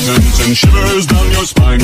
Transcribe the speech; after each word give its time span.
resistance 0.00 0.46
and 0.46 0.56
shivers 0.56 1.06
down 1.06 1.30
your 1.32 1.44
spine. 1.44 1.80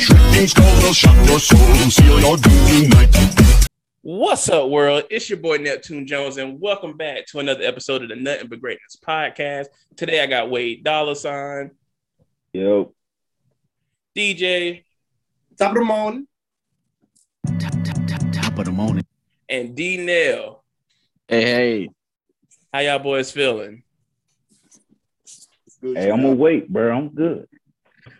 Shrieking 0.00 0.46
skulls 0.46 0.82
will 0.82 0.92
shock 0.94 1.28
your 1.28 1.38
soul, 1.38 1.58
seal 1.90 2.20
your 2.20 2.36
doom 2.38 2.82
tonight. 2.90 3.66
What's 4.02 4.48
up, 4.48 4.70
world? 4.70 5.04
It's 5.10 5.28
your 5.28 5.38
boy 5.38 5.58
Neptune 5.58 6.06
Jones, 6.06 6.38
and 6.38 6.58
welcome 6.60 6.96
back 6.96 7.26
to 7.26 7.38
another 7.38 7.62
episode 7.64 8.02
of 8.02 8.08
the 8.08 8.16
Nothing 8.16 8.48
But 8.48 8.60
Greatness 8.62 8.96
podcast. 9.06 9.66
Today 9.96 10.22
I 10.22 10.26
got 10.26 10.50
Wade 10.50 10.82
Dollar 10.84 11.14
Sign, 11.14 11.72
Yo, 12.54 12.94
DJ, 14.16 14.84
Top 15.58 15.72
of 15.72 15.74
the 15.78 15.84
morning. 15.84 16.26
top 18.32 18.58
of 18.58 18.64
the 18.64 18.72
morning. 18.72 19.04
and 19.50 19.74
D 19.76 19.98
Nail. 19.98 20.64
Hey, 21.28 21.42
hey. 21.44 21.88
How 22.72 22.80
y'all 22.80 22.98
boys 23.00 23.30
feeling? 23.30 23.82
Good 25.80 25.96
hey, 25.96 26.10
I'm 26.10 26.20
job. 26.22 26.32
awake, 26.32 26.68
bro. 26.68 26.96
I'm 26.96 27.08
good. 27.08 27.46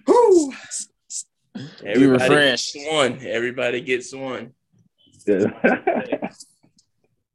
Whew. 0.06 0.52
You 1.84 2.12
refreshed. 2.12 2.74
gets 2.74 2.88
one. 2.92 3.18
Everybody 3.27 3.80
gets 3.80 4.14
one. 4.14 4.52
Yeah. 5.27 5.45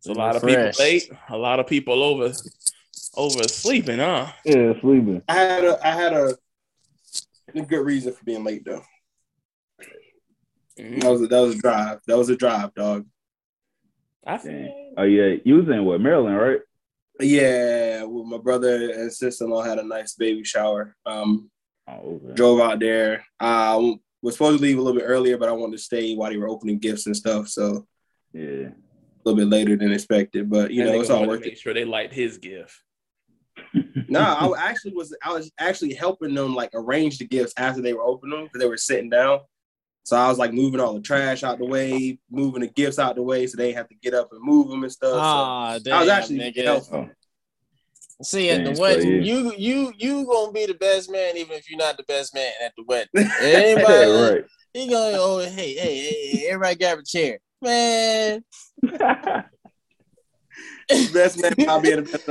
It's 0.05 0.07
a 0.07 0.13
lot 0.13 0.35
of 0.35 0.43
people 0.43 0.71
late. 0.79 1.09
A 1.29 1.37
lot 1.37 1.59
of 1.59 1.67
people 1.67 2.03
over 2.03 2.31
over 3.15 3.43
sleeping, 3.47 3.99
huh? 3.99 4.27
yeah, 4.43 4.73
sleeping. 4.81 5.21
I 5.27 5.33
had 5.33 5.63
a 5.63 5.87
I 5.87 5.91
had 5.91 6.13
a, 6.13 6.35
a 7.55 7.61
good 7.61 7.85
reason 7.85 8.13
for 8.13 8.23
being 8.23 8.43
late 8.43 8.63
though. 8.65 8.83
Mhm. 10.79 11.01
That 11.01 11.09
was 11.09 11.21
a, 11.21 11.27
that 11.27 11.39
was 11.39 11.55
a 11.55 11.59
drive. 11.59 11.99
That 12.07 12.17
was 12.17 12.29
a 12.29 12.35
drive, 12.35 12.73
dog. 12.75 13.05
I 14.25 14.37
feel 14.37 14.93
Oh 14.97 15.03
yeah, 15.03 15.37
you 15.43 15.55
was 15.55 15.67
in 15.69 15.85
what 15.85 16.01
Maryland, 16.01 16.37
right? 16.37 16.59
Yeah, 17.19 18.03
well, 18.03 18.23
my 18.25 18.37
brother 18.37 18.91
and 18.91 19.11
sister-in-law 19.11 19.63
had 19.63 19.79
a 19.79 19.83
nice 19.87 20.13
baby 20.15 20.43
shower. 20.43 20.95
Um, 21.05 21.49
Oh, 21.87 22.19
drove 22.33 22.59
out 22.59 22.79
there. 22.79 23.23
I 23.39 23.75
was 24.23 24.33
supposed 24.33 24.57
to 24.57 24.63
leave 24.63 24.79
a 24.79 24.81
little 24.81 24.99
bit 24.99 25.05
earlier, 25.07 25.37
but 25.37 25.49
I 25.49 25.51
wanted 25.51 25.77
to 25.77 25.83
stay 25.83 26.15
while 26.15 26.31
they 26.31 26.37
were 26.37 26.49
opening 26.49 26.79
gifts 26.79 27.05
and 27.05 27.15
stuff. 27.15 27.47
So 27.47 27.85
Yeah. 28.33 28.69
a 28.69 28.73
little 29.23 29.37
bit 29.37 29.49
later 29.49 29.75
than 29.75 29.91
expected, 29.91 30.49
but 30.49 30.71
you 30.71 30.83
that 30.83 30.93
know 30.93 30.99
it's 31.01 31.11
all 31.11 31.27
worth 31.27 31.45
it. 31.45 31.59
sure 31.59 31.75
they 31.75 31.85
liked 31.85 32.11
his 32.13 32.39
gift. 32.39 32.73
No, 34.09 34.19
I 34.19 34.67
actually 34.69 34.93
was 34.93 35.15
I 35.23 35.31
was 35.31 35.51
actually 35.59 35.93
helping 35.93 36.33
them 36.33 36.55
like 36.55 36.71
arrange 36.73 37.19
the 37.19 37.27
gifts 37.27 37.53
after 37.55 37.81
they 37.83 37.93
were 37.93 38.01
opening 38.03 38.35
them 38.35 38.45
because 38.45 38.59
they 38.59 38.67
were 38.67 38.77
sitting 38.77 39.09
down. 39.11 39.41
So 40.05 40.15
I 40.15 40.27
was 40.29 40.37
like 40.37 40.53
moving 40.53 40.79
all 40.79 40.93
the 40.93 41.01
trash 41.01 41.43
out 41.43 41.57
the 41.57 41.65
way, 41.65 42.19
moving 42.29 42.61
the 42.61 42.67
gifts 42.67 42.99
out 42.99 43.15
the 43.15 43.23
way, 43.23 43.47
so 43.47 43.57
they 43.57 43.73
have 43.73 43.87
to 43.89 43.95
get 43.95 44.13
up 44.13 44.31
and 44.31 44.39
move 44.39 44.69
them 44.69 44.83
and 44.83 44.91
stuff. 44.91 45.13
So 45.13 45.19
Ah, 45.19 45.79
damn, 45.83 45.95
I 45.95 45.99
was 46.01 46.09
actually 46.09 46.37
nigga. 46.37 46.63
helpful. 46.63 47.09
See, 48.21 48.51
at 48.51 48.63
Damn, 48.63 48.75
the 48.75 48.79
wedding, 48.79 49.23
you- 49.23 49.51
you 49.51 49.53
you 49.57 49.93
you 49.97 50.25
gonna 50.27 50.51
be 50.51 50.67
the 50.67 50.75
best 50.75 51.11
man, 51.11 51.35
even 51.37 51.57
if 51.57 51.67
you're 51.67 51.79
not 51.79 51.97
the 51.97 52.03
best 52.03 52.35
man 52.35 52.51
at 52.63 52.71
the 52.77 52.83
wedding. 52.87 53.09
Anybody, 53.41 54.11
right. 54.11 54.45
he 54.73 54.87
gonna 54.87 55.17
oh 55.19 55.39
hey 55.39 55.73
hey 55.73 55.97
hey, 55.97 56.27
hey 56.29 56.47
everybody 56.49 56.75
grab 56.75 56.99
a 56.99 57.03
chair, 57.03 57.39
man. 57.63 58.43
best 61.13 61.41
man, 61.41 61.55
I'll 61.67 61.81
be 61.81 61.95
the 61.95 62.03
best. 62.03 62.29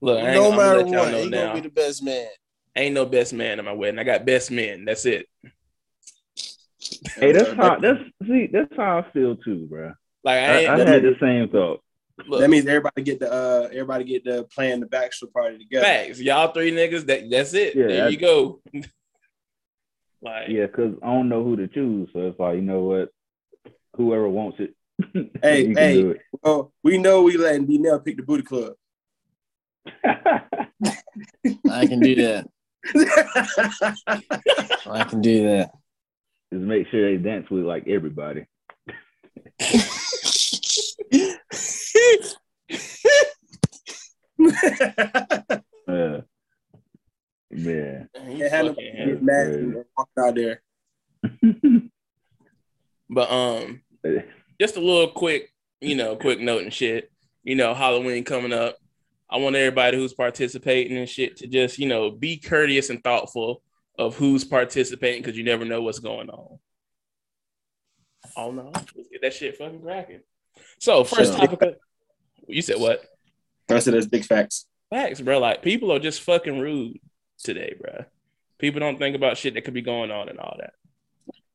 Look, 0.00 0.22
no 0.24 0.50
matter 0.50 0.78
let 0.78 0.88
y'all 0.88 1.02
what, 1.04 1.10
know 1.12 1.22
he 1.22 1.30
gonna 1.30 1.54
be 1.54 1.60
the 1.60 1.70
best 1.70 2.02
man. 2.02 2.26
Ain't 2.74 2.94
no 2.96 3.06
best 3.06 3.32
man 3.32 3.60
at 3.60 3.64
my 3.64 3.72
wedding. 3.72 4.00
I 4.00 4.02
got 4.02 4.26
best 4.26 4.50
men. 4.50 4.84
That's 4.84 5.06
it. 5.06 5.28
Hey, 7.16 7.32
that's 7.32 7.52
how 7.56 7.78
that's 7.78 8.00
see, 8.26 8.48
that's 8.52 8.74
how 8.76 8.98
I 8.98 9.10
feel 9.12 9.36
too, 9.36 9.66
bro. 9.68 9.92
Like 10.22 10.38
I 10.38 10.64
I. 10.66 10.74
I 10.74 10.78
had 10.78 11.02
the 11.02 11.16
same 11.20 11.48
thought. 11.48 11.82
look, 12.26 12.40
That 12.40 12.48
means 12.50 12.66
everybody 12.66 13.02
get 13.02 13.20
the 13.20 13.32
uh 13.32 13.68
everybody 13.72 14.04
get 14.04 14.24
the 14.24 14.44
plan 14.44 14.80
the 14.80 14.86
bachelor 14.86 15.28
party 15.32 15.58
together. 15.58 15.84
facts. 15.84 16.20
Y'all 16.20 16.52
three 16.52 16.72
niggas. 16.72 17.06
That 17.06 17.28
that's 17.30 17.54
it. 17.54 17.74
Yeah, 17.74 17.86
there 17.88 18.04
I- 18.06 18.08
you 18.08 18.16
go. 18.16 18.60
like 20.22 20.48
Yeah, 20.48 20.66
cause 20.68 20.94
I 21.02 21.06
don't 21.06 21.28
know 21.28 21.44
who 21.44 21.56
to 21.56 21.68
choose, 21.68 22.08
so 22.12 22.20
it's 22.28 22.38
like 22.40 22.56
you 22.56 22.62
know 22.62 22.82
what, 22.82 23.10
whoever 23.96 24.28
wants 24.28 24.58
it. 24.60 24.74
Hey, 25.42 25.74
hey. 25.74 25.94
do 25.96 26.16
Oh, 26.42 26.72
we 26.82 26.98
know 26.98 27.22
we 27.22 27.36
letting 27.36 27.66
D 27.66 27.78
Nell 27.78 28.00
pick 28.00 28.16
the 28.16 28.22
booty 28.22 28.42
club. 28.44 28.74
I 30.04 31.86
can 31.86 32.00
do 32.00 32.14
that. 32.16 32.48
I 34.86 35.04
can 35.04 35.20
do 35.20 35.48
that. 35.48 35.70
Just 36.52 36.64
make 36.64 36.86
sure 36.88 37.10
they 37.10 37.16
dance 37.22 37.48
with 37.50 37.64
like 37.64 37.86
everybody. 37.88 38.46
Uh, 45.86 46.20
yeah. 47.50 48.04
he 48.26 48.38
Can't 48.38 48.52
have 48.52 48.66
fucking 48.66 48.66
nobody 48.66 48.96
had 48.96 49.08
it. 49.08 49.12
get 49.14 49.22
mad 49.22 49.46
and 49.48 49.84
walk 49.96 50.08
out 50.18 50.34
there. 50.34 50.62
But 53.10 53.30
um, 53.30 53.82
just 54.58 54.76
a 54.76 54.80
little 54.80 55.08
quick, 55.08 55.52
you 55.80 55.94
know, 55.94 56.16
quick 56.16 56.40
note 56.40 56.62
and 56.62 56.72
shit. 56.72 57.12
You 57.44 57.54
know, 57.54 57.74
Halloween 57.74 58.24
coming 58.24 58.52
up. 58.52 58.76
I 59.30 59.36
want 59.36 59.56
everybody 59.56 59.98
who's 59.98 60.14
participating 60.14 60.96
and 60.96 61.08
shit 61.08 61.36
to 61.36 61.46
just, 61.46 61.78
you 61.78 61.86
know, 61.86 62.10
be 62.10 62.38
courteous 62.38 62.88
and 62.90 63.04
thoughtful 63.04 63.62
of 63.98 64.16
who's 64.16 64.44
participating 64.44 65.22
because 65.22 65.36
you 65.36 65.44
never 65.44 65.64
know 65.64 65.82
what's 65.82 65.98
going 66.00 66.28
on. 66.30 66.58
Oh 68.36 68.50
no, 68.50 68.70
let's 68.74 69.08
get 69.12 69.22
that 69.22 69.34
shit 69.34 69.56
fucking 69.56 69.80
cracking. 69.82 70.20
So 70.78 71.04
first 71.04 71.32
Sure. 71.32 71.46
topic. 71.46 71.62
of- 71.62 71.76
You 72.48 72.62
said 72.62 72.78
what? 72.80 73.04
I 73.70 73.78
said 73.78 73.94
that's 73.94 74.06
big 74.06 74.24
facts. 74.24 74.66
Facts, 74.90 75.20
bro. 75.20 75.38
Like 75.38 75.62
people 75.62 75.92
are 75.92 75.98
just 75.98 76.20
fucking 76.22 76.58
rude 76.58 76.98
today, 77.38 77.74
bro. 77.80 78.04
People 78.58 78.80
don't 78.80 78.98
think 78.98 79.16
about 79.16 79.36
shit 79.36 79.54
that 79.54 79.62
could 79.64 79.74
be 79.74 79.82
going 79.82 80.10
on 80.10 80.28
and 80.28 80.38
all 80.38 80.56
that. 80.58 80.74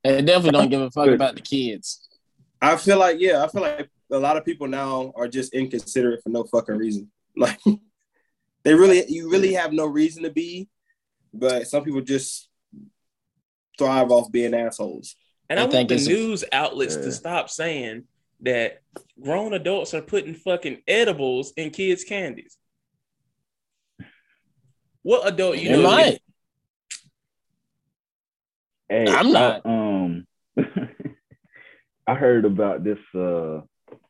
They 0.03 0.21
definitely 0.21 0.51
don't 0.59 0.69
give 0.69 0.81
a 0.81 0.91
fuck 0.91 1.05
Good. 1.05 1.13
about 1.15 1.35
the 1.35 1.41
kids. 1.41 2.07
I 2.61 2.75
feel 2.77 2.97
like 2.97 3.19
yeah, 3.19 3.43
I 3.43 3.47
feel 3.47 3.61
like 3.61 3.89
a 4.11 4.17
lot 4.19 4.37
of 4.37 4.45
people 4.45 4.67
now 4.67 5.11
are 5.15 5.27
just 5.27 5.53
inconsiderate 5.53 6.23
for 6.23 6.29
no 6.29 6.43
fucking 6.45 6.75
reason. 6.77 7.11
Like 7.35 7.59
they 8.63 8.73
really, 8.73 9.05
you 9.07 9.29
really 9.31 9.53
have 9.53 9.71
no 9.71 9.85
reason 9.85 10.23
to 10.23 10.29
be, 10.29 10.67
but 11.33 11.67
some 11.67 11.83
people 11.83 12.01
just 12.01 12.49
thrive 13.77 14.11
off 14.11 14.31
being 14.31 14.53
assholes. 14.53 15.15
And 15.49 15.59
I 15.59 15.63
I, 15.63 15.65
want 15.67 15.89
the 15.89 15.95
it's 15.95 16.07
a- 16.07 16.09
news 16.09 16.43
outlets 16.51 16.95
Yeah. 16.95 17.01
to 17.03 17.11
stop 17.11 17.49
saying 17.49 18.03
that 18.41 18.81
grown 19.21 19.53
adults 19.53 19.93
are 19.93 20.01
putting 20.01 20.33
fucking 20.35 20.81
edibles 20.87 21.51
in 21.57 21.71
kids' 21.71 22.03
candies. 22.03 22.57
What 25.01 25.27
adult 25.27 25.57
you 25.57 25.69
You 25.71 25.77
know? 25.77 25.83
might. 25.83 26.19
Hey, 28.89 29.05
I'm 29.07 29.31
not. 29.31 29.61
I, 29.65 29.69
um, 29.69 30.27
I 32.07 32.15
heard 32.15 32.45
about 32.45 32.83
this 32.83 32.97
uh 33.15 33.61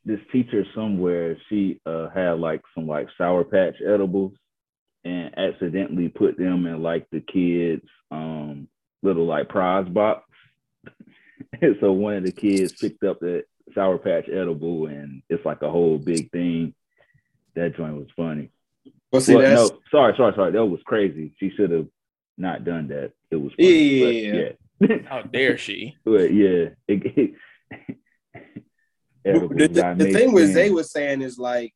this 0.06 0.20
teacher 0.32 0.66
somewhere. 0.74 1.38
She 1.50 1.80
uh 1.86 2.10
had 2.10 2.40
like 2.40 2.62
some 2.74 2.88
like 2.88 3.08
sour 3.18 3.44
patch 3.44 3.76
edibles 3.86 4.34
and 5.06 5.38
accidentally 5.38 6.10
put 6.10 6.38
them 6.38 6.66
in 6.66 6.82
like 6.82 7.08
the 7.12 7.22
kids 7.22 7.86
um 8.12 8.68
little 9.02 9.26
like 9.26 9.50
prize 9.50 9.88
box. 9.88 10.26
and 11.62 11.78
so 11.80 11.92
one 11.92 12.16
of 12.16 12.24
the 12.24 12.32
kids 12.32 12.74
picked 12.74 13.04
up 13.04 13.20
that 13.22 13.44
sour 13.74 13.98
patch 13.98 14.28
edible 14.30 14.88
and 14.88 15.22
it's 15.30 15.46
like 15.46 15.62
a 15.62 15.70
whole 15.70 15.98
big 15.98 16.32
thing. 16.32 16.74
That 17.56 17.76
joint 17.76 17.96
was 17.96 18.08
funny. 18.16 18.52
Well, 19.12 19.22
see, 19.22 19.36
Well, 19.36 19.44
that's 19.44 19.72
no, 19.72 19.80
sorry, 19.92 20.14
sorry, 20.18 20.34
sorry. 20.36 20.52
That 20.52 20.66
was 20.66 20.82
crazy. 20.86 21.34
She 21.40 21.52
should 21.52 21.72
have 21.72 21.88
not 22.38 22.64
done 22.64 22.88
that. 22.90 23.12
It 23.32 23.36
was 23.38 23.52
Yeah, 23.58 23.68
funny, 24.06 24.26
yeah, 24.28 24.50
yeah. 24.80 24.98
How 25.08 25.22
dare 25.24 25.58
she? 25.58 25.96
But 26.06 26.34
yeah, 26.34 26.70
it, 26.88 27.36
it, 29.26 29.50
the, 29.50 29.68
the, 29.68 29.96
the 29.98 30.14
thing 30.14 30.32
was 30.32 30.54
they 30.54 30.70
was 30.70 30.92
saying 30.92 31.22
is 31.22 31.38
like, 31.38 31.74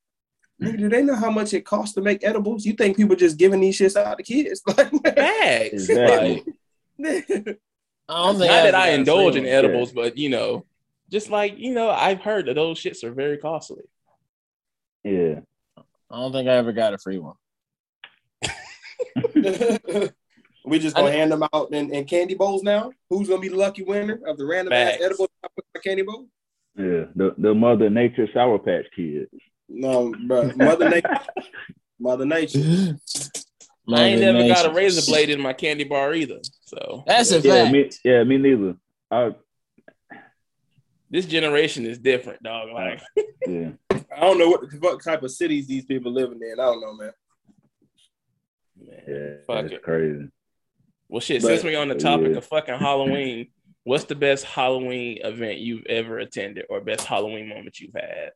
nigga, 0.61 0.77
do 0.77 0.89
they 0.89 1.01
know 1.01 1.15
how 1.15 1.31
much 1.31 1.53
it 1.53 1.65
costs 1.65 1.95
to 1.95 2.01
make 2.01 2.23
edibles? 2.23 2.65
You 2.65 2.73
think 2.73 2.97
people 2.97 3.15
just 3.15 3.37
giving 3.37 3.59
these 3.59 3.77
shits 3.77 3.95
out 3.95 4.17
to 4.17 4.23
kids? 4.23 4.61
Like, 4.67 4.91
Facts. 5.15 5.73
Exactly. 5.73 6.43
Like, 6.97 7.25
I 8.09 8.15
don't 8.23 8.37
not 8.37 8.37
think 8.37 8.51
that 8.51 8.75
I 8.75 8.91
got 8.91 8.99
indulge 8.99 9.35
in 9.35 9.43
one. 9.43 9.53
edibles, 9.53 9.91
but 9.93 10.17
you 10.17 10.29
know, 10.29 10.65
just 11.09 11.29
like 11.29 11.57
you 11.57 11.73
know, 11.73 11.89
I've 11.89 12.19
heard 12.19 12.47
that 12.47 12.55
those 12.55 12.79
shits 12.79 13.03
are 13.03 13.13
very 13.13 13.37
costly. 13.37 13.83
yeah. 15.03 15.39
I 16.11 16.17
don't 16.17 16.31
think 16.31 16.47
I 16.47 16.53
ever 16.53 16.73
got 16.73 16.93
a 16.93 16.99
free 16.99 17.17
one. 17.17 17.33
we 20.65 20.79
just 20.79 20.95
gonna 20.95 21.11
hand 21.11 21.31
them 21.31 21.43
out 21.53 21.73
in, 21.73 21.91
in 21.93 22.05
candy 22.05 22.35
bowls 22.35 22.61
now. 22.61 22.91
Who's 23.09 23.27
gonna 23.27 23.41
be 23.41 23.47
the 23.47 23.55
lucky 23.55 23.83
winner 23.83 24.19
of 24.27 24.37
the 24.37 24.45
random 24.45 24.73
ass 24.73 24.97
edible 25.01 25.27
candy 25.83 26.03
bowl? 26.03 26.27
Yeah. 26.77 27.05
The 27.15 27.33
the 27.37 27.53
Mother 27.53 27.89
Nature 27.89 28.27
Sour 28.33 28.59
Patch 28.59 28.85
Kids. 28.95 29.31
No, 29.75 30.13
bro. 30.27 30.51
Mother 30.55 30.89
Nature. 30.89 31.19
Mother 31.99 32.25
Nature. 32.25 32.59
I 32.59 34.03
ain't 34.03 34.21
Mother 34.21 34.33
never 34.33 34.47
got 34.47 34.65
a 34.65 34.71
razor 34.73 35.09
blade 35.11 35.29
in 35.29 35.41
my 35.41 35.53
candy 35.53 35.83
bar 35.83 36.13
either. 36.13 36.39
So 36.65 37.03
That's 37.07 37.31
a 37.31 37.39
Yeah, 37.39 37.63
fact. 37.63 37.73
me 37.73 37.89
yeah, 38.05 38.23
me 38.23 38.37
neither. 38.37 38.75
I 39.11 39.31
this 41.09 41.25
generation 41.25 41.85
is 41.85 41.97
different, 41.99 42.41
dog. 42.43 42.69
Like 42.71 43.01
yeah. 43.47 43.71
I 43.91 44.19
don't 44.21 44.37
know 44.37 44.49
what, 44.49 44.61
what 44.79 45.03
type 45.03 45.23
of 45.23 45.31
cities 45.31 45.67
these 45.67 45.85
people 45.85 46.11
living 46.11 46.39
in. 46.41 46.59
I 46.59 46.63
don't 46.65 46.81
know, 46.81 46.93
man. 46.93 47.11
man, 48.79 49.01
Yeah. 49.07 49.33
Fuck 49.47 49.71
it. 49.71 49.81
crazy. 49.83 50.27
Well, 51.09 51.19
shit. 51.19 51.41
But- 51.41 51.47
since 51.49 51.63
we're 51.63 51.79
on 51.79 51.89
the 51.89 51.95
topic 51.95 52.31
Yeah. 52.31 52.37
of 52.37 52.45
fucking 52.45 52.75
Halloween, 52.75 53.47
what's 53.83 54.05
the 54.05 54.15
best 54.15 54.45
Halloween 54.45 55.19
event 55.23 55.59
you've 55.59 55.85
ever 55.87 56.19
attended, 56.19 56.65
or 56.69 56.79
best 56.79 57.05
Halloween 57.05 57.49
moment 57.49 57.79
you've 57.79 57.93
had? 57.95 58.31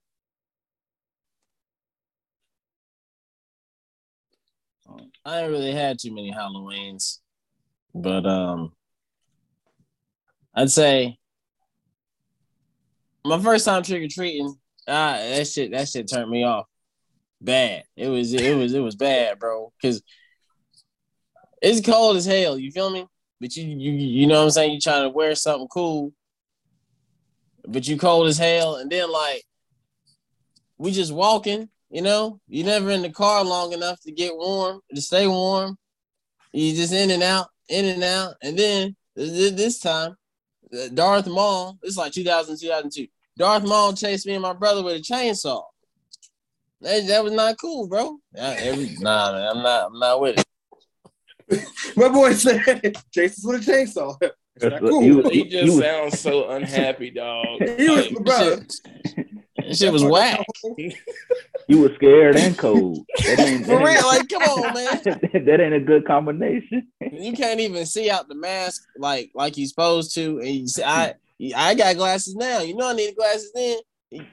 I 5.27 5.41
ain't 5.41 5.51
really 5.51 5.73
had 5.73 5.99
too 5.99 6.15
many 6.15 6.31
Halloweens, 6.31 7.19
but 7.93 8.25
um, 8.25 8.71
I'd 10.55 10.71
say 10.71 11.17
my 13.25 13.37
first 13.37 13.65
time 13.65 13.83
trick 13.83 14.03
or 14.03 14.07
treating. 14.07 14.55
Ah, 14.87 15.17
that 15.17 15.45
shit, 15.45 15.71
that 15.71 15.89
shit 15.89 16.09
turned 16.09 16.31
me 16.31 16.45
off. 16.45 16.65
Bad. 17.41 17.83
It 17.97 18.07
was, 18.07 18.33
it 18.33 18.55
was, 18.55 18.73
it 18.73 18.79
was 18.79 18.95
bad, 18.95 19.37
bro. 19.37 19.73
Cause 19.81 20.01
it's 21.61 21.85
cold 21.85 22.15
as 22.15 22.25
hell. 22.25 22.57
You 22.57 22.71
feel 22.71 22.89
me? 22.89 23.05
But 23.41 23.53
you, 23.57 23.65
you, 23.65 23.91
you 23.91 24.27
know 24.27 24.37
what 24.37 24.43
I'm 24.45 24.51
saying? 24.51 24.75
You 24.75 24.79
trying 24.79 25.03
to 25.03 25.09
wear 25.09 25.35
something 25.35 25.67
cool, 25.67 26.13
but 27.67 27.85
you 27.85 27.97
cold 27.97 28.27
as 28.27 28.37
hell, 28.37 28.77
and 28.77 28.89
then 28.89 29.11
like 29.11 29.43
we 30.77 30.91
just 30.91 31.11
walking. 31.11 31.67
You 31.89 32.01
know, 32.01 32.39
you're 32.47 32.65
never 32.65 32.89
in 32.91 33.01
the 33.01 33.09
car 33.09 33.43
long 33.43 33.71
enough 33.73 34.01
to 34.01 34.11
get 34.11 34.35
warm, 34.35 34.81
to 34.93 35.01
stay 35.01 35.25
warm. 35.27 35.77
You 36.51 36.73
just 36.75 36.93
in 36.93 37.11
and 37.11 37.23
out, 37.23 37.47
in 37.69 37.85
and 37.85 38.03
out. 38.03 38.35
And 38.43 38.57
then 38.57 38.95
this 39.15 39.79
time, 39.79 40.15
uh, 40.77 40.89
Darth 40.93 41.27
Maul, 41.27 41.77
it's 41.83 41.97
like 41.97 42.11
2000, 42.11 42.57
2002. 42.59 43.07
Darth 43.37 43.63
Maul 43.63 43.93
chased 43.93 44.25
me 44.27 44.33
and 44.33 44.41
my 44.41 44.53
brother 44.53 44.83
with 44.83 44.95
a 44.97 44.99
chainsaw. 44.99 45.63
That, 46.81 47.07
that 47.07 47.23
was 47.23 47.33
not 47.33 47.55
cool, 47.59 47.87
bro. 47.87 48.17
Yeah, 48.35 48.55
every, 48.59 48.95
nah, 48.99 49.31
man, 49.31 49.47
I'm 49.47 49.63
not, 49.63 49.85
I'm 49.87 49.99
not 49.99 50.21
with 50.21 50.39
it. 51.49 51.63
My 51.95 52.09
boy 52.09 52.33
said 52.33 52.97
Jason's 53.13 53.45
with 53.45 53.67
a 53.67 53.71
chainsaw. 53.71 54.15
It's 54.21 54.63
not 54.63 54.71
That's- 54.71 54.81
cool. 54.81 55.01
he 55.01 55.11
was- 55.11 55.29
He 55.31 55.43
he 55.43 55.49
just 55.49 55.65
was- 55.75 55.79
sounds 55.79 56.19
so 56.19 56.49
unhappy, 56.49 57.11
dog. 57.11 57.45
He 57.77 57.89
was, 57.89 58.11
Like, 58.11 58.25
bro. 58.25 58.59
That 59.57 59.75
shit 59.75 59.91
was 59.93 60.03
whack. 60.03 60.45
You 61.67 61.81
were 61.81 61.91
scared 61.95 62.37
and 62.37 62.57
cold. 62.57 63.05
That 63.25 63.39
ain't, 63.39 63.65
For 63.65 63.79
that 63.79 63.85
real, 63.85 63.97
ain't, 63.97 64.05
like, 64.05 64.29
come 64.29 64.43
on, 64.43 64.73
man. 64.73 65.01
that 65.45 65.59
ain't 65.61 65.73
a 65.73 65.79
good 65.79 66.05
combination. 66.07 66.87
You 67.11 67.33
can't 67.33 67.59
even 67.59 67.85
see 67.85 68.09
out 68.09 68.27
the 68.29 68.35
mask 68.35 68.83
like 68.97 69.31
like 69.35 69.57
you're 69.57 69.67
supposed 69.67 70.13
to. 70.15 70.39
And 70.39 70.49
you 70.49 70.67
see, 70.67 70.83
I 70.83 71.13
I 71.55 71.75
got 71.75 71.95
glasses 71.97 72.35
now. 72.35 72.61
You 72.61 72.75
know 72.75 72.89
I 72.89 72.93
need 72.93 73.15
glasses 73.15 73.51
then. 73.53 73.77
You 74.11 74.25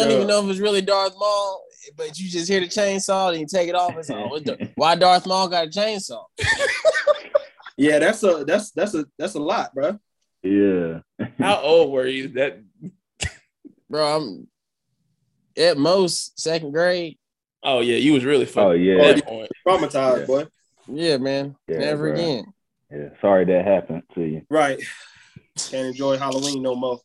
don't 0.00 0.10
Yeah. 0.10 0.16
even 0.16 0.26
know 0.26 0.44
if 0.44 0.50
it's 0.50 0.60
really 0.60 0.82
Darth 0.82 1.14
Maul, 1.18 1.64
but 1.96 2.18
you 2.18 2.28
just 2.28 2.48
hear 2.50 2.60
the 2.60 2.66
chainsaw 2.66 3.30
and 3.30 3.40
you 3.40 3.46
take 3.46 3.68
it 3.68 3.74
off. 3.74 3.94
It's 3.96 4.10
like, 4.10 4.70
why 4.74 4.94
Darth 4.94 5.26
Maul 5.26 5.48
got 5.48 5.68
a 5.68 5.70
chainsaw? 5.70 6.24
Yeah, 7.78 7.98
that's 7.98 8.22
a 8.22 8.44
that's 8.44 8.72
that's 8.72 8.94
a 8.94 9.06
that's 9.18 9.34
a 9.34 9.40
lot, 9.40 9.74
bro. 9.74 9.98
Yeah. 10.42 11.00
How 11.38 11.60
old 11.60 11.92
were 11.92 12.06
you? 12.06 12.28
That 12.28 12.62
Bro, 13.88 14.16
I'm 14.16 14.46
at 15.60 15.76
most 15.78 16.38
second 16.40 16.72
grade. 16.72 17.18
oh 17.62 17.80
yeah, 17.80 17.96
you 17.96 18.12
was 18.14 18.24
really 18.24 18.46
fucked 18.46 18.58
Oh 18.58 18.70
yeah. 18.72 19.14
Traumatized, 19.66 20.20
Yeah. 20.20 20.26
boy. 20.26 20.46
Yeah, 20.88 21.16
man. 21.18 21.56
Yeah, 21.68 21.78
Never 21.78 22.08
bro. 22.12 22.14
again. 22.14 22.44
Yeah. 22.90 23.08
Sorry 23.20 23.44
that 23.44 23.64
happened 23.64 24.02
to 24.14 24.22
you. 24.22 24.42
Right. 24.50 24.80
Can't 25.70 25.88
enjoy 25.88 26.16
Halloween 26.16 26.62
no 26.62 26.74
more. 26.74 27.00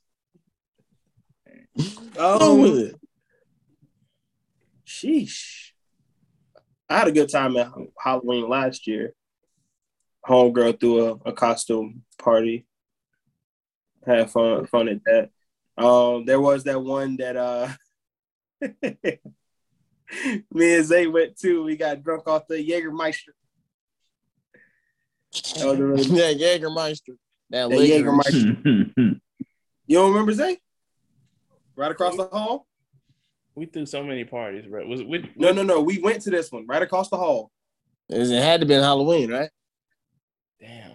Oh, 2.17 2.59
with 2.61 2.71
Um, 2.71 2.79
it. 2.79 2.95
sheesh. 4.87 5.71
I 6.89 6.99
had 6.99 7.07
a 7.07 7.11
good 7.11 7.29
time 7.29 7.57
at 7.57 7.71
Halloween 7.99 8.47
last 8.47 8.87
year. 8.87 9.13
Homegirl 10.27 10.79
threw 10.79 11.05
a, 11.05 11.11
a 11.29 11.33
costume 11.33 12.03
party. 12.17 12.65
Had 14.05 14.31
fun 14.31 14.65
fun 14.67 14.87
at 14.87 14.99
that. 15.05 15.29
Um, 15.83 16.25
there 16.25 16.39
was 16.39 16.63
that 16.63 16.81
one 16.81 17.17
that 17.17 17.35
uh 17.35 17.67
me 20.51 20.75
and 20.75 20.85
Zay 20.85 21.07
went 21.07 21.37
too. 21.37 21.63
We 21.63 21.75
got 21.75 22.03
drunk 22.03 22.27
off 22.27 22.47
the 22.47 22.55
Jägermeister. 22.55 23.33
That 25.57 25.65
was 25.65 25.79
really 25.79 26.03
Yeah, 26.03 26.33
Jägermeister. 26.33 27.17
That 27.49 27.69
That. 27.69 27.79
Jägermeister. 27.79 29.19
You 29.87 29.97
don't 29.97 30.09
remember 30.09 30.33
Zay? 30.33 30.57
Right 31.75 31.91
across 31.91 32.17
the 32.17 32.25
hall? 32.25 32.65
We 33.53 33.67
threw 33.67 33.85
so 33.85 34.03
many 34.03 34.23
parties, 34.23 34.65
bro. 34.65 34.85
Was 34.87 35.03
we, 35.03 35.29
No, 35.35 35.51
no, 35.51 35.61
no. 35.61 35.81
We 35.81 35.99
went 35.99 36.21
to 36.23 36.31
this 36.31 36.51
one 36.51 36.65
right 36.65 36.81
across 36.81 37.09
the 37.09 37.17
hall. 37.17 37.51
It 38.09 38.41
had 38.41 38.61
to 38.61 38.65
be 38.65 38.73
Halloween, 38.73 39.31
right? 39.31 39.49
Damn. 40.59 40.93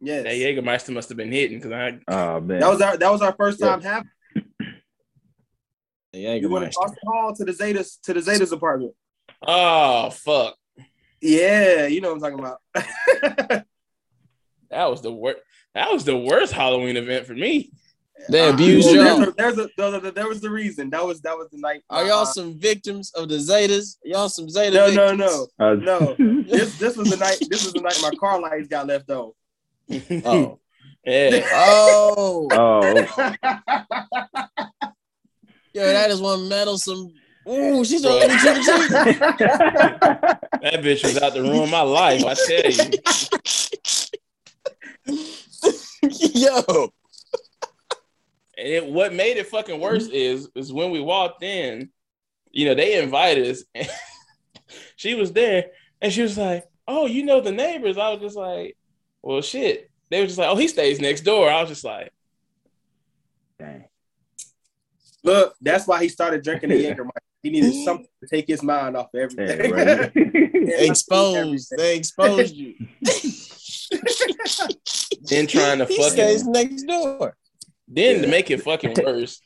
Yes. 0.00 0.24
That 0.24 0.34
Jägermeister 0.34 0.92
must 0.92 1.08
have 1.08 1.16
been 1.16 1.32
hitting 1.32 1.58
because 1.58 1.72
I 1.72 1.98
oh 2.08 2.40
man. 2.40 2.60
That 2.60 2.68
was 2.70 2.80
our 2.80 2.96
that 2.96 3.10
was 3.10 3.22
our 3.22 3.34
first 3.34 3.60
time 3.60 3.80
having. 3.80 4.10
The 6.16 6.40
We 6.40 6.46
went 6.46 6.64
Jägermeister. 6.66 6.68
across 6.70 6.90
the 6.92 7.10
hall 7.10 7.34
to 7.34 7.44
the 7.44 7.52
Zetas 7.52 8.00
to 8.02 8.14
the 8.14 8.20
Zetas 8.20 8.52
apartment. 8.52 8.92
oh 9.46 10.10
fuck. 10.10 10.56
Yeah, 11.20 11.86
you 11.86 12.00
know 12.00 12.14
what 12.14 12.24
I'm 12.24 12.38
talking 12.38 12.40
about. 12.40 13.64
That 14.70 14.90
was 14.90 15.00
the 15.00 15.12
worst. 15.12 15.38
That 15.74 15.92
was 15.92 16.04
the 16.04 16.16
worst 16.16 16.52
Halloween 16.52 16.96
event 16.96 17.24
for 17.26 17.34
me. 17.34 17.70
They 18.28 18.48
abused 18.48 18.90
y'all. 18.90 19.04
There's 19.04 19.28
a, 19.28 19.32
there's 19.32 19.58
a, 19.58 19.68
there, 19.76 20.00
there- 20.00 20.10
there 20.10 20.28
was 20.28 20.40
the 20.40 20.50
reason. 20.50 20.90
That 20.90 21.06
was 21.06 21.20
that 21.20 21.36
was 21.36 21.48
the 21.52 21.58
night. 21.58 21.82
Are 21.88 22.04
y'all 22.04 22.22
uh, 22.22 22.24
some 22.24 22.58
victims 22.58 23.12
of 23.14 23.28
the 23.28 23.36
Zetas? 23.36 23.96
Y'all 24.02 24.28
some 24.28 24.50
Zeta 24.50 24.74
No, 24.76 24.90
no, 24.90 25.10
victims? 25.16 25.48
no. 25.58 25.66
Uh, 25.66 25.74
No. 25.74 26.16
This 26.50 26.76
this 26.78 26.96
was 26.96 27.10
the 27.10 27.16
night. 27.16 27.38
This 27.48 27.62
was 27.64 27.74
the 27.74 27.80
night 27.80 27.98
my 28.02 28.10
car 28.18 28.40
lights 28.40 28.66
got 28.68 28.86
left 28.88 29.08
on. 29.10 29.32
Oh. 30.24 30.58
yeah. 31.06 31.46
Oh. 31.52 32.48
oh. 32.50 33.06
Yo, 35.76 35.84
that 35.84 36.10
is 36.10 36.22
one 36.22 36.48
meddlesome. 36.48 37.12
Ooh, 37.46 37.84
she's 37.84 38.00
trying 38.00 38.30
to 38.30 38.38
trick 38.38 38.56
or. 38.56 38.88
That 40.62 40.80
bitch 40.82 41.04
was 41.04 41.22
out 41.22 41.34
to 41.34 41.42
ruin 41.42 41.68
my 41.68 41.82
life. 41.82 42.24
I 42.24 42.32
tell 42.32 42.70
you. 42.72 42.92
Yo. 46.32 46.92
And 48.56 48.66
it, 48.66 48.86
what 48.86 49.12
made 49.12 49.36
it 49.36 49.48
fucking 49.48 49.78
worse 49.78 50.06
is 50.06 50.48
is 50.54 50.72
when 50.72 50.90
we 50.90 51.02
walked 51.02 51.42
in, 51.42 51.90
you 52.52 52.64
know, 52.64 52.74
they 52.74 52.98
invited 52.98 53.46
us. 53.46 53.62
And 53.74 53.86
she 54.96 55.14
was 55.14 55.30
there 55.32 55.66
and 56.00 56.10
she 56.10 56.22
was 56.22 56.38
like, 56.38 56.64
Oh, 56.88 57.04
you 57.04 57.22
know 57.22 57.42
the 57.42 57.52
neighbors. 57.52 57.98
I 57.98 58.08
was 58.14 58.20
just 58.22 58.36
like, 58.36 58.78
Well, 59.20 59.42
shit. 59.42 59.90
They 60.08 60.20
were 60.20 60.26
just 60.26 60.38
like, 60.38 60.48
Oh, 60.48 60.56
he 60.56 60.68
stays 60.68 61.02
next 61.02 61.20
door. 61.20 61.50
I 61.50 61.60
was 61.60 61.68
just 61.68 61.84
like, 61.84 62.14
Dang. 63.58 63.84
Look, 65.26 65.54
that's 65.60 65.86
why 65.86 66.00
he 66.02 66.08
started 66.08 66.42
drinking 66.42 66.70
the 66.70 66.76
Jägermeister. 66.84 67.10
He 67.42 67.50
needed 67.50 67.74
something 67.84 68.06
to 68.22 68.28
take 68.28 68.46
his 68.48 68.62
mind 68.62 68.96
off 68.96 69.08
of 69.14 69.32
Yeah, 69.36 69.44
everything. 69.44 69.72
right. 69.72 70.12
Exposed. 70.88 71.72
They 71.76 71.96
exposed 71.96 72.54
you. 72.54 72.74
then 75.22 75.46
trying 75.46 75.78
to 75.78 75.84
He 75.86 75.96
fucking 75.96 76.10
stays 76.10 76.44
next 76.46 76.82
door. 76.84 77.36
then 77.88 78.22
to 78.22 78.28
make 78.28 78.50
it 78.50 78.62
fucking 78.62 78.94
worse, 79.04 79.40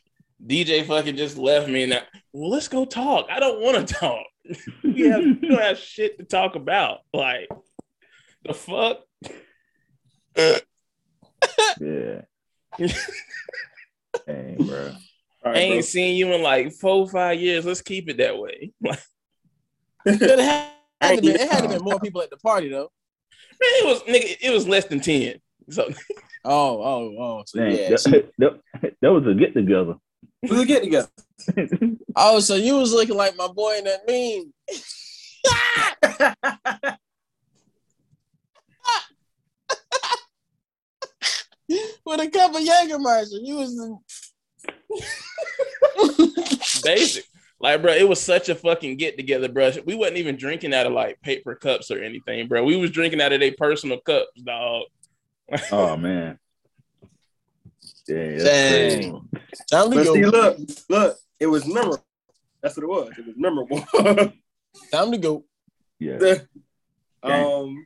DJ 0.45 0.85
fucking 0.85 1.15
just 1.15 1.37
left 1.37 1.67
me 1.69 1.83
and 1.83 1.93
I, 1.93 2.01
well, 2.33 2.49
let's 2.49 2.67
go 2.67 2.85
talk. 2.85 3.27
I 3.29 3.39
don't 3.39 3.61
want 3.61 3.87
to 3.87 3.93
talk. 3.93 4.25
we, 4.83 5.01
have, 5.01 5.21
we 5.23 5.47
don't 5.49 5.61
have 5.61 5.77
shit 5.77 6.17
to 6.17 6.23
talk 6.25 6.55
about. 6.55 6.99
Like 7.13 7.49
the 8.43 8.53
fuck. 8.53 9.01
Uh. 10.35 10.57
yeah. 11.79 12.21
Dang, 14.25 14.55
bro. 14.57 14.93
All 15.43 15.51
I 15.51 15.55
right, 15.55 15.57
ain't 15.57 15.85
seen 15.85 16.15
you 16.15 16.31
in 16.33 16.41
like 16.41 16.71
four, 16.73 17.07
five 17.07 17.39
years. 17.39 17.65
Let's 17.65 17.81
keep 17.81 18.09
it 18.09 18.17
that 18.17 18.37
way. 18.37 18.71
Like, 20.03 20.19
it 20.19 20.39
had 21.01 21.15
to 21.17 21.21
be, 21.21 21.27
it 21.29 21.51
had 21.51 21.61
to 21.61 21.77
be 21.77 21.83
more 21.83 21.99
people 21.99 22.23
at 22.23 22.31
the 22.31 22.37
party 22.37 22.69
though. 22.69 22.89
man, 23.59 23.59
it 23.61 23.85
was 23.85 24.01
nigga, 24.03 24.37
it 24.41 24.49
was 24.51 24.67
less 24.67 24.85
than 24.85 24.99
10. 24.99 25.35
So 25.69 25.87
Oh, 26.43 26.81
oh, 26.81 27.15
oh. 27.19 27.43
So 27.45 27.59
Dang. 27.59 27.75
yeah. 27.75 27.89
that, 27.89 28.29
that, 28.39 28.61
that 29.01 29.11
was 29.11 29.27
a 29.27 29.35
get 29.35 29.53
together. 29.53 29.95
bro. 30.43 30.57
Let's 30.57 30.65
get 30.65 30.83
together. 30.83 31.09
Oh, 32.15 32.39
so 32.39 32.55
you 32.55 32.77
was 32.77 32.93
looking 32.93 33.15
like 33.15 33.35
my 33.37 33.47
boy 33.47 33.77
in 33.77 33.83
that 33.85 34.07
meme. 34.07 34.51
With 42.05 42.19
a 42.19 42.29
cup 42.29 42.51
of 42.55 42.61
Jägermeister. 42.61 43.39
You 43.43 43.55
was 43.57 43.77
in... 43.77 43.99
basic. 46.83 47.25
Like, 47.59 47.81
bro, 47.81 47.93
it 47.93 48.07
was 48.07 48.19
such 48.19 48.49
a 48.49 48.55
fucking 48.55 48.97
get 48.97 49.17
together, 49.17 49.47
bro. 49.47 49.71
We 49.85 49.93
wasn't 49.95 50.17
even 50.17 50.35
drinking 50.35 50.73
out 50.73 50.87
of 50.87 50.93
like 50.93 51.21
paper 51.21 51.53
cups 51.53 51.91
or 51.91 52.01
anything, 52.03 52.47
bro. 52.47 52.63
We 52.63 52.75
was 52.75 52.89
drinking 52.91 53.21
out 53.21 53.33
of 53.33 53.39
their 53.39 53.53
personal 53.57 53.99
cups, 53.99 54.41
dog. 54.41 54.83
oh 55.71 55.95
man. 55.97 56.39
Yeah, 58.07 58.37
that's 58.37 58.43
crazy. 58.43 59.01
Dang. 59.01 59.29
Time 59.69 59.91
to 59.91 59.95
But 59.97 60.05
see, 60.07 60.25
look, 60.25 60.57
look, 60.89 61.17
it 61.39 61.45
was 61.47 61.67
memorable. 61.67 62.03
That's 62.61 62.75
what 62.77 62.83
it 62.83 62.87
was. 62.89 63.11
It 63.17 63.25
was 63.27 63.35
memorable. 63.37 63.79
Time 64.91 65.11
to 65.11 65.17
go. 65.17 65.45
Yeah. 65.99 66.17
The- 66.17 66.47
Um, 67.23 67.85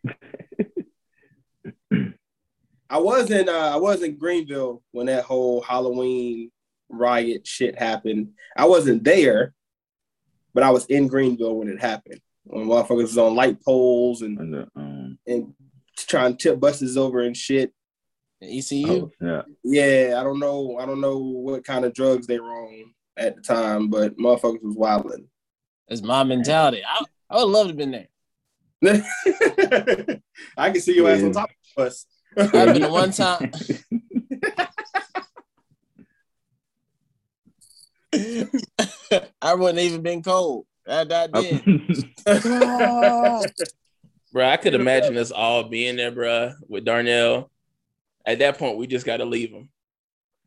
I 2.89 2.97
was 2.99 3.29
in 3.31 3.49
uh, 3.49 3.51
I 3.51 3.75
was 3.75 4.01
in 4.03 4.15
Greenville 4.15 4.81
when 4.91 5.07
that 5.07 5.25
whole 5.25 5.59
Halloween 5.61 6.51
riot 6.89 7.45
shit 7.47 7.77
happened. 7.77 8.29
I 8.55 8.65
wasn't 8.65 9.03
there, 9.03 9.53
but 10.53 10.63
I 10.63 10.71
was 10.71 10.85
in 10.85 11.07
Greenville 11.07 11.55
when 11.55 11.69
it 11.69 11.81
happened. 11.81 12.21
When 12.43 12.65
motherfuckers 12.67 13.01
was 13.01 13.17
on 13.17 13.35
light 13.35 13.61
poles 13.63 14.21
and 14.21 14.39
And 14.39 14.53
the, 14.53 14.67
um, 14.75 15.17
and 15.25 15.53
trying 15.97 16.35
to 16.35 16.37
tip 16.37 16.59
buses 16.59 16.97
over 16.97 17.21
and 17.21 17.35
shit. 17.35 17.73
ECU. 18.41 18.87
oh, 18.87 19.11
yeah. 19.21 19.41
Yeah, 19.63 20.19
I 20.19 20.23
don't 20.23 20.39
know. 20.39 20.77
I 20.77 20.85
don't 20.85 21.01
know 21.01 21.17
what 21.17 21.63
kind 21.63 21.85
of 21.85 21.93
drugs 21.93 22.27
they 22.27 22.39
were 22.39 22.49
on 22.49 22.93
at 23.17 23.35
the 23.35 23.41
time, 23.41 23.89
but 23.89 24.17
motherfuckers 24.17 24.61
was 24.61 24.75
wilding. 24.75 25.27
That's 25.87 26.01
my 26.01 26.23
mentality. 26.23 26.83
I, 26.87 27.05
I 27.29 27.37
would 27.37 27.51
love 27.51 27.67
to 27.67 27.69
have 27.69 27.77
been 27.77 27.91
there. 27.91 28.07
I 30.57 30.69
can 30.71 30.81
see 30.81 30.95
your 30.95 31.09
ass 31.09 31.23
on 31.23 31.31
top 31.31 31.49
of 31.49 31.55
the 31.75 31.83
bus. 31.83 32.05
I've 32.37 32.73
been 32.73 32.81
the 32.81 32.91
one 32.91 33.11
time. 33.11 33.51
I 39.41 39.53
wouldn't 39.53 39.79
even 39.79 40.01
been 40.01 40.21
cold. 40.23 40.65
That 40.85 41.09
that 41.09 41.31
did. 41.33 41.63
Bro, 44.33 44.45
I 44.49 44.57
could 44.57 44.73
imagine 44.75 45.15
us 45.17 45.31
all 45.31 45.63
being 45.63 45.95
there, 45.95 46.11
bro, 46.11 46.51
with 46.67 46.83
Darnell. 46.83 47.49
At 48.25 48.39
that 48.39 48.57
point, 48.57 48.77
we 48.77 48.85
just 48.85 49.05
got 49.05 49.17
to 49.17 49.25
leave 49.25 49.51
him. 49.51 49.69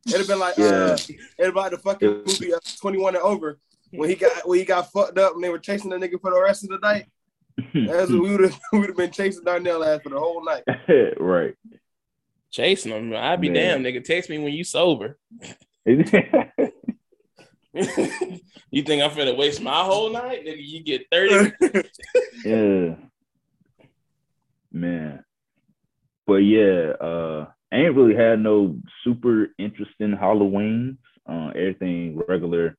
It'd 0.06 0.18
have 0.18 0.28
been 0.28 0.38
like 0.38 0.58
Yeah. 0.58 0.66
uh, 0.66 0.98
it'd 1.38 1.52
about 1.52 1.70
the 1.70 1.78
fucking 1.78 2.22
movie 2.26 2.52
uh, 2.52 2.58
21 2.80 3.14
and 3.16 3.24
over 3.24 3.58
when 3.90 4.08
he 4.10 4.14
got 4.14 4.46
when 4.46 4.58
he 4.58 4.64
got 4.66 4.92
fucked 4.92 5.16
up 5.18 5.34
and 5.34 5.42
they 5.42 5.48
were 5.48 5.58
chasing 5.58 5.90
the 5.90 5.96
nigga 5.96 6.20
for 6.20 6.30
the 6.30 6.40
rest 6.42 6.64
of 6.64 6.70
the 6.70 6.78
night. 6.78 7.06
That's 7.74 8.10
what 8.10 8.22
we 8.22 8.30
would 8.30 8.40
have 8.40 8.60
we 8.72 8.80
would 8.80 8.88
have 8.90 8.96
been 8.96 9.10
chasing 9.10 9.44
Darnell 9.44 9.82
ass 9.84 10.00
for 10.02 10.10
the 10.10 10.18
whole 10.18 10.44
night. 10.44 10.64
right. 11.18 11.54
Chasing 12.50 12.92
him. 12.92 13.14
I'd 13.14 13.40
be 13.40 13.48
Man. 13.48 13.82
damn, 13.82 13.92
nigga. 13.92 14.04
Text 14.04 14.28
me 14.28 14.38
when 14.38 14.52
you 14.52 14.64
sober. 14.64 15.18
you 18.70 18.82
think 18.82 19.02
I'm 19.02 19.10
finna 19.10 19.36
waste 19.36 19.62
my 19.62 19.82
whole 19.82 20.10
night? 20.10 20.44
Nigga, 20.44 20.56
you 20.58 20.82
get 20.82 21.06
30. 21.12 21.52
yeah. 22.44 22.94
Man. 24.72 25.24
But 26.26 26.36
yeah, 26.36 26.92
uh 27.00 27.46
I 27.72 27.76
ain't 27.76 27.96
really 27.96 28.14
had 28.14 28.40
no 28.40 28.76
super 29.04 29.48
interesting 29.58 30.16
Halloweens. 30.16 30.98
Uh 31.28 31.48
everything 31.48 32.20
regular. 32.28 32.76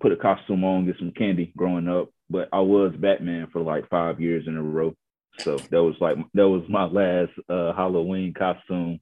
Put 0.00 0.12
a 0.12 0.16
costume 0.16 0.64
on, 0.64 0.86
get 0.86 0.96
some 0.98 1.12
candy 1.12 1.52
growing 1.56 1.88
up. 1.88 2.10
But 2.30 2.48
I 2.52 2.60
was 2.60 2.94
Batman 2.96 3.48
for 3.52 3.60
like 3.60 3.88
five 3.88 4.20
years 4.20 4.46
in 4.46 4.56
a 4.56 4.62
row. 4.62 4.94
So 5.40 5.56
that 5.56 5.82
was 5.82 5.96
like 6.00 6.16
that 6.34 6.48
was 6.48 6.62
my 6.68 6.84
last 6.84 7.32
uh 7.48 7.72
Halloween 7.74 8.32
costume. 8.34 9.00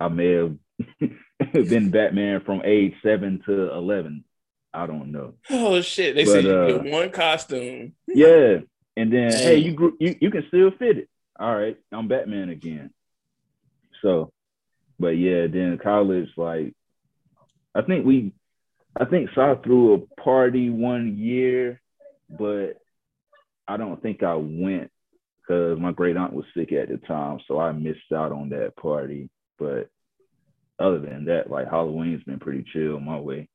I 0.00 0.08
may 0.08 0.32
have 0.32 0.56
been 1.52 1.90
Batman 1.90 2.40
from 2.44 2.62
age 2.64 2.94
seven 3.02 3.42
to 3.46 3.72
eleven. 3.72 4.24
I 4.72 4.86
don't 4.86 5.12
know. 5.12 5.34
Oh 5.50 5.80
shit. 5.80 6.14
They 6.14 6.24
But, 6.24 6.30
said 6.32 6.44
you 6.44 6.52
uh, 6.54 6.66
get 6.82 6.92
one 6.92 7.10
costume. 7.10 7.92
Yeah. 8.06 8.58
And 8.96 9.12
then 9.12 9.30
hey, 9.32 9.44
Hey. 9.44 9.56
you 9.58 9.72
grew 9.74 9.96
you, 10.00 10.16
you 10.20 10.30
can 10.30 10.44
still 10.48 10.70
fit 10.78 10.98
it. 10.98 11.08
All 11.38 11.54
right, 11.54 11.76
I'm 11.92 12.08
Batman 12.08 12.48
again. 12.48 12.90
So, 14.02 14.32
but 14.98 15.10
yeah, 15.10 15.46
then 15.46 15.78
college, 15.82 16.28
like 16.36 16.74
I 17.74 17.82
think 17.82 18.04
we 18.04 18.32
I 19.00 19.04
think 19.04 19.30
saw 19.34 19.54
through 19.54 19.94
a 19.94 20.20
party 20.20 20.68
one 20.70 21.16
year, 21.16 21.80
but 22.28 22.72
I 23.68 23.76
don't 23.76 24.02
think 24.02 24.22
I 24.22 24.34
went 24.34 24.90
because 25.40 25.78
my 25.78 25.92
great 25.92 26.16
aunt 26.16 26.32
was 26.32 26.44
sick 26.54 26.72
at 26.72 26.88
the 26.88 26.96
time, 26.98 27.38
so 27.46 27.60
I 27.60 27.70
missed 27.72 28.12
out 28.12 28.32
on 28.32 28.48
that 28.50 28.76
party. 28.76 29.30
But 29.58 29.88
other 30.78 30.98
than 30.98 31.26
that, 31.26 31.50
like 31.50 31.70
Halloween's 31.70 32.24
been 32.24 32.40
pretty 32.40 32.64
chill 32.72 32.98
my 32.98 33.18
way. 33.18 33.48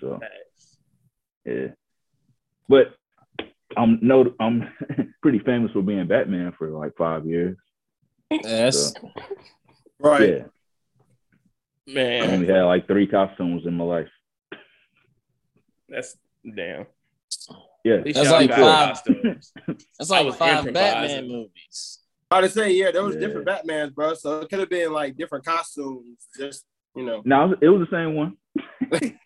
So 0.00 0.18
yeah. 1.48 1.66
But 2.68 2.94
I'm 3.76 3.98
no 4.02 4.32
I'm 4.40 4.68
pretty 5.22 5.38
famous 5.40 5.72
for 5.72 5.82
being 5.82 6.06
Batman 6.06 6.52
for 6.58 6.68
like 6.70 6.92
five 6.96 7.26
years. 7.26 7.56
Yes. 8.30 8.92
So, 8.92 9.10
Right. 10.00 10.28
yeah. 10.28 10.44
I 11.88 11.92
Man, 11.92 12.30
only 12.30 12.46
had 12.46 12.62
like 12.64 12.86
three 12.86 13.06
costumes 13.06 13.64
in 13.66 13.74
my 13.74 13.84
life. 13.84 14.08
that's 15.88 16.16
damn. 16.44 16.86
Yeah. 17.84 17.94
At 17.94 18.04
least 18.04 18.16
That's 18.16 18.30
y'all 18.30 18.40
like 18.40 18.50
five. 18.50 19.02
That's 19.98 20.10
like 20.10 20.34
five. 20.34 20.72
Batman 20.72 21.28
movies. 21.28 22.00
I 22.30 22.42
would 22.42 22.50
say, 22.52 22.72
yeah, 22.72 22.90
there 22.90 23.02
was 23.02 23.14
Yeah. 23.14 23.22
different 23.22 23.46
Batmans, 23.48 23.94
bro. 23.94 24.12
So 24.14 24.40
it 24.40 24.50
could 24.50 24.58
have 24.58 24.68
been 24.68 24.92
like 24.92 25.16
different 25.16 25.46
costumes. 25.46 26.26
Just 26.36 26.64
you 26.94 27.04
know. 27.06 27.22
No, 27.24 27.54
it 27.62 27.68
was 27.68 27.88
the 27.88 27.96
same 27.96 28.14
one. 28.14 28.36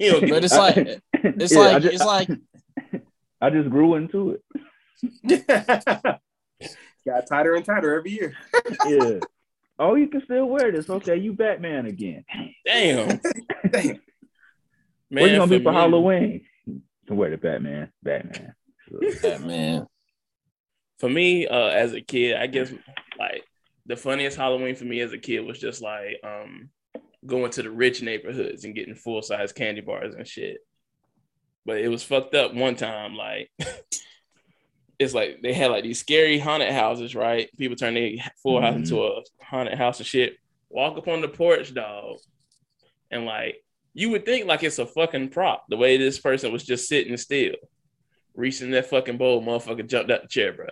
You 0.00 0.12
don't 0.20 0.28
But 0.30 0.44
it's 0.44 0.54
like 0.56 0.76
it's 1.12 1.52
Yeah, 1.52 1.58
like 1.60 1.82
just, 1.82 1.94
it's 1.94 2.04
like 2.04 2.28
I 3.40 3.50
just 3.50 3.70
grew 3.70 3.94
into 3.96 4.38
it. 5.24 5.46
Got 7.04 7.26
tighter 7.28 7.54
and 7.54 7.64
tighter 7.64 7.94
every 7.96 8.12
year. 8.12 8.34
Yeah. 8.86 9.18
oh, 9.78 9.94
you 9.96 10.06
can 10.08 10.22
still 10.24 10.46
wear 10.46 10.70
this. 10.70 10.88
Okay, 10.88 11.16
you 11.16 11.32
Batman 11.32 11.86
again. 11.86 12.24
damn. 12.64 13.20
Damn. 13.70 14.00
Man, 15.10 15.22
what 15.22 15.30
you 15.30 15.36
gonna 15.38 15.46
be 15.58 15.62
for 15.62 15.72
me- 15.72 15.76
Halloween? 15.76 16.44
To 17.08 17.14
wear 17.14 17.30
the 17.30 17.36
Batman. 17.36 17.90
Batman. 18.02 18.54
Batman. 19.22 19.86
for 20.98 21.08
me, 21.08 21.46
uh, 21.48 21.68
as 21.68 21.92
a 21.94 22.00
kid, 22.00 22.36
I 22.36 22.46
guess 22.46 22.72
like 23.18 23.42
the 23.86 23.96
funniest 23.96 24.36
Halloween 24.36 24.76
for 24.76 24.84
me 24.84 25.00
as 25.00 25.12
a 25.12 25.18
kid 25.18 25.40
was 25.40 25.58
just 25.58 25.82
like 25.82 26.20
um 26.22 26.70
going 27.26 27.50
to 27.52 27.62
the 27.62 27.70
rich 27.70 28.02
neighborhoods 28.02 28.64
and 28.64 28.74
getting 28.74 28.94
full 28.94 29.22
size 29.22 29.52
candy 29.52 29.80
bars 29.80 30.14
and 30.14 30.26
shit. 30.26 30.58
But 31.64 31.78
it 31.78 31.88
was 31.88 32.02
fucked 32.02 32.34
up 32.34 32.54
one 32.54 32.74
time. 32.76 33.14
Like 33.14 33.50
it's 34.98 35.14
like 35.14 35.40
they 35.42 35.52
had 35.52 35.70
like 35.70 35.84
these 35.84 35.98
scary 36.00 36.38
haunted 36.38 36.72
houses, 36.72 37.14
right? 37.14 37.48
People 37.56 37.76
turn 37.76 37.94
their 37.94 38.12
full 38.42 38.60
house 38.60 38.74
Mhm. 38.74 38.78
into 38.78 39.02
a 39.04 39.22
haunted 39.42 39.78
house 39.78 39.98
and 39.98 40.06
shit. 40.06 40.36
Walk 40.68 40.96
up 40.96 41.08
on 41.08 41.20
the 41.20 41.28
porch, 41.28 41.74
dog, 41.74 42.18
and 43.10 43.24
like 43.26 43.62
you 43.94 44.10
would 44.10 44.24
think 44.24 44.46
like 44.46 44.62
it's 44.62 44.78
a 44.78 44.86
fucking 44.86 45.28
prop. 45.28 45.64
The 45.68 45.76
way 45.76 45.96
this 45.96 46.18
person 46.18 46.52
was 46.52 46.64
just 46.64 46.88
sitting 46.88 47.16
still, 47.16 47.54
reaching 48.34 48.70
that 48.70 48.86
fucking 48.86 49.18
bowl, 49.18 49.42
motherfucker 49.42 49.86
jumped 49.86 50.10
out 50.10 50.22
the 50.22 50.28
chair, 50.28 50.52
bro. 50.52 50.66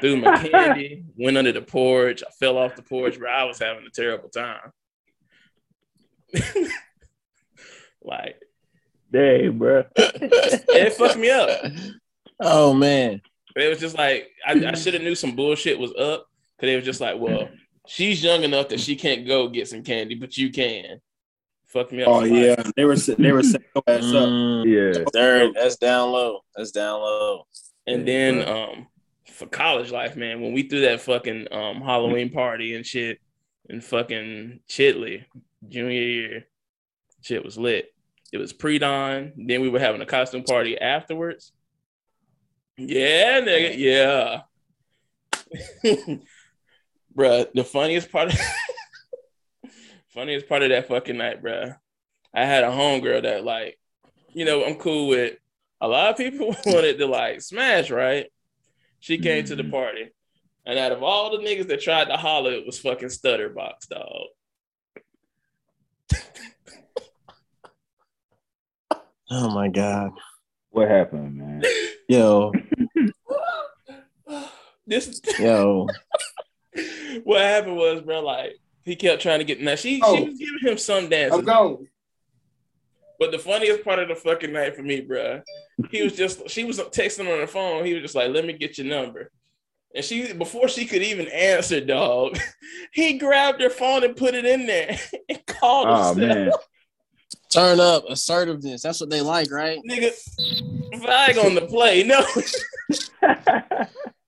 Threw 0.00 0.16
my 0.16 0.36
candy, 0.48 1.04
went 1.16 1.36
under 1.36 1.52
the 1.52 1.62
porch. 1.62 2.22
I 2.26 2.30
fell 2.38 2.56
off 2.56 2.76
the 2.76 2.82
porch, 2.82 3.18
bro. 3.18 3.30
I 3.30 3.44
was 3.44 3.58
having 3.58 3.84
a 3.86 3.90
terrible 3.90 4.28
time. 4.28 4.70
like 8.02 8.40
dang, 9.12 9.58
bro. 9.58 9.84
it 9.96 10.92
fucked 10.94 11.16
me 11.18 11.30
up. 11.30 11.48
Oh 12.40 12.74
man. 12.74 13.22
It 13.54 13.68
was 13.68 13.80
just 13.80 13.96
like 13.96 14.28
I, 14.46 14.52
I 14.52 14.74
should 14.74 14.94
have 14.94 15.02
knew 15.02 15.14
some 15.14 15.34
bullshit 15.34 15.78
was 15.78 15.92
up 15.98 16.26
because 16.56 16.72
it 16.72 16.76
was 16.76 16.84
just 16.84 17.00
like, 17.00 17.18
well, 17.18 17.48
she's 17.86 18.22
young 18.22 18.42
enough 18.42 18.68
that 18.68 18.80
she 18.80 18.96
can't 18.96 19.26
go 19.26 19.48
get 19.48 19.68
some 19.68 19.82
candy, 19.82 20.14
but 20.14 20.36
you 20.36 20.50
can. 20.50 21.00
Fuck 21.66 21.92
me 21.92 22.02
up. 22.02 22.08
Oh 22.08 22.20
for 22.20 22.26
yeah, 22.26 22.62
they 22.76 22.84
were 22.84 22.96
they 22.96 23.32
were 23.32 23.42
setting 23.42 23.70
your 23.74 23.82
ass 23.86 24.04
up. 24.12 24.28
Mm, 24.28 24.64
Yeah. 24.96 25.04
third, 25.12 25.54
that's 25.54 25.76
down 25.76 26.12
low. 26.12 26.40
That's 26.54 26.70
down 26.70 27.00
low. 27.00 27.46
And 27.86 28.06
then 28.06 28.46
um 28.46 28.86
for 29.32 29.46
college 29.46 29.90
life, 29.90 30.16
man, 30.16 30.40
when 30.40 30.52
we 30.52 30.62
threw 30.68 30.82
that 30.82 31.00
fucking 31.00 31.48
um 31.52 31.80
Halloween 31.80 32.30
party 32.30 32.74
and 32.74 32.86
shit 32.86 33.18
and 33.68 33.82
fucking 33.82 34.60
Chitley 34.68 35.24
junior 35.68 36.00
year, 36.00 36.44
shit 37.22 37.44
was 37.44 37.58
lit. 37.58 37.92
It 38.32 38.38
was 38.38 38.52
pre-dawn. 38.52 39.32
Then 39.36 39.60
we 39.60 39.68
were 39.68 39.78
having 39.78 40.00
a 40.00 40.06
costume 40.06 40.42
party 40.42 40.78
afterwards. 40.78 41.52
Yeah, 42.76 43.40
nigga, 43.40 43.76
yeah. 43.78 44.42
bruh, 47.16 47.46
the 47.54 47.64
funniest 47.64 48.10
part 48.10 48.32
of, 48.32 48.40
funniest 50.08 50.48
part 50.48 50.62
of 50.62 50.70
that 50.70 50.88
fucking 50.88 51.16
night, 51.16 51.42
bruh. 51.42 51.76
I 52.34 52.44
had 52.44 52.64
a 52.64 52.68
homegirl 52.68 53.22
that 53.22 53.44
like, 53.44 53.78
you 54.34 54.44
know, 54.44 54.64
I'm 54.64 54.74
cool 54.76 55.08
with 55.08 55.36
a 55.80 55.88
lot 55.88 56.10
of 56.10 56.16
people 56.16 56.48
wanted 56.66 56.98
to 56.98 57.06
like 57.06 57.40
smash, 57.40 57.90
right? 57.90 58.26
She 59.00 59.18
came 59.18 59.44
to 59.44 59.56
the 59.56 59.62
Mhm. 59.62 59.70
party. 59.70 60.10
And 60.66 60.78
out 60.78 60.90
of 60.92 61.02
all 61.02 61.30
the 61.30 61.44
niggas 61.44 61.68
that 61.68 61.80
tried 61.80 62.06
to 62.08 62.16
holler, 62.16 62.50
it 62.52 62.66
was 62.66 62.78
fucking 62.80 63.08
Stutterbox, 63.08 63.88
dog. 63.88 64.26
Oh 69.30 69.50
my 69.50 69.68
god. 69.68 70.10
What 70.70 70.88
happened, 70.88 71.36
man? 71.36 71.62
Yo, 72.08 72.52
this 74.86 75.20
yo. 75.38 75.86
what 77.24 77.40
happened 77.40 77.76
was, 77.76 78.02
bro, 78.02 78.20
like 78.20 78.52
he 78.84 78.94
kept 78.94 79.22
trying 79.22 79.38
to 79.40 79.44
get 79.44 79.60
now 79.60 79.74
she, 79.74 80.00
Oh. 80.02 80.16
she 80.16 80.24
was 80.28 80.38
giving 80.38 80.72
him 80.72 80.78
some 80.78 81.08
dances. 81.08 81.38
I'm 81.40 81.44
gone. 81.44 81.88
But 83.18 83.32
the 83.32 83.38
funniest 83.38 83.82
part 83.82 83.98
of 83.98 84.08
the 84.08 84.14
fucking 84.14 84.52
night 84.52 84.76
for 84.76 84.82
me, 84.82 85.00
bro, 85.00 85.40
he 85.90 86.02
was 86.02 86.12
just 86.12 86.48
she 86.50 86.64
was 86.64 86.78
texting 86.78 87.32
on 87.32 87.40
the 87.40 87.46
phone. 87.46 87.84
He 87.84 87.94
was 87.94 88.02
just 88.02 88.14
like, 88.14 88.30
"Let 88.30 88.44
me 88.44 88.52
get 88.52 88.76
your 88.78 88.86
number," 88.86 89.30
And 89.96 90.04
she 90.04 90.32
before 90.34 90.68
she 90.68 90.84
could 90.84 91.02
even 91.02 91.26
answer, 91.28 91.80
dog, 91.80 92.38
he 92.92 93.16
grabbed 93.18 93.60
her 93.62 93.70
phone 93.70 94.04
and 94.04 94.14
put 94.14 94.34
it 94.34 94.44
in 94.44 94.66
there 94.66 94.98
and 95.28 95.44
called 95.46 95.86
Oh 95.88 96.14
himself. 96.14 96.36
man. 96.36 96.50
Turn 97.50 97.80
up 97.80 98.04
assertiveness. 98.08 98.82
That's 98.82 99.00
what 99.00 99.08
they 99.08 99.22
like, 99.22 99.50
right? 99.50 99.78
Nigga, 99.88 100.12
flag 101.00 101.38
on 101.38 101.54
the 101.54 101.62
play. 101.62 102.02
No. 102.02 102.20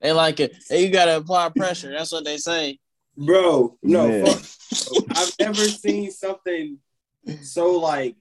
They 0.01 0.13
like 0.13 0.39
it. 0.41 0.55
Hey, 0.69 0.85
you 0.87 0.91
gotta 0.93 1.17
apply 1.17 1.51
pressure. 1.51 1.91
That's 1.91 2.13
what 2.13 2.25
they 2.25 2.37
say. 2.39 2.79
Bro, 3.17 3.77
no, 3.83 4.07
Man. 4.09 4.27
fuck. 4.27 5.05
I've 5.17 5.33
never 5.41 5.65
seen 5.65 6.11
something 6.13 6.79
so 7.43 7.73
like, 7.79 8.15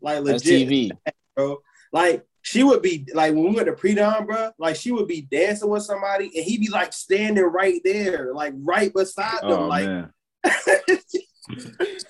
like 0.00 0.24
That's 0.24 0.44
legit, 0.44 0.68
TV. 0.68 0.90
bro. 1.36 1.58
Like 1.92 2.26
she 2.42 2.62
would 2.62 2.82
be 2.82 3.06
like 3.14 3.34
when 3.34 3.44
we 3.44 3.54
went 3.54 3.66
to 3.66 3.72
pre-dawn, 3.74 4.26
bro. 4.26 4.50
Like 4.58 4.76
she 4.76 4.92
would 4.92 5.08
be 5.08 5.22
dancing 5.22 5.68
with 5.68 5.82
somebody, 5.82 6.26
and 6.34 6.44
he'd 6.44 6.60
be 6.60 6.68
like 6.70 6.92
standing 6.92 7.44
right 7.44 7.80
there, 7.84 8.32
like 8.34 8.54
right 8.56 8.92
beside 8.92 9.42
them, 9.42 9.50
Oh 9.52 9.66
like. 9.66 10.06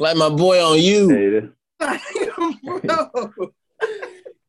Like 0.00 0.16
my 0.16 0.28
boy 0.28 0.60
on 0.64 0.80
you. 0.80 1.52
Hey, 1.80 1.80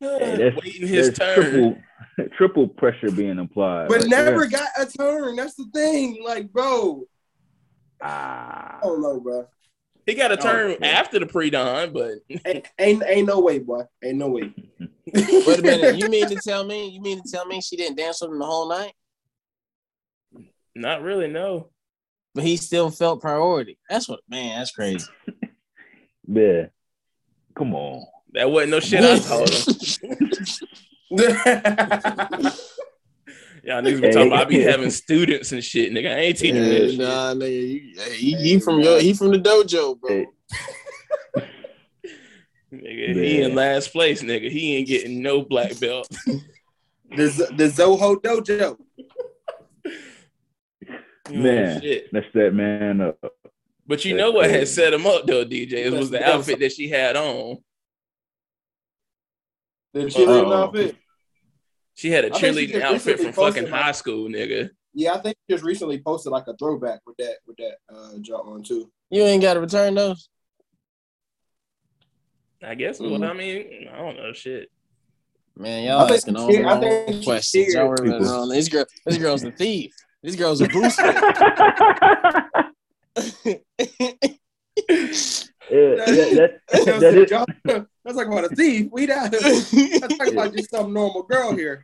that's, 0.00 0.56
Waiting 0.62 0.88
his 0.88 1.12
turn. 1.12 1.34
triple 1.34 1.76
triple 2.36 2.68
pressure 2.68 3.10
being 3.10 3.38
applied. 3.38 3.88
But 3.88 4.02
right 4.02 4.10
never 4.10 4.46
there. 4.46 4.60
got 4.60 4.68
a 4.78 4.86
turn. 4.86 5.36
That's 5.36 5.54
the 5.54 5.66
thing. 5.74 6.22
Like, 6.24 6.52
bro, 6.52 7.04
Ah. 8.02 8.78
I 8.78 8.80
don't 8.82 9.02
know, 9.02 9.20
bro. 9.20 9.46
He 10.06 10.14
got 10.14 10.32
a 10.32 10.38
Oh, 10.38 10.42
turn 10.42 10.76
man. 10.80 10.94
after 10.94 11.18
the 11.18 11.26
pre-dawn, 11.26 11.92
but 11.92 12.14
Ain't, 12.46 12.66
ain't 12.78 13.02
ain't 13.06 13.26
no 13.26 13.40
way, 13.40 13.58
boy. 13.58 13.82
Ain't 14.02 14.18
no 14.18 14.28
way. 14.28 14.52
Wait 15.14 15.58
a 15.58 15.62
minute. 15.62 15.96
You 15.96 16.08
mean 16.08 16.28
to 16.28 16.36
tell 16.36 16.64
me? 16.64 16.88
You 16.88 17.00
mean 17.00 17.22
to 17.22 17.30
tell 17.30 17.46
me 17.46 17.60
she 17.60 17.76
didn't 17.76 17.96
dance 17.96 18.20
with 18.20 18.30
him 18.30 18.38
the 18.38 18.46
whole 18.46 18.68
night? 18.68 18.92
not 20.74 21.02
really, 21.02 21.28
no. 21.28 21.70
But 22.34 22.44
he 22.44 22.56
still 22.56 22.90
felt 22.90 23.20
priority. 23.20 23.78
That's 23.88 24.08
what 24.08 24.20
man, 24.28 24.58
that's 24.58 24.72
crazy. 24.72 25.06
Yeah. 26.32 26.66
Come 27.56 27.74
on. 27.74 28.04
That 28.34 28.48
wasn't 28.50 28.70
no 28.70 28.78
shit 28.78 29.02
I 29.02 29.18
told 29.28 29.50
him. 29.50 29.64
Y'all 33.64 33.82
niggas 33.82 34.00
be 34.00 34.10
talking 34.12 34.28
about 34.28 34.46
I 34.46 34.48
be 34.48 34.60
having 34.62 34.90
students 34.90 35.52
and 35.52 35.62
shit, 35.62 35.92
nigga. 35.92 36.14
I 36.14 36.18
ain't 36.20 36.38
teaching 36.38 36.56
Yeah, 36.56 36.68
this 36.68 36.90
shit. 36.92 37.00
nah, 37.00 37.34
nigga, 37.34 37.70
you, 37.70 38.00
he, 38.12 38.34
he 38.36 38.60
from 38.60 38.80
your 38.80 39.00
he 39.00 39.12
from 39.12 39.30
the 39.32 39.38
dojo, 39.38 39.98
bro. 40.00 40.10
Hey. 40.10 40.26
Nigga, 42.72 43.14
he 43.16 43.42
in 43.42 43.56
last 43.56 43.90
place, 43.90 44.22
nigga. 44.22 44.48
He 44.48 44.76
ain't 44.76 44.86
getting 44.86 45.22
no 45.22 45.42
black 45.42 45.78
belt. 45.80 46.08
the 47.10 47.26
the 47.56 47.64
Zoho 47.64 48.14
Dojo. 48.16 48.76
Oh, 51.28 51.32
man. 51.32 51.82
Oh. 51.84 51.96
That's 52.12 52.26
that 52.34 52.54
man 52.54 53.00
up. 53.00 53.18
But 53.86 54.04
you 54.04 54.14
That's 54.14 54.20
know 54.22 54.30
what 54.30 54.50
had 54.50 54.68
set 54.68 54.94
him 54.94 55.04
up 55.04 55.26
though, 55.26 55.44
DJ? 55.44 55.72
It 55.72 55.92
was 55.92 56.10
the 56.10 56.24
outfit 56.24 56.60
that 56.60 56.70
she 56.72 56.88
had 56.88 57.16
on. 57.16 57.58
The 59.92 60.02
cheerleading 60.02 60.46
Uh-oh. 60.46 60.62
outfit. 60.64 60.96
She 61.94 62.10
had 62.10 62.24
a 62.24 62.34
I 62.34 62.38
think 62.38 62.56
cheerleading 62.56 62.82
outfit 62.82 63.20
from 63.20 63.32
fucking 63.32 63.70
like- 63.70 63.82
high 63.82 63.92
school, 63.92 64.28
nigga. 64.28 64.70
Yeah, 64.94 65.14
I 65.14 65.18
think 65.18 65.36
she 65.48 65.54
just 65.54 65.64
recently 65.64 66.00
posted 66.00 66.32
like 66.32 66.46
a 66.48 66.56
throwback 66.56 67.00
with 67.06 67.16
that 67.18 67.36
with 67.46 67.56
that 67.58 67.76
uh 67.94 68.18
jump 68.20 68.46
on 68.46 68.62
too. 68.62 68.90
You 69.10 69.22
ain't 69.22 69.42
got 69.42 69.54
to 69.54 69.60
return 69.60 69.94
those. 69.94 70.28
I 72.62 72.74
guess. 72.74 73.00
Well, 73.00 73.10
Mhm. 73.10 73.30
I 73.30 73.32
mean, 73.32 73.88
I 73.92 73.98
don't 73.98 74.16
know 74.16 74.32
shit. 74.32 74.70
Man, 75.56 75.84
y'all 75.84 76.06
think 76.06 76.18
asking 76.18 76.36
all 76.36 76.46
the 76.48 76.64
I 76.64 76.80
think 76.80 77.08
wrong 77.10 77.22
questions. 77.22 77.68
scared 77.70 77.74
Y'all 77.74 77.88
were 77.88 78.20
wrong. 78.20 78.48
This 78.48 78.68
girl, 78.68 78.84
this 79.06 79.18
girl's 79.18 79.44
a 79.44 79.52
thief. 79.52 79.94
This 80.22 80.36
girl's 80.36 80.60
a 80.60 80.68
booster. 80.68 81.14
Yeah, 85.70 85.94
that, 85.96 86.06
that, 86.06 86.60
That's, 86.84 87.00
that 87.00 87.14
is, 87.14 88.16
like 88.16 88.26
about 88.26 88.44
a 88.44 88.48
thief. 88.56 88.88
We 88.92 89.06
not 89.06 89.30
that's 89.30 89.70
talking 90.18 90.32
about 90.32 90.54
just 90.54 90.70
some 90.70 90.92
normal 90.92 91.22
girl 91.24 91.54
here. 91.54 91.82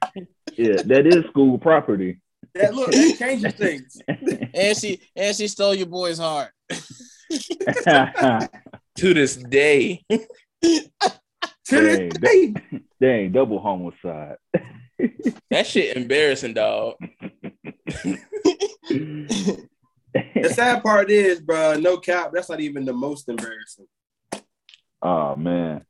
yeah, 0.57 0.83
that 0.85 1.07
is 1.07 1.25
school 1.31 1.59
property. 1.59 2.18
That 2.55 2.75
look 2.75 2.90
that 2.90 3.16
changes 3.18 3.53
things. 3.55 3.99
and 4.55 4.77
she 4.77 5.01
and 5.14 5.37
she 5.37 5.46
stole 5.49 5.75
your 5.75 5.87
boy's 5.87 6.18
heart. 6.18 6.51
To 8.96 9.12
this 9.14 9.37
day, 9.37 10.03
To 10.11 10.20
this 11.68 12.12
that- 12.12 12.20
day. 12.20 12.55
dang, 13.01 13.33
double 13.33 13.61
homicide. 13.61 14.37
that 15.51 15.66
shit 15.66 15.96
embarrassing, 15.96 16.55
dog. 16.55 16.94
The 20.35 20.48
sad 20.55 20.83
part 20.83 21.11
is, 21.11 21.40
bro, 21.40 21.74
no 21.79 21.98
cap. 21.98 22.31
That's 22.33 22.48
not 22.48 22.61
even 22.61 22.85
the 22.85 22.92
most 22.92 23.29
embarrassing. 23.29 23.87
oh 25.02 25.37
man. 25.37 25.85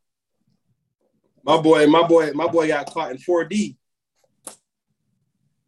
My 1.45 1.61
boy, 1.61 1.87
my 1.87 2.07
boy, 2.07 2.33
my 2.33 2.49
boy 2.49 2.67
got 2.69 2.91
caught 2.91 3.13
in 3.13 3.19
4D. 3.19 3.77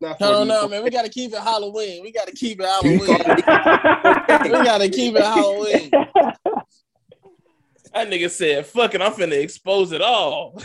Not 0.00 0.18
4D. 0.18 0.26
I 0.26 0.30
don't 0.30 0.48
know, 0.48 0.68
man. 0.68 0.82
We 0.82 0.90
gotta 0.90 1.08
keep 1.08 1.32
it 1.32 1.38
Halloween. 1.38 2.02
We 2.02 2.12
gotta 2.12 2.32
keep 2.32 2.60
it 2.60 2.66
Halloween. 2.66 2.98
we 3.08 4.64
gotta 4.64 4.88
keep 4.88 5.14
it 5.14 5.22
Halloween. 5.22 5.90
That 7.94 8.08
nigga 8.10 8.30
said, 8.30 8.66
"Fuck 8.66 8.94
it, 8.94 9.02
I'm 9.02 9.12
finna 9.12 9.40
expose 9.40 9.92
it 9.92 10.02
all." 10.02 10.60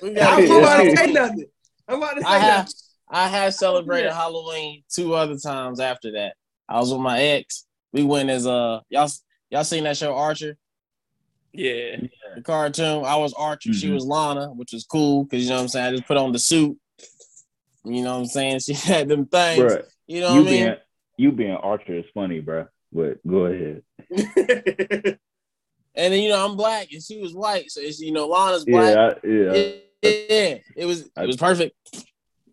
We 0.00 0.08
I'm 0.08 0.14
gotta 0.14 0.42
keep 0.42 0.50
it 0.50 0.58
about 0.58 0.82
to 0.82 0.96
say 0.96 1.12
nothing. 1.12 1.46
I'm 1.86 1.98
about 1.98 2.14
to 2.14 2.22
say 2.22 2.26
I 2.26 2.38
have 2.38 2.58
nothing. 2.64 2.74
I 3.10 3.28
have 3.28 3.54
celebrated 3.54 4.12
Halloween 4.12 4.84
two 4.88 5.14
other 5.14 5.36
times 5.36 5.80
after 5.80 6.12
that. 6.12 6.34
I 6.68 6.78
was 6.80 6.90
with 6.92 7.00
my 7.00 7.20
ex. 7.20 7.66
We 7.92 8.02
went 8.04 8.30
as 8.30 8.46
uh 8.46 8.80
y'all 8.88 9.08
y'all 9.50 9.64
seen 9.64 9.84
that 9.84 9.96
show 9.96 10.14
Archer, 10.14 10.56
Yeah, 11.52 11.96
the 12.34 12.42
cartoon. 12.42 13.04
I 13.04 13.16
was 13.16 13.32
Archer, 13.34 13.72
she 13.72 13.88
Mhm. 13.88 13.94
was 13.94 14.04
Lana, 14.06 14.48
which 14.54 14.72
was 14.72 14.84
cool 14.84 15.24
because 15.24 15.42
you 15.44 15.50
know 15.50 15.56
what 15.56 15.62
I'm 15.62 15.68
saying. 15.68 15.86
I 15.86 15.90
just 15.92 16.06
put 16.06 16.16
on 16.16 16.32
the 16.32 16.38
suit. 16.38 16.78
You 17.84 18.02
know 18.02 18.14
what 18.14 18.20
I'm 18.20 18.26
saying? 18.26 18.60
She 18.64 18.72
had 18.74 19.08
them 19.08 19.26
things. 19.26 19.60
Bruh, 19.62 19.84
You 20.06 20.20
know 20.20 20.34
you 20.34 20.40
what 20.40 20.48
I 20.48 20.50
mean? 20.50 20.64
being 20.64 20.76
you 21.18 21.32
being 21.32 21.52
Archer 21.56 21.98
is 21.98 22.06
funny, 22.14 22.40
bro. 22.40 22.66
But 22.92 23.26
go 23.26 23.46
ahead. 23.46 23.82
And 25.94 26.10
then 26.12 26.22
you 26.22 26.30
know 26.30 26.42
I'm 26.42 26.56
black 26.56 26.88
and 26.90 27.02
she 27.02 27.20
was 27.20 27.34
white, 27.34 27.70
so 27.70 27.82
it's 27.82 28.00
you 28.00 28.12
know 28.12 28.26
Lana's 28.26 28.64
black. 28.64 28.94
Yeah, 28.94 29.08
I, 29.08 29.26
yeah, 29.26 29.52
Yeah, 30.02 30.10
yeah, 30.30 30.58
it 30.74 30.86
was 30.86 31.02
it 31.02 31.26
was 31.26 31.36
perfect. 31.36 31.76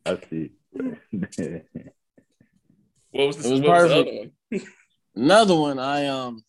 I 0.05 0.17
see. 0.29 0.51
what 3.11 3.27
was 3.27 3.37
the, 3.37 3.47
It 3.47 3.51
was 3.51 3.61
what 3.61 3.69
was 3.69 3.89
the 3.89 3.99
other 3.99 4.11
one? 4.11 4.31
Another 5.15 5.55
one, 5.55 5.79
I 5.79 6.05
um, 6.07 6.43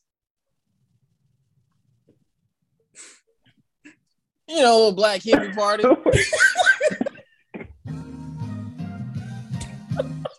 you 4.49 4.61
know, 4.63 4.73
a 4.73 4.77
little 4.77 4.93
black 4.93 5.21
hippie 5.21 5.55
party. 5.55 5.85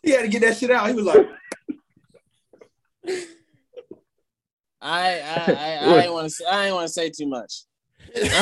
he 0.03 0.11
had 0.11 0.21
to 0.21 0.27
get 0.27 0.41
that 0.41 0.57
shit 0.57 0.71
out. 0.71 0.89
He 0.89 0.95
was 0.95 1.05
like, 1.05 1.25
I 4.81 5.19
I 5.19 5.19
I, 5.21 5.77
I 5.81 6.03
ain't 6.03 6.13
want 6.13 6.25
to 6.25 6.29
say 6.29 6.45
I 6.45 6.65
ain't 6.65 6.75
want 6.75 6.87
to 6.87 6.93
say 6.93 7.09
too 7.09 7.27
much. 7.27 7.63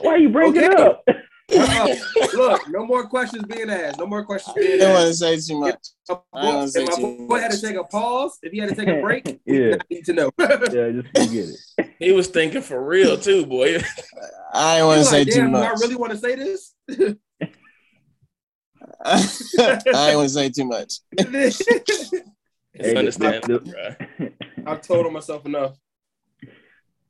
Why 0.00 0.16
you 0.16 0.28
bring 0.30 0.56
it 0.56 0.64
Okay. 0.64 0.82
up? 0.82 1.04
"Look, 1.48 2.68
no 2.70 2.84
more 2.86 3.06
questions 3.06 3.44
being 3.44 3.70
asked. 3.70 3.98
No 3.98 4.06
more 4.06 4.24
questions 4.24 4.54
I 4.56 4.60
being 4.60 4.78
didn't 4.78 4.94
want 4.94 5.06
to 5.08 5.14
say 5.14 5.36
too 5.38 5.60
much. 5.60 5.78
My 6.08 6.16
I 6.34 6.42
don't 6.42 6.60
boy, 6.62 6.66
say 6.66 6.82
if 6.84 6.88
my 6.90 6.96
too 6.96 7.26
boy 7.28 7.38
had 7.40 7.50
to 7.52 7.60
take 7.60 7.76
a 7.76 7.84
pause, 7.84 8.38
if 8.42 8.52
he 8.52 8.58
had 8.58 8.68
to 8.70 8.74
take 8.74 8.88
a 8.88 9.00
break, 9.00 9.40
Yeah, 9.46 9.76
I 9.76 9.78
need 9.90 10.04
to 10.06 10.12
know. 10.12 10.30
yeah, 10.38 10.90
just 10.90 11.08
forget 11.08 11.48
it. 11.48 11.56
He 11.98 12.12
was 12.12 12.26
thinking 12.28 12.60
for 12.62 12.84
real 12.84 13.16
too, 13.16 13.46
boy. 13.46 13.76
I 14.52 14.76
ain't 14.76 14.82
He 14.82 14.86
want 14.86 14.98
to 15.00 15.04
say 15.06 15.18
like, 15.20 15.28
too 15.28 15.34
Damn, 15.40 15.52
do 15.52 15.58
I 15.58 15.70
really 15.80 15.96
want 15.96 16.12
to 16.12 16.18
say 16.18 16.34
this? 16.34 16.74
I 19.04 20.08
ain't 20.08 20.16
want 20.16 20.28
to 20.28 20.34
say 20.34 20.50
too 20.50 20.64
much. 20.66 20.94
It's 21.12 21.58
Hey, 22.78 22.92
the- 22.92 22.98
understandable. 22.98 23.72
I've 24.66 24.82
told 24.82 25.10
myself 25.12 25.46
enough. 25.46 25.76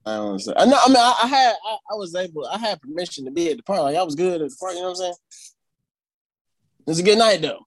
I 0.06 0.16
don't 0.16 0.26
want 0.28 0.40
say. 0.42 0.52
I 0.56 0.64
know. 0.66 0.78
I 0.84 0.88
mean, 0.88 0.96
I, 0.98 1.14
I 1.24 1.26
had. 1.26 1.54
I, 1.66 1.72
I 1.90 1.94
was 1.96 2.14
able. 2.14 2.46
I 2.46 2.58
had 2.58 2.80
permission 2.80 3.24
to 3.24 3.30
be 3.32 3.50
at 3.50 3.56
the 3.56 3.62
party. 3.64 3.82
Like, 3.82 3.96
I 3.96 4.02
was 4.04 4.14
good 4.14 4.40
at 4.40 4.48
the 4.48 4.56
party. 4.58 4.76
You 4.76 4.82
know 4.82 4.88
what 4.90 4.98
I'm 4.98 5.02
saying? 5.02 5.14
It 6.86 6.90
was 6.90 6.98
a 7.00 7.02
good 7.02 7.18
night 7.18 7.42
though, 7.42 7.66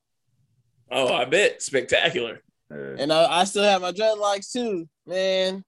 Oh, 0.90 1.14
I 1.14 1.26
bet 1.26 1.62
spectacular. 1.62 2.42
Uh, 2.72 2.96
and 2.98 3.12
I, 3.12 3.42
I 3.42 3.44
still 3.44 3.64
have 3.64 3.82
my 3.82 3.92
dreadlocks 3.92 4.52
too, 4.54 4.88
man. 5.06 5.66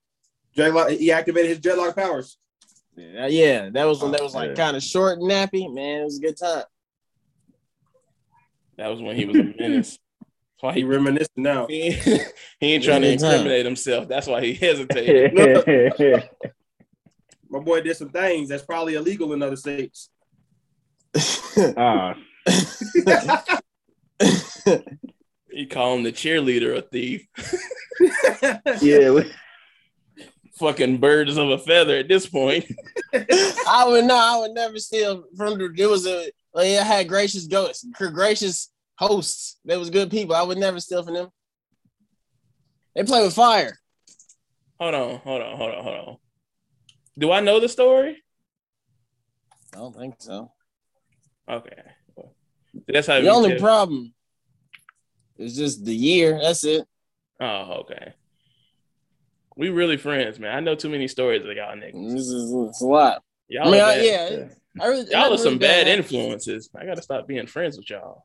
Dreadlock, 0.55 0.97
he 0.97 1.11
activated 1.11 1.49
his 1.49 1.59
dreadlock 1.59 1.95
powers. 1.95 2.37
Yeah, 2.95 3.27
yeah, 3.27 3.69
that 3.71 3.83
was 3.85 4.01
when 4.01 4.11
that 4.11 4.21
was 4.23 4.33
like 4.33 4.51
Yeah. 4.51 4.55
kind 4.55 4.77
of 4.77 4.83
short 4.83 5.19
and 5.19 5.29
nappy. 5.29 5.73
Man, 5.73 6.01
it 6.01 6.03
was 6.05 6.17
a 6.19 6.21
good 6.21 6.37
time. 6.37 6.63
That 8.77 8.87
was 8.87 9.01
when 9.01 9.15
he 9.17 9.25
was 9.25 9.37
a 9.37 9.43
menace. 9.59 9.99
That's 10.21 10.61
why 10.61 10.73
He 10.73 10.79
he 10.81 10.83
reminiscing 10.85 11.27
now. 11.43 11.67
he, 11.67 11.91
he 12.59 12.73
ain't 12.73 12.83
trying 12.85 13.01
to 13.01 13.09
Good 13.11 13.19
time. 13.19 13.33
incriminate 13.33 13.65
himself. 13.65 14.07
That's 14.07 14.27
why 14.27 14.41
he 14.41 14.53
hesitated. 14.55 15.33
My 17.51 17.59
boy 17.59 17.81
did 17.81 17.97
some 17.97 18.09
things 18.09 18.47
that's 18.49 18.63
probably 18.63 18.95
illegal 18.95 19.33
in 19.33 19.43
other 19.43 19.57
states. 19.57 20.09
ah, 21.77 22.15
You 25.53 25.67
call 25.69 25.95
him 25.97 26.03
the 26.03 26.13
cheerleader 26.13 26.77
a 26.77 26.81
thief. 26.81 27.27
Yeah, 28.81 29.11
we- 29.11 29.31
Fucking 30.57 30.97
birds 30.99 31.37
of 31.37 31.49
a 31.49 31.57
feather 31.57 31.97
at 31.97 32.07
this 32.07 32.25
point. 32.27 32.65
I 33.13 33.83
would 33.87 34.05
no, 34.05 34.15
I 34.15 34.37
would 34.39 34.51
never 34.53 34.77
steal 34.77 35.23
from 35.35 35.57
the. 35.57 35.73
It 35.75 35.87
was 35.89 36.05
a 36.07 36.31
like, 36.53 36.67
I 36.67 36.83
had 36.83 37.07
gracious 37.09 37.47
ghosts, 37.47 37.83
gracious 37.93 38.71
hosts. 38.97 39.57
They 39.65 39.75
was 39.77 39.89
good 39.89 40.11
people. 40.11 40.35
I 40.35 40.43
would 40.43 40.57
never 40.59 40.79
steal 40.79 41.03
from 41.03 41.15
them. 41.15 41.29
They 42.95 43.03
play 43.03 43.23
with 43.23 43.33
fire. 43.33 43.77
Hold 44.79 44.93
on, 44.95 45.17
hold 45.19 45.41
on, 45.41 45.57
hold 45.57 45.73
on, 45.73 45.83
hold 45.83 45.95
on. 46.09 46.17
Do 47.17 47.31
I 47.31 47.39
know 47.41 47.59
the 47.59 47.69
story? 47.69 48.17
I 49.73 49.77
don't 49.77 49.95
think 49.95 50.15
so. 50.19 50.51
Okay. 51.49 51.81
That's 52.87 53.07
how 53.07 53.19
The 53.19 53.29
only 53.29 53.51
tell- 53.51 53.59
problem 53.59 54.13
is 55.37 55.55
just 55.55 55.83
the 55.85 55.93
year. 55.95 56.39
That's 56.41 56.63
it. 56.63 56.85
Oh, 57.39 57.81
okay. 57.81 58.13
We 59.57 59.69
really 59.69 59.97
friends, 59.97 60.39
man. 60.39 60.55
I 60.55 60.59
know 60.61 60.75
too 60.75 60.89
many 60.89 61.07
stories 61.07 61.43
of 61.43 61.51
y'all 61.55 61.75
niggas. 61.75 62.11
This 62.13 62.27
is 62.27 62.53
it's 62.69 62.81
a 62.81 62.85
lot. 62.85 63.21
Y'all, 63.49 63.67
I 63.67 63.71
mean, 63.71 63.81
are 63.81 63.85
I, 63.85 63.95
bad. 63.97 64.05
yeah, 64.05 64.83
I 64.83 64.87
really, 64.87 65.05
y'all 65.11 65.15
are 65.19 65.29
nothing 65.31 65.37
some 65.39 65.45
really 65.53 65.59
bad 65.59 65.87
influences. 65.87 66.69
I 66.75 66.85
gotta 66.85 67.01
stop 67.01 67.27
being 67.27 67.47
friends 67.47 67.77
with 67.77 67.89
y'all. 67.89 68.23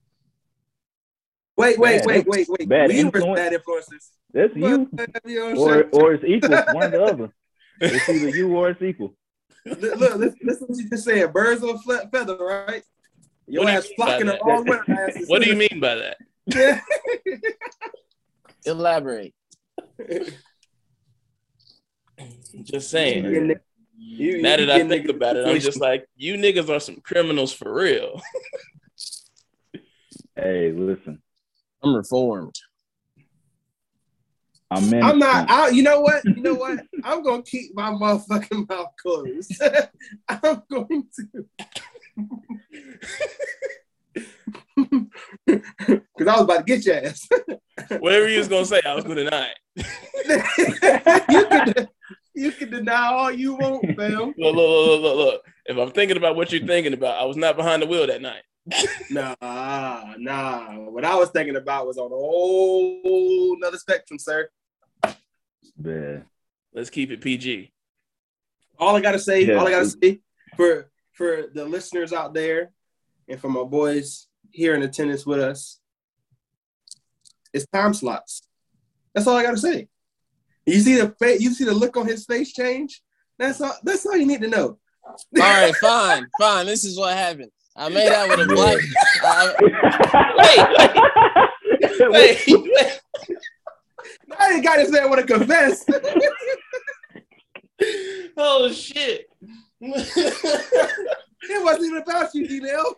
Wait, 1.56 1.78
wait, 1.78 1.98
Bad 1.98 2.06
wait, 2.06 2.26
wait, 2.28 2.46
wait. 2.48 2.68
bad 2.68 2.88
we 2.90 2.96
were 2.96 3.00
influence. 3.06 3.38
bad 3.40 3.52
influences. 3.54 4.10
that's 4.32 4.54
you, 4.54 4.88
You 5.26 5.54
know 5.54 5.54
what 5.62 5.78
I'm 5.78 5.94
or 5.94 6.02
or 6.02 6.12
it's 6.14 6.24
equal, 6.24 6.50
one 6.74 6.84
or 6.84 6.90
the 6.90 7.02
other. 7.02 7.32
It's 7.80 8.08
either 8.08 8.28
you 8.30 8.56
or 8.56 8.70
it's 8.70 8.82
equal. 8.82 9.14
Look, 9.64 9.80
look, 9.80 10.16
listen, 10.16 10.38
listen 10.42 10.66
what 10.68 10.78
you 10.78 10.88
just 10.88 11.04
said. 11.04 11.32
Birds 11.32 11.62
of 11.62 11.70
a 11.70 11.78
fle- 11.78 12.08
feather, 12.12 12.36
right? 12.38 12.82
Your 13.46 13.64
What 13.64 13.72
you 13.72 13.78
ass 13.78 13.88
flocking 13.96 14.26
the 14.26 14.32
that? 14.32 14.40
wrong 14.44 14.64
way. 14.64 14.78
asses. 14.88 15.28
What 15.28 15.42
do 15.42 15.48
you 15.48 15.56
mean 15.56 15.80
by 15.80 15.94
that? 15.96 16.16
Yeah. 16.46 16.80
Elaborate. 18.66 19.34
Just 22.62 22.90
saying. 22.90 23.24
You- 23.24 23.56
you- 23.98 24.42
Now 24.42 24.56
you 24.56 24.66
that 24.66 24.70
I 24.70 24.86
think 24.86 25.06
niggas 25.06 25.10
about 25.10 25.36
it, 25.36 25.46
I'm 25.46 25.58
just 25.60 25.80
like, 25.80 26.06
you 26.16 26.34
niggas 26.34 26.68
are 26.68 26.80
some 26.80 26.96
criminals 27.00 27.52
for 27.52 27.72
real. 27.74 28.20
Hey, 30.36 30.70
listen, 30.72 31.20
I'm 31.82 31.94
reformed. 31.96 32.54
I'm. 34.70 34.94
I'm 34.94 35.18
not. 35.18 35.50
I, 35.50 35.68
you 35.68 35.82
know 35.82 36.00
what? 36.00 36.24
You 36.24 36.42
know 36.42 36.54
what? 36.54 36.80
I'm 37.04 37.22
gonna 37.22 37.42
keep 37.42 37.74
my 37.74 37.90
motherfucking 37.90 38.68
mouth 38.68 38.92
closed. 39.00 39.62
I'm 40.28 40.62
going 40.70 41.06
to. 41.16 41.46
Because 45.46 46.28
I 46.28 46.32
was 46.32 46.42
about 46.42 46.58
to 46.58 46.64
get 46.64 46.84
your 46.86 46.96
ass. 46.96 47.28
Whatever 47.98 48.28
you 48.28 48.38
was 48.38 48.48
gonna 48.48 48.64
say, 48.64 48.80
I 48.84 48.94
was 48.94 49.04
gonna 49.04 49.24
deny 49.24 49.52
it. 49.76 49.86
you 51.28 51.46
can 51.46 51.88
you 52.34 52.52
can 52.52 52.70
deny 52.70 53.06
all 53.08 53.30
you 53.30 53.54
want, 53.54 53.84
fam. 53.96 54.34
Look, 54.36 54.36
look, 54.38 54.56
look, 54.56 55.02
look, 55.02 55.16
look. 55.16 55.42
If 55.66 55.76
I'm 55.76 55.90
thinking 55.90 56.16
about 56.16 56.36
what 56.36 56.52
you're 56.52 56.66
thinking 56.66 56.92
about, 56.94 57.20
I 57.20 57.24
was 57.24 57.36
not 57.36 57.56
behind 57.56 57.82
the 57.82 57.86
wheel 57.86 58.06
that 58.06 58.22
night. 58.22 58.42
Nah, 59.10 60.14
nah. 60.18 60.74
What 60.78 61.04
I 61.04 61.14
was 61.14 61.30
thinking 61.30 61.56
about 61.56 61.86
was 61.86 61.98
on 61.98 62.06
a 62.10 62.14
whole 62.16 63.56
nother 63.60 63.78
spectrum, 63.78 64.18
sir. 64.18 64.48
Bad. 65.76 66.24
Let's 66.74 66.90
keep 66.90 67.10
it 67.10 67.20
PG. 67.20 67.72
All 68.78 68.96
I 68.96 69.00
gotta 69.00 69.18
say, 69.18 69.44
Yeah. 69.44 69.54
all 69.54 69.66
I 69.66 69.70
gotta 69.70 69.88
say 69.90 70.20
for 70.56 70.90
for 71.12 71.44
the 71.54 71.64
listeners 71.64 72.12
out 72.12 72.34
there, 72.34 72.72
and 73.28 73.40
for 73.40 73.48
my 73.48 73.62
boys 73.62 74.26
here 74.50 74.74
in 74.74 74.82
attendance 74.82 75.24
with 75.24 75.40
us, 75.40 75.80
it's 77.52 77.66
time 77.72 77.94
slots. 77.94 78.42
That's 79.14 79.26
all 79.26 79.36
I 79.36 79.42
gotta 79.42 79.56
say. 79.56 79.88
You 80.66 80.80
see 80.80 80.96
the 80.96 81.14
fa- 81.18 81.40
you 81.40 81.54
see 81.54 81.64
the 81.64 81.72
look 81.74 81.96
on 81.96 82.06
his 82.06 82.26
face 82.26 82.52
change. 82.52 83.02
That's 83.38 83.60
all. 83.60 83.76
That's 83.82 84.04
all 84.04 84.16
you 84.16 84.26
need 84.26 84.42
to 84.42 84.48
know. 84.48 84.78
All 85.04 85.16
right, 85.36 85.74
fine, 85.80 86.26
fine. 86.38 86.66
This 86.66 86.84
is 86.84 86.98
what 86.98 87.16
happened. 87.16 87.50
I 87.78 87.88
made 87.90 88.08
out 88.10 88.28
with 88.28 88.40
a 88.40 88.46
black. 88.54 88.78
I, 89.22 89.54
Wait, 92.00 92.42
wait. 92.46 92.48
I 94.38 94.52
ain't 94.52 94.64
got 94.64 94.76
this 94.76 94.90
man 94.90 95.08
want 95.10 95.26
to 95.26 95.34
confess. 95.34 95.84
Oh 98.38 98.70
shit. 98.70 99.30
it 99.80 101.64
wasn't 101.64 101.84
even 101.84 102.02
about 102.02 102.34
you, 102.34 102.48
D-Nail. 102.48 102.94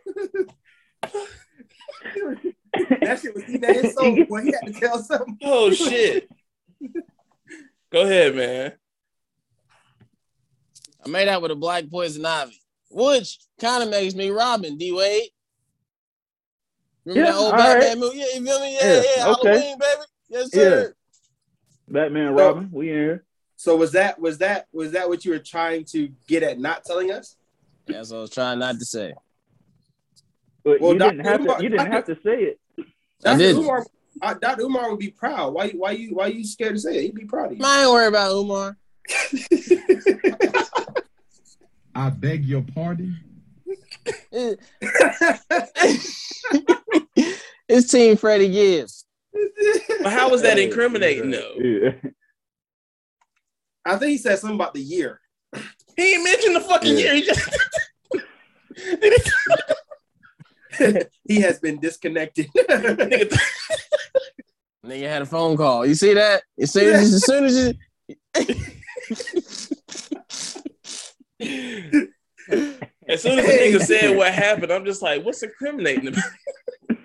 that 3.01 3.21
shit 3.21 3.35
was 3.35 3.45
eating 3.49 3.65
at 3.65 3.77
his 3.77 3.95
soul. 3.95 4.25
Boy, 4.25 4.43
he 4.43 4.53
had 4.53 4.73
to 4.73 4.73
tell 4.73 5.03
something. 5.03 5.37
oh 5.43 5.73
shit. 5.73 6.29
Go 7.91 8.03
ahead, 8.03 8.35
man. 8.37 8.73
I 11.05 11.09
made 11.09 11.29
out 11.29 11.43
with 11.43 11.51
a 11.51 11.57
black 11.57 11.91
poison 11.91 12.25
ivy, 12.25 12.61
which 12.91 13.39
kind 13.59 13.83
of 13.83 13.91
makes 13.91 14.15
me 14.15 14.31
Robin 14.31 14.77
D 14.77 14.93
Wade. 14.93 15.31
Remember 17.05 17.27
Yeah, 17.27 17.33
that 17.33 17.39
old 17.39 17.53
all 17.53 17.59
Batman 17.59 17.89
right. 17.89 17.99
movie? 17.99 18.19
Yeah, 18.19 18.25
you 18.35 18.45
feel 18.45 18.61
me? 18.61 18.75
Yeah, 18.81 18.95
Yeah, 18.95 19.03
yeah. 19.17 19.27
okay. 19.29 19.49
Halloween, 19.49 19.79
baby. 19.79 20.03
Yes, 20.29 20.51
sir. 20.53 20.95
Batman, 21.89 22.35
Robin, 22.35 22.69
we 22.73 22.91
in 22.91 22.97
here. 22.97 23.25
So 23.57 23.77
was 23.77 23.93
that 23.93 24.21
was 24.21 24.39
that 24.39 24.67
was 24.73 24.93
that 24.93 25.09
what 25.09 25.25
you 25.25 25.33
were 25.33 25.39
trying 25.39 25.85
to 25.87 26.09
get 26.29 26.43
at 26.43 26.59
not 26.61 26.85
telling 26.85 27.11
us? 27.11 27.37
That's 27.87 28.11
what 28.11 28.19
I 28.19 28.21
was 28.21 28.31
trying 28.31 28.59
not 28.59 28.79
to 28.79 28.85
say. 28.85 29.15
But 30.65 30.81
Well, 30.81 30.93
you 30.93 30.99
didn't 30.99 31.21
have 31.25 31.41
Umar- 31.41 31.57
to. 31.57 31.63
You 31.63 31.69
didn't 31.71 31.91
have 31.91 32.05
to 32.07 32.15
say 32.23 32.43
it. 32.43 32.61
I 33.25 33.33
Dr. 33.33 33.39
did. 33.39 33.57
Umar, 33.57 33.87
Dr. 34.41 34.63
Umar 34.63 34.91
would 34.91 34.99
be 35.01 35.11
proud. 35.11 35.55
Why 35.55 35.71
why 35.71 35.93
you 35.93 36.15
why 36.15 36.27
you 36.27 36.45
scared 36.45 36.75
to 36.75 36.81
say 36.81 36.99
it? 36.99 37.03
He'd 37.03 37.15
be 37.15 37.25
proud 37.25 37.53
of 37.53 37.59
you. 37.59 37.65
I 37.65 37.83
ain't 37.83 37.91
worried 37.91 38.09
about 38.09 38.33
Umar. 38.33 38.77
I 41.95 42.11
beg 42.11 42.45
your 42.45 42.63
pardon. 42.63 43.17
it's 47.69 47.91
Team 47.91 48.17
Freddie 48.17 48.49
Gibbs. 48.51 49.05
But 50.03 50.13
how 50.13 50.31
was 50.31 50.43
that 50.43 50.59
incriminating 50.59 51.31
though? 51.31 51.55
Yeah. 51.59 51.93
I 53.85 53.97
think 53.97 54.11
he 54.11 54.19
said 54.19 54.39
something 54.39 54.57
about 54.57 54.75
the 54.75 54.81
year. 54.83 55.21
He 55.97 56.15
ain't 56.15 56.25
mentioned 56.25 56.57
the 56.57 56.61
fucking 56.61 56.97
Yeah. 56.99 57.13
year. 57.13 57.15
He 57.15 57.23
just 57.23 57.51
he- 60.79 61.03
he 61.35 61.41
has 61.41 61.59
been 61.59 61.79
disconnected. 61.81 62.47
nigga 62.55 63.39
Nigga 64.87 65.09
had 65.09 65.23
a 65.23 65.27
phone 65.27 65.57
call. 65.57 65.85
You 65.85 65.95
see 65.95 66.15
that? 66.15 66.43
As 66.59 66.73
soon 66.73 66.95
as, 66.95 67.13
as 67.15 67.25
soon 67.25 67.45
as 67.45 67.75
you, 71.41 72.09
As 73.09 73.23
soon 73.23 73.39
as 73.39 73.47
the 73.47 73.53
nigga 73.53 73.81
said 73.81 74.17
what 74.17 74.33
happened, 74.35 74.71
I'm 74.71 74.85
just 74.85 75.01
like, 75.01 75.25
what's 75.25 75.43
incriminating 75.43 76.09
about? 76.09 76.25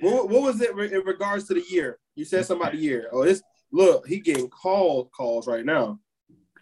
what, 0.00 0.28
what 0.28 0.42
was 0.42 0.60
it 0.60 0.72
re- 0.74 0.92
in 0.92 1.00
regards 1.00 1.48
to 1.48 1.54
the 1.54 1.64
year? 1.68 1.98
You 2.14 2.24
said 2.24 2.46
something 2.46 2.62
about 2.62 2.74
the 2.74 2.78
year. 2.80 3.08
Oh, 3.10 3.24
this 3.24 3.42
look, 3.72 4.06
he 4.06 4.20
getting 4.20 4.48
call 4.48 5.06
calls 5.06 5.48
right 5.48 5.64
now. 5.64 5.98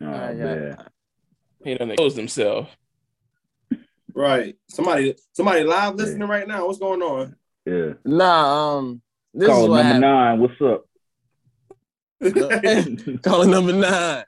Oh, 0.01 0.07
I 0.07 0.29
got- 0.29 0.37
man. 0.39 0.87
He 1.63 1.75
done 1.75 1.91
exposed 1.91 2.17
himself. 2.17 2.69
Right. 4.15 4.57
Somebody 4.69 5.15
somebody 5.33 5.63
live 5.63 5.97
listening 5.97 6.27
right 6.29 6.49
now. 6.49 6.67
What's 6.67 6.79
going 6.79 7.03
on? 7.03 7.37
Yeah. 7.67 7.93
nah, 8.07 8.79
um, 8.79 9.03
this 9.35 9.47
Call 9.49 9.65
is 9.65 9.69
what 9.69 9.83
number 9.83 9.85
happened. 9.85 10.01
nine. 10.01 10.41
What's 10.41 10.61
up? 10.63 10.87
Calling 13.23 13.51
number 13.51 13.73
nine. 13.75 14.25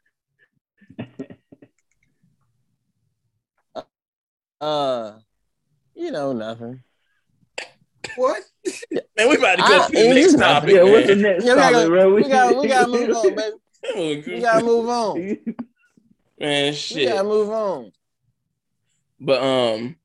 Uh, 4.62 5.18
you 5.94 6.12
know 6.12 6.32
nothing. 6.32 6.82
what? 8.16 8.42
Man, 9.16 9.28
we 9.28 9.36
about 9.36 9.56
to 9.56 9.62
go 9.62 9.82
I- 9.82 9.86
to 9.88 9.92
the 9.92 10.10
it 10.10 10.14
next 10.14 10.38
topic. 10.38 10.74
nothing. 10.74 10.76
yeah. 10.76 10.92
What's 10.92 11.06
the 11.08 11.16
next 11.16 11.44
Yeah, 11.44 11.54
we 11.54 11.60
gotta, 11.60 11.74
topic, 11.74 11.88
bro? 11.88 12.14
we 12.14 12.22
got 12.28 12.56
we 12.56 12.68
gotta 12.68 12.88
move 12.92 13.16
on, 13.16 13.34
baby. 13.34 14.24
We 14.26 14.40
gotta 14.40 14.64
move 14.64 14.88
on. 14.88 15.38
Man, 16.38 16.72
shit. 16.74 16.96
We 16.98 17.06
gotta 17.06 17.28
move 17.28 17.50
on. 17.50 17.92
But 19.20 19.42
um, 19.42 19.96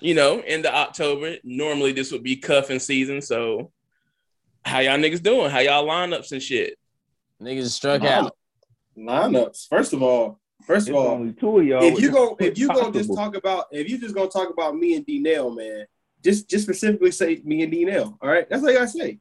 you 0.00 0.14
know, 0.14 0.40
into 0.40 0.72
October, 0.74 1.36
normally 1.42 1.92
this 1.92 2.12
would 2.12 2.22
be 2.22 2.36
cuffing 2.36 2.78
season. 2.78 3.22
So 3.22 3.70
how 4.64 4.80
y'all 4.80 4.98
niggas 4.98 5.22
doing? 5.22 5.50
How 5.50 5.60
y'all 5.60 5.86
lineups 5.86 6.32
and 6.32 6.42
shit? 6.42 6.78
Niggas 7.40 7.70
struck 7.70 8.02
Nah. 8.02 8.08
out. 8.26 8.36
Lineups. 8.98 9.66
First 9.68 9.92
of 9.94 10.02
all, 10.02 10.38
first 10.66 10.88
It's 10.88 10.90
of 10.90 10.96
all, 10.96 11.08
only 11.08 11.32
two 11.32 11.58
of 11.58 11.64
y'all. 11.66 11.82
if 11.84 12.00
you 12.00 12.08
the- 12.08 12.14
go 12.14 12.36
if 12.40 12.58
you 12.58 12.68
gonna 12.68 12.92
just 12.92 13.14
talk 13.14 13.36
about 13.36 13.66
if 13.70 13.88
you 13.88 13.98
just 13.98 14.14
gonna 14.14 14.30
talk 14.30 14.50
about 14.50 14.76
me 14.76 14.94
and 14.96 15.04
D 15.06 15.18
Nail, 15.18 15.50
man, 15.50 15.86
just 16.22 16.48
just 16.48 16.64
specifically 16.64 17.10
say 17.10 17.40
me 17.44 17.62
and 17.62 17.72
D 17.72 17.84
Nail. 17.84 18.16
All 18.20 18.28
right, 18.28 18.48
that's 18.48 18.62
all 18.62 18.70
you 18.70 18.76
gotta 18.78 18.88
say. 18.88 19.18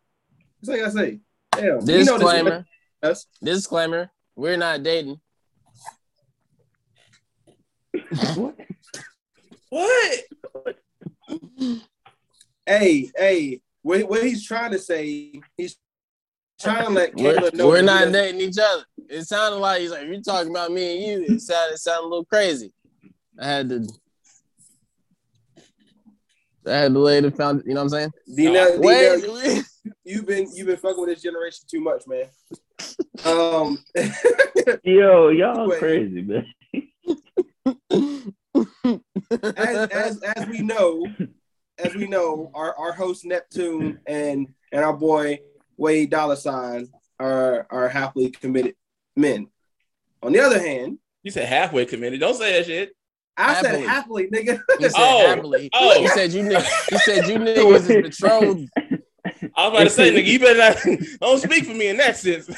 That's 0.62 0.70
all 0.70 0.76
you 0.76 0.82
gotta 0.82 0.94
say. 0.94 1.20
Damn, 1.52 1.64
you 1.66 1.72
know 1.74 1.82
this- 1.86 2.08
Disclaimer. 2.08 2.66
Us. 3.04 3.28
Disclaimer. 3.44 4.10
We're 4.36 4.58
not 4.58 4.82
dating. 4.82 5.20
What? 8.36 8.56
What? 9.70 10.20
Hey, 12.66 13.12
hey, 13.18 13.62
what, 13.82 14.08
what 14.08 14.24
he's 14.24 14.46
trying 14.46 14.72
to 14.72 14.80
say, 14.80 15.42
he's 15.58 15.76
trying 16.60 16.86
to 16.86 16.92
let 16.92 17.16
We're, 17.16 17.50
know 17.54 17.68
we're 17.68 17.82
not 17.82 18.00
doesn't- 18.06 18.14
dating 18.14 18.42
each 18.42 18.58
other. 18.62 18.84
It 19.10 19.24
sounded 19.24 19.58
like 19.58 19.82
he's 19.82 19.92
like, 19.92 20.08
you're 20.08 20.22
talking 20.22 20.50
about 20.50 20.72
me 20.72 20.94
and 21.14 21.28
you. 21.28 21.36
It 21.36 21.42
sounded, 21.42 21.74
it 21.76 21.78
sounded 21.80 22.08
a 22.08 22.10
little 22.10 22.26
crazy. 22.26 22.74
I 23.40 23.46
had 23.46 23.70
to. 23.70 23.88
I 26.66 26.72
had 26.72 26.94
to 26.94 27.00
lay 27.00 27.20
the 27.20 27.30
found. 27.32 27.64
You 27.66 27.74
know 27.74 27.84
what 27.84 27.94
I'm 27.94 28.10
saying? 28.10 28.12
D-Nell- 28.36 28.80
Wait, 28.80 29.22
D-Nell, 29.22 29.64
you've 30.06 30.26
been 30.26 30.48
you've 30.56 30.68
been 30.68 30.78
fucking 30.78 31.00
with 31.02 31.10
this 31.10 31.22
generation 31.22 31.66
too 31.70 31.82
much, 31.82 32.04
man. 32.08 32.26
Um, 33.26 33.84
Yo, 34.84 35.30
y'all 35.30 35.68
Wait. 35.70 35.80
crazy, 35.80 36.22
man. 36.22 36.46
as, 39.58 39.90
as 39.92 40.22
as 40.24 40.48
we 40.48 40.62
know, 40.62 41.06
as 41.80 41.94
we 41.96 42.08
know, 42.08 42.50
our, 42.54 42.76
our 42.78 42.94
host 42.94 43.26
Neptune 43.26 44.00
and 44.08 44.48
and 44.72 44.84
our 44.86 44.94
boy 44.96 45.40
Wade 45.78 46.10
Dollar 46.10 46.36
Sign 46.36 46.88
are 47.20 47.68
are 47.70 47.90
happily 47.90 48.32
committed 48.32 48.76
men. 49.16 49.48
On 50.22 50.32
the 50.32 50.40
other 50.40 50.60
hand, 50.60 51.00
You 51.24 51.32
said 51.32 51.48
halfway 51.48 51.86
committed. 51.86 52.20
Don't 52.20 52.36
say 52.36 52.54
that 52.58 52.66
shit. 52.66 52.92
I 53.36 53.62
said 53.62 53.66
Happily. 53.82 53.88
happily, 53.88 54.28
nigga. 54.28 54.60
He 54.78 54.84
said 54.84 54.92
Oh, 54.98 55.28
happily. 55.28 55.70
oh. 55.74 56.00
He 56.02 56.08
said 56.08 56.32
you. 56.34 56.44
ni- 56.44 56.56
He 56.90 56.98
said 57.00 57.28
you 57.28 57.36
niggas 57.40 57.90
is 57.90 58.02
betrothed. 58.10 58.70
I 59.56 59.68
was 59.68 59.74
about 59.74 59.84
to 59.86 59.90
say, 59.90 60.12
nigga, 60.12 60.26
you 60.26 60.40
better 60.40 60.60
not 60.60 61.00
don't 61.22 61.40
speak 61.40 61.66
for 61.66 61.74
me 61.74 61.88
in 61.88 61.98
that 61.98 62.16
sense. 62.18 62.50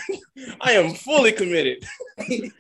I 0.62 0.74
am 0.74 0.94
fully 0.94 1.32
committed. 1.32 1.86
hey, 2.18 2.52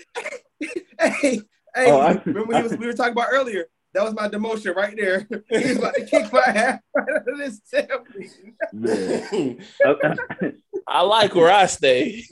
hey, 0.99 1.41
Oh, 1.77 1.99
I- 1.99 2.21
remember 2.25 2.55
we, 2.55 2.61
was, 2.63 2.77
we 2.77 2.85
were 2.85 2.93
talking 2.93 3.11
about 3.13 3.27
earlier? 3.31 3.65
That 3.95 4.03
was 4.03 4.13
my 4.13 4.27
demotion 4.27 4.75
right 4.75 4.93
there. 4.95 5.25
He 5.49 5.69
was 5.69 5.77
about 5.77 5.95
to 5.95 6.05
kick 6.05 6.31
my 6.33 6.41
ass 6.41 6.81
right 6.93 7.09
out 7.15 7.27
of 7.29 7.37
this 7.37 7.61
assembly. 7.63 8.29
Man. 8.73 9.57
I 10.85 11.01
like 11.01 11.33
where 11.33 11.49
I 11.49 11.65
stay. 11.65 12.23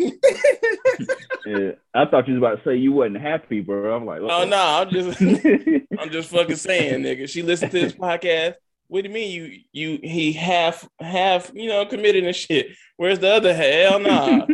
yeah, 1.46 1.72
I 1.94 2.06
thought 2.06 2.28
you 2.28 2.34
was 2.34 2.38
about 2.40 2.58
to 2.58 2.62
say 2.70 2.76
you 2.76 2.92
wasn't 2.92 3.22
happy, 3.22 3.62
bro. 3.62 3.96
I'm 3.96 4.06
like, 4.06 4.20
Oh 4.22 4.44
no, 4.44 4.58
I'm 4.62 4.90
just 4.90 5.22
I'm 6.00 6.10
just 6.12 6.30
fucking 6.30 6.58
saying, 6.58 7.02
nigga. 7.02 7.30
She 7.30 7.42
listened 7.42 7.72
to 7.72 7.80
this 7.80 7.94
podcast. 7.94 8.56
What 8.88 9.04
do 9.04 9.08
you 9.08 9.14
mean 9.14 9.32
you 9.32 9.60
you 9.72 10.00
he 10.04 10.34
half 10.34 10.86
half 11.00 11.50
you 11.54 11.70
know 11.70 11.86
committed 11.86 12.26
and 12.26 12.36
shit? 12.36 12.68
Where's 12.98 13.20
the 13.20 13.34
other 13.36 13.54
hell 13.54 14.00
nah? 14.00 14.46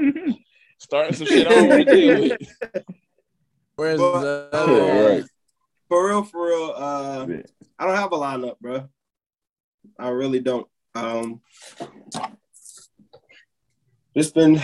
Starting 0.77 1.15
some 1.15 1.25
shit 1.27 1.47
I 1.47 1.49
don't 1.49 1.69
want 1.69 1.87
to 1.87 1.95
deal 1.95 2.21
with. 2.21 2.41
Where's 3.75 3.99
But, 3.99 4.21
the? 4.21 4.49
uh, 4.53 4.65
Yeah, 4.67 5.05
right. 5.07 5.23
For 5.89 6.07
real, 6.07 6.23
for 6.23 6.47
real. 6.47 6.73
Uh, 6.75 7.25
Yeah. 7.27 7.41
I 7.77 7.85
don't 7.85 7.95
have 7.95 8.11
a 8.11 8.17
lineup, 8.17 8.59
bro. 8.59 8.87
I 9.99 10.09
really 10.09 10.39
don't. 10.39 10.67
Um, 10.95 11.41
just 14.15 14.33
been 14.33 14.61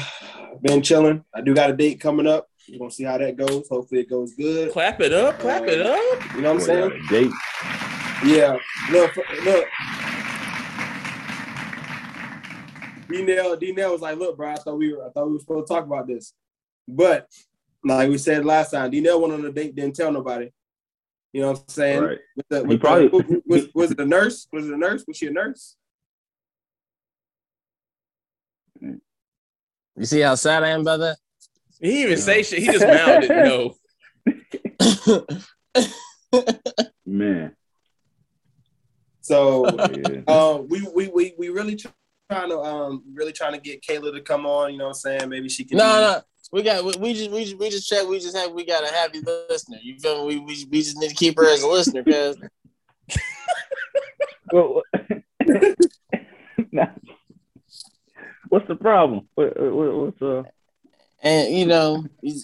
been 0.62 0.82
chilling. 0.82 1.24
I 1.34 1.42
do 1.42 1.54
got 1.54 1.70
a 1.70 1.74
date 1.74 2.00
coming 2.00 2.28
up. 2.28 2.48
We're 2.70 2.80
gonna 2.80 2.92
see 2.92 3.04
how 3.04 3.18
that 3.18 3.36
goes. 3.38 3.68
Hopefully, 3.70 4.02
it 4.02 4.10
goes 4.10 4.34
good. 4.36 4.72
Clap 4.72 5.02
it 5.02 5.14
up, 5.14 5.40
clap 5.40 5.64
it 5.64 5.82
up. 5.86 6.36
You 6.36 6.42
know 6.42 6.54
what 6.54 6.62
I'm 6.62 6.66
saying? 6.66 7.06
Date. 7.10 7.32
Yeah. 8.26 8.58
Look, 8.92 9.16
look. 9.44 9.66
D-Nail, 13.08 13.56
D-Nail 13.56 13.92
was 13.92 14.02
like, 14.02 14.18
look, 14.18 14.36
bro, 14.36 14.50
I 14.50 14.56
thought 14.56 14.78
we 14.78 14.94
were 14.94 15.06
I 15.06 15.10
thought 15.10 15.28
we 15.28 15.34
were 15.34 15.40
supposed 15.40 15.68
to 15.68 15.74
talk 15.74 15.86
about 15.86 16.08
this. 16.08 16.34
But 16.88 17.28
like 17.84 18.10
we 18.10 18.18
said 18.18 18.44
last 18.46 18.72
time, 18.72 18.90
D-Nail 18.92 19.22
went 19.22 19.34
on 19.34 19.46
a 19.46 19.52
date, 19.52 19.76
didn't 19.76 19.96
tell 19.96 20.12
nobody. 20.12 20.50
You 21.36 21.42
know 21.42 21.52
what 21.52 21.60
I'm 21.64 21.68
saying? 21.68 22.02
Right. 22.02 22.20
With 22.38 22.48
the, 22.48 22.60
He 22.62 22.66
with 22.66 22.80
probably- 22.80 23.08
the, 23.10 23.42
was, 23.46 23.68
was 23.76 23.92
it 23.92 24.00
a 24.00 24.06
nurse? 24.06 24.48
Was 24.54 24.70
it 24.70 24.74
a 24.74 24.78
nurse? 24.78 25.04
Was 25.06 25.18
she 25.18 25.28
a 25.28 25.32
nurse? 25.32 25.76
You 28.82 30.06
see 30.06 30.22
how 30.22 30.36
sad 30.36 30.64
I 30.64 30.70
am 30.70 30.80
about 30.80 31.02
that? 31.02 31.18
He 31.82 31.90
didn't 31.90 32.04
even 32.12 32.18
say 32.20 32.42
shit. 32.42 32.60
He 32.60 32.68
just 32.68 32.88
mouthed 32.88 33.28
it. 33.30 33.76
No. 36.32 36.42
Man. 37.06 37.54
So 39.20 39.66
Yeah. 39.68 40.22
um, 40.30 40.68
we, 40.70 40.88
we 40.96 41.08
we 41.10 41.34
we 41.38 41.50
really 41.50 41.76
trying 41.76 42.50
to 42.50 42.60
um 42.62 43.04
really 43.14 43.34
trying 43.34 43.54
to 43.54 43.60
get 43.60 43.82
Kayla 43.84 44.14
to 44.14 44.22
come 44.22 44.46
on. 44.46 44.72
You 44.72 44.78
know 44.78 44.86
what 44.86 44.90
I'm 44.92 45.20
saying? 45.20 45.28
Maybe 45.30 45.50
she 45.50 45.66
can. 45.66 45.80
No, 45.80 45.84
do- 45.84 46.00
no. 46.00 46.22
We 46.56 46.64
got 46.64 46.86
we, 47.02 47.14
just 47.14 47.32
we 47.32 47.44
just 47.44 47.60
we 47.60 47.70
just 47.70 47.90
checked. 47.90 48.08
We 48.08 48.18
just 48.18 48.34
have 48.34 48.54
we 48.54 48.66
got 48.66 48.86
a 48.86 48.88
happy 48.88 49.20
listener. 49.20 49.78
You 49.82 50.00
feel 50.00 50.26
me? 50.26 50.40
We, 50.40 50.46
we, 50.46 50.66
we 50.72 50.78
just 50.82 50.96
need 50.96 51.10
to 51.10 51.14
keep 51.14 51.36
her 51.36 51.46
as 51.50 51.62
a 51.64 51.68
listener 51.68 52.02
because 52.02 52.38
Well, 54.54 54.82
nah. 56.72 56.86
what's 58.48 58.66
the 58.70 58.76
problem? 58.76 59.28
What, 59.36 59.60
what, 59.60 59.96
what's 59.98 60.22
uh? 60.22 60.44
and 61.22 61.54
you 61.54 61.66
know 61.66 62.06
we, 62.24 62.42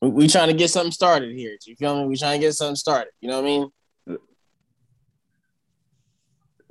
we 0.00 0.26
trying 0.26 0.48
to 0.48 0.54
get 0.54 0.70
something 0.70 0.90
started 0.90 1.36
here. 1.36 1.56
You 1.66 1.76
feel 1.76 2.02
me? 2.02 2.08
We 2.08 2.16
trying 2.16 2.40
to 2.40 2.46
get 2.48 2.52
something 2.54 2.74
started. 2.74 3.12
You 3.20 3.28
know 3.28 3.40
what 3.40 3.44
I 3.44 3.48
mean? 3.48 3.70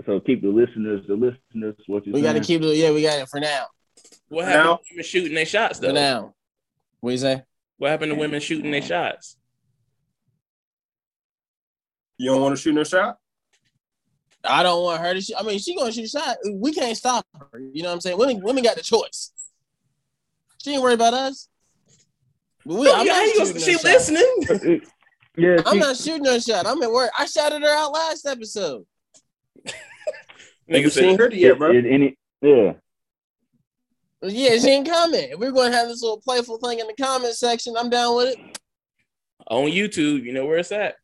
So 0.05 0.19
keep 0.19 0.41
the 0.41 0.49
listeners, 0.49 1.05
the 1.07 1.13
listeners. 1.13 1.75
What 1.87 2.05
you? 2.05 2.11
We 2.11 2.21
got 2.21 2.33
to 2.33 2.41
keep 2.41 2.61
it. 2.61 2.75
Yeah, 2.75 2.91
we 2.91 3.01
got 3.01 3.19
it 3.19 3.29
for 3.29 3.39
now. 3.39 3.67
What 4.33 4.45
Now- 4.45 4.51
happened 4.51 4.79
to 4.87 4.93
women 4.93 5.03
shooting 5.05 5.35
their 5.35 5.45
shots 5.45 5.77
though? 5.79 5.91
now. 5.91 6.33
What 7.01 7.11
you 7.11 7.17
say? 7.17 7.43
What 7.77 7.91
happened 7.91 8.11
to 8.13 8.17
women 8.17 8.39
shooting 8.41 8.71
their 8.71 8.81
shots? 8.81 9.37
You 12.17 12.31
don't 12.31 12.41
want 12.41 12.55
to 12.55 12.61
shoot 12.61 12.73
no 12.73 12.83
shot? 12.83 13.17
I 14.43 14.63
don't 14.63 14.83
want 14.83 15.01
her 15.01 15.13
to 15.13 15.21
shoot. 15.21 15.35
I 15.39 15.43
mean, 15.43 15.59
she 15.59 15.75
gonna 15.75 15.91
shoot 15.91 16.05
a 16.05 16.07
shot. 16.07 16.37
We 16.51 16.73
can't 16.73 16.97
stop 16.97 17.25
her. 17.51 17.59
You 17.59 17.83
know 17.83 17.89
what 17.89 17.95
I'm 17.95 18.01
saying? 18.01 18.17
Women, 18.17 18.41
women 18.41 18.63
got 18.63 18.75
the 18.75 18.81
choice. 18.83 19.31
She 20.63 20.73
ain't 20.73 20.81
worried 20.81 20.95
about 20.95 21.13
us. 21.13 21.47
But 22.65 22.75
we, 22.79 22.87
oh, 22.89 22.93
I'm 22.95 23.05
Yeah, 23.05 23.13
not 23.13 23.25
you 23.25 23.45
shooting 23.45 23.61
she 23.61 23.71
no 23.73 23.77
shot. 23.77 23.83
listening? 23.83 24.81
Yeah, 25.37 25.61
I'm 25.65 25.73
she- 25.73 25.79
not 25.79 25.95
shooting 25.97 26.23
no 26.23 26.39
shot. 26.39 26.65
I'm 26.65 26.81
at 26.81 26.91
work. 26.91 27.11
I 27.17 27.25
shouted 27.25 27.61
her 27.61 27.69
out 27.69 27.91
last 27.91 28.25
episode. 28.25 28.85
Nigga 30.69 30.83
She 30.85 30.89
said, 30.89 31.03
ain't 31.03 31.19
heard 31.19 31.33
it 31.33 31.39
yet, 31.39 31.57
bro. 31.57 31.71
it- 31.71 31.85
any, 31.85 32.17
yeah. 32.41 32.73
Yeah, 34.25 34.57
she 34.57 34.69
ain't 34.69 34.87
coming. 34.87 35.31
If 35.31 35.39
we're 35.39 35.51
gonna 35.51 35.75
have 35.75 35.87
this 35.89 36.01
little 36.01 36.21
playful 36.21 36.57
thing 36.57 36.79
in 36.79 36.87
the 36.87 36.93
comment 36.93 37.35
section, 37.35 37.75
I'm 37.77 37.89
down 37.89 38.15
with 38.15 38.29
it. 38.37 38.57
on 39.49 39.65
YouTube, 39.65 40.23
you 40.23 40.31
know 40.33 40.45
where 40.45 40.57
it's 40.59 40.71
at. 40.71 40.95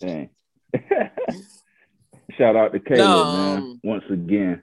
Dang. 0.00 0.30
Shout 2.36 2.56
out 2.56 2.72
to 2.72 2.80
Kayla, 2.80 2.96
No, 2.98 3.24
man. 3.32 3.56
um, 3.58 3.80
Once 3.84 4.04
again. 4.10 4.62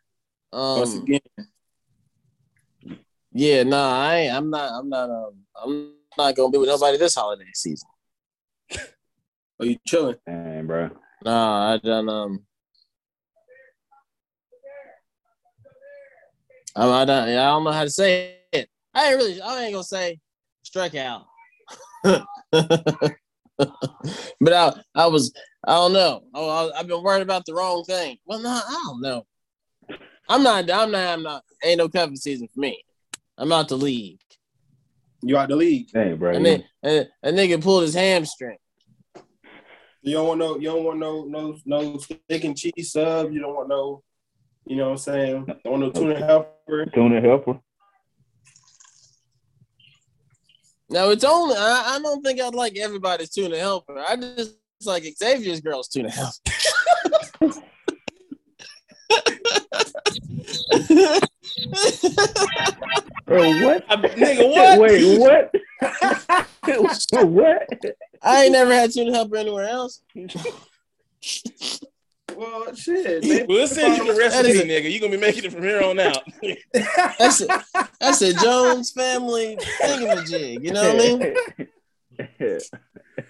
Once 0.51 0.95
Um, 0.95 1.03
again, 1.03 1.19
yeah, 3.31 3.63
no, 3.63 3.77
I 3.81 4.15
ain't, 4.17 4.33
I'm 4.35 4.49
not. 4.49 4.71
I'm 4.73 4.89
not. 4.89 5.09
Um, 5.09 5.33
I'm 5.63 5.93
not 6.17 6.35
gonna 6.35 6.49
be 6.49 6.57
with 6.57 6.69
nobody 6.69 6.97
this 6.97 7.15
holiday 7.15 7.45
season. 7.53 7.87
are 9.59 9.65
you 9.65 9.77
chilling? 9.85 10.15
Dang, 10.25 10.65
bro. 10.67 10.89
Nah, 11.23 11.73
I 11.73 11.77
done. 11.77 12.09
Um, 12.09 12.43
I, 16.77 17.01
I 17.01 17.05
don't. 17.05 17.29
I 17.29 17.33
don't 17.33 17.63
know 17.63 17.71
how 17.71 17.83
to 17.83 17.89
say 17.89 18.37
it. 18.51 18.69
I 18.93 19.09
ain't 19.09 19.17
really. 19.17 19.41
I 19.41 19.63
ain't 19.63 19.73
gonna 19.73 19.83
say 19.83 20.19
struck 20.61 20.93
out. 20.93 21.25
but 22.03 22.23
I, 24.45 24.73
I 24.93 25.07
was. 25.07 25.33
I 25.65 25.73
don't 25.73 25.93
know. 25.93 26.23
Oh, 26.35 26.71
I, 26.71 26.79
I've 26.79 26.87
been 26.87 27.01
worried 27.01 27.23
about 27.23 27.45
the 27.45 27.55
wrong 27.55 27.83
thing. 27.83 28.17
Well, 28.25 28.39
no, 28.39 28.49
I 28.49 28.83
don't 28.85 29.01
know. 29.01 29.25
I'm 30.29 30.43
not. 30.43 30.69
I'm 30.69 30.91
not. 30.91 31.07
I'm 31.07 31.23
not. 31.23 31.43
Ain't 31.63 31.79
no 31.79 31.89
cuffing 31.89 32.15
season 32.15 32.47
for 32.53 32.59
me. 32.59 32.83
I'm 33.39 33.51
out 33.51 33.69
the 33.69 33.77
league. 33.77 34.19
You 35.23 35.35
out 35.35 35.49
the 35.49 35.55
league? 35.55 35.89
Dang, 35.91 36.15
bro. 36.17 36.35
And 36.35 36.45
then 36.45 36.63
and, 36.83 37.09
a 37.23 37.31
nigga 37.31 37.61
pulled 37.61 37.83
his 37.83 37.95
hamstring. 37.95 38.57
You 40.03 40.13
don't 40.13 40.27
want 40.27 40.39
no. 40.39 40.57
You 40.57 40.69
don't 40.69 40.83
want 40.83 40.99
no 40.99 41.25
no 41.25 41.57
no 41.65 41.97
steak 41.97 42.43
and 42.43 42.55
cheese 42.55 42.91
sub. 42.91 43.31
You 43.31 43.41
don't 43.41 43.55
want 43.55 43.69
no. 43.69 44.03
You 44.67 44.75
know 44.75 44.85
what 44.85 44.91
I'm 44.91 44.97
saying? 44.97 45.45
Don't 45.45 45.65
want 45.65 45.81
no 45.83 45.91
tuna 45.91 46.19
helper. 46.19 46.85
Tuna 46.87 47.21
helper. 47.21 47.57
No, 50.89 51.09
it's 51.11 51.23
only 51.23 51.55
I, 51.57 51.95
I 51.95 51.99
don't 52.01 52.21
think 52.21 52.41
I'd 52.41 52.53
like 52.53 52.77
everybody's 52.77 53.29
tuna 53.29 53.57
helper. 53.57 53.97
I 53.97 54.17
just 54.17 54.57
like 54.85 55.03
Xavier's 55.03 55.61
girl's 55.61 55.87
tuna 55.87 56.09
helper. 56.11 56.33
Bro, 63.25 63.63
what? 63.63 63.85
I, 63.89 63.95
nigga, 63.95 64.51
what? 64.51 64.79
Wait, 64.81 65.19
what? 65.19 65.53
what? 67.25 67.67
I 68.21 68.43
ain't 68.43 68.51
never 68.51 68.73
had 68.73 68.91
tuna 68.91 69.13
helper 69.13 69.37
anywhere 69.37 69.69
else. 69.69 70.01
Well, 72.37 72.75
shit. 72.75 73.23
maybe- 73.23 73.45
We'll 73.47 73.67
send 73.67 73.97
you 73.97 74.05
the 74.05 74.13
That 74.13 74.19
recipe, 74.19 74.49
is 74.51 74.59
a- 74.59 74.63
nigga. 74.63 74.91
You're 74.91 74.99
gonna 74.99 75.11
be 75.11 75.17
making 75.17 75.45
it 75.45 75.51
from 75.51 75.63
here 75.63 75.81
on 75.81 75.99
out. 75.99 76.23
That's 77.19 77.41
a 77.41 77.65
that's 77.99 78.21
a 78.21 78.33
Jones 78.33 78.91
family 78.91 79.57
thingamajig. 79.81 80.63
You 80.63 80.71
know 80.71 80.93
what 80.93 81.01
I 81.01 82.27
mean? 82.37 82.59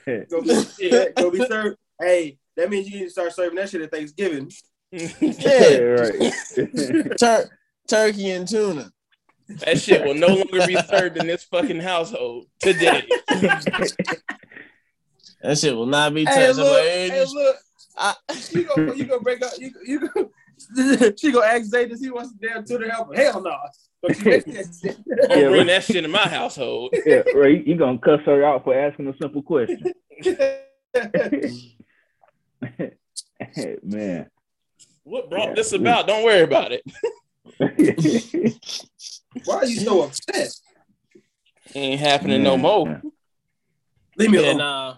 Go 0.29 0.41
be, 0.41 0.65
yeah, 0.79 1.05
go 1.15 1.29
be 1.31 1.39
served. 1.45 1.77
Hey, 2.01 2.37
that 2.55 2.69
means 2.69 2.89
you 2.89 2.99
need 2.99 3.05
to 3.05 3.09
start 3.09 3.33
serving 3.33 3.55
that 3.57 3.69
shit 3.69 3.81
at 3.81 3.91
Thanksgiving. 3.91 4.51
Yeah. 4.91 5.77
right. 5.77 6.33
Tur- 7.19 7.49
turkey 7.87 8.29
and 8.31 8.47
tuna. 8.47 8.91
That 9.49 9.79
shit 9.79 10.03
will 10.05 10.13
no 10.15 10.27
longer 10.27 10.65
be 10.67 10.75
served 10.89 11.17
in 11.17 11.27
this 11.27 11.43
fucking 11.45 11.79
household 11.79 12.47
today. 12.59 13.07
That 15.41 15.57
shit 15.57 15.75
will 15.75 15.85
not 15.85 16.13
be 16.13 16.25
touched. 16.25 16.37
Hey, 16.37 16.51
look, 16.53 16.73
like, 16.73 16.83
hey, 16.83 17.09
hey, 17.09 17.25
look. 17.25 17.55
I- 17.97 18.15
You 18.51 18.63
go, 18.65 18.93
you 18.93 19.05
go 19.05 19.19
break 19.19 19.41
up. 19.43 19.53
You, 19.57 19.71
you 19.85 20.09
go. 20.09 20.31
she 21.17 21.31
gonna 21.31 21.45
ask 21.45 21.65
Zay 21.65 21.87
does 21.87 22.01
he 22.01 22.09
wants 22.09 22.31
the 22.39 22.47
damn 22.47 22.65
tutor 22.65 22.89
help? 22.89 23.15
Hell 23.15 23.41
no. 23.41 23.55
But 24.01 24.15
she 24.15 24.23
makes 24.29 24.45
that 24.45 24.67
shit. 24.81 24.97
Yeah, 25.29 25.49
bring 25.49 25.67
that 25.67 25.83
shit 25.83 26.03
in 26.05 26.11
my 26.11 26.27
household. 26.27 26.93
yeah, 27.05 27.21
right. 27.35 27.65
You 27.65 27.75
gonna 27.75 27.97
cuss 27.99 28.21
her 28.25 28.43
out 28.43 28.63
for 28.63 28.73
asking 28.77 29.07
a 29.07 29.13
simple 29.21 29.41
question? 29.43 29.83
Man. 33.83 34.29
What 35.03 35.29
brought 35.29 35.49
Yeah. 35.49 35.53
this 35.55 35.73
about? 35.73 36.07
Don't 36.07 36.23
worry 36.23 36.41
about 36.41 36.71
it. 36.71 36.83
Why 39.45 39.55
are 39.57 39.65
you 39.65 39.79
so 39.79 40.01
upset? 40.03 40.53
Ain't 41.75 41.99
happening 41.99 42.43
no 42.43 42.57
more. 42.57 43.01
Leave 44.17 44.31
me 44.31 44.39
Yeah, 44.43 44.53
alone. 44.53 44.57
nah. 44.57 44.97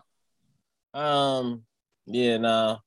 Um, 0.94 1.64
yeah, 2.06 2.38
nah. 2.38 2.78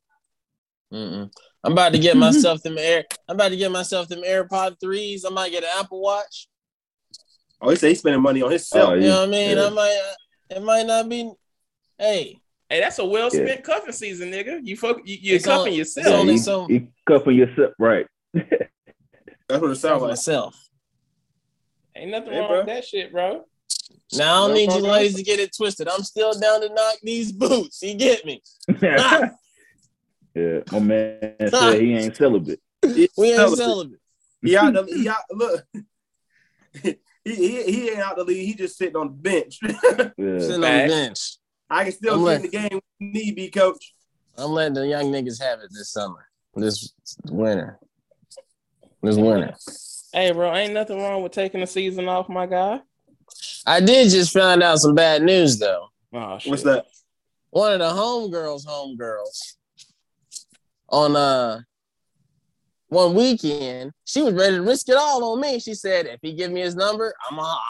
Mm-mm. 0.92 1.30
I'm 1.64 1.72
about 1.72 1.92
to 1.92 1.98
get 1.98 2.16
myself 2.16 2.62
them 2.64 2.76
air. 2.78 3.04
I'm 3.28 3.36
about 3.36 3.48
to 3.50 3.56
get 3.56 3.70
myself 3.70 4.08
them 4.08 4.22
AirPod 4.22 4.76
threes. 4.80 5.24
I 5.24 5.30
might 5.30 5.50
get 5.50 5.62
an 5.64 5.70
Apple 5.78 6.00
Watch. 6.02 6.48
Oh, 7.60 7.70
he 7.70 7.76
said 7.76 7.88
he's 7.88 8.00
spending 8.00 8.20
money 8.22 8.42
on 8.42 8.50
himself. 8.50 8.90
Oh, 8.90 8.94
You 8.94 9.00
know 9.02 9.20
what 9.20 9.28
I 9.28 9.32
mean? 9.32 9.56
Yeah. 9.56 9.66
I 9.66 9.70
might. 9.70 10.00
Uh, 10.10 10.56
it 10.56 10.62
might 10.62 10.86
not 10.86 11.08
be. 11.08 11.30
Hey, 11.98 12.38
Hey, 12.68 12.80
that's 12.80 12.98
a 12.98 13.04
well 13.04 13.30
spent 13.30 13.62
cuffing 13.64 13.92
season, 13.92 14.30
nigga. 14.30 14.60
You 14.62 14.76
fuck, 14.78 14.98
you, 15.04 15.18
you're 15.20 15.36
It's 15.36 15.44
cuffing 15.44 15.72
on- 15.74 15.78
yourself. 15.78 16.06
Yeah, 16.26 16.32
you, 16.32 16.38
so- 16.38 16.66
you 16.70 16.88
cuffing 17.06 17.36
yourself 17.36 17.74
right. 17.78 18.06
That's 18.32 18.50
what 19.60 19.64
it 19.64 19.68
for 19.68 19.74
sounds 19.74 20.02
like. 20.02 20.08
myself. 20.12 20.56
Ain't 21.94 22.10
nothing 22.10 22.32
Hey, 22.32 22.38
wrong 22.38 22.48
bro. 22.48 22.58
with 22.58 22.66
that 22.68 22.84
shit, 22.86 23.12
bro. 23.12 23.44
Now 24.14 24.44
I 24.44 24.46
don't 24.46 24.48
No 24.48 24.54
need 24.54 24.72
you 24.72 24.90
ladies 24.90 25.14
to 25.16 25.22
get 25.22 25.38
it 25.38 25.54
twisted. 25.54 25.86
I'm 25.88 26.02
still 26.02 26.32
down 26.32 26.62
to 26.62 26.68
knock 26.72 26.96
these 27.02 27.30
boots. 27.32 27.82
You 27.82 27.94
get 27.94 28.24
me? 28.24 28.42
yeah, 30.34 30.60
my 30.70 30.78
man 30.78 31.34
said 31.48 31.80
he 31.80 31.94
ain't 31.94 32.16
celibate. 32.16 32.60
He, 32.82 33.08
We 33.16 33.28
ain't 33.28 33.36
celibate. 33.36 33.58
celibate. 33.58 33.98
he 34.42 34.56
out 34.56 34.72
the 34.74 34.84
he 34.84 35.08
out 35.08 35.16
look. 35.30 35.64
he, 36.82 36.96
he 37.24 37.62
he 37.64 37.90
ain't 37.90 37.98
out 37.98 38.16
the 38.16 38.24
league. 38.24 38.46
He 38.46 38.54
just 38.54 38.76
sitting 38.76 38.96
on 38.96 39.08
the 39.08 39.12
bench. 39.12 39.58
Yeah. 40.16 40.38
Sitting 40.38 40.54
on 40.54 40.60
the 40.60 40.86
bench. 40.88 41.36
I 41.70 41.84
can 41.84 41.92
still 41.92 42.14
I'm 42.14 42.24
get 42.24 42.36
in 42.36 42.42
the 42.42 42.48
game 42.48 42.74
with 42.74 42.84
need 43.00 43.34
be 43.36 43.50
coach. 43.50 43.94
I'm 44.36 44.50
letting 44.50 44.74
the 44.74 44.86
young 44.86 45.12
niggas 45.12 45.40
have 45.42 45.60
it 45.60 45.70
this 45.70 45.90
summer, 45.90 46.26
this 46.54 46.92
winter, 47.26 47.78
this 49.02 49.16
winter. 49.16 49.54
Hey, 50.12 50.32
bro, 50.32 50.54
ain't 50.54 50.74
nothing 50.74 50.98
wrong 50.98 51.22
with 51.22 51.32
taking 51.32 51.62
a 51.62 51.66
season 51.66 52.08
off, 52.08 52.28
my 52.28 52.46
guy. 52.46 52.80
I 53.66 53.80
did 53.80 54.10
just 54.10 54.32
find 54.32 54.62
out 54.62 54.78
some 54.78 54.94
bad 54.94 55.22
news 55.22 55.58
though. 55.58 55.88
Oh, 56.12 56.38
shit. 56.38 56.50
What's 56.50 56.62
that? 56.64 56.86
One 57.50 57.72
of 57.72 57.78
the 57.80 57.86
homegirls, 58.00 58.66
homegirls, 58.66 59.54
on 60.92 61.16
uh 61.16 61.60
one 62.88 63.14
weekend, 63.14 63.92
she 64.04 64.20
was 64.20 64.34
ready 64.34 64.56
to 64.56 64.62
risk 64.62 64.88
it 64.88 64.96
all 64.96 65.32
on 65.32 65.40
me. 65.40 65.58
She 65.58 65.74
said, 65.74 66.06
"If 66.06 66.20
he 66.22 66.34
give 66.34 66.52
me 66.52 66.60
his 66.60 66.76
number, 66.76 67.14
I'm 67.28 67.38
a, 67.38 67.60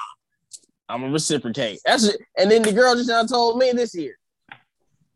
I'm 0.88 1.04
a 1.04 1.10
reciprocate." 1.10 1.80
That's 1.84 2.04
it. 2.04 2.20
And 2.36 2.50
then 2.50 2.62
the 2.62 2.72
girl 2.72 2.94
just 2.96 3.08
now 3.08 3.22
told 3.22 3.58
me 3.58 3.72
this 3.72 3.94
year. 3.94 4.18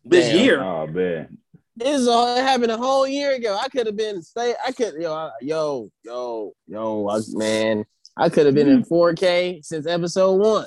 This 0.05 0.29
Damn. 0.29 0.39
year. 0.39 0.63
Oh 0.63 0.87
man. 0.87 1.39
This 1.79 2.01
is 2.01 2.09
a, 2.09 2.37
it 2.39 2.43
happened 2.43 2.73
a 2.73 2.79
whole 2.79 3.07
year 3.07 3.35
ago. 3.35 3.59
I 3.61 3.69
could 3.69 3.87
have 3.87 3.97
been 3.97 4.23
stay. 4.23 4.55
I 4.67 4.73
could 4.73 4.95
yo 4.95 5.13
I, 5.13 5.31
yo 5.43 5.91
yo 6.05 6.53
yo 6.67 7.09
I, 7.09 7.19
man. 7.33 7.85
I 8.17 8.31
could 8.31 8.47
have 8.47 8.55
been 8.55 8.69
in 8.69 8.83
4K 8.83 9.63
since 9.63 9.87
episode 9.87 10.37
one. 10.37 10.67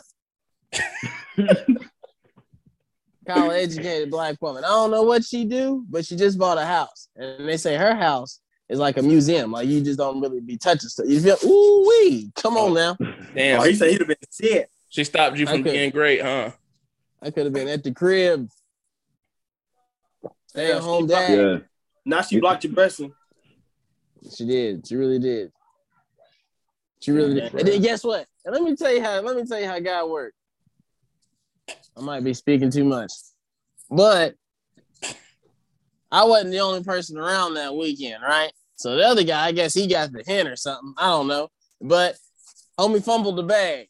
College 3.29 3.61
educated 3.63 4.09
black 4.09 4.41
woman. 4.41 4.63
I 4.63 4.69
don't 4.69 4.91
know 4.91 5.03
what 5.03 5.23
she 5.23 5.45
do, 5.45 5.85
but 5.89 6.05
she 6.05 6.15
just 6.15 6.37
bought 6.37 6.57
a 6.57 6.65
house, 6.65 7.09
and 7.15 7.47
they 7.47 7.57
say 7.57 7.75
her 7.75 7.93
house 7.95 8.39
is 8.69 8.79
like 8.79 8.97
a 8.97 9.03
museum. 9.03 9.51
Like 9.51 9.67
you 9.67 9.81
just 9.81 9.99
don't 9.99 10.19
really 10.19 10.39
be 10.39 10.57
touching 10.57 10.89
stuff. 10.89 11.05
You 11.07 11.19
feel 11.19 11.37
ooh 11.45 11.87
wee. 11.87 12.31
Come 12.35 12.57
on 12.57 12.73
now. 12.73 12.97
Damn. 13.35 13.61
Oh, 13.61 13.63
he 13.63 13.75
said 13.75 13.91
he'd 13.91 13.99
have 13.99 14.07
been 14.07 14.17
sick. 14.29 14.69
she 14.89 15.03
stopped 15.03 15.37
you 15.37 15.45
from 15.45 15.61
Okay. 15.61 15.71
being 15.73 15.91
great, 15.91 16.21
huh? 16.21 16.51
I 17.21 17.29
could 17.31 17.45
have 17.45 17.53
been 17.53 17.67
at 17.67 17.83
the 17.83 17.91
crib. 17.91 18.49
Stay 20.47 20.71
at 20.71 20.81
home 20.81 21.05
dad. 21.05 21.37
Yeah. 21.37 21.57
Now 22.05 22.21
she 22.21 22.39
blocked 22.39 22.63
your 22.63 22.73
blessing. 22.73 23.13
She 24.35 24.45
did. 24.47 24.87
She 24.87 24.95
really 24.95 25.19
did. 25.19 25.51
She 26.99 27.11
really 27.11 27.35
did. 27.35 27.53
And 27.53 27.67
then 27.67 27.81
guess 27.81 28.03
what? 28.03 28.25
And 28.43 28.53
let 28.53 28.63
me 28.63 28.75
tell 28.75 28.91
you 28.91 29.01
how. 29.03 29.21
Let 29.21 29.35
me 29.37 29.45
tell 29.45 29.59
you 29.59 29.67
how 29.67 29.79
God 29.79 30.09
worked. 30.09 30.35
I 31.97 32.01
might 32.01 32.23
be 32.23 32.33
speaking 32.33 32.71
too 32.71 32.85
much, 32.85 33.11
but 33.89 34.35
I 36.11 36.23
wasn't 36.23 36.51
the 36.51 36.59
only 36.59 36.83
person 36.83 37.17
around 37.17 37.55
that 37.55 37.75
weekend, 37.75 38.23
right? 38.23 38.51
So 38.75 38.95
the 38.95 39.03
other 39.03 39.23
guy, 39.23 39.47
I 39.47 39.51
guess 39.51 39.73
he 39.73 39.87
got 39.87 40.11
the 40.11 40.23
hint 40.25 40.47
or 40.47 40.55
something. 40.55 40.93
I 40.97 41.07
don't 41.07 41.27
know, 41.27 41.49
but 41.81 42.15
homie 42.79 43.03
fumbled 43.03 43.37
the 43.37 43.43
bag. 43.43 43.87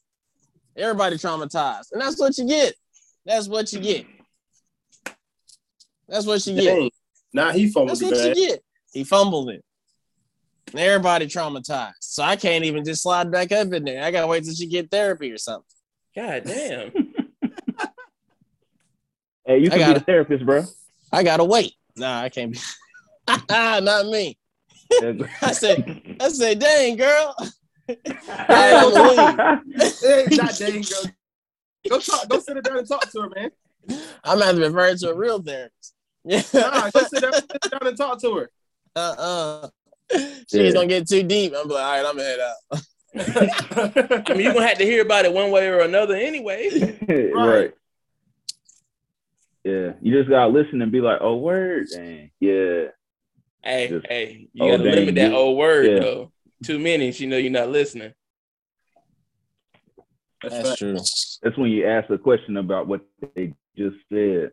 Everybody 0.76 1.18
traumatized, 1.18 1.92
and 1.92 2.02
that's 2.02 2.20
what 2.20 2.38
you 2.38 2.48
get. 2.48 2.74
That's 3.26 3.48
what 3.48 3.72
you 3.72 3.80
get. 3.80 4.06
That's 6.08 6.26
what 6.26 6.46
you 6.48 6.56
get. 6.56 6.76
Dang. 6.76 6.92
Now 7.34 7.52
he 7.52 7.70
fumbled 7.70 7.90
That's 7.90 8.00
the 8.00 8.06
what 8.08 8.16
bag. 8.16 8.38
you 8.38 8.48
get. 8.48 8.64
He 8.92 9.04
fumbled 9.04 9.52
it. 9.52 9.64
And 10.72 10.80
everybody 10.80 11.28
traumatized. 11.28 11.94
So 12.02 12.24
I 12.24 12.36
can't 12.36 12.66
even 12.66 12.84
just 12.84 13.04
slide 13.04 13.32
back 13.32 13.52
up 13.52 13.72
in 13.74 13.84
there. 13.84 14.04
I 14.04 14.12
gotta 14.12 14.28
wait 14.28 14.44
till 14.44 14.54
she 14.54 14.68
get 14.68 14.90
therapy 14.90 15.32
or 15.32 15.38
something. 15.38 15.66
God 16.16 16.44
damn. 16.46 16.92
Hey, 19.50 19.58
you 19.58 19.72
can 19.72 19.80
got 19.80 19.88
be 19.88 19.94
a 19.94 19.98
it. 19.98 20.06
therapist, 20.06 20.46
bro. 20.46 20.64
I 21.12 21.24
gotta 21.24 21.44
wait. 21.44 21.74
Nah, 21.96 22.22
I 22.22 22.30
can't 22.30 22.52
be. 22.52 22.60
Ah, 23.28 23.80
not 23.84 24.06
me. 24.06 24.38
I 25.42 25.54
said, 25.54 25.84
I 26.20 26.30
said, 26.30 26.60
dang 26.60 26.98
girl. 26.98 27.36
I'm 27.90 27.96
Hey, 28.48 30.28
not 30.30 30.54
dang, 30.60 30.84
go. 30.84 31.04
Go 31.90 32.00
talk. 32.00 32.30
Go 32.30 32.38
sit 32.40 32.58
her 32.58 32.62
down 32.62 32.78
and 32.78 32.88
talk 32.88 33.10
to 33.12 33.22
her, 33.22 33.30
man. 33.30 33.50
I'm 34.24 34.40
having 34.40 34.62
to 34.62 34.68
refer 34.70 34.96
to 34.96 35.10
a 35.10 35.16
real 35.16 35.42
therapist. 35.42 35.96
Yeah. 36.24 36.44
Nah, 36.54 36.92
go 36.92 37.04
sit 37.06 37.24
down, 37.24 37.34
sit 37.34 37.72
down 37.72 37.88
and 37.88 37.98
talk 37.98 38.22
to 38.22 38.36
her. 38.36 38.52
Uh-uh. 38.96 39.70
She's 40.12 40.46
Yeah. 40.52 40.72
gonna 40.74 40.86
get 40.86 41.08
too 41.10 41.24
deep. 41.24 41.54
I'm 41.58 41.68
like, 41.68 41.84
all 41.84 41.92
right, 41.92 42.06
I'm 42.06 42.16
gonna 42.18 42.24
head 42.24 42.40
out. 42.40 44.26
I 44.28 44.34
mean, 44.36 44.42
you're 44.46 44.54
gonna 44.54 44.68
have 44.68 44.78
to 44.78 44.86
hear 44.86 45.02
about 45.02 45.26
it 45.26 45.34
one 45.34 45.50
way 45.50 45.68
or 45.70 45.80
another 45.80 46.14
anyway. 46.16 46.70
right. 47.34 47.74
Yeah. 49.70 49.94
You 50.02 50.18
just 50.18 50.30
gotta 50.30 50.52
listen 50.52 50.82
and 50.82 50.92
be 50.92 51.02
like, 51.02 51.20
oh 51.22 51.38
word. 51.38 51.88
Dang. 51.94 52.32
Yeah. 52.40 52.86
Hey, 53.64 53.88
Just- 53.90 54.08
hey, 54.08 54.48
you 54.54 54.64
Oh, 54.64 54.72
gotta 54.72 54.84
dang, 54.84 54.96
limit 54.96 55.16
that 55.16 55.34
old 55.34 55.58
word 55.58 55.86
yeah. 55.86 56.00
though. 56.00 56.32
Too 56.64 56.80
many, 56.80 57.12
she 57.12 57.26
know 57.26 57.38
you're 57.38 57.52
not 57.52 57.70
listening. 57.70 58.14
That's 60.44 60.78
true. 60.78 60.94
That's 61.44 61.58
when 61.58 61.70
you 61.70 61.86
ask 61.88 62.10
a 62.10 62.18
question 62.18 62.58
about 62.58 62.88
what 62.88 63.02
they 63.36 63.54
just 63.78 63.98
said. 64.12 64.52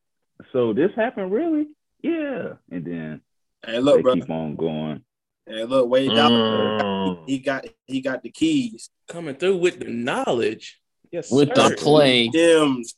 So 0.52 0.72
this 0.72 0.90
happened 0.96 1.32
really? 1.32 1.66
Yeah. 2.02 2.54
And 2.70 2.84
then 2.84 3.20
Hey, 3.64 3.78
look, 3.80 3.96
they 3.96 4.02
bro. 4.02 4.14
keep 4.14 4.30
on 4.30 4.56
going. 4.56 5.02
Hey, 5.46 5.64
look, 5.64 5.88
Wade 5.88 6.10
Dollar. 6.10 6.80
Mm. 6.82 7.28
He 7.28 7.38
got 7.38 7.64
he 7.86 8.00
got 8.00 8.22
the 8.22 8.30
keys. 8.30 8.90
Coming 9.08 9.36
through 9.36 9.58
with 9.58 9.78
the 9.78 9.86
knowledge. 9.88 10.80
Yes, 11.12 11.30
With 11.30 11.54
sir. 11.54 11.70
the 11.70 11.76
play. 11.76 12.28
Gems. 12.28 12.96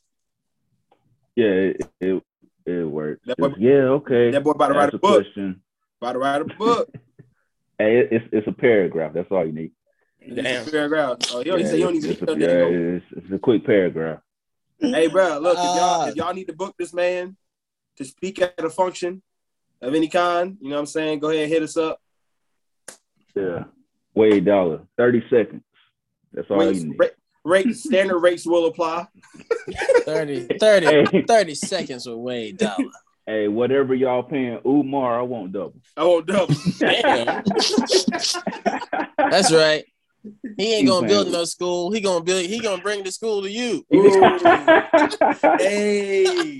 Yeah, 1.39 1.45
it 1.71 1.89
it, 2.01 2.23
it 2.65 2.83
worked. 2.83 3.25
That 3.27 3.37
boy- 3.37 3.53
yeah, 3.57 3.83
okay. 3.99 4.31
That 4.31 4.43
boy 4.43 4.51
about 4.51 4.67
to 4.69 4.73
write 4.73 4.93
a 4.93 4.97
a 4.97 4.99
book. 4.99 5.23
question. 5.23 5.61
About 6.01 6.13
to 6.13 6.19
write 6.19 6.41
a 6.41 6.45
book. 6.45 6.89
Hey, 7.81 7.99
it's 8.11 8.25
it's 8.33 8.45
a 8.45 8.51
paragraph. 8.51 9.13
That's 9.13 9.31
all 9.31 9.45
you 9.45 9.53
need. 9.53 9.71
Damn. 10.35 10.65
Paragraph. 10.69 11.19
Oh, 11.31 11.41
he 11.41 11.49
only 11.49 11.63
Yeah, 11.63 11.69
said 11.69 11.77
he 11.77 11.83
don't 11.83 11.95
it's, 11.95 12.05
even 12.07 12.17
it's, 12.23 12.31
a, 12.33 12.37
yeah, 12.37 12.97
it's, 12.97 13.05
it's 13.15 13.31
a 13.31 13.39
quick 13.39 13.65
paragraph. 13.65 14.19
Hey, 14.81 15.07
bro, 15.07 15.39
look, 15.39 15.57
if 15.57 15.63
y'all 15.63 16.01
Ah. 16.01 16.07
if 16.09 16.15
y'all 16.17 16.33
need 16.33 16.47
to 16.47 16.53
book 16.53 16.75
this 16.77 16.93
man 16.93 17.37
to 17.95 18.03
speak 18.03 18.41
at 18.41 18.53
a 18.59 18.69
function 18.69 19.21
of 19.81 19.95
any 19.95 20.09
kind, 20.09 20.57
you 20.59 20.67
know 20.67 20.75
what 20.75 20.81
I'm 20.81 20.85
saying? 20.87 21.19
Go 21.19 21.29
ahead 21.29 21.43
and 21.43 21.53
hit 21.53 21.63
us 21.63 21.77
up. 21.77 22.01
Yeah. 23.33 23.63
Wade 24.13 24.43
Dollar. 24.43 24.81
30 24.97 25.23
seconds. 25.29 25.63
That's 26.33 26.51
all 26.51 26.57
Rates, 26.59 26.81
you 26.81 26.89
need. 26.89 26.97
Rate, 27.43 27.65
rate, 27.65 27.75
standard 27.75 28.19
rates 28.19 28.45
will 28.45 28.65
apply. 28.67 29.07
30, 30.05 30.47
30, 30.59 30.85
Hey, 30.85 31.23
30 31.27 31.55
seconds 31.55 32.05
with 32.07 32.17
Wade 32.17 32.57
Dollar. 32.57 32.75
hey, 33.25 33.47
whatever 33.47 33.93
y'all 33.95 34.23
paying 34.23 34.59
Umar, 34.65 35.19
I 35.19 35.23
won't 35.23 35.51
double. 35.51 35.75
I 35.97 36.03
won't 36.03 36.25
double. 36.27 36.55
That's 39.17 39.51
right. 39.53 39.83
He 40.57 40.73
ain't 40.73 40.87
gonna 40.87 41.07
build 41.07 41.31
no 41.31 41.45
school. 41.45 41.91
He 41.91 42.01
gonna 42.01 42.23
build. 42.23 42.45
He 42.45 42.59
gonna 42.59 42.81
bring 42.81 43.03
the 43.03 43.11
school 43.11 43.41
to 43.41 43.49
you. 43.49 43.85
hey, 45.59 46.57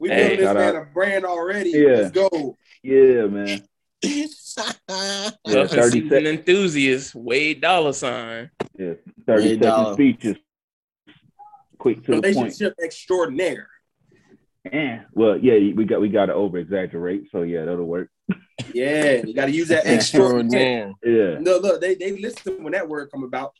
we 0.00 0.08
Hey, 0.08 0.36
building 0.36 0.44
this 0.44 0.54
man 0.54 0.76
out. 0.76 0.82
a 0.82 0.84
brand 0.92 1.24
already. 1.24 1.70
Yeah. 1.70 1.86
Let's 2.10 2.10
go. 2.10 2.56
yeah, 2.82 3.26
man. 3.26 3.62
Yeah, 4.06 5.30
Puffin 5.44 5.68
30 5.68 5.90
season 5.90 6.08
sec- 6.10 6.24
enthusiast, 6.24 7.14
Wade 7.14 7.60
Dollar 7.60 7.92
Sign. 7.92 8.50
yeah, 8.78 8.94
30 9.26 9.42
Eight 9.42 9.48
second 9.54 9.60
dollars. 9.60 9.94
speeches. 9.94 10.36
Quick 11.78 11.96
to 12.04 12.12
the 12.12 12.12
point. 12.22 12.24
Relationship 12.36 12.74
extraordinaire. 12.82 13.68
Eh, 14.72 14.98
well, 15.12 15.36
yeah, 15.38 15.54
we 15.74 15.84
got 15.84 16.00
we 16.00 16.08
got 16.08 16.26
to 16.26 16.34
over 16.34 16.56
exaggerate, 16.58 17.24
so 17.30 17.42
yeah, 17.42 17.64
that'll 17.66 17.84
work. 17.84 18.08
Yeah, 18.72 19.16
you 19.26 19.34
got 19.34 19.46
to 19.46 19.52
use 19.52 19.68
that 19.68 19.84
extraordinaire. 19.86 20.92
Yeah, 21.04 21.38
No, 21.40 21.58
look, 21.58 21.80
they 21.82 21.94
they 21.96 22.12
listen 22.16 22.62
when 22.64 22.72
that 22.72 22.88
word 22.88 23.10
come 23.10 23.24
about. 23.24 23.52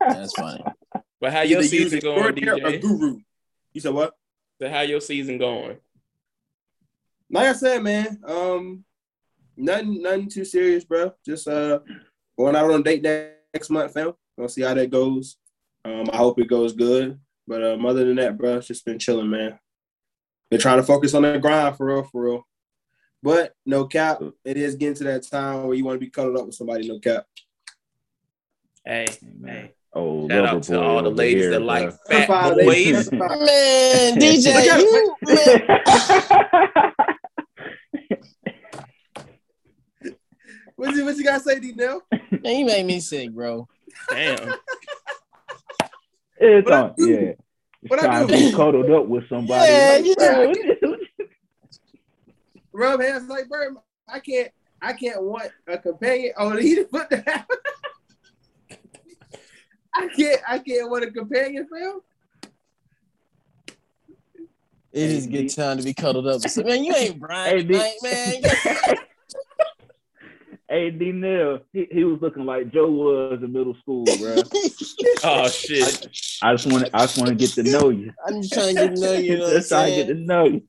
That's 0.00 0.32
funny. 0.34 0.64
But 1.20 1.32
how 1.32 1.42
your 1.42 1.60
Either 1.60 1.76
use 1.76 1.90
season 1.90 2.00
going, 2.00 2.18
extraordinaire 2.36 2.74
or 2.74 2.78
guru. 2.78 3.18
You 3.74 3.80
said 3.80 3.92
what? 3.92 4.14
So 4.60 4.68
how 4.70 4.80
your 4.80 5.00
season 5.00 5.36
going? 5.38 5.76
Like 7.32 7.48
I 7.48 7.52
said, 7.54 7.82
man, 7.82 8.20
um, 8.26 8.84
nothing, 9.56 10.02
nothing 10.02 10.28
too 10.28 10.44
serious, 10.44 10.84
bro. 10.84 11.12
Just 11.24 11.48
uh, 11.48 11.80
going 12.38 12.54
out 12.54 12.70
on 12.70 12.80
a 12.80 12.82
date 12.82 13.02
next 13.54 13.70
month, 13.70 13.94
fam. 13.94 14.12
Gonna 14.36 14.50
see 14.50 14.60
how 14.60 14.74
that 14.74 14.90
goes. 14.90 15.36
Um, 15.84 16.10
I 16.12 16.18
hope 16.18 16.38
it 16.38 16.48
goes 16.48 16.74
good. 16.74 17.18
But 17.46 17.64
um, 17.64 17.86
other 17.86 18.04
than 18.04 18.16
that, 18.16 18.36
bro, 18.36 18.58
it's 18.58 18.66
just 18.66 18.84
been 18.84 18.98
chilling, 18.98 19.30
man. 19.30 19.58
Been 20.50 20.60
trying 20.60 20.76
to 20.76 20.82
focus 20.82 21.14
on 21.14 21.22
that 21.22 21.40
grind 21.40 21.76
for 21.76 21.86
real, 21.86 22.04
for 22.04 22.22
real. 22.22 22.46
But 23.22 23.54
no 23.64 23.86
cap, 23.86 24.20
it 24.44 24.58
is 24.58 24.74
getting 24.74 24.96
to 24.96 25.04
that 25.04 25.26
time 25.26 25.64
where 25.64 25.74
you 25.74 25.84
want 25.84 25.96
to 25.96 26.04
be 26.04 26.10
cuddled 26.10 26.36
up 26.36 26.46
with 26.46 26.54
somebody. 26.54 26.86
No 26.86 26.98
cap. 26.98 27.24
Hey, 28.84 29.06
man. 29.38 29.54
hey. 29.54 29.74
Oh, 29.94 30.26
Shout 30.28 30.44
lover 30.44 30.56
out 30.56 30.62
to 30.64 30.80
all 30.80 31.02
the 31.02 31.10
ladies 31.10 31.42
here, 31.42 31.50
that 31.50 31.60
bruh. 31.60 31.66
like 31.66 31.90
fat 32.08 32.26
Certified 32.26 32.64
boys. 32.64 33.12
Man, 33.12 34.16
DJ, 34.16 34.64
you 34.64 35.16
man, 35.22 36.92
What 40.82 40.96
you, 40.96 41.04
what 41.04 41.16
you 41.16 41.22
gotta 41.22 41.38
say, 41.44 41.60
D 41.60 41.72
Nell? 41.76 42.02
man, 42.10 42.58
you 42.58 42.64
make 42.66 42.84
me 42.84 42.98
sick, 42.98 43.30
bro. 43.30 43.68
Damn. 44.10 44.52
it's 46.38 46.64
What 46.64 46.74
I 46.74 46.80
on, 46.80 46.94
do? 46.96 47.08
yeah. 47.08 47.18
It's 47.18 47.38
What 47.86 48.00
I 48.00 48.06
time 48.06 48.26
do? 48.26 48.32
to 48.32 48.50
be 48.50 48.56
cuddled 48.56 48.90
up 48.90 49.06
with 49.06 49.28
somebody. 49.28 49.72
Yeah, 49.72 49.92
Like, 49.92 50.04
you 50.04 50.16
know. 50.18 50.96
Rub 52.72 53.00
hands 53.00 53.28
like, 53.28 53.48
bro, 53.48 53.76
I 54.08 54.18
can't, 54.18 54.48
I 54.80 54.92
can't 54.94 55.22
want 55.22 55.52
a 55.68 55.78
companion. 55.78 56.32
Oh, 56.36 56.56
he 56.56 56.74
done 56.74 56.86
put 56.86 57.10
that. 57.10 57.46
I 59.94 60.08
can't, 60.08 60.40
I 60.48 60.58
can't 60.58 60.90
want 60.90 61.04
a 61.04 61.12
companion, 61.12 61.68
fam. 61.72 62.00
It 64.90 65.10
is 65.10 65.26
a 65.26 65.30
good 65.30 65.48
time 65.54 65.78
to 65.78 65.84
be 65.84 65.94
cuddled 65.94 66.26
up. 66.26 66.40
So, 66.40 66.64
man, 66.64 66.82
you 66.82 66.92
ain't 66.92 67.20
Brian 67.20 67.72
Hey, 67.72 67.94
man. 68.02 68.42
hey, 70.72 70.90
D. 70.90 71.12
Neil, 71.12 71.60
he, 71.72 71.86
he 71.90 72.04
was 72.04 72.20
looking 72.22 72.46
like 72.46 72.72
Joe 72.72 72.90
was 72.90 73.40
in 73.42 73.52
middle 73.52 73.74
school, 73.80 74.04
bro. 74.18 74.36
Oh 75.22 75.48
shit. 75.48 76.08
I 76.42 76.54
just 76.54 76.66
want 76.66 76.86
to, 76.86 76.96
I 76.96 77.00
just 77.00 77.18
want 77.18 77.28
to 77.28 77.34
get 77.34 77.50
to 77.50 77.62
know 77.62 77.90
you. 77.90 78.12
I'm 78.26 78.40
just 78.40 78.54
trying 78.54 78.74
to 78.74 78.88
get 78.88 78.96
to 78.96 79.00
know 79.00 79.12
you. 79.12 79.22
you 79.22 79.38
know 79.38 79.44
what 79.44 79.50
I'm 79.50 79.56
Just 79.58 79.68
trying 79.68 79.90
to 79.90 79.96
get 79.96 80.06
to 80.06 80.14
know 80.14 80.44
you. 80.46 80.62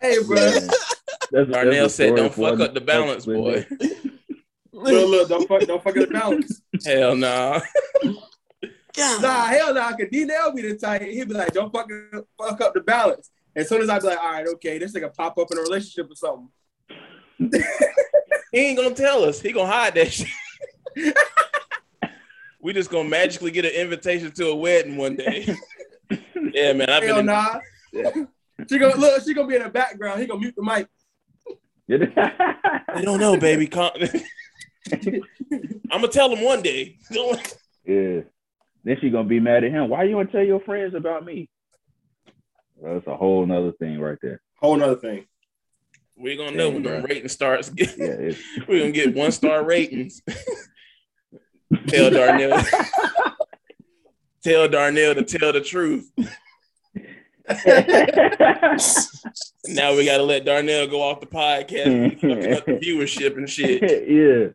Hey, 0.00 0.22
bro. 0.22 0.36
Yeah. 0.36 0.50
That's- 0.50 0.96
that's 1.32 1.48
Darnel 1.48 1.84
a 1.84 1.88
said, 1.88 2.16
"Don't 2.16 2.34
fuck 2.34 2.58
up 2.58 2.74
the 2.74 2.80
balance, 2.80 3.24
boy." 3.24 3.64
day. 3.78 3.90
Look, 4.72 5.10
look, 5.10 5.28
don't 5.28 5.46
fuck, 5.46 5.60
don't 5.60 5.84
fuck 5.84 5.96
up 5.96 6.08
the 6.08 6.12
balance. 6.12 6.62
Hell 6.86 7.14
nah. 7.14 7.60
God. 8.02 9.22
Nah, 9.22 9.44
hell 9.44 9.74
nah. 9.74 9.90
Cause 9.90 10.08
D 10.10 10.24
Nell 10.24 10.52
be 10.52 10.62
the 10.62 10.76
type. 10.76 11.02
He'd 11.02 11.28
be 11.28 11.34
like, 11.34 11.52
don't 11.52 11.70
fuck, 11.70 11.88
fuck 12.38 12.60
up 12.62 12.72
the 12.74 12.80
balance. 12.80 13.30
As 13.54 13.68
soon 13.68 13.82
as 13.82 13.90
I'd 13.90 14.00
be 14.00 14.08
like, 14.08 14.18
all 14.18 14.32
right, 14.32 14.46
okay, 14.54 14.78
this 14.78 14.94
nigga 14.94 15.14
pop 15.14 15.38
up 15.38 15.48
in 15.52 15.58
a 15.58 15.60
relationship 15.62 16.10
or 16.10 16.14
something. 16.14 16.48
He 18.52 18.58
ain't 18.58 18.78
gonna 18.78 18.94
tell 18.94 19.24
us. 19.24 19.40
He 19.40 19.52
gonna 19.52 19.70
hide 19.70 19.94
that 19.94 20.12
shit. 20.12 20.28
we 22.60 22.72
just 22.72 22.90
gonna 22.90 23.08
magically 23.08 23.50
get 23.50 23.64
an 23.64 23.70
invitation 23.72 24.32
to 24.32 24.48
a 24.48 24.56
wedding 24.56 24.96
one 24.96 25.16
day. 25.16 25.46
yeah, 26.52 26.72
man. 26.72 26.90
I've 26.90 27.02
been 27.02 27.10
Hell 27.10 27.18
in, 27.20 27.26
nah. 27.26 27.60
she 28.68 28.78
gonna 28.78 28.96
look. 28.96 29.22
She 29.24 29.34
gonna 29.34 29.46
be 29.46 29.56
in 29.56 29.62
the 29.62 29.68
background. 29.68 30.20
He 30.20 30.26
gonna 30.26 30.40
mute 30.40 30.54
the 30.56 30.62
mic. 30.62 30.88
I 32.96 33.02
don't 33.02 33.20
know, 33.20 33.36
baby. 33.36 33.68
I'm 33.74 34.00
gonna 35.90 36.08
tell 36.08 36.34
him 36.34 36.44
one 36.44 36.62
day. 36.62 36.96
yeah. 37.10 38.20
Then 38.82 38.96
she 39.00 39.10
gonna 39.10 39.28
be 39.28 39.40
mad 39.40 39.64
at 39.64 39.70
him. 39.70 39.88
Why 39.88 40.04
you 40.04 40.12
gonna 40.16 40.30
tell 40.30 40.42
your 40.42 40.60
friends 40.60 40.94
about 40.94 41.24
me? 41.24 41.48
Well, 42.76 42.94
that's 42.94 43.06
a 43.06 43.16
whole 43.16 43.44
nother 43.46 43.72
thing 43.72 44.00
right 44.00 44.18
there. 44.22 44.40
Whole 44.58 44.76
nother 44.76 44.96
thing. 44.96 45.26
We're 46.20 46.36
gonna 46.36 46.54
know 46.56 46.68
when 46.70 46.82
the 46.82 46.90
Dang, 46.90 47.00
bro. 47.00 47.08
rating 47.08 47.28
starts. 47.28 47.70
Yeah, 47.76 47.86
it's, 47.96 48.38
We're 48.68 48.80
gonna 48.80 48.92
get 48.92 49.14
one 49.14 49.32
star 49.32 49.64
ratings. 49.72 50.20
tell 51.88 52.10
Darnel. 52.10 52.62
tell 54.44 54.68
Darnel 54.68 55.14
to 55.14 55.22
tell 55.24 55.52
the 55.52 55.60
truth. 55.62 56.10
Now 59.66 59.94
we 59.96 60.04
gotta 60.04 60.22
let 60.22 60.44
Darnel 60.44 60.90
go 60.90 61.00
off 61.02 61.20
the 61.20 61.26
podcast, 61.26 62.14
fucking 62.20 62.52
up 62.54 62.64
the 62.66 62.72
viewership 62.72 63.36
and 63.36 63.48
shit. 63.48 63.82
yeah. 64.08 64.48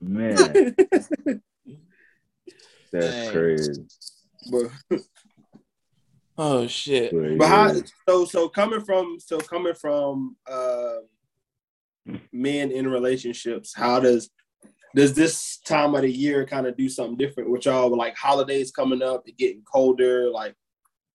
Man, 0.00 0.74
that's 2.92 3.12
Dang. 3.14 3.32
crazy. 3.32 3.84
But, 4.50 5.00
Oh 6.38 6.66
shit. 6.66 7.12
But, 7.12 7.38
but 7.38 7.48
how? 7.48 7.72
So 8.08 8.24
so 8.24 8.48
coming 8.48 8.80
from 8.80 9.18
so 9.18 9.38
coming 9.38 9.74
from 9.74 10.36
uh, 10.50 10.96
men 12.32 12.70
in 12.70 12.88
relationships, 12.88 13.74
how 13.74 14.00
does 14.00 14.30
does 14.94 15.14
this 15.14 15.58
time 15.58 15.94
of 15.94 16.02
the 16.02 16.10
year 16.10 16.46
kind 16.46 16.66
of 16.66 16.76
do 16.76 16.88
something 16.88 17.16
different 17.16 17.50
with 17.50 17.64
y'all? 17.66 17.94
Like 17.96 18.16
holidays 18.16 18.70
coming 18.70 19.02
up, 19.02 19.26
it 19.26 19.36
getting 19.36 19.62
colder. 19.62 20.30
Like, 20.30 20.54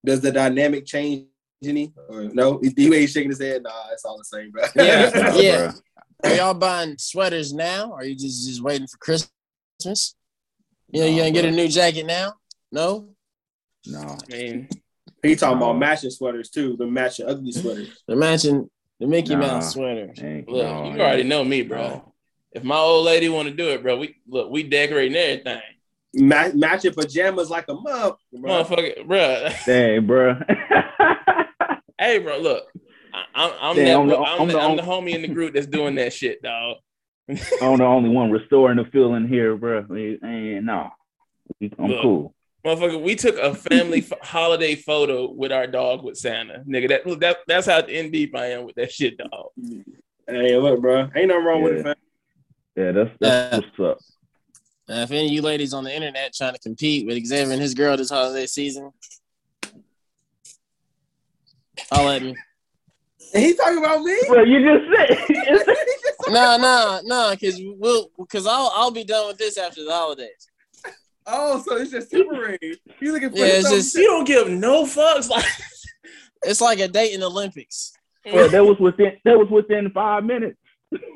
does 0.06 0.22
the 0.22 0.32
dynamic 0.32 0.86
change 0.86 1.26
any? 1.64 1.94
Or 2.10 2.24
no? 2.26 2.60
You 2.78 2.94
ain't 2.94 3.10
shaking 3.10 3.30
his 3.32 3.42
head. 3.42 3.64
Nah, 3.64 3.72
it's 3.92 4.06
all 4.06 4.18
the 4.18 4.26
same, 4.26 4.52
bro. 4.52 4.64
Yeah. 4.76 5.10
Nah, 5.16 5.36
Yeah. 5.36 5.58
bruh. 5.58 5.82
Are 6.24 6.36
y'all 6.36 6.54
buying 6.54 6.98
sweaters 7.00 7.52
now? 7.52 7.92
Or 7.92 8.00
are 8.02 8.04
you 8.06 8.16
just, 8.16 8.48
just 8.48 8.62
waiting 8.62 8.86
for 8.86 8.98
Christmas? 8.98 10.16
You 10.90 11.02
know, 11.02 11.06
you 11.08 11.12
Nah, 11.14 11.18
gonna 11.20 11.32
get 11.32 11.46
a 11.46 11.52
new 11.52 11.68
jacket 11.68 12.06
now? 12.06 12.34
No? 12.72 13.10
No. 13.88 14.00
I 14.00 14.32
mean, 14.32 14.70
he 15.24 15.36
talking 15.36 15.58
about 15.58 15.78
matching 15.78 16.10
sweaters 16.10 16.50
too, 16.50 16.76
the 16.78 16.86
matching 16.88 17.28
ugly 17.28 17.52
sweaters. 17.52 18.04
The 18.08 18.16
matching 18.16 18.70
the 19.00 19.08
Mickey 19.08 19.36
Nah. 19.36 19.42
Mouse 19.48 19.74
sweater. 19.74 20.08
Look, 20.08 20.18
no, 20.48 20.84
you 20.86 20.92
ain't- 20.92 21.02
already 21.02 21.24
know 21.24 21.44
me, 21.44 21.62
bro. 21.64 21.78
no. 21.88 22.14
If 22.54 22.64
my 22.64 22.76
old 22.78 23.06
lady 23.06 23.30
want 23.30 23.48
to 23.48 23.54
do 23.54 23.70
it, 23.70 23.82
bro, 23.82 23.98
we 23.98 24.16
look, 24.28 24.50
we 24.52 24.64
decorating 24.64 25.16
everything, 25.16 25.62
Ma- 26.16 26.50
matching 26.54 26.94
pajamas 26.94 27.50
like 27.50 27.66
a 27.70 27.74
mug, 27.74 28.18
bro. 28.34 28.64
motherfucker, 28.64 29.08
bro. 29.08 29.50
Dang, 29.66 30.06
bro. 30.06 30.36
hey, 32.00 32.18
bro, 32.20 32.38
look, 32.40 32.66
I, 33.14 33.24
I'm 33.36 33.52
I'm, 33.62 33.76
Damn, 33.76 33.86
that, 33.86 34.00
I'm 34.00 34.08
the- 34.08 34.18
I'm, 34.18 34.42
I'm 34.42 34.48
the, 34.48 34.54
the 34.54 34.60
I'm 34.60 34.76
the 34.76 34.84
only- 34.86 35.12
homie 35.12 35.16
in 35.16 35.22
the 35.22 35.28
group 35.30 35.54
that's 35.54 35.68
doing 35.68 35.96
that 35.96 36.12
shit, 36.14 36.42
dog. 36.42 36.78
I'm 37.30 37.78
the 37.78 37.84
only 37.86 38.10
one 38.10 38.32
restoring 38.32 38.78
the 38.78 38.86
feeling 38.92 39.28
here, 39.28 39.56
bro. 39.56 39.86
And 39.90 40.66
no, 40.66 40.90
I'm 41.80 41.88
Look. 41.88 42.02
cool. 42.02 42.36
Motherfucker, 42.66 43.02
we 43.02 43.16
took 43.16 43.38
a 43.38 43.56
family 43.56 44.00
f- 44.12 44.20
holiday 44.22 44.76
photo 44.76 45.32
with 45.32 45.52
our 45.52 45.66
dog 45.68 46.04
with 46.04 46.18
Santa, 46.18 46.64
nigga. 46.68 46.90
That, 46.90 47.08
look, 47.08 47.20
that 47.22 47.38
that's 47.48 47.66
how 47.68 47.80
in 47.80 48.12
deep 48.12 48.36
I 48.36 48.48
am 48.52 48.66
with 48.66 48.76
that 48.76 48.92
shit, 48.92 49.18
dog. 49.18 49.50
Hey, 50.28 50.56
look, 50.58 50.80
bro. 50.82 51.10
Ain't 51.16 51.28
nothing 51.30 51.44
wrong 51.44 51.64
with 51.64 51.86
it, 51.86 51.98
Yeah. 52.76 52.92
that's 52.92 53.10
that's 53.20 53.54
Uh, 53.56 53.62
what's 53.78 53.92
up. 53.92 53.98
Uh, 54.90 55.02
if 55.04 55.12
any 55.12 55.26
of 55.28 55.32
you 55.32 55.42
ladies 55.42 55.74
on 55.74 55.84
the 55.84 55.94
internet 55.96 56.34
trying 56.34 56.54
to 56.54 56.60
compete 56.60 57.06
with 57.08 57.24
Xavier 57.26 57.52
and 57.54 57.62
his 57.62 57.74
girl 57.74 57.96
this 57.98 58.10
holiday 58.10 58.46
season, 58.46 58.92
I'll 61.92 62.06
let 62.06 62.22
me. 62.22 62.36
And 63.34 63.44
he 63.44 63.54
talking 63.56 63.78
about 63.78 64.02
me? 64.04 64.18
Bro, 64.28 64.44
you 64.44 64.60
just 64.60 64.86
said. 64.94 65.36
No, 66.30 66.58
no, 66.58 67.00
no, 67.06 67.32
because 67.32 67.60
we'll 67.78 68.10
because 68.18 68.46
I'll 68.46 68.72
I'll 68.76 68.92
be 68.92 69.04
done 69.04 69.28
with 69.28 69.38
this 69.38 69.58
after 69.58 69.84
the 69.84 69.92
holidays. 69.92 70.48
Oh, 71.32 71.62
so 71.66 71.78
it's 71.78 71.92
just 71.92 72.12
temporary. 72.12 72.58
You 73.00 73.12
looking 73.14 73.30
for 73.32 73.38
Yeah, 73.38 73.46
it's 73.46 73.70
just- 73.70 73.96
You 73.96 74.06
don't 74.06 74.26
give 74.26 74.50
no 74.50 74.84
fucks, 74.86 75.30
like 75.30 75.46
It's 76.44 76.62
like 76.62 76.80
a 76.80 76.88
date 76.88 77.14
in 77.14 77.20
the 77.20 77.28
Olympics. 77.30 77.94
Bro, 78.30 78.48
that 78.50 78.64
was 78.66 78.78
within 78.80 79.14
that 79.26 79.38
was 79.38 79.50
within 79.50 79.90
five 79.92 80.24
minutes. 80.24 80.58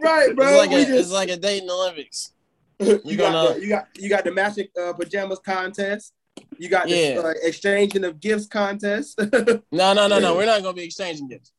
right, 0.02 0.36
bro. 0.36 0.48
It's 0.48 0.58
like 0.58 0.72
a 0.72 0.76
we 0.92 0.98
it's 1.00 1.12
like 1.12 1.30
a 1.30 1.38
date 1.38 1.62
in 1.62 1.68
the 1.68 1.74
Olympics. 1.74 2.32
you 2.80 3.02
we 3.06 3.16
got 3.16 3.32
gonna- 3.32 3.54
the, 3.56 3.62
you 3.62 3.70
got 3.70 3.88
you 3.96 4.10
got 4.10 4.24
the 4.24 4.32
matching 4.32 4.68
uh, 4.82 4.94
pajamas 4.94 5.40
contest. 5.40 6.14
You 6.58 6.70
got 6.70 6.88
the 6.88 6.96
Yeah. 6.96 7.20
uh, 7.22 7.34
exchanging 7.44 8.04
of 8.04 8.20
gifts 8.20 8.46
contest. 8.48 9.20
No, 9.72 9.94
no, 9.94 10.08
no, 10.08 10.20
no. 10.20 10.36
We're 10.36 10.46
not 10.46 10.62
gonna 10.62 10.74
be 10.74 10.84
exchanging 10.84 11.28
gifts. 11.28 11.52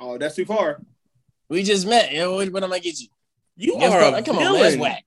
oh, 0.00 0.18
that's 0.18 0.34
too 0.36 0.44
far. 0.44 0.80
We 1.48 1.62
just 1.62 1.86
met. 1.86 2.12
You 2.12 2.18
know, 2.18 2.34
what, 2.34 2.50
what 2.52 2.62
am 2.64 2.72
I 2.72 2.78
get 2.78 2.98
you? 3.00 3.08
you 3.56 3.72
Gift 3.78 3.92
are 3.92 4.00
card? 4.00 4.14
a 4.14 4.22
Come 4.22 4.38
on, 4.38 4.52
man, 4.54 4.62
that's 4.62 4.76
whack. 4.76 5.04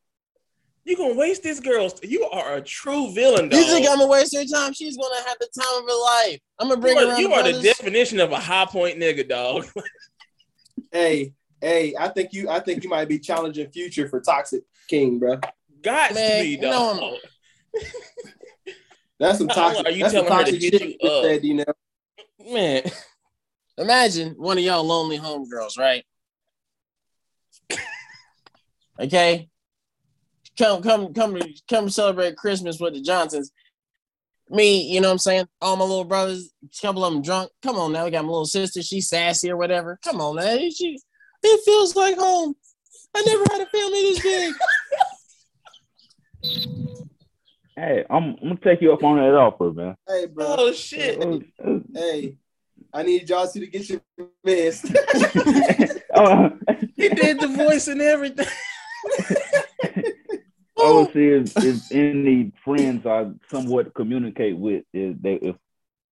You 0.85 0.97
gonna 0.97 1.13
waste 1.15 1.43
this 1.43 1.59
girl's? 1.59 1.93
You 2.03 2.23
are 2.25 2.55
a 2.55 2.61
true 2.61 3.11
villain, 3.13 3.47
dog. 3.49 3.59
You 3.59 3.65
think 3.67 3.87
I'm 3.87 3.97
gonna 3.99 4.09
waste 4.11 4.35
her 4.35 4.43
time? 4.45 4.73
She's 4.73 4.97
gonna 4.97 5.23
have 5.25 5.37
the 5.39 5.47
time 5.57 5.77
of 5.81 5.83
her 5.85 6.01
life. 6.01 6.39
I'm 6.59 6.67
gonna 6.69 6.81
bring 6.81 6.97
you 6.97 6.99
her 7.01 7.05
are, 7.07 7.09
around. 7.11 7.19
you 7.21 7.27
the 7.29 7.33
are 7.35 7.43
the 7.43 7.51
brothers. 7.51 7.63
definition 7.63 8.19
of 8.19 8.31
a 8.31 8.39
high 8.39 8.65
point 8.65 8.99
nigga, 8.99 9.27
dog. 9.27 9.65
Hey, 10.91 11.33
hey, 11.59 11.95
I 11.99 12.09
think 12.09 12.33
you 12.33 12.49
I 12.49 12.59
think 12.59 12.83
you 12.83 12.89
might 12.89 13.07
be 13.07 13.17
challenging 13.17 13.67
future 13.71 14.07
for 14.07 14.19
Toxic 14.21 14.61
King, 14.87 15.17
bro. 15.17 15.39
Got 15.81 16.09
to 16.09 16.39
be, 16.41 16.57
dog. 16.57 16.99
I'm- 17.01 17.13
That's 19.19 19.39
some 19.39 19.47
toxic. 19.47 19.79
Are 19.87 19.91
toxic. 19.91 19.97
you 19.97 20.09
telling 20.09 20.31
her 20.31 20.43
to 20.43 20.51
toxic 20.51 20.61
hit 20.61 20.81
shit 20.81 20.97
you 21.01 21.09
up? 21.09 21.23
said, 21.23 21.43
you 21.43 21.53
know. 21.55 21.63
Man, 22.51 22.83
Imagine 23.77 24.35
one 24.37 24.57
of 24.59 24.63
y'all 24.63 24.83
lonely 24.83 25.17
homegirls, 25.17 25.77
right? 25.79 26.03
Okay. 28.99 29.49
Come, 30.57 30.83
come, 30.83 31.13
come, 31.13 31.37
come 31.67 31.89
celebrate 31.89 32.37
Christmas 32.37 32.79
with 32.79 32.93
the 32.93 33.01
Johnsons. 33.01 33.51
Me, 34.49 34.83
you 34.93 35.01
know 35.01 35.07
what 35.07 35.13
I'm 35.13 35.19
saying? 35.19 35.47
All 35.61 35.75
my 35.75 35.85
little 35.85 36.03
brothers, 36.03 36.51
a 36.63 36.81
couple 36.81 37.03
of 37.03 37.13
them 37.13 37.21
drunk. 37.23 37.49
Come 37.63 37.77
on 37.77 37.91
now, 37.91 38.05
we 38.05 38.11
got 38.11 38.23
my 38.23 38.29
little 38.29 38.45
sister. 38.45 38.83
She's 38.83 39.09
sassy 39.09 39.49
or 39.49 39.57
whatever. 39.57 39.97
Come 40.03 40.21
on 40.21 40.35
now, 40.35 40.57
she, 40.69 40.99
it 41.41 41.61
feels 41.65 41.95
like 41.95 42.17
home. 42.17 42.55
I 43.15 43.23
never 43.25 43.43
had 43.51 43.61
a 43.61 43.65
family 43.67 44.01
this 44.01 44.21
big. 44.21 44.53
Hey, 47.75 48.05
I'm, 48.07 48.35
I'm 48.41 48.49
gonna 48.49 48.59
take 48.63 48.81
you 48.81 48.93
up 48.93 49.03
on 49.03 49.17
that 49.17 49.33
offer, 49.33 49.71
man. 49.71 49.95
Hey, 50.07 50.27
bro. 50.27 50.45
oh 50.59 50.73
shit. 50.73 51.19
Uh, 51.19 51.39
uh, 51.65 51.79
hey, 51.95 52.37
I 52.93 53.01
need 53.01 53.27
y'all 53.27 53.47
to 53.47 53.67
get 53.67 53.89
your 53.89 54.01
mess. 54.43 54.85
oh, 56.15 56.51
He 56.95 57.09
did 57.09 57.39
the 57.39 57.47
voice 57.47 57.87
and 57.87 57.99
everything. 57.99 58.45
I 60.81 60.89
would 60.91 61.13
see 61.13 61.27
if, 61.29 61.57
if 61.63 61.91
any 61.91 62.51
friends 62.63 63.05
I 63.05 63.29
somewhat 63.51 63.93
communicate 63.93 64.57
with, 64.57 64.83
if 64.93 65.21
they 65.21 65.35
if 65.35 65.55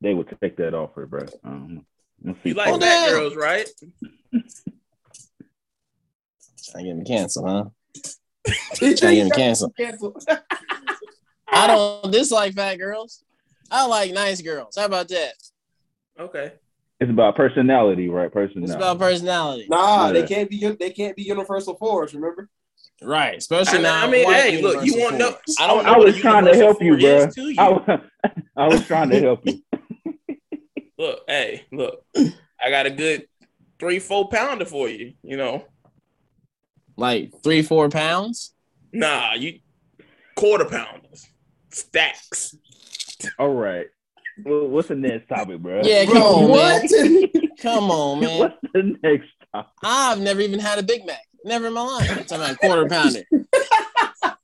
they 0.01 0.14
would 0.14 0.28
take 0.41 0.57
that 0.57 0.74
offer, 0.74 1.05
bro. 1.05 1.26
Um, 1.43 1.86
let's 2.24 2.38
see. 2.43 2.49
You 2.49 2.55
like 2.55 2.74
Oh, 2.74 2.80
fat 2.80 3.09
girls, 3.09 3.36
right? 3.36 3.68
Trying 6.72 6.86
to 6.86 6.89
get 6.91 6.95
me 6.97 7.03
canceled, 7.05 7.47
huh? 7.49 7.64
Trying 8.76 8.95
to 8.95 9.16
get 9.16 9.26
me 9.26 9.32
canceled. 9.32 9.74
I 11.51 11.68
don't 11.68 12.12
dislike 12.12 12.53
fat 12.53 12.76
girls. 12.78 13.24
I 13.70 13.86
like 13.88 14.14
nice 14.14 14.41
girls. 14.41 14.76
How 14.78 14.86
about 14.86 15.07
that? 15.09 15.34
Okay. 16.20 16.53
It's 16.99 17.09
about 17.09 17.36
personality, 17.36 18.09
right? 18.09 18.32
Personality. 18.32 18.72
It's 18.72 18.76
about 18.76 18.99
personality. 18.99 19.68
Nah, 19.70 20.07
Yeah. 20.07 20.12
they 20.14 20.24
can't 20.24 20.49
be 20.49 20.59
they 20.80 20.91
can't 20.91 21.16
be 21.16 21.24
universal 21.24 21.76
force. 21.76 22.14
Remember? 22.14 22.47
Right. 23.04 23.38
Especially 23.38 23.80
I, 23.80 23.82
now. 23.82 24.06
I 24.06 24.10
mean, 24.10 24.32
hey, 24.32 24.62
look, 24.62 24.86
you 24.86 24.99
want 24.99 25.14
to 25.14 25.18
know? 25.20 25.32
force. 25.32 25.56
I 25.60 25.68
don't 25.68 25.84
know 25.86 25.93
I 25.95 25.97
was 25.97 26.16
trying 26.18 26.45
to 26.45 26.56
help 26.56 26.82
you, 26.82 26.97
bro. 26.97 27.30
to 27.30 27.41
you. 27.41 27.56
I 27.58 27.70
was, 27.70 27.99
I 28.58 28.68
was 28.68 28.86
trying 28.86 29.10
to 29.10 29.20
help 29.20 29.41
you. 29.45 29.62
Look, 30.97 31.22
hey, 31.28 31.66
look, 31.72 32.06
I 32.16 32.70
got 32.70 32.86
a 32.86 32.91
good 32.91 33.26
three, 33.80 33.97
four 33.99 34.30
pounder 34.30 34.66
for 34.66 34.88
you. 34.88 35.14
You 35.24 35.36
know, 35.38 35.66
Like 36.95 37.32
three, 37.43 37.64
four 37.64 37.89
pounds. 37.89 38.54
nah, 38.93 39.34
you 39.34 39.60
quarter 40.36 40.66
pounders, 40.66 41.26
stacks. 41.72 42.56
All 43.39 43.49
right. 43.49 43.88
Well, 44.45 44.68
what's 44.68 44.88
the 44.89 44.95
next 44.95 45.28
topic, 45.28 45.60
bro? 45.60 45.82
Yeah, 45.84 46.06
come 46.06 46.14
Bro, 46.14 46.22
on, 46.24 46.49
what? 46.49 46.91
man. 46.91 47.28
Come 47.62 47.91
on, 47.91 48.20
man. 48.22 48.39
What's 48.39 48.56
the 48.74 48.95
next 49.04 49.28
topic? 49.39 49.41
I've 49.84 50.20
never 50.20 50.41
even 50.41 50.60
had 50.60 50.80
a 50.80 50.84
Big 50.84 51.06
Mac. 51.06 51.22
Never 51.43 51.68
in 51.68 51.74
my 51.74 51.82
life. 51.82 52.10
I'm 52.12 52.24
talking 52.24 52.45
about 52.45 52.60
quarter 52.60 52.88
pounder. 52.88 53.24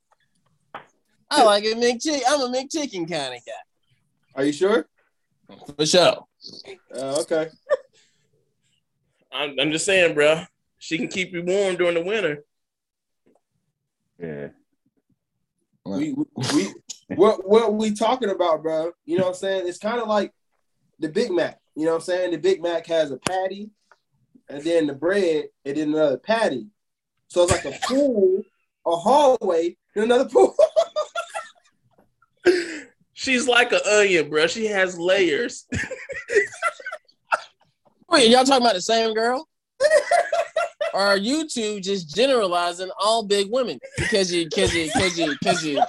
I 1.30 1.44
like 1.44 1.64
a 1.66 1.74
McChicken. 1.76 2.22
I'm 2.28 2.42
a 2.42 2.50
McChicken 2.50 3.10
kind 3.10 3.36
of 3.36 3.42
guy. 3.46 3.54
Are 4.36 4.46
you 4.46 4.54
sure? 4.54 4.88
For 5.76 5.86
sure. 5.86 6.26
Uh, 6.96 7.20
okay. 7.22 7.50
I'm, 9.32 9.60
I'm 9.60 9.72
just 9.72 9.86
saying, 9.86 10.14
bro. 10.14 10.44
She 10.80 10.98
can 10.98 11.08
keep 11.08 11.34
you 11.34 11.44
warm 11.44 11.76
during 11.76 11.96
the 11.96 12.04
winter. 12.04 12.44
Yeah. 14.20 14.50
We 15.86 16.16
we 16.54 16.74
what 17.16 17.48
what 17.48 17.74
we 17.74 17.94
talking 17.94 18.30
about, 18.30 18.62
bro? 18.62 18.92
You 19.06 19.18
know 19.18 19.24
what 19.24 19.30
I'm 19.30 19.36
saying? 19.36 19.68
It's 19.68 19.78
kind 19.78 20.02
of 20.02 20.08
like 20.08 20.34
the 21.00 21.10
Big 21.10 21.32
Mac. 21.32 21.60
You 21.76 21.86
know 21.86 21.92
what 21.92 21.98
I'm 21.98 22.02
saying? 22.02 22.32
The 22.32 22.38
Big 22.38 22.62
Mac 22.62 22.86
has 22.88 23.12
a 23.12 23.18
patty, 23.18 23.70
and 24.50 24.64
then 24.64 24.88
the 24.88 24.94
bread, 24.94 25.46
and 25.66 25.78
then 25.78 25.90
another 25.90 26.18
patty. 26.18 26.68
So 27.28 27.44
it's 27.44 27.52
like 27.52 27.66
a 27.66 27.78
pool, 27.86 28.42
a 28.86 28.96
hallway, 28.96 29.76
and 29.96 30.06
another 30.06 30.30
pool. 30.30 30.56
She's 33.14 33.48
like 33.48 33.72
an 33.72 33.80
onion, 33.92 34.30
bro. 34.30 34.48
She 34.48 34.68
has 34.68 34.98
layers. 34.98 35.66
Wait, 38.10 38.30
y'all 38.30 38.46
talking 38.46 38.66
about 38.66 38.76
the 38.76 38.82
same 38.82 39.14
girl? 39.14 39.48
or 40.94 41.02
are 41.02 41.18
you 41.18 41.48
two 41.48 41.82
just 41.82 42.16
generalizing 42.16 42.90
all 43.00 43.24
big 43.24 43.52
women 43.52 43.80
because 43.98 44.34
you, 44.34 44.46
because 44.46 44.74
you, 44.74 44.86
because 44.86 45.20
you, 45.20 45.32
because 45.32 45.66
you, 45.66 45.84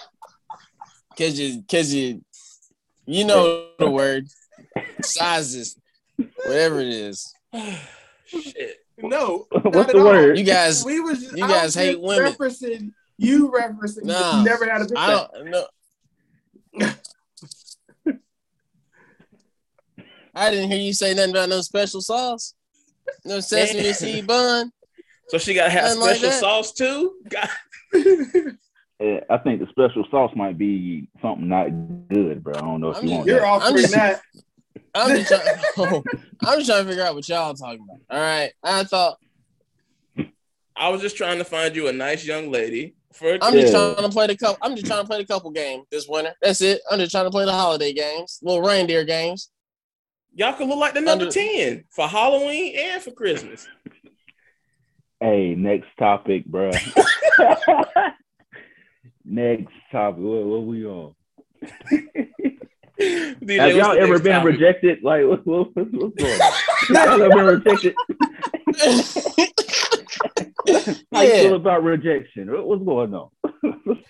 because 1.11 1.39
you, 1.39 1.61
because 1.61 1.95
you, 1.95 2.25
you 3.07 3.25
know 3.25 3.69
the 3.79 3.89
word 3.89 4.27
sizes, 5.03 5.79
whatever 6.17 6.81
it 6.81 6.89
is. 6.89 7.33
Shit. 8.29 8.77
no, 8.99 9.47
What's 9.51 9.65
not 9.77 9.89
at 9.89 9.93
the 9.95 9.99
all. 9.99 10.05
word? 10.05 10.39
You 10.39 10.45
guys, 10.45 10.85
We 10.85 11.01
was 11.01 11.33
You 11.35 11.45
I 11.45 11.49
guys 11.49 11.75
hate 11.75 11.93
just 11.95 12.03
women. 12.03 12.33
Referencing 12.33 12.93
you 13.17 13.51
referencing 13.51 14.05
that 14.05 14.07
Nah. 14.07 14.39
you 14.39 14.45
never 14.45 14.71
had 14.71 14.83
a 14.83 14.85
Big 14.85 14.97
I 14.97 15.29
don't 15.33 15.51
know. 15.51 15.67
I 20.35 20.51
didn't 20.51 20.71
hear 20.71 20.79
you 20.81 20.93
say 20.93 21.15
nothing 21.15 21.31
about 21.33 21.49
no 21.49 21.61
special 21.63 22.01
sauce, 22.01 22.55
no 23.25 23.41
sesame 23.41 23.83
Damn. 23.83 23.95
seed 23.95 24.27
bun. 24.27 24.73
So 25.29 25.39
she 25.39 25.55
got 25.55 25.65
to 25.65 25.71
have 25.71 25.85
Nothing 25.99 26.03
special 26.03 26.29
that. 26.31 26.41
sauce 26.41 26.73
too. 26.73 27.15
God. 27.29 27.49
Yeah, 29.01 29.21
I 29.31 29.39
think 29.39 29.61
the 29.61 29.69
special 29.71 30.05
sauce 30.11 30.33
might 30.35 30.59
be 30.59 31.09
something 31.23 31.47
not 31.47 31.69
good, 32.09 32.43
bro. 32.43 32.55
I 32.57 32.61
don't 32.63 32.81
know 32.81 32.91
if 32.91 32.97
I'm 32.97 33.05
you 33.05 33.09
just- 33.11 33.17
want 33.19 33.29
You're 33.29 33.39
that. 33.39 33.47
offering 33.47 33.77
just- 33.77 33.95
that. 33.95 34.23
I'm 34.95 35.17
just 35.17 35.29
trying. 35.29 35.43
Oh, 35.79 36.03
I'm 36.43 36.59
just 36.59 36.69
trying 36.71 36.83
to 36.85 36.89
figure 36.89 37.05
out 37.05 37.15
what 37.15 37.29
y'all 37.29 37.55
talking 37.55 37.85
about. 37.85 38.01
All 38.11 38.21
right, 38.21 38.53
I 38.63 38.85
thought 38.85 39.19
I 40.77 40.89
was 40.89 41.01
just 41.01 41.17
trying 41.17 41.39
to 41.39 41.45
find 41.45 41.75
you 41.77 41.89
a 41.89 41.93
nice 41.93 42.25
young 42.25 42.51
lady 42.51 42.95
for. 43.13 43.35
a 43.35 43.39
I'm 43.43 43.53
just 43.55 43.73
Yeah. 43.73 43.95
trying 43.95 44.09
to 44.09 44.13
play 44.13 44.27
the 44.29 44.37
couple. 44.37 44.59
I'm 44.63 44.75
just 44.77 44.87
trying 44.87 45.03
to 45.03 45.07
play 45.07 45.19
the 45.19 45.27
couple 45.27 45.51
game 45.51 45.83
this 45.91 46.07
winter. 46.09 46.35
That's 46.43 46.61
it. 46.61 46.81
I'm 46.91 46.99
just 46.99 47.11
trying 47.13 47.25
to 47.27 47.31
play 47.31 47.45
the 47.45 47.53
holiday 47.53 47.93
games, 47.93 48.39
little 48.43 48.63
reindeer 48.63 49.05
games. 49.05 49.51
Y'all 50.35 50.53
could 50.53 50.69
look 50.69 50.79
like 50.79 50.95
the 50.95 51.01
number 51.01 51.25
Under- 51.25 51.33
10 51.33 51.85
for 51.91 52.07
Halloween 52.07 52.77
and 52.79 53.03
for 53.03 53.11
Christmas. 53.11 53.67
Hey, 55.21 55.55
next 55.57 55.89
topic, 55.99 56.45
bro. 56.45 56.71
next 59.25 59.73
topic. 59.91 60.21
What, 60.23 60.45
what 60.45 60.63
we 60.65 60.87
on? 60.87 61.15
DJ, 63.01 63.59
Have 63.59 63.77
y'all 63.77 63.97
ever 63.99 64.19
been 64.19 64.33
topic? 64.33 64.53
rejected? 64.55 65.03
Like, 65.03 65.25
what, 65.25 65.47
what, 65.47 65.69
what's 65.75 65.91
going 66.17 66.41
on? 66.41 66.53
y'all 66.91 67.23
ever 67.23 67.29
been 67.29 67.47
rejected? 67.65 67.95
How 71.13 71.23
you 71.23 71.33
feel 71.35 71.55
about 71.55 71.85
rejection? 71.85 72.51
What, 72.51 72.67
what's 72.67 72.85
going 72.85 73.15
on? 73.15 73.31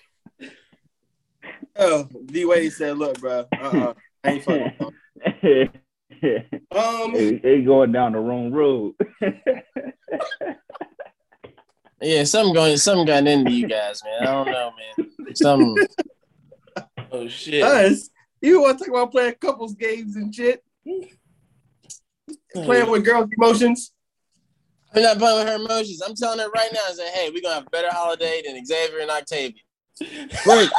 Oh, 1.81 2.09
D 2.25 2.43
Wade 2.43 2.73
said, 2.73 2.97
"Look, 2.97 3.21
bro, 3.21 3.45
uh-uh, 3.57 3.93
I 4.25 4.29
ain't 4.29 4.43
fucking." 4.43 4.73
Um, 6.75 7.13
they, 7.13 7.35
they 7.41 7.61
going 7.61 7.93
down 7.93 8.11
the 8.11 8.19
wrong 8.19 8.51
road. 8.51 8.95
yeah. 12.01 12.25
Something 12.25 12.53
going. 12.53 12.75
Something 12.75 13.05
got 13.05 13.25
into 13.25 13.51
you 13.51 13.65
guys, 13.69 14.01
man. 14.03 14.27
I 14.27 14.31
don't 14.33 14.51
know, 14.51 14.71
man. 14.97 15.07
Something. 15.35 15.87
Oh, 17.13 17.29
shit. 17.29 17.63
us, 17.63 18.09
you 18.41 18.61
want 18.61 18.77
to 18.77 18.85
talk 18.85 18.93
about 18.93 19.11
playing 19.11 19.35
couples 19.35 19.75
games 19.75 20.15
and 20.15 20.33
shit, 20.33 20.63
hmm. 20.85 21.01
playing 22.53 22.89
with 22.89 23.05
girls' 23.05 23.29
emotions? 23.37 23.91
I'm 24.93 25.03
not 25.03 25.19
playing 25.19 25.39
with 25.39 25.47
her 25.47 25.55
emotions. 25.55 26.01
I'm 26.01 26.15
telling 26.15 26.39
her 26.39 26.49
right 26.49 26.69
now. 26.73 26.79
I 26.87 26.91
say, 26.93 27.11
hey, 27.11 27.29
we're 27.29 27.41
gonna 27.41 27.55
have 27.55 27.67
a 27.67 27.69
better 27.69 27.89
holiday 27.91 28.41
than 28.45 28.65
Xavier 28.65 28.99
and 28.99 29.11
Octavia. 29.11 29.61
Great. 30.43 30.69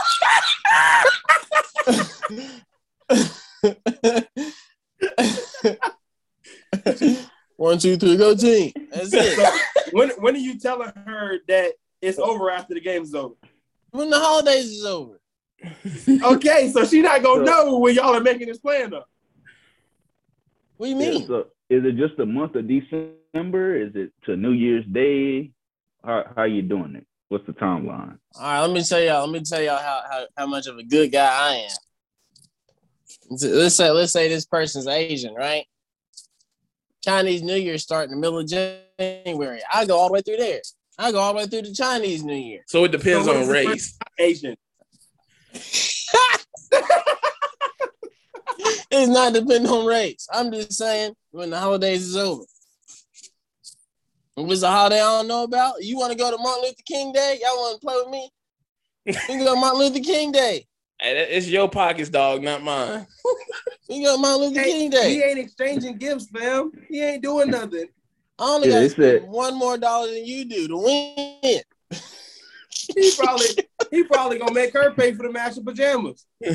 One, 7.56 7.78
two, 7.78 7.96
three, 7.98 8.16
go 8.16 8.34
team. 8.34 8.72
That's 8.90 9.12
it. 9.12 9.36
So 9.36 9.46
when 9.92 10.10
when 10.18 10.34
are 10.34 10.38
you 10.38 10.58
telling 10.58 10.90
her 11.06 11.38
that 11.46 11.74
it's 12.00 12.18
over 12.18 12.50
after 12.50 12.74
the 12.74 12.80
game's 12.80 13.14
over? 13.14 13.36
When 13.90 14.10
the 14.10 14.18
holidays 14.18 14.70
is 14.70 14.84
over. 14.84 15.19
Okay, 16.22 16.70
so 16.70 16.84
she 16.84 17.02
not 17.02 17.22
gonna 17.22 17.46
So- 17.46 17.52
know 17.52 17.78
when 17.78 17.94
y'all 17.94 18.14
are 18.16 18.20
making 18.20 18.48
this 18.48 18.58
plan 18.58 18.94
up. 18.94 19.08
What 20.76 20.86
do 20.86 20.92
you 20.92 20.98
Yeah, 21.00 21.10
mean? 21.10 21.26
so 21.26 21.46
is 21.68 21.84
it 21.84 21.96
just 21.96 22.16
the 22.16 22.24
month 22.26 22.54
of 22.56 22.66
December? 22.66 23.76
Is 23.76 23.94
it 23.94 24.12
to 24.24 24.36
New 24.36 24.52
Year's 24.52 24.84
Day? 24.86 25.50
How 26.04 26.24
how 26.34 26.44
you 26.44 26.62
doing 26.62 26.94
it? 26.96 27.06
What's 27.28 27.46
the 27.46 27.52
timeline? 27.52 28.18
All 28.36 28.42
right, 28.42 28.60
let 28.60 28.70
me 28.70 28.82
tell 28.82 29.00
y'all. 29.00 29.26
Let 29.26 29.32
me 29.32 29.40
tell 29.44 29.60
y'all 29.62 29.76
how, 29.78 30.02
how, 30.10 30.26
how 30.36 30.46
much 30.46 30.66
of 30.66 30.78
a 30.78 30.82
good 30.82 31.12
guy 31.12 31.26
I 31.28 31.54
am. 31.56 31.70
Let's 33.30 33.74
say 33.76 33.90
let's 33.90 34.12
say 34.12 34.28
this 34.28 34.46
person's 34.46 34.86
Asian, 34.86 35.34
right? 35.34 35.64
Chinese 37.04 37.42
New 37.42 37.54
Year 37.56 37.78
start 37.78 38.04
in 38.06 38.10
the 38.10 38.16
middle 38.16 38.38
of 38.40 38.46
January. 38.48 39.60
I 39.72 39.84
go 39.84 39.96
all 39.98 40.08
the 40.08 40.14
way 40.14 40.22
through 40.22 40.38
there. 40.38 40.60
I 40.98 41.12
go 41.12 41.18
all 41.18 41.32
the 41.32 41.38
way 41.38 41.46
through 41.46 41.62
the 41.62 41.72
Chinese 41.74 42.22
New 42.24 42.34
Year. 42.34 42.62
So 42.66 42.84
it 42.84 42.92
depends 42.92 43.26
So 43.26 43.40
on 43.40 43.48
race. 43.48 43.96
Asian. 44.18 44.56
It's 48.92 49.08
not 49.08 49.32
depending 49.32 49.70
on 49.70 49.86
race. 49.86 50.26
I'm 50.32 50.50
just 50.52 50.72
saying 50.74 51.14
when 51.30 51.50
the 51.50 51.58
holidays 51.58 52.02
is 52.06 52.16
over. 52.16 52.42
If 54.36 54.50
it's 54.50 54.62
a 54.62 54.70
holiday 54.70 54.96
I 55.00 55.04
don't 55.18 55.28
know 55.28 55.44
about, 55.44 55.82
you 55.82 55.96
want 55.96 56.12
to 56.12 56.18
go 56.18 56.30
to 56.30 56.36
Martin 56.36 56.64
Luther 56.64 56.74
King 56.86 57.12
Day? 57.12 57.38
Y'all 57.40 57.56
want 57.56 57.80
to 57.80 57.86
play 57.86 57.94
with 57.96 58.08
me? 58.10 58.30
We 59.06 59.12
can 59.36 59.44
go 59.44 59.54
to 59.54 59.60
Martin 59.60 59.78
Luther 59.80 60.00
King 60.00 60.32
Day. 60.32 60.66
Hey, 61.00 61.28
It's 61.30 61.46
your 61.48 61.68
pockets, 61.70 62.10
dog, 62.10 62.42
not 62.42 62.62
mine. 62.62 63.06
We 63.88 64.04
go 64.04 64.16
to 64.16 64.20
Martin 64.22 64.40
Luther 64.48 64.60
Hey, 64.60 64.70
King 64.72 64.90
Day. 64.90 65.14
he 65.14 65.22
ain't 65.22 65.38
exchanging 65.38 65.96
gifts, 65.96 66.26
fam. 66.28 66.70
He 66.88 67.00
ain't 67.02 67.22
doing 67.22 67.50
nothing. 67.50 67.86
I 68.38 68.44
only 68.44 68.68
Yeah, 68.68 68.74
got 68.74 68.80
they 68.80 68.86
to 68.88 68.90
spend 68.90 69.20
said- 69.22 69.28
one 69.30 69.54
more 69.56 69.78
dollar 69.78 70.08
than 70.08 70.24
you 70.26 70.44
do 70.44 70.68
to 70.68 70.76
win. 70.76 71.60
He 72.94 73.12
probably 73.16 73.46
he 73.90 74.04
probably 74.04 74.38
gonna 74.38 74.52
make 74.52 74.72
her 74.74 74.92
pay 74.92 75.12
for 75.12 75.22
the 75.24 75.32
match 75.32 75.56
of 75.56 75.64
pajamas. 75.64 76.26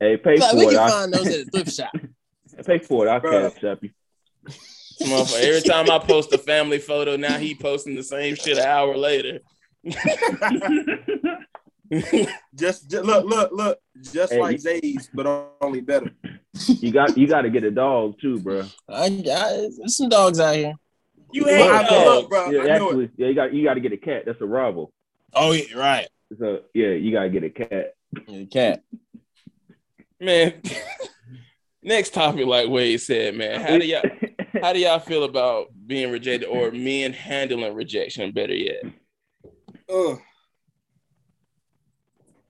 Hey, 0.00 0.16
pay 0.16 0.36
Like, 0.38 0.50
for 0.52 0.56
we 0.58 0.66
it. 0.66 0.70
can 0.70 0.78
I, 0.78 0.88
find 0.90 1.12
those 1.12 1.26
at 1.26 1.46
the 1.46 1.50
thrift 1.50 1.72
shop. 1.76 1.90
pay 2.66 2.78
for 2.78 3.06
it. 3.06 3.10
I'll 3.10 3.20
Bruh. 3.20 3.52
cash 3.52 3.64
up 3.64 3.82
you. 3.82 3.90
Motherfucker, 5.02 5.40
Every 5.40 5.60
time 5.62 5.90
I 5.90 5.98
post 5.98 6.32
a 6.32 6.38
family 6.38 6.78
photo, 6.78 7.16
now 7.16 7.36
he 7.38 7.54
posting 7.54 7.94
the 7.96 8.02
same 8.04 8.34
shit 8.36 8.58
an 8.58 8.64
hour 8.64 8.96
later. 8.96 9.40
Just, 12.54 12.90
just 12.90 13.04
look, 13.04 13.24
look, 13.24 13.50
look, 13.50 13.78
just 14.12 14.30
Hey, 14.34 14.40
like 14.40 14.60
Zay's, 14.60 15.08
but 15.14 15.26
only 15.62 15.80
better. 15.80 16.10
you 16.66 16.92
got 16.92 17.16
you 17.16 17.26
got 17.26 17.42
to 17.42 17.50
get 17.50 17.64
a 17.64 17.70
dog 17.70 18.20
too, 18.20 18.38
bro. 18.40 18.64
I 18.86 19.08
got 19.08 19.50
there's 19.78 19.96
some 19.96 20.10
dogs 20.10 20.38
out 20.38 20.54
here. 20.54 20.74
You 21.32 21.44
Well, 21.44 21.54
hate 21.54 21.90
I 21.90 22.04
look, 22.04 22.28
bro, 22.30 22.50
yeah, 22.50 22.60
I 22.60 22.78
know 22.78 22.90
it. 22.90 22.92
actually, 22.92 23.10
yeah, 23.16 23.26
you 23.28 23.34
got 23.34 23.54
you 23.54 23.64
got 23.64 23.74
to 23.74 23.80
get 23.80 23.92
a 23.92 23.96
cat. 23.96 24.22
That's 24.26 24.40
a 24.40 24.46
rival. 24.46 24.92
Oh 25.34 25.52
yeah, 25.52 25.74
right. 25.76 26.08
So 26.38 26.60
yeah, 26.74 26.88
you 26.88 27.12
got 27.12 27.24
to 27.24 27.30
get 27.30 27.44
a 27.44 27.50
cat. 27.50 27.94
Yeah, 28.26 28.44
cat. 28.50 28.82
Man. 30.20 30.62
Next 31.82 32.12
topic, 32.12 32.44
like 32.46 32.68
Wade 32.68 33.00
said, 33.00 33.36
man. 33.36 33.60
How 33.60 33.78
do 33.78 33.86
y'all 33.86 34.02
how 34.62 34.72
do 34.72 34.80
y'all 34.80 34.98
feel 34.98 35.24
about 35.24 35.68
being 35.86 36.10
rejected 36.10 36.46
or 36.48 36.70
men 36.72 37.12
handling 37.12 37.72
rejection 37.74 38.32
better 38.32 38.54
yet? 38.54 38.82
Ugh. 39.88 40.18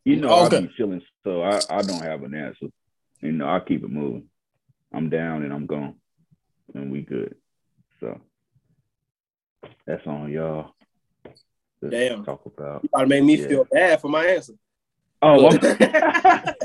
You 0.04 0.16
know, 0.16 0.30
I'll 0.30 0.46
Okay. 0.46 0.62
be 0.62 0.70
chilling, 0.76 1.02
so 1.24 1.42
I, 1.42 1.60
I 1.68 1.82
don't 1.82 2.00
have 2.02 2.22
an 2.22 2.34
answer. 2.34 2.68
You 3.20 3.32
know, 3.32 3.46
I 3.46 3.60
keep 3.60 3.84
it 3.84 3.90
moving. 3.90 4.24
I'm 4.94 5.10
down 5.10 5.42
and 5.42 5.52
I'm 5.52 5.66
gone, 5.66 5.96
and 6.74 6.90
we 6.90 7.02
good. 7.02 7.34
So 8.00 8.18
that's 9.86 10.06
on 10.06 10.30
y'all. 10.30 10.74
to 11.82 11.90
Damn. 11.90 12.24
Talk 12.24 12.44
about. 12.46 12.82
You 12.82 12.88
about 12.92 13.02
to 13.02 13.06
make 13.08 13.24
me 13.24 13.36
Yeah. 13.36 13.48
feel 13.48 13.64
bad 13.70 14.00
for 14.00 14.08
my 14.08 14.26
answer. 14.26 14.54
Oh, 15.22 15.36
Look. 15.48 15.64
I'm- 15.64 16.54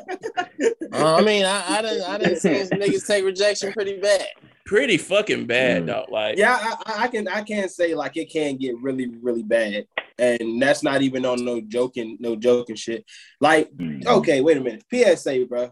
Uh, 0.93 1.15
I 1.15 1.21
mean, 1.23 1.43
I, 1.43 1.77
I 1.77 1.81
didn't 1.81 2.03
I 2.03 2.17
didn't 2.19 2.37
see 2.39 2.63
some 2.65 2.77
niggas 2.79 3.07
take 3.07 3.25
rejection 3.25 3.73
pretty 3.73 3.99
bad. 3.99 4.27
Pretty 4.65 4.97
fucking 4.97 5.47
bad, 5.47 5.83
Mm. 5.83 5.87
dog. 5.87 6.09
Like 6.11 6.37
Yeah, 6.37 6.55
I, 6.61 6.75
I- 6.85 7.03
I 7.03 7.07
can 7.07 7.27
I 7.27 7.41
can 7.41 7.67
say 7.67 7.95
like 7.95 8.15
it 8.15 8.29
can 8.31 8.57
get 8.57 8.77
really 8.77 9.07
really 9.21 9.41
bad, 9.41 9.87
and 10.19 10.61
that's 10.61 10.83
not 10.83 11.01
even 11.01 11.25
on 11.25 11.43
no 11.43 11.59
joking 11.61 12.17
no 12.19 12.35
joking 12.35 12.75
shit. 12.75 13.03
Like 13.41 13.71
Mm. 13.75 14.05
okay, 14.05 14.41
wait 14.41 14.57
a 14.57 14.61
minute, 14.61 14.83
PSA, 14.93 15.45
bro. 15.49 15.71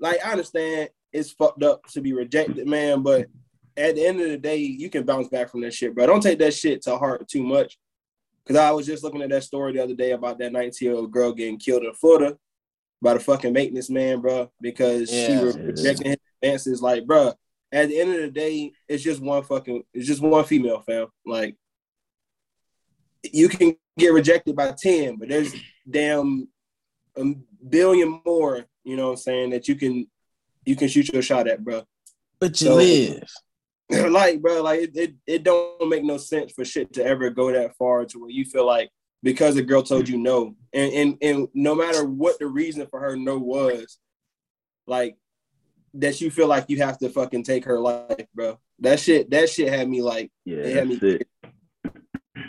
Like 0.00 0.24
I 0.24 0.32
understand 0.32 0.88
it's 1.12 1.30
fucked 1.32 1.62
up 1.62 1.84
to 1.88 2.00
be 2.00 2.14
rejected, 2.14 2.66
man, 2.66 3.02
but 3.02 3.26
at 3.76 3.94
the 3.96 4.06
end 4.06 4.20
of 4.20 4.28
the 4.28 4.38
day, 4.38 4.56
you 4.58 4.88
can 4.88 5.04
bounce 5.04 5.28
back 5.28 5.50
from 5.50 5.60
that 5.62 5.74
shit, 5.74 5.94
bro. 5.94 6.06
Don't 6.06 6.22
take 6.22 6.38
that 6.38 6.54
shit 6.54 6.82
to 6.82 6.96
heart 6.96 7.28
too 7.28 7.42
much. 7.42 7.78
Cause 8.46 8.56
I 8.56 8.70
was 8.72 8.86
just 8.86 9.02
looking 9.02 9.22
at 9.22 9.30
that 9.30 9.42
story 9.42 9.72
the 9.72 9.82
other 9.82 9.94
day 9.94 10.10
about 10.12 10.38
that 10.38 10.52
19 10.52 10.86
year 10.86 10.96
old 10.96 11.10
girl 11.10 11.32
getting 11.32 11.58
killed 11.58 11.82
in 11.82 11.94
Florida 11.94 12.36
by 13.00 13.14
the 13.14 13.20
fucking 13.20 13.52
maintenance 13.54 13.88
man, 13.88 14.20
bro, 14.20 14.50
because 14.60 15.08
she 15.08 15.16
Yeah. 15.16 15.42
was 15.42 15.56
rejecting 15.58 16.08
his 16.08 16.16
advances. 16.42 16.82
Like, 16.82 17.06
bro, 17.06 17.32
at 17.72 17.88
the 17.88 17.98
end 17.98 18.14
of 18.14 18.20
the 18.20 18.30
day, 18.30 18.72
it's 18.86 19.02
just 19.02 19.22
one 19.22 19.42
fucking, 19.44 19.82
it's 19.94 20.06
just 20.06 20.20
one 20.20 20.44
female, 20.44 20.82
fam. 20.82 21.06
Like, 21.24 21.56
you 23.32 23.48
can 23.48 23.74
get 23.98 24.12
rejected 24.12 24.54
by 24.54 24.72
10, 24.72 25.16
but 25.16 25.28
there's 25.28 25.54
damn 25.88 26.46
a 27.16 27.24
billion 27.68 28.20
more, 28.26 28.66
you 28.84 28.96
know 28.96 29.06
what 29.06 29.10
I'm 29.12 29.16
saying, 29.16 29.50
that 29.50 29.68
you 29.68 29.74
can 29.74 30.06
you 30.66 30.76
can 30.76 30.88
shoot 30.88 31.12
your 31.12 31.20
shot 31.22 31.46
at, 31.46 31.62
bro. 31.62 31.82
But 32.40 32.58
you 32.60 32.66
So- 32.68 32.74
live. 32.76 33.28
like, 34.10 34.40
bro, 34.40 34.62
like 34.62 34.80
it, 34.80 34.96
it, 34.96 35.14
it 35.26 35.42
don't 35.42 35.88
make 35.88 36.04
no 36.04 36.16
sense 36.16 36.52
for 36.52 36.64
shit 36.64 36.92
to 36.94 37.04
ever 37.04 37.30
go 37.30 37.52
that 37.52 37.76
far 37.76 38.04
to 38.06 38.18
where 38.18 38.30
you 38.30 38.44
feel 38.44 38.66
like 38.66 38.90
because 39.22 39.56
a 39.56 39.62
girl 39.62 39.82
told 39.82 40.08
you 40.08 40.18
no, 40.18 40.54
and 40.72 40.92
and 40.92 41.18
and 41.22 41.48
no 41.54 41.74
matter 41.74 42.04
what 42.04 42.38
the 42.38 42.46
reason 42.46 42.86
for 42.86 43.00
her 43.00 43.16
no 43.16 43.38
was, 43.38 43.98
like 44.86 45.16
that 45.94 46.20
you 46.20 46.30
feel 46.30 46.46
like 46.46 46.66
you 46.68 46.78
have 46.78 46.98
to 46.98 47.08
fucking 47.08 47.42
take 47.42 47.64
her 47.64 47.80
life, 47.80 48.26
bro. 48.34 48.58
That 48.80 49.00
shit, 49.00 49.30
that 49.30 49.48
shit 49.48 49.72
had 49.72 49.88
me 49.88 50.02
like 50.02 50.30
yeah, 50.44 50.58
it 50.58 50.76
had 50.76 50.88
me 50.88 50.98
it. 51.02 51.28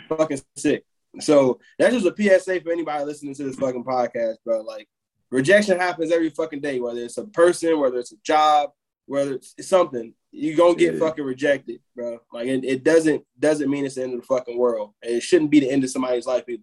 fucking 0.08 0.40
sick. 0.56 0.84
So 1.20 1.60
that's 1.78 1.94
just 1.94 2.06
a 2.06 2.14
PSA 2.14 2.60
for 2.60 2.72
anybody 2.72 3.04
listening 3.04 3.34
to 3.36 3.44
this 3.44 3.56
fucking 3.56 3.84
podcast, 3.84 4.36
bro. 4.44 4.60
Like 4.60 4.86
rejection 5.30 5.78
happens 5.78 6.12
every 6.12 6.30
fucking 6.30 6.60
day, 6.60 6.78
whether 6.80 7.00
it's 7.00 7.18
a 7.18 7.24
person, 7.24 7.78
whether 7.78 7.98
it's 7.98 8.12
a 8.12 8.18
job, 8.22 8.70
whether 9.06 9.34
it's 9.34 9.54
something. 9.66 10.12
You're 10.38 10.56
gonna 10.56 10.74
get 10.76 10.94
Yeah. 10.94 11.00
fucking 11.00 11.24
rejected, 11.24 11.80
bro. 11.94 12.18
Like 12.32 12.46
it, 12.46 12.62
it 12.64 12.84
doesn't 12.84 13.24
doesn't 13.38 13.70
mean 13.70 13.86
it's 13.86 13.94
the 13.94 14.02
end 14.02 14.14
of 14.14 14.20
the 14.20 14.26
fucking 14.26 14.58
world. 14.58 14.92
And 15.02 15.12
it 15.14 15.22
shouldn't 15.22 15.50
be 15.50 15.60
the 15.60 15.70
end 15.70 15.82
of 15.82 15.90
somebody's 15.90 16.26
life 16.26 16.44
either. 16.48 16.62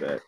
That- 0.00 0.20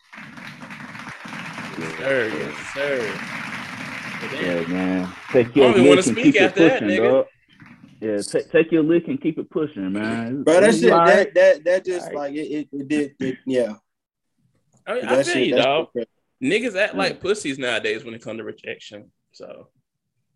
yes, 1.78 1.98
sir, 1.98 2.28
yes, 2.28 2.74
sir. 2.74 4.38
Yeah, 4.40 4.66
man. 4.68 5.12
Take 5.32 5.54
your 5.56 5.72
don't 5.72 5.80
wanna 5.86 5.96
lick 5.96 6.06
and 6.06 6.16
speak 6.16 6.24
keep 6.24 6.36
it 6.36 6.54
that, 6.54 6.80
pushing, 6.80 6.88
nigga. 6.88 7.10
dog. 7.10 7.26
Yeah, 8.00 8.18
ta- 8.18 8.48
take 8.50 8.72
your 8.72 8.82
lick 8.82 9.06
and 9.08 9.20
keep 9.20 9.38
it 9.38 9.50
pushing, 9.50 9.92
man. 9.92 10.42
Bro, 10.42 10.54
that 10.60 10.68
It's 10.70 10.80
shit 10.80 10.90
that 10.90 11.34
that 11.34 11.64
that 11.64 11.84
just 11.84 12.06
Alright. 12.08 12.16
like 12.16 12.34
it, 12.34 12.50
it, 12.50 12.68
it 12.72 12.88
did 12.88 13.14
it, 13.20 13.38
yeah. 13.46 13.74
I, 14.86 14.94
mean, 14.94 15.02
That 15.02 15.12
I 15.12 15.22
feel 15.22 15.34
shit- 15.34 15.46
you, 15.48 15.54
that 15.56 15.64
dog. 15.64 15.88
Niggas 16.42 16.74
act 16.76 16.94
like 16.96 17.20
pussies 17.20 17.58
nowadays 17.58 18.04
when 18.04 18.14
it 18.14 18.22
comes 18.22 18.38
to 18.38 18.44
rejection. 18.44 19.12
So 19.32 19.68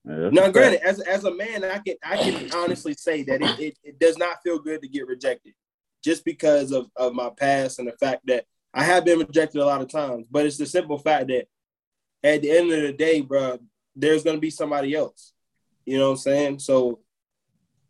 Yeah, 0.07 0.31
Now, 0.31 0.51
granted, 0.51 0.87
as, 0.87 1.01
as 1.01 1.25
a 1.25 1.35
man, 1.35 1.65
I 1.65 1.79
can 1.79 1.97
I 2.05 2.17
can 2.17 2.53
honestly 2.55 2.95
say 2.95 3.23
that 3.25 3.43
it, 3.43 3.59
it, 3.61 3.79
it 3.83 3.99
does 3.99 4.17
not 4.17 4.43
feel 4.43 4.59
good 4.59 4.81
to 4.83 4.89
get 4.89 5.07
rejected, 5.07 5.55
just 6.05 6.25
because 6.25 6.71
of, 6.73 6.89
of 6.97 7.13
my 7.13 7.31
past 7.37 7.79
and 7.79 7.89
the 7.89 7.93
fact 7.93 8.23
that 8.27 8.45
I 8.73 8.85
have 8.85 9.05
been 9.05 9.19
rejected 9.19 9.61
a 9.61 9.67
lot 9.67 9.81
of 9.81 9.89
times. 9.89 10.27
But 10.31 10.47
it's 10.47 10.59
the 10.59 10.67
simple 10.67 10.99
fact 10.99 11.29
that 11.29 11.47
at 12.23 12.43
the 12.43 12.51
end 12.51 12.71
of 12.73 12.83
the 12.83 12.93
day, 12.93 13.21
bro, 13.21 13.59
there's 13.97 14.23
gonna 14.23 14.39
be 14.39 14.51
somebody 14.51 14.95
else. 14.95 15.33
You 15.85 15.99
know 15.99 16.05
what 16.07 16.11
I'm 16.11 16.17
saying? 16.19 16.59
So 16.61 17.01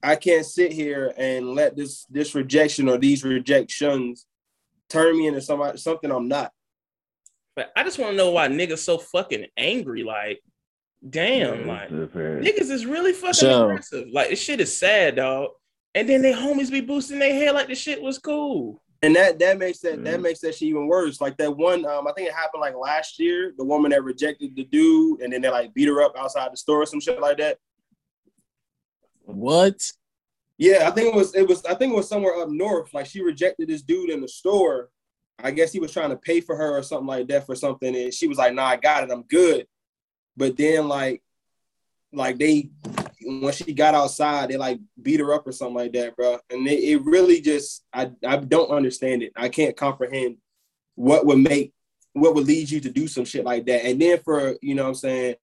I 0.03 0.17
can't 0.17 0.47
sit 0.47 0.73
here 0.73 1.12
and 1.17 1.51
let 1.55 1.77
this 1.77 2.05
this 2.07 2.35
rejection 2.35 2.89
or 2.89 2.97
these 2.99 3.25
rejections 3.25 4.27
turn 4.89 5.19
me 5.19 5.27
into 5.27 5.41
somebody 5.41 5.79
something 5.79 6.11
I'm 6.11 6.29
not. 6.29 6.53
but 7.57 7.73
I 7.77 7.83
just 7.83 7.99
want 7.99 8.12
to 8.12 8.17
know 8.17 8.31
why 8.31 8.49
niggas 8.49 8.79
so 8.79 8.99
fucking 8.99 9.47
angry. 9.57 10.05
Like, 10.05 10.41
damn, 11.09 11.67
Yeah, 11.67 11.73
like 11.73 11.91
it's 11.91 12.15
niggas 12.15 12.71
is 12.71 12.87
really 12.87 13.13
fucking 13.13 13.35
So- 13.35 13.65
aggressive. 13.71 14.09
Like 14.13 14.31
this 14.31 14.41
shit 14.41 14.61
is 14.61 14.77
sad, 14.77 15.17
dog. 15.17 15.51
And 15.95 16.09
then 16.09 16.21
they 16.23 16.33
homies 16.33 16.71
be 16.71 16.81
boosting 16.83 17.19
their 17.19 17.33
head 17.33 17.55
like 17.55 17.69
the 17.69 17.75
shit 17.75 18.03
was 18.03 18.19
cool. 18.19 18.83
And 19.03 19.15
that 19.17 19.39
that 19.39 19.59
makes 19.59 19.79
that 19.81 20.03
that 20.05 20.19
Mm. 20.19 20.23
makes 20.23 20.41
that 20.41 20.55
shit 20.55 20.69
even 20.69 20.87
worse. 20.89 21.21
Like 21.21 21.37
that 21.39 21.57
one, 21.57 21.85
um, 21.87 22.07
I 22.07 22.13
think 22.13 22.29
it 22.29 22.35
happened 22.35 22.61
like 22.61 22.75
last 22.75 23.19
year. 23.19 23.53
The 23.57 23.65
woman 23.65 23.91
that 23.93 24.03
rejected 24.05 24.57
the 24.57 24.65
dude, 24.65 25.21
and 25.21 25.33
then 25.33 25.43
they 25.43 25.49
like 25.51 25.73
beat 25.75 25.89
her 25.89 26.03
up 26.03 26.15
outside 26.19 26.53
the 26.53 26.57
store 26.57 26.83
or 26.83 26.87
some 26.87 27.01
shit 27.01 27.21
like 27.21 27.39
that. 27.39 27.59
What? 29.25 29.81
Yeah, 30.59 30.89
I 30.89 30.91
think 30.93 31.09
it 31.15 31.17
was 31.17 31.35
it 31.35 31.47
was 31.47 31.65
I 31.67 31.75
think 31.75 31.93
it 31.93 31.97
was 31.97 32.09
somewhere 32.09 32.37
up 32.41 32.49
north. 32.49 32.93
Like 32.95 33.07
she 33.07 33.21
rejected 33.23 33.69
this 33.69 33.83
dude 33.83 34.11
in 34.11 34.21
the 34.21 34.29
store. 34.29 34.91
I 35.39 35.51
guess 35.51 35.73
he 35.73 35.81
was 35.81 35.93
trying 35.93 36.11
to 36.11 36.17
pay 36.17 36.41
for 36.41 36.57
her 36.57 36.77
or 36.79 36.83
something 36.83 37.07
like 37.07 37.29
that 37.29 37.45
for 37.45 37.55
something, 37.55 37.95
and 37.95 38.13
she 38.15 38.27
was 38.27 38.39
like, 38.39 38.55
"Nah, 38.55 38.65
I 38.69 38.77
got 38.77 39.05
it, 39.05 39.11
I'm 39.13 39.23
good." 39.25 39.67
But 40.37 40.57
then 40.57 40.89
like, 40.89 41.22
like 42.12 42.39
they 42.39 42.70
when 43.22 43.53
she 43.53 43.72
got 43.72 43.95
outside, 43.95 44.51
they 44.51 44.57
like 44.57 44.78
beat 45.01 45.20
her 45.20 45.32
up 45.34 45.47
or 45.47 45.53
something 45.53 45.74
like 45.76 45.93
that, 45.95 46.16
bro. 46.16 46.39
And 46.51 46.66
it, 46.66 46.82
it 46.82 47.05
really 47.05 47.41
just 47.41 47.84
I 47.93 48.11
I 48.26 48.37
don't 48.37 48.70
understand 48.70 49.22
it. 49.22 49.32
I 49.37 49.49
can't 49.49 49.76
comprehend 49.76 50.37
what 50.95 51.26
would 51.26 51.39
make 51.39 51.72
what 52.12 52.34
would 52.34 52.47
lead 52.47 52.70
you 52.70 52.80
to 52.80 52.91
do 52.91 53.07
some 53.09 53.24
shit 53.24 53.45
like 53.45 53.66
that. 53.66 53.84
And 53.84 54.01
then 54.01 54.18
for 54.24 54.57
you 54.62 54.74
know 54.74 54.82
what 54.84 54.89
I'm 54.91 54.95
saying 54.95 55.34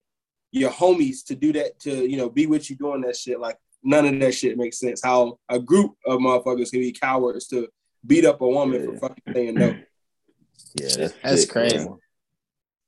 your 0.52 0.70
homies 0.70 1.24
to 1.26 1.34
do 1.34 1.52
that 1.52 1.78
to 1.80 2.08
you 2.08 2.16
know 2.16 2.28
be 2.30 2.46
with 2.46 2.70
you 2.70 2.76
doing 2.76 3.00
that 3.02 3.16
shit 3.16 3.40
like 3.40 3.58
none 3.82 4.06
of 4.06 4.18
that 4.20 4.34
shit 4.34 4.56
makes 4.56 4.78
sense. 4.78 5.02
How 5.04 5.38
a 5.48 5.58
group 5.58 5.92
of 6.06 6.18
motherfuckers 6.20 6.70
can 6.70 6.80
be 6.80 6.92
cowards 6.92 7.46
to 7.48 7.68
beat 8.06 8.24
up 8.24 8.40
a 8.40 8.48
woman 8.48 8.80
Yeah. 8.80 8.86
for 8.98 9.08
fucking 9.08 9.34
saying 9.34 9.54
no. 9.54 9.76
Yeah, 10.76 10.96
that's 10.96 11.14
That's 11.22 11.46
crazy. 11.46 11.78
bro. 11.84 11.98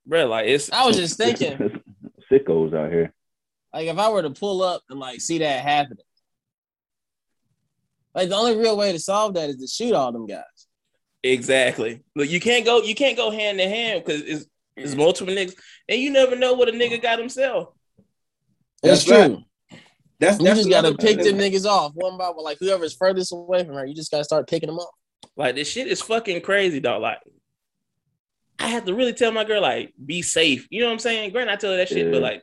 bro. 0.07 0.27
Like 0.27 0.47
it's 0.49 0.71
I 0.73 0.85
was 0.87 0.97
just 0.97 1.17
thinking, 1.17 1.83
Sickos 2.31 2.75
out 2.75 2.91
here. 2.93 3.13
like 3.73 3.87
if 3.89 3.99
I 3.99 4.09
were 4.09 4.23
to 4.23 4.31
pull 4.31 4.63
up 4.63 4.83
and 4.91 4.99
like 4.99 5.21
see 5.21 5.39
that 5.39 5.63
happening, 5.63 6.05
like 8.15 8.29
the 8.29 8.37
only 8.37 8.57
real 8.57 8.77
way 8.77 8.93
to 8.93 8.99
solve 8.99 9.35
that 9.35 9.51
is 9.51 9.57
to 9.57 9.67
shoot 9.67 9.95
all 9.95 10.13
them 10.13 10.27
guys. 10.27 10.43
exactly. 11.23 12.03
Look, 12.15 12.29
you 12.31 12.41
can't 12.41 12.65
go. 12.65 12.83
You 12.83 12.95
can't 12.95 13.17
go 13.17 13.31
hand 13.31 13.59
to 13.59 13.69
hand 13.69 14.05
because 14.05 14.23
it's 14.23 14.47
it's 14.77 14.95
multiple 14.95 15.35
niggas, 15.35 15.55
and 15.89 16.01
you 16.01 16.11
never 16.11 16.37
know 16.37 16.55
what 16.55 16.69
a 16.69 16.73
nigga 16.73 17.01
got 17.01 17.19
himself. 17.19 17.69
It's 18.83 19.05
That's 19.05 19.09
right. 19.09 19.27
true. 19.27 19.43
That's 20.19 20.39
You 20.39 20.45
that's 20.47 20.59
just 20.61 20.71
gotta 20.71 20.95
pick 20.95 21.21
thing. 21.23 21.37
them 21.37 21.39
niggas 21.39 21.67
off 21.67 21.93
one 21.95 22.17
by 22.17 22.29
one. 22.29 22.45
Like 22.45 22.59
whoever's 22.61 22.95
furthest 22.95 23.33
away 23.33 23.65
from 23.65 23.75
her, 23.75 23.85
you 23.87 23.95
just 23.95 24.11
gotta 24.11 24.25
start 24.25 24.49
picking 24.49 24.69
them 24.69 24.79
up. 24.79 24.91
Like 25.37 25.55
this 25.55 25.69
shit 25.71 25.89
is 25.89 26.01
fucking 26.01 26.41
crazy, 26.41 26.81
dog. 26.81 27.03
Like 27.03 27.19
I 28.59 28.69
have 28.69 28.85
to 28.87 28.95
really 28.95 29.13
tell 29.13 29.33
my 29.33 29.45
girl, 29.45 29.63
like, 29.63 29.93
be 30.05 30.23
safe. 30.23 30.67
You 30.71 30.81
know 30.81 30.87
what 30.87 30.93
I'm 30.93 30.99
saying? 30.99 31.33
Granted, 31.33 31.53
I 31.53 31.57
tell 31.57 31.71
her 31.73 31.77
that 31.77 31.89
shit, 31.89 32.11
but 32.11 32.23
like, 32.23 32.43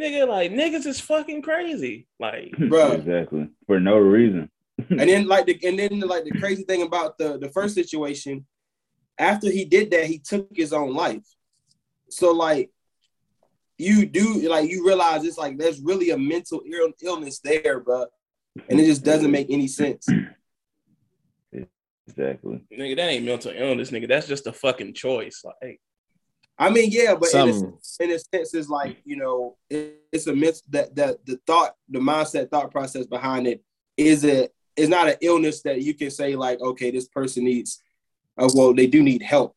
nigga, 0.00 0.26
like 0.26 0.52
niggas 0.52 0.86
is 0.86 1.00
fucking 1.00 1.42
crazy. 1.42 2.06
Like, 2.18 2.52
bro, 2.68 2.92
exactly. 2.92 3.48
For 3.66 3.80
no 3.80 3.98
reason. 3.98 4.50
And 4.88 5.00
then 5.00 5.26
like 5.26 5.44
the 5.44 5.58
and 5.62 5.78
then 5.78 6.00
like 6.00 6.24
the 6.24 6.30
crazy 6.30 6.62
thing 6.62 6.80
about 6.80 7.18
the 7.18 7.36
the 7.38 7.50
first 7.50 7.74
situation, 7.74 8.46
after 9.18 9.50
he 9.50 9.66
did 9.66 9.90
that, 9.90 10.06
he 10.06 10.18
took 10.18 10.48
his 10.54 10.72
own 10.72 10.94
life. 10.94 11.22
So 12.08 12.32
like 12.32 12.70
you 13.76 14.06
do 14.06 14.48
like 14.48 14.70
you 14.70 14.86
realize 14.86 15.24
it's 15.24 15.36
like 15.36 15.58
there's 15.58 15.82
really 15.82 16.10
a 16.10 16.18
mental 16.18 16.62
Ill- 16.66 16.92
illness 17.02 17.40
there, 17.40 17.80
bro, 17.80 18.06
and 18.70 18.80
it 18.80 18.86
just 18.86 19.04
doesn't 19.04 19.30
make 19.30 19.50
any 19.50 19.68
sense. 19.68 20.08
Exactly. 22.10 22.60
nigga, 22.72 22.96
that 22.96 23.08
ain't 23.08 23.24
mental 23.24 23.52
illness, 23.54 23.90
nigga. 23.90 24.08
That's 24.08 24.26
just 24.26 24.46
a 24.46 24.52
fucking 24.52 24.94
choice. 24.94 25.42
Like, 25.44 25.80
I 26.58 26.68
mean, 26.70 26.90
yeah, 26.90 27.14
but 27.14 27.32
in 27.32 27.48
a, 27.48 28.04
in 28.04 28.12
a 28.12 28.18
sense, 28.18 28.54
it's 28.54 28.68
like 28.68 28.98
you 29.04 29.16
know, 29.16 29.56
it, 29.70 30.02
it's 30.12 30.26
a 30.26 30.34
myth 30.34 30.60
that 30.70 30.94
that 30.96 31.24
the 31.24 31.38
thought, 31.46 31.74
the 31.88 31.98
mindset, 31.98 32.50
thought 32.50 32.70
process 32.70 33.06
behind 33.06 33.46
it 33.46 33.62
is 33.96 34.24
a 34.24 34.48
is 34.76 34.88
not 34.88 35.08
an 35.08 35.16
illness 35.20 35.62
that 35.62 35.82
you 35.82 35.94
can 35.94 36.10
say 36.10 36.36
like, 36.36 36.60
okay, 36.60 36.90
this 36.90 37.08
person 37.08 37.44
needs, 37.44 37.82
uh, 38.38 38.48
well, 38.54 38.74
they 38.74 38.86
do 38.86 39.02
need 39.02 39.22
help, 39.22 39.54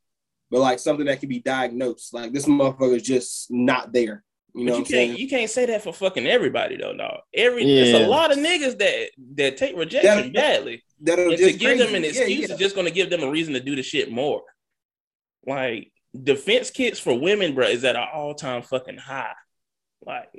but 0.49 0.59
like 0.59 0.79
something 0.79 1.05
that 1.05 1.19
can 1.19 1.29
be 1.29 1.39
diagnosed. 1.39 2.13
Like 2.13 2.31
this 2.33 2.45
motherfucker 2.45 2.95
is 2.95 3.03
just 3.03 3.51
not 3.51 3.91
there. 3.93 4.23
You 4.55 4.65
know 4.65 4.73
but 4.73 4.77
you 4.77 4.83
can't 4.83 4.87
saying? 4.89 5.17
you 5.17 5.27
can't 5.27 5.49
say 5.49 5.65
that 5.65 5.83
for 5.83 5.91
fucking 5.93 6.27
everybody 6.27 6.77
though, 6.77 6.95
dog. 6.95 7.21
Every 7.33 7.65
Yeah. 7.65 7.83
there's 7.91 8.05
a 8.05 8.07
lot 8.07 8.31
of 8.31 8.37
niggas 8.37 8.77
that 8.77 9.09
that 9.35 9.57
take 9.57 9.75
rejection 9.75 10.31
That- 10.31 10.33
badly. 10.33 10.83
That'll 11.03 11.29
And 11.29 11.37
to 11.37 11.45
just 11.47 11.59
give 11.59 11.77
them 11.77 11.93
an 11.95 12.05
excuse 12.05 12.47
yeah. 12.47 12.53
is 12.55 12.59
just 12.59 12.75
gonna 12.75 12.89
give 12.91 13.09
them 13.09 13.23
a 13.23 13.29
reason 13.29 13.53
to 13.53 13.59
do 13.59 13.75
the 13.75 13.83
shit 13.83 14.09
more. 14.11 14.41
Like 15.45 15.91
defense 16.23 16.69
kits 16.71 16.97
for 16.99 17.13
women, 17.19 17.53
bro, 17.53 17.67
is 17.67 17.83
at 17.83 17.95
an 17.97 18.05
all 18.13 18.33
time 18.33 18.61
fucking 18.61 18.97
high. 18.97 19.33
Like, 20.05 20.29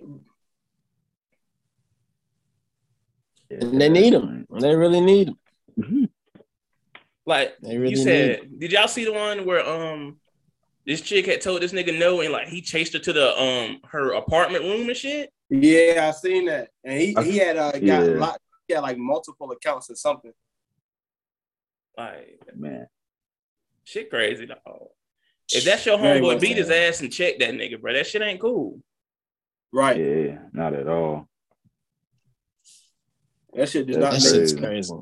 And 3.51 3.81
they 3.81 3.89
need 3.89 4.15
them. 4.15 4.47
They 4.59 4.75
really 4.75 5.01
need 5.01 5.29
them. 5.29 5.39
Mhm. 5.79 6.09
like 7.27 7.57
They 7.61 7.77
really 7.77 7.91
you 7.91 7.97
said, 7.97 8.59
did 8.59 8.73
y'all 8.73 8.89
see 8.89 9.05
the 9.05 9.13
one 9.13 9.45
where 9.45 9.67
um 9.69 10.19
this 10.87 11.01
chick 11.01 11.27
had 11.27 11.41
told 11.41 11.63
this 11.63 11.73
nigga 11.73 11.99
no 11.99 12.21
and 12.21 12.33
like 12.33 12.49
he 12.49 12.61
chased 12.61 12.93
her 12.93 12.99
to 13.01 13.13
the 13.13 13.39
um 13.41 13.81
her 13.91 14.13
apartment 14.13 14.65
room 14.65 14.89
and 14.89 14.97
shit? 14.97 15.31
Yeah, 15.51 16.07
I 16.09 16.11
seen 16.13 16.47
that, 16.47 16.71
and 16.85 16.99
he 17.01 17.15
he 17.23 17.37
had 17.39 17.57
uh, 17.59 17.73
got 17.73 17.83
Yeah. 17.83 18.01
a 18.05 18.17
lot. 18.19 18.41
He 18.67 18.75
had 18.75 18.81
like 18.81 18.97
multiple 18.97 19.51
accounts 19.53 19.91
or 19.91 19.95
something. 19.97 20.33
Like 21.97 22.41
Man. 22.57 22.87
shit 23.85 24.11
crazy 24.11 24.47
dog. 24.47 24.89
If 25.53 25.65
that's 25.65 25.85
your 25.87 25.99
homeboy, 25.99 26.23
well 26.23 26.39
beat 26.39 26.57
his 26.57 26.69
said. 26.69 26.89
ass 26.89 27.01
and 27.01 27.13
check 27.13 27.39
that 27.39 27.51
nigga, 27.55 27.81
bro. 27.81 27.93
That 27.93 28.07
shit 28.07 28.23
ain't 28.23 28.41
cool. 28.41 28.81
Right. 29.73 29.97
Yeah, 29.99 30.39
not 30.53 30.73
at 30.75 30.89
all. 30.89 31.29
That 33.53 33.69
shit 33.69 33.87
does 33.87 33.97
That's 33.97 34.05
not 34.05 34.23
That 34.23 34.23
make 34.23 34.49
shit's 34.49 34.53
crazy. 34.61 34.89
crazy. 34.89 34.93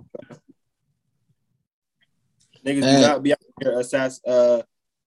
niggas 2.67 2.85
Hey. 2.85 2.97
do 2.97 3.01
not 3.01 3.23
be 3.23 3.33
out 3.33 3.39
here 3.61 3.73
assass 3.73 4.21
uh 4.27 4.63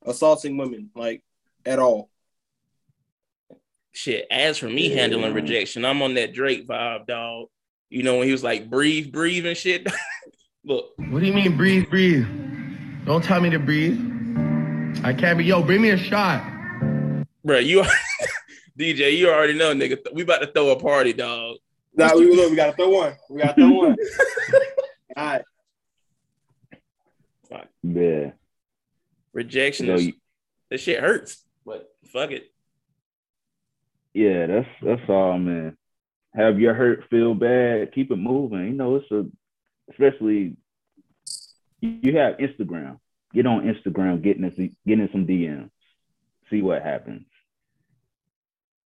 assaulting 0.06 0.58
women 0.58 0.90
like 0.96 1.24
at 1.66 1.80
all. 1.80 2.10
Shit. 3.92 4.28
As 4.32 4.58
for 4.58 4.70
me 4.70 4.90
Yeah. 4.90 5.02
handling 5.02 5.34
rejection, 5.34 5.86
I'm 5.86 6.02
on 6.02 6.16
that 6.16 6.34
Drake 6.34 6.68
vibe, 6.68 7.06
dog. 7.08 7.48
You 7.90 8.04
know 8.04 8.18
when 8.18 8.26
he 8.26 8.32
was 8.32 8.44
like 8.44 8.70
breathe, 8.70 9.12
breathe 9.12 9.46
and 9.46 9.56
shit. 9.58 9.88
Look, 10.66 10.94
What 10.98 11.20
do 11.20 11.26
you 11.28 11.34
mean 11.34 11.56
breathe, 11.58 11.90
breathe? 11.90 12.26
Don't 13.06 13.24
tell 13.24 13.40
me 13.40 13.50
to 13.52 13.60
breathe. 13.60 14.00
I 15.04 15.14
can't 15.14 15.38
be. 15.38 15.46
Yo, 15.46 15.62
bring 15.62 15.82
me 15.82 15.92
a 15.92 15.98
shot. 15.98 16.44
bro, 17.44 17.60
you 17.60 17.84
DJ, 18.80 19.16
you 19.16 19.30
already 19.30 19.54
know, 19.54 19.74
nigga. 19.76 19.98
We 20.14 20.24
about 20.24 20.40
to 20.42 20.48
throw 20.48 20.70
a 20.72 20.80
party, 20.80 21.14
dog. 21.14 21.58
Nah, 21.96 22.16
we 22.16 22.36
look, 22.36 22.50
we 22.50 22.56
gotta 22.56 22.74
throw 22.74 22.90
one. 22.90 23.14
We 23.30 23.42
gotta 23.42 23.54
throw 23.54 23.70
one. 23.70 23.96
all 25.18 25.26
right. 25.26 25.42
Yeah. 27.84 28.32
Rejection, 29.34 29.86
You 29.86 29.92
know, 29.94 30.00
you- 30.00 30.14
that 30.72 30.80
shit 30.80 31.00
hurts, 31.00 31.44
but 31.66 31.88
fuck 32.12 32.32
it. 32.32 32.52
yeah, 34.16 34.48
that's 34.48 34.68
that's 34.82 35.08
all, 35.10 35.38
man. 35.38 35.78
Have 36.34 36.60
your 36.60 36.74
hurt 36.74 37.04
feel 37.12 37.36
bad? 37.36 37.94
Keep 37.94 38.12
it 38.12 38.16
moving. 38.16 38.66
You 38.66 38.74
know, 38.74 38.96
it's 38.96 39.12
a 39.12 39.26
especially 39.92 40.56
you 41.82 42.18
have 42.18 42.38
Instagram. 42.38 43.00
Get 43.34 43.46
on 43.46 43.62
Instagram, 43.64 44.22
getting 44.22 44.44
this, 44.44 44.56
getting 44.88 45.10
some 45.12 45.28
DMs. 45.28 45.70
See 46.50 46.62
what 46.62 46.82
happens. 46.82 47.26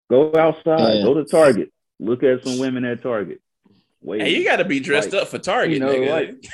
Go 0.09 0.31
outside. 0.37 0.95
Yeah. 0.95 1.03
Go 1.03 1.13
to 1.15 1.25
Target. 1.25 1.71
Look 1.99 2.23
at 2.23 2.45
some 2.45 2.59
women 2.59 2.85
at 2.85 3.01
Target. 3.01 3.41
Wait. 4.01 4.21
Hey, 4.21 4.35
you 4.37 4.45
got 4.45 4.57
to 4.57 4.65
be 4.65 4.79
dressed 4.79 5.11
Like, 5.11 5.23
up 5.23 5.27
for 5.27 5.39
Target, 5.39 5.73
you 5.73 5.79
know, 5.79 5.93
nigga. 5.93 6.09
like- 6.11 6.45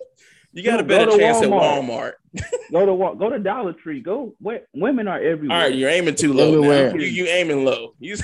you 0.52 0.62
got 0.62 0.80
a 0.80 0.82
better 0.82 1.12
to 1.12 1.16
chance 1.16 1.38
at 1.40 1.48
Walmart. 1.48 2.12
Walmart. 2.34 2.42
go 2.72 2.84
to 2.84 2.92
Wa- 2.92 3.14
go 3.14 3.30
to 3.30 3.38
Dollar 3.38 3.72
Tree. 3.72 4.00
Go. 4.00 4.34
Wait, 4.40 4.64
women 4.74 5.08
are 5.08 5.18
everywhere. 5.20 5.56
All 5.56 5.62
right, 5.64 5.74
you're 5.74 5.88
aiming 5.88 6.16
too 6.16 6.32
low. 6.32 6.60
Now. 6.60 6.94
You, 6.94 7.00
you 7.06 7.26
aiming 7.26 7.64
low. 7.64 7.94
You, 7.98 8.16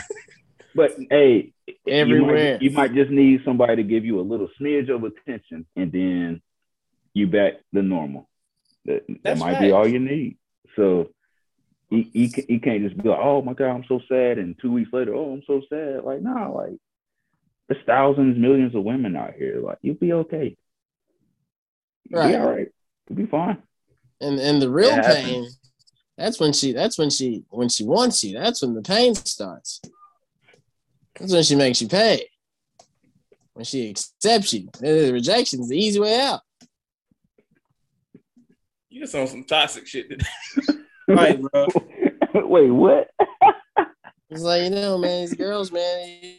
But 0.74 0.96
hey, 1.10 1.52
Everywhere. 1.86 2.36
You 2.36 2.50
might, 2.52 2.62
you 2.62 2.70
might 2.70 2.94
just 2.94 3.10
need 3.10 3.40
somebody 3.44 3.76
to 3.76 3.82
give 3.82 4.04
you 4.04 4.20
a 4.20 4.22
little 4.22 4.48
smidge 4.60 4.90
of 4.94 5.04
attention, 5.04 5.66
and 5.76 5.90
then 5.92 6.42
you 7.14 7.26
back 7.26 7.54
the 7.72 7.82
normal. 7.82 8.28
That, 8.84 9.04
that 9.22 9.38
might 9.38 9.58
be 9.58 9.72
all 9.72 9.88
you 9.88 9.98
need. 9.98 10.36
So 10.76 11.08
you, 11.90 12.04
you, 12.12 12.30
ca- 12.30 12.44
you 12.48 12.60
can't 12.60 12.82
just 12.82 13.00
be 13.02 13.08
like, 13.08 13.18
oh 13.22 13.40
my 13.40 13.54
God, 13.54 13.70
I'm 13.70 13.84
so 13.88 14.00
sad. 14.08 14.38
And 14.38 14.56
two 14.60 14.72
weeks 14.72 14.90
later, 14.92 15.14
oh, 15.14 15.32
I'm 15.32 15.42
so 15.46 15.62
sad. 15.70 16.04
Like, 16.04 16.20
nah, 16.20 16.50
like 16.50 16.74
there's 17.68 17.82
thousands, 17.86 18.36
millions 18.36 18.74
of 18.74 18.82
women 18.82 19.16
out 19.16 19.34
here. 19.34 19.60
Like, 19.62 19.78
you'll 19.80 19.94
be 19.94 20.12
okay. 20.12 20.56
You'll 22.10 22.20
Right. 22.20 22.28
be 22.32 22.36
all 22.36 22.46
right. 22.46 22.68
You'll 23.08 23.16
be 23.16 23.26
fine. 23.26 23.62
And 24.20 24.38
and 24.38 24.60
the 24.60 24.70
real 24.70 25.00
pain, 25.02 25.48
that's 26.18 26.38
when 26.40 26.52
she 26.52 26.72
that's 26.72 26.98
when 26.98 27.10
she 27.10 27.44
when 27.48 27.68
she 27.68 27.84
wants 27.84 28.22
you. 28.22 28.38
That's 28.38 28.60
when 28.60 28.74
the 28.74 28.82
pain 28.82 29.14
starts. 29.14 29.80
That's 31.18 31.32
when 31.32 31.42
she 31.42 31.54
makes 31.56 31.80
you 31.80 31.88
pay. 31.88 32.26
When 33.52 33.64
she 33.64 33.90
accepts 33.90 34.52
you. 34.52 34.68
The 34.80 35.10
rejection 35.12 35.60
is 35.60 35.68
the 35.68 35.78
easy 35.78 36.00
way 36.00 36.20
out. 36.20 36.40
you 38.90 39.00
just 39.00 39.14
on 39.14 39.26
some 39.26 39.44
toxic 39.44 39.86
shit. 39.86 40.08
Today. 40.10 40.26
Right, 41.06 41.38
bro. 41.38 41.66
Wait, 42.34 42.70
what? 42.70 43.10
It's 44.30 44.40
like, 44.42 44.62
you 44.64 44.70
know, 44.70 44.96
man, 44.96 45.20
these 45.20 45.34
girls, 45.34 45.70
man, 45.70 46.38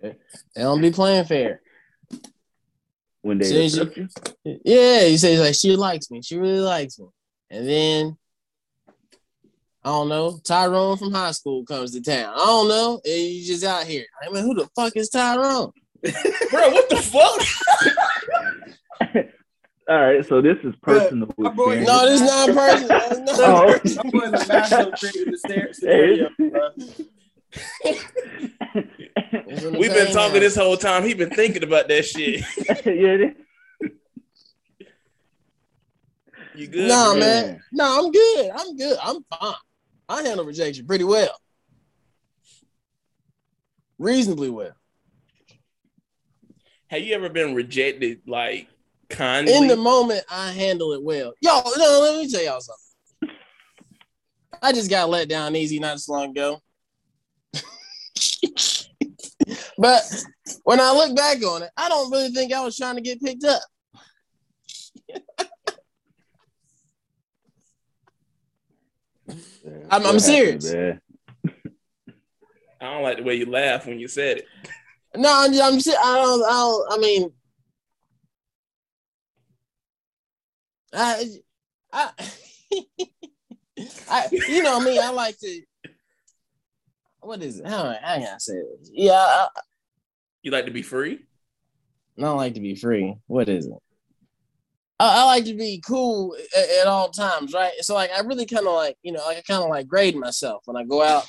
they 0.00 0.14
don't 0.56 0.80
be 0.80 0.92
playing 0.92 1.24
fair. 1.24 1.60
when 3.20 3.38
they 3.38 3.44
Soon 3.46 3.62
as 3.64 3.76
you- 3.76 3.82
accept 3.82 4.36
you? 4.44 4.60
Yeah, 4.64 5.04
he 5.04 5.18
says 5.18 5.40
like 5.40 5.54
she 5.56 5.74
likes 5.76 6.08
me, 6.10 6.22
she 6.22 6.38
really 6.38 6.60
likes 6.60 6.98
me, 6.98 7.06
and 7.50 7.68
then 7.68 8.16
I 9.84 9.90
don't 9.90 10.08
know, 10.08 10.40
Tyrone 10.44 10.96
from 10.98 11.12
high 11.12 11.30
school 11.30 11.64
comes 11.64 11.92
to 11.92 12.02
town. 12.02 12.32
I 12.34 12.38
don't 12.38 12.68
know, 12.68 13.00
and 13.04 13.14
you 13.22 13.44
just 13.44 13.62
out 13.64 13.84
here. 13.86 14.04
I 14.22 14.28
mean, 14.30 14.42
who 14.44 14.54
the 14.54 14.68
fuck 14.76 14.94
is 14.96 15.08
Tyrone? 15.08 15.70
Bro, 16.02 16.70
what 16.70 16.88
the 16.90 16.96
fuck? 16.96 17.40
All 19.88 20.00
right, 20.00 20.26
so 20.26 20.42
this 20.42 20.58
is 20.64 20.74
personal. 20.82 21.28
my 21.38 21.48
boy- 21.50 21.80
No, 21.80 22.04
this 22.06 22.20
is 22.20 22.26
not 22.26 22.48
personal. 22.54 23.24
Not 23.24 23.40
Oh. 23.40 23.72
I'm 23.72 23.78
putting 24.10 24.34
a 24.34 24.46
massive 24.46 24.98
thing 24.98 25.22
in 25.24 25.30
the 25.30 25.38
sta- 25.38 25.72
scenario, 25.72 26.28
bro. 26.38 26.68
It's 27.54 29.62
in 29.64 29.72
the 29.72 29.78
We've 29.78 29.94
been 29.94 30.12
talking 30.12 30.34
now. 30.34 30.40
this 30.40 30.56
whole 30.56 30.76
time. 30.76 31.04
He 31.04 31.14
been 31.14 31.30
thinking 31.30 31.62
about 31.62 31.88
that 31.88 32.04
shit. 32.04 32.44
yeah. 32.84 33.30
You 36.54 36.66
good? 36.66 36.88
Nah, 36.88 37.12
bro? 37.12 37.20
man. 37.20 37.62
No, 37.72 37.98
I'm 38.04 38.10
good. 38.12 38.50
I'm 38.54 38.76
good. 38.76 38.98
I'm 39.02 39.24
fine. 39.30 39.54
I 40.08 40.22
handle 40.22 40.44
rejection 40.44 40.86
pretty 40.86 41.04
well. 41.04 41.38
Reasonably 43.98 44.50
well. 44.50 44.74
Have 46.88 47.02
you 47.02 47.14
ever 47.14 47.28
been 47.28 47.54
rejected 47.54 48.22
like 48.26 48.68
kindly. 49.08 49.56
In 49.56 49.66
the 49.66 49.76
moment, 49.76 50.24
I 50.30 50.52
handle 50.52 50.92
it 50.92 51.02
well. 51.02 51.32
Yo, 51.40 51.60
no, 51.76 52.00
let 52.00 52.18
me 52.18 52.30
tell 52.30 52.42
y'all 52.42 52.60
something. 52.60 52.84
I 54.62 54.72
just 54.72 54.90
got 54.90 55.08
let 55.08 55.28
down 55.28 55.54
easy 55.56 55.78
not 55.78 56.00
so 56.00 56.12
long 56.12 56.30
ago. 56.30 56.60
but 59.78 60.02
when 60.64 60.80
I 60.80 60.92
look 60.92 61.16
back 61.16 61.42
on 61.44 61.62
it, 61.62 61.70
I 61.76 61.88
don't 61.88 62.10
really 62.10 62.30
think 62.30 62.52
I 62.52 62.64
was 62.64 62.76
trying 62.76 62.96
to 62.96 63.02
get 63.02 63.22
picked 63.22 63.44
up. 63.44 63.62
Yeah, 69.64 69.72
I'm- 69.90 70.06
I'm 70.06 70.20
serious. 70.20 70.72
I 72.80 72.92
don't 72.92 73.02
like 73.02 73.16
the 73.18 73.24
way 73.24 73.34
you 73.34 73.46
laugh 73.50 73.86
when 73.86 73.98
you 73.98 74.06
said 74.08 74.38
it. 74.38 74.46
No, 75.16 75.28
I'm, 75.32 75.50
I'm 75.52 75.78
I 75.78 75.80
don't, 75.80 76.44
I 76.44 76.50
don't, 76.50 76.92
I 76.92 76.98
mean, 76.98 77.32
I, 80.94 81.24
I, 81.92 82.10
I, 84.10 84.28
you 84.48 84.62
know 84.62 84.80
me, 84.80 84.98
I 84.98 85.10
like 85.10 85.38
to, 85.38 85.62
what 87.20 87.42
is 87.42 87.58
it? 87.58 87.66
How, 87.66 87.84
how 88.00 88.14
can 88.14 88.34
I 88.34 88.38
say 88.38 88.54
this? 88.54 88.90
Yeah, 88.92 89.12
I, 89.14 89.48
You 90.42 90.50
like 90.52 90.66
to 90.66 90.70
be 90.70 90.82
free? 90.82 91.24
I 92.18 92.22
don't 92.22 92.36
like 92.36 92.54
to 92.54 92.60
be 92.60 92.74
free. 92.74 93.14
What 93.26 93.48
is 93.48 93.66
it? 93.66 93.72
I, 95.00 95.22
I 95.22 95.24
like 95.24 95.44
to 95.44 95.54
be 95.54 95.82
cool 95.86 96.36
at, 96.56 96.68
at 96.80 96.86
all 96.86 97.10
times, 97.10 97.52
right? 97.52 97.72
So 97.80 97.94
like, 97.94 98.10
I 98.10 98.20
really 98.20 98.46
kind 98.46 98.66
of 98.66 98.74
like, 98.74 98.96
you 99.02 99.12
know, 99.12 99.24
like 99.24 99.38
I 99.38 99.42
kind 99.42 99.62
of 99.62 99.70
like 99.70 99.86
grade 99.86 100.16
myself 100.16 100.62
when 100.66 100.76
I 100.76 100.84
go 100.84 101.02
out, 101.02 101.26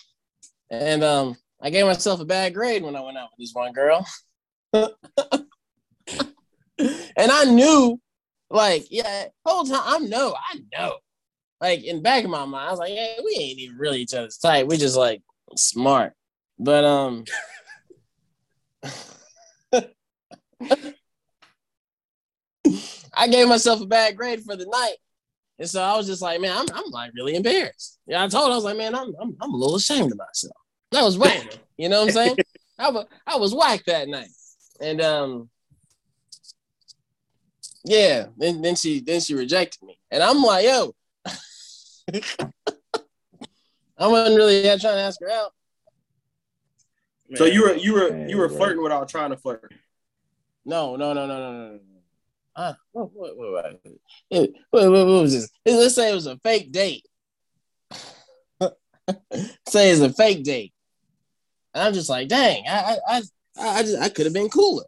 and 0.70 1.04
um, 1.04 1.36
I 1.62 1.70
gave 1.70 1.86
myself 1.86 2.20
a 2.20 2.26
bad 2.26 2.54
grade 2.54 2.84
when 2.84 2.96
I 2.96 3.02
went 3.02 3.18
out 3.18 3.30
with 3.32 3.40
this 3.40 3.54
one 3.54 3.74
girl, 3.74 4.06
and 4.74 4.92
I 7.18 7.46
knew, 7.46 8.00
like, 8.50 8.86
yeah, 8.90 9.26
whole 9.46 9.64
time 9.64 9.82
I 9.84 10.00
know, 10.00 10.36
I 10.36 10.60
know, 10.74 10.96
like 11.62 11.84
in 11.84 11.98
the 11.98 12.02
back 12.02 12.24
of 12.24 12.30
my 12.30 12.46
mind, 12.46 12.68
I 12.68 12.72
was 12.72 12.80
like, 12.80 12.94
yeah, 12.94 13.16
we 13.24 13.38
ain't 13.40 13.60
even 13.60 13.78
really 13.78 14.02
each 14.02 14.14
other's 14.14 14.38
type. 14.38 14.68
We 14.68 14.78
just 14.78 14.98
like 14.98 15.22
smart, 15.56 16.14
but 16.58 16.86
um. 16.86 17.26
I 23.20 23.28
gave 23.28 23.50
myself 23.50 23.82
a 23.82 23.86
bad 23.86 24.16
grade 24.16 24.42
for 24.44 24.56
the 24.56 24.66
night. 24.66 24.96
And 25.60 25.70
so 25.70 25.84
I 25.84 25.98
was 25.98 26.08
just 26.08 26.22
like, 26.22 26.40
man, 26.40 26.56
I'm, 26.58 26.68
I'm 26.74 26.90
like 26.90 27.12
really 27.14 27.36
embarrassed. 27.36 28.00
Yeah, 28.08 28.24
I 28.24 28.28
told 28.30 28.48
her, 28.48 28.54
I 28.54 28.56
was 28.56 28.64
like, 28.64 28.78
man, 28.78 28.96
I'm, 28.96 29.14
I'm, 29.22 29.36
I'm 29.42 29.54
a 29.54 29.58
little 29.58 29.76
ashamed 29.76 30.12
of 30.12 30.18
myself. 30.18 30.56
That 30.92 31.04
was 31.04 31.18
whack. 31.18 31.60
You 31.78 31.90
know 31.90 32.00
what 32.00 32.08
I'm 32.08 32.14
saying? 32.14 32.38
I 32.80 32.90
was, 32.90 33.06
I 33.28 33.36
was 33.36 33.54
whack 33.54 33.84
that 33.88 34.08
night. 34.08 34.30
And 34.80 35.02
um, 35.02 35.50
yeah, 37.84 38.28
then, 38.38 38.62
then 38.62 38.76
she 38.76 39.02
then 39.02 39.20
she 39.20 39.36
rejected 39.36 39.84
me. 39.84 40.00
And 40.10 40.24
I'm 40.24 40.42
like, 40.42 40.66
yo, 40.66 40.96
I 43.98 44.08
wasn't 44.08 44.38
really 44.38 44.64
trying 44.64 44.80
to 44.80 45.02
ask 45.02 45.20
her 45.20 45.30
out. 45.30 45.52
So 47.36 47.44
you 47.44 47.64
were 47.64 47.76
you 47.76 47.94
were 47.94 48.12
Man, 48.12 48.30
you 48.30 48.38
were 48.38 48.48
flirting 48.48 48.82
without 48.82 49.10
trying 49.10 49.32
to 49.32 49.38
flirt. 49.38 49.74
No, 50.66 50.96
no, 50.96 51.12
no, 51.14 51.28
no, 51.28 51.38
no, 51.38 51.52
no, 51.52 51.72
no. 51.74 51.80
Uh, 52.60 52.74
what, 52.92 53.10
what, 53.14 53.38
what, 53.38 53.50
what, 53.54 53.80
what, 54.28 54.52
what, 54.72 54.92
what 54.92 55.06
was 55.22 55.32
this? 55.32 55.50
Let's 55.66 55.96
say 55.96 56.12
it 56.12 56.16
was 56.16 56.26
a 56.26 56.38
fake 56.40 56.74
date. 56.74 57.06
say 59.70 59.90
it's 59.92 60.02
a 60.02 60.12
fake 60.12 60.44
date. 60.44 60.74
And 61.74 61.84
I'm 61.84 61.94
just 61.94 62.10
like, 62.10 62.28
dang, 62.28 62.66
I, 62.68 62.98
I, 63.08 63.22
I, 63.58 63.70
I 63.78 63.82
just, 63.84 64.02
I 64.02 64.10
could 64.10 64.26
have 64.26 64.34
been 64.34 64.50
cooler. 64.50 64.84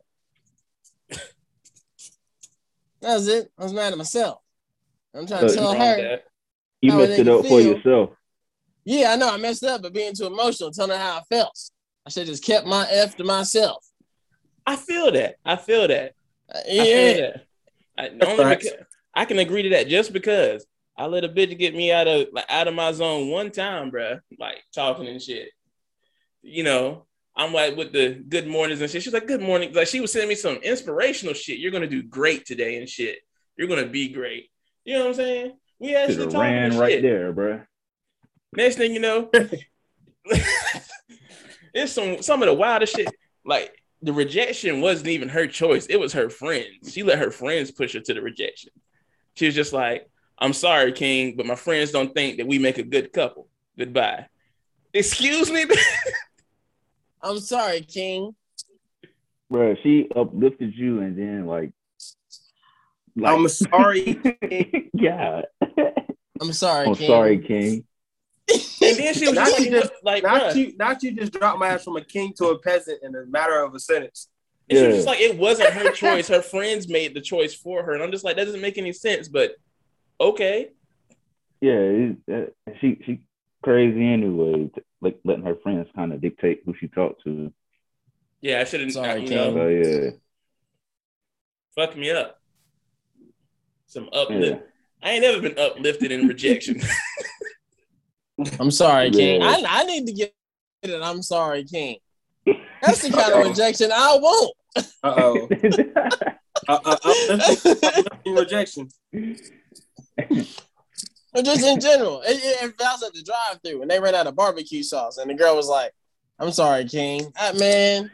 That 3.01 3.15
was 3.15 3.29
it. 3.29 3.49
I 3.57 3.63
was 3.63 3.73
mad 3.73 3.93
at 3.93 3.97
myself. 3.97 4.41
I'm 5.15 5.25
trying 5.25 5.47
to 5.47 5.55
tell 5.55 5.73
her. 5.73 5.97
that. 5.97 6.23
You 6.81 6.91
messed 6.91 7.19
it 7.19 7.27
up 7.29 7.45
for 7.45 7.61
yourself. 7.61 8.09
Yeah, 8.83 9.13
I 9.13 9.15
know 9.15 9.33
I 9.33 9.37
messed 9.37 9.63
up, 9.63 9.81
but 9.81 9.93
being 9.93 10.13
too 10.13 10.27
emotional, 10.27 10.71
telling 10.71 10.91
her 10.91 11.03
how 11.03 11.17
I 11.19 11.21
felt. 11.33 11.57
I 12.05 12.09
should 12.09 12.27
have 12.27 12.27
just 12.27 12.43
kept 12.43 12.67
my 12.67 12.85
F 12.91 13.15
to 13.15 13.23
myself. 13.23 13.83
I 14.67 14.75
feel 14.75 15.11
that. 15.13 15.37
I 15.45 15.55
feel 15.55 15.87
that. 15.87 16.13
Uh, 16.53 16.57
I 16.59 16.61
feel 16.61 16.85
Yeah. 16.85 17.13
that. 17.13 17.45
I, 17.97 18.09
only 18.25 18.55
because, 18.55 18.71
I 19.13 19.25
can 19.25 19.39
agree 19.39 19.63
to 19.63 19.69
that 19.69 19.87
just 19.87 20.13
because 20.13 20.65
I 20.97 21.05
let 21.05 21.23
a 21.23 21.29
bitch 21.29 21.57
get 21.57 21.75
me 21.75 21.91
out 21.91 22.07
of 22.07 22.27
like 22.31 22.45
out 22.49 22.67
of 22.67 22.73
my 22.73 22.91
zone 22.91 23.29
one 23.29 23.51
time, 23.51 23.91
bruh. 23.91 24.21
Like 24.39 24.63
talking 24.73 25.07
and 25.07 25.21
shit. 25.21 25.49
You 26.41 26.63
know, 26.63 27.05
I'm 27.35 27.53
like 27.53 27.75
with 27.75 27.93
the 27.93 28.23
good 28.27 28.47
mornings 28.47 28.81
and 28.81 28.89
shit. 28.89 29.03
She's 29.03 29.13
like, 29.13 29.27
good 29.27 29.41
morning. 29.41 29.73
Like 29.73 29.87
she 29.87 30.01
was 30.01 30.11
sending 30.11 30.29
me 30.29 30.35
some 30.35 30.55
inspirational 30.57 31.33
shit. 31.33 31.59
You're 31.59 31.71
gonna 31.71 31.87
do 31.87 32.03
great 32.03 32.45
today 32.45 32.77
and 32.77 32.87
shit. 32.87 33.19
You're 33.57 33.67
gonna 33.67 33.87
be 33.87 34.09
great. 34.09 34.49
You 34.85 34.95
know 34.95 35.01
what 35.01 35.09
I'm 35.09 35.15
saying? 35.15 35.53
We 35.79 35.95
actually 35.95 36.25
talking 36.25 36.39
ran 36.39 36.77
right 36.77 36.93
shit. 36.93 37.03
there, 37.03 37.31
bro. 37.31 37.61
Next 38.53 38.75
thing 38.75 38.93
you 38.93 38.99
know, 38.99 39.29
it's 41.73 41.93
some 41.93 42.21
some 42.21 42.41
of 42.41 42.47
the 42.47 42.53
wildest 42.53 42.95
shit. 42.95 43.09
Like 43.45 43.80
the 44.01 44.13
rejection 44.13 44.81
wasn't 44.81 45.09
even 45.09 45.29
her 45.29 45.47
choice; 45.47 45.85
it 45.87 45.99
was 45.99 46.13
her 46.13 46.29
friends. 46.29 46.91
She 46.91 47.03
let 47.03 47.19
her 47.19 47.31
friends 47.31 47.71
push 47.71 47.93
her 47.93 47.99
to 47.99 48.13
the 48.13 48.21
rejection. 48.21 48.71
She 49.35 49.45
was 49.45 49.55
just 49.55 49.73
like, 49.73 50.09
"I'm 50.37 50.53
sorry, 50.53 50.91
King, 50.91 51.35
but 51.35 51.45
my 51.45 51.55
friends 51.55 51.91
don't 51.91 52.13
think 52.13 52.37
that 52.37 52.47
we 52.47 52.59
make 52.59 52.77
a 52.77 52.83
good 52.83 53.13
couple. 53.13 53.47
Goodbye." 53.77 54.27
Excuse 54.93 55.49
me. 55.51 55.65
I'm 57.21 57.39
sorry, 57.39 57.81
King. 57.81 58.35
Bro, 59.49 59.75
she 59.83 60.07
uplifted 60.15 60.73
you 60.75 61.01
and 61.01 61.17
then 61.17 61.45
like, 61.45 61.71
like 63.15 63.33
I'm 63.33 63.47
sorry. 63.47 64.19
yeah. 64.93 65.41
I'm 66.41 66.53
sorry, 66.53 66.87
I'm 66.87 66.95
King. 66.95 67.07
sorry, 67.07 67.39
King. 67.39 67.83
And 68.49 68.97
then 68.97 69.13
she 69.13 69.25
was 69.27 69.33
Not 69.33 69.45
just 69.47 69.59
like, 69.59 69.65
you 69.69 69.71
just- 69.79 69.93
like, 70.03 70.23
Not 70.23 70.41
bruh. 70.41 70.55
you, 70.55 70.75
not 70.77 71.03
you 71.03 71.11
just 71.11 71.33
dropped 71.33 71.59
my 71.59 71.69
ass 71.69 71.83
from 71.83 71.95
a 71.97 72.03
king 72.03 72.33
to 72.37 72.47
a 72.47 72.59
peasant 72.59 73.01
in 73.03 73.15
a 73.15 73.25
matter 73.25 73.63
of 73.63 73.73
a 73.75 73.79
sentence. 73.79 74.27
And 74.69 74.79
she 74.79 74.85
was 74.87 74.95
just 74.97 75.07
like, 75.07 75.19
it 75.19 75.37
wasn't 75.37 75.69
her 75.71 75.91
choice. 75.91 76.27
Her 76.29 76.41
friends 76.41 76.87
made 76.87 77.13
the 77.13 77.21
choice 77.21 77.53
for 77.53 77.83
her. 77.83 77.93
And 77.93 78.01
I'm 78.01 78.11
just 78.11 78.23
like, 78.23 78.37
that 78.37 78.45
doesn't 78.45 78.61
make 78.61 78.77
any 78.77 78.93
sense. 78.93 79.27
But 79.27 79.55
okay. 80.19 80.69
Yeah, 81.59 81.73
it, 81.73 82.17
uh, 82.31 82.71
she 82.79 82.99
she 83.05 83.19
crazy 83.63 84.03
anyway. 84.05 84.69
t- 84.73 84.81
Like 85.01 85.19
letting 85.25 85.43
her 85.45 85.55
friends 85.55 85.87
kind 85.95 86.13
of 86.13 86.21
dictate 86.21 86.61
who 86.65 86.73
she 86.79 86.87
talked 86.87 87.23
to. 87.25 87.51
Yeah, 88.39 88.61
I 88.61 88.63
shouldn't. 88.63 88.93
Sorry, 88.93 89.23
you 89.23 89.29
know, 89.29 89.53
So 89.53 89.67
yeah, 89.67 90.09
fuck 91.75 91.95
me 91.97 92.09
up. 92.11 92.39
Some 93.87 94.09
yeah. 94.11 94.19
uplift. 94.19 94.63
I 95.03 95.11
ain't 95.11 95.21
never 95.23 95.41
been 95.41 95.59
uplifted 95.59 96.11
in 96.11 96.27
rejection. 96.27 96.81
I'm 98.59 98.71
sorry, 98.71 99.11
King. 99.11 99.41
Yeah. 99.41 99.47
I, 99.47 99.63
I 99.67 99.83
need 99.85 100.07
to 100.07 100.13
get 100.13 100.33
it. 100.83 101.01
I'm 101.01 101.21
sorry, 101.21 101.63
King. 101.63 101.97
That's 102.81 103.01
the 103.01 103.11
kind 103.11 103.33
of 103.33 103.47
rejection 103.47 103.91
I 103.91 104.15
want. 104.15 104.53
Uh 104.75 104.81
oh. 105.03 105.49
uh, 106.67 106.79
uh, 106.85 106.97
uplifting, 107.03 107.71
uplifting 107.71 108.35
rejection. 108.35 108.89
Or 111.33 111.41
just 111.41 111.65
in 111.65 111.79
general. 111.79 112.21
It, 112.21 112.37
it, 112.37 112.63
if 112.63 112.73
I 112.81 112.91
was 112.91 113.03
at 113.03 113.13
the 113.13 113.23
drive 113.23 113.61
through 113.63 113.81
and 113.81 113.89
they 113.89 113.99
ran 113.99 114.15
out 114.15 114.27
of 114.27 114.35
barbecue 114.35 114.83
sauce 114.83 115.17
and 115.17 115.29
the 115.29 115.33
girl 115.33 115.55
was 115.55 115.67
like, 115.67 115.93
I'm 116.39 116.51
sorry, 116.51 116.85
King. 116.85 117.31
Ah, 117.39 117.53
man. 117.57 118.11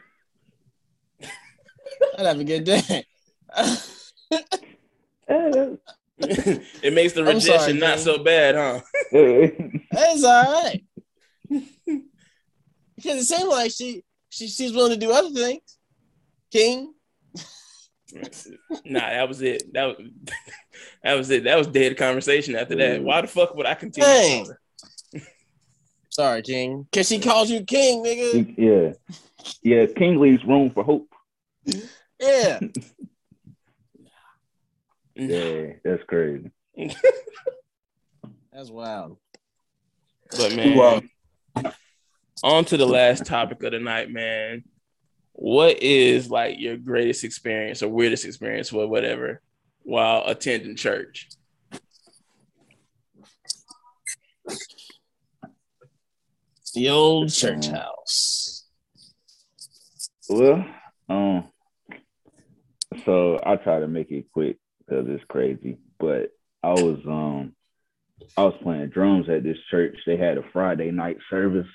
I'd 2.17 2.25
have 2.25 2.39
a 2.39 2.43
good 2.43 2.63
day. 2.63 3.05
it 6.81 6.93
makes 6.93 7.13
the 7.13 7.21
I'm 7.21 7.27
rejection 7.35 7.59
sorry, 7.59 7.73
not 7.73 7.95
King. 7.95 8.03
so 8.03 8.23
bad, 8.23 8.55
huh? 8.55 8.81
That's 9.91 10.23
all 10.23 10.63
right. 10.63 10.83
Because 12.95 13.19
it 13.21 13.25
seems 13.25 13.47
like 13.47 13.71
she, 13.71 14.03
she 14.29 14.47
she's 14.47 14.73
willing 14.73 14.93
to 14.93 14.97
do 14.97 15.11
other 15.11 15.29
things. 15.29 15.77
King. 16.51 16.95
nah, 18.85 19.01
that 19.01 19.27
was 19.27 19.39
it. 19.43 19.71
That 19.71 19.85
was 19.85 19.97
that 21.03 21.13
was 21.13 21.29
it. 21.29 21.43
That 21.43 21.59
was 21.59 21.67
dead 21.67 21.95
conversation 21.95 22.55
after 22.55 22.75
that. 22.75 23.01
Mm. 23.01 23.03
Why 23.03 23.21
the 23.21 23.27
fuck 23.27 23.53
would 23.55 23.67
I 23.67 23.75
continue? 23.75 24.07
Dang. 24.07 24.45
talking? 24.45 25.27
Sorry, 26.09 26.41
King. 26.41 26.87
Cause 26.91 27.07
she 27.07 27.19
calls 27.19 27.51
you 27.51 27.63
King, 27.63 28.03
nigga. 28.03 28.55
yeah, 28.57 28.93
yeah. 29.61 29.85
King 29.85 30.19
leaves 30.19 30.43
room 30.43 30.71
for 30.71 30.83
hope. 30.83 31.13
Yeah. 32.19 32.59
Yeah, 35.17 35.73
that's 35.83 36.03
crazy. 36.03 36.51
That's 38.53 38.69
wild. 38.69 39.17
But 40.35 40.53
man, 40.53 40.77
Wow. 40.77 41.01
on 42.43 42.65
to 42.65 42.77
the 42.77 42.85
last 42.85 43.25
topic 43.25 43.63
of 43.63 43.71
the 43.71 43.79
night, 43.79 44.11
man. 44.11 44.63
What 45.33 45.81
is 45.81 46.29
like 46.29 46.59
your 46.59 46.77
greatest 46.77 47.23
experience 47.23 47.81
or 47.83 47.89
weirdest 47.89 48.25
experience 48.25 48.73
or 48.73 48.87
whatever 48.87 49.41
while 49.83 50.23
attending 50.25 50.75
church? 50.75 51.29
The 56.73 56.89
old 56.89 57.31
church 57.31 57.67
house. 57.67 58.65
Well, 60.29 60.65
um, 61.09 61.49
so 63.05 63.37
I'll 63.37 63.57
try 63.57 63.79
to 63.79 63.87
make 63.87 64.11
it 64.11 64.25
quick. 64.31 64.57
Because 64.87 65.05
it's 65.07 65.23
crazy. 65.27 65.77
But 65.99 66.31
I 66.63 66.73
was 66.73 66.99
um 67.05 67.53
I 68.35 68.43
was 68.43 68.55
playing 68.61 68.89
drums 68.89 69.29
at 69.29 69.43
this 69.43 69.57
church. 69.69 69.97
They 70.05 70.17
had 70.17 70.37
a 70.37 70.43
Friday 70.53 70.91
night 70.91 71.17
service, 71.29 71.67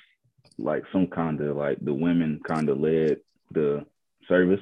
like 0.57 0.83
some 0.91 1.07
kind 1.07 1.39
of 1.41 1.55
like 1.55 1.77
the 1.81 1.93
women 1.93 2.41
kind 2.47 2.69
of 2.69 2.79
led 2.79 3.17
the 3.51 3.85
service. 4.27 4.59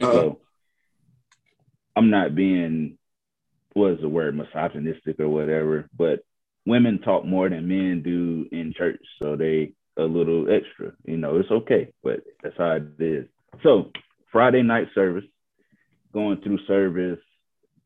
Uh-huh. 0.00 0.12
So 0.12 0.40
I'm 1.96 2.10
not 2.10 2.34
being 2.34 2.98
what 3.74 3.92
is 3.92 4.00
the 4.00 4.08
word 4.08 4.36
misogynistic 4.36 5.18
or 5.18 5.28
whatever, 5.28 5.88
but 5.96 6.24
women 6.64 7.00
talk 7.00 7.24
more 7.24 7.48
than 7.48 7.68
men 7.68 8.02
do 8.02 8.46
in 8.52 8.72
church, 8.76 9.02
so 9.20 9.36
they 9.36 9.72
a 9.96 10.02
little 10.02 10.46
extra. 10.50 10.92
You 11.04 11.16
know, 11.16 11.36
it's 11.38 11.50
okay, 11.50 11.92
but 12.02 12.20
that's 12.42 12.56
how 12.56 12.72
it 12.72 12.84
is. 12.98 13.26
So 13.62 13.90
Friday 14.32 14.62
night 14.62 14.88
service, 14.94 15.24
going 16.12 16.40
through 16.40 16.58
service, 16.66 17.20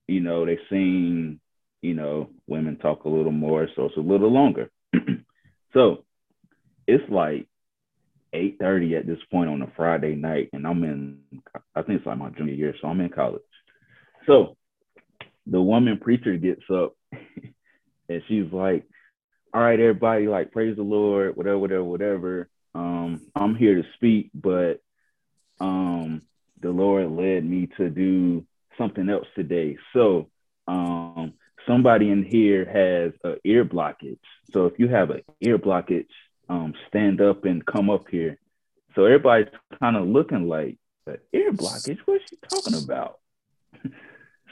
you 0.08 0.20
know, 0.20 0.44
they 0.46 0.58
sing, 0.70 1.38
you 1.82 1.94
know, 1.94 2.30
women 2.46 2.76
talk 2.76 3.04
a 3.04 3.08
little 3.08 3.30
more, 3.30 3.68
so 3.76 3.84
it's 3.84 3.96
a 3.96 4.00
little 4.00 4.32
longer. 4.32 4.70
so 5.74 6.04
it's 6.86 7.08
like 7.10 7.46
8:30 8.34 8.98
at 8.98 9.06
this 9.06 9.18
point 9.30 9.50
on 9.50 9.62
a 9.62 9.72
Friday 9.76 10.14
night, 10.16 10.48
and 10.52 10.66
I'm 10.66 10.82
in 10.82 11.20
I 11.74 11.82
think 11.82 11.98
it's 11.98 12.06
like 12.06 12.18
my 12.18 12.30
junior 12.30 12.54
year, 12.54 12.74
so 12.80 12.88
I'm 12.88 13.00
in 13.00 13.10
college. 13.10 13.42
So 14.26 14.56
the 15.46 15.60
woman 15.60 15.98
preacher 15.98 16.36
gets 16.36 16.64
up 16.72 16.94
and 18.08 18.22
she's 18.28 18.50
like, 18.52 18.84
All 19.52 19.60
right, 19.60 19.78
everybody, 19.78 20.26
like 20.26 20.52
praise 20.52 20.76
the 20.76 20.82
Lord, 20.82 21.36
whatever, 21.36 21.58
whatever, 21.58 21.84
whatever. 21.84 22.48
Um, 22.74 23.20
I'm 23.34 23.54
here 23.54 23.74
to 23.76 23.88
speak, 23.94 24.30
but 24.34 24.80
um 25.60 26.22
the 26.60 26.70
Lord 26.70 27.10
led 27.10 27.44
me 27.44 27.68
to 27.76 27.90
do 27.90 28.44
something 28.78 29.08
else 29.08 29.26
today. 29.34 29.76
So 29.92 30.30
um 30.66 31.34
somebody 31.66 32.10
in 32.10 32.24
here 32.24 32.64
has 32.64 33.12
an 33.24 33.38
ear 33.44 33.64
blockage. 33.64 34.18
So 34.52 34.66
if 34.66 34.78
you 34.78 34.88
have 34.88 35.10
an 35.10 35.22
ear 35.40 35.58
blockage, 35.58 36.06
um, 36.48 36.72
stand 36.88 37.20
up 37.20 37.44
and 37.44 37.64
come 37.64 37.90
up 37.90 38.08
here. 38.10 38.38
So 38.94 39.04
everybody's 39.04 39.48
kind 39.78 39.96
of 39.96 40.08
looking 40.08 40.48
like 40.48 40.78
the 41.04 41.20
ear 41.32 41.52
blockage. 41.52 41.98
What's 42.06 42.24
she 42.28 42.36
talking 42.36 42.82
about? 42.82 43.18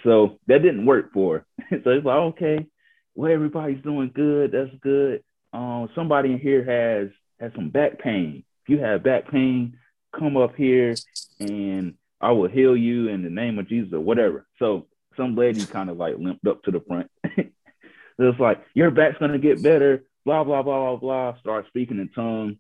so 0.05 0.39
that 0.47 0.63
didn't 0.63 0.87
work 0.87 1.13
for 1.13 1.47
her. 1.71 1.81
so 1.85 1.91
it's 1.91 2.05
like, 2.07 2.17
okay, 2.17 2.67
well, 3.15 3.33
everybody's 3.33 3.83
doing 3.83 4.11
good. 4.15 4.53
That's 4.53 4.71
good. 4.83 5.25
Um, 5.53 5.89
somebody 5.95 6.33
in 6.33 6.39
here 6.39 6.65
has 6.65 7.11
has 7.41 7.53
some 7.57 7.71
back 7.71 7.99
pain. 7.99 8.45
If 8.65 8.69
you 8.69 8.79
have 8.79 9.03
back 9.03 9.31
pain, 9.31 9.79
come 10.17 10.37
up 10.37 10.55
here 10.55 10.95
and 11.41 11.95
I 12.21 12.33
will 12.33 12.49
heal 12.49 12.77
you 12.77 13.09
in 13.09 13.23
the 13.23 13.31
name 13.31 13.59
of 13.59 13.69
Jesus 13.69 13.93
or 13.93 14.01
whatever. 14.01 14.47
So 14.59 14.87
some 15.17 15.35
lady 15.35 15.65
kind 15.67 15.91
of 15.91 15.97
like 15.97 16.17
limped 16.19 16.47
up 16.47 16.63
to 16.65 16.71
the 16.71 16.81
front. 16.81 17.11
it's 17.25 18.41
like 18.41 18.63
your 18.75 18.91
back's 18.91 19.19
gonna 19.19 19.39
get 19.39 19.63
better. 19.63 20.05
Blah 20.25 20.45
blah 20.45 20.63
blah 20.63 20.97
blah 20.97 20.97
blah. 20.97 21.41
Start 21.41 21.67
speaking 21.69 21.99
in 21.99 22.09
tongues. 22.11 22.57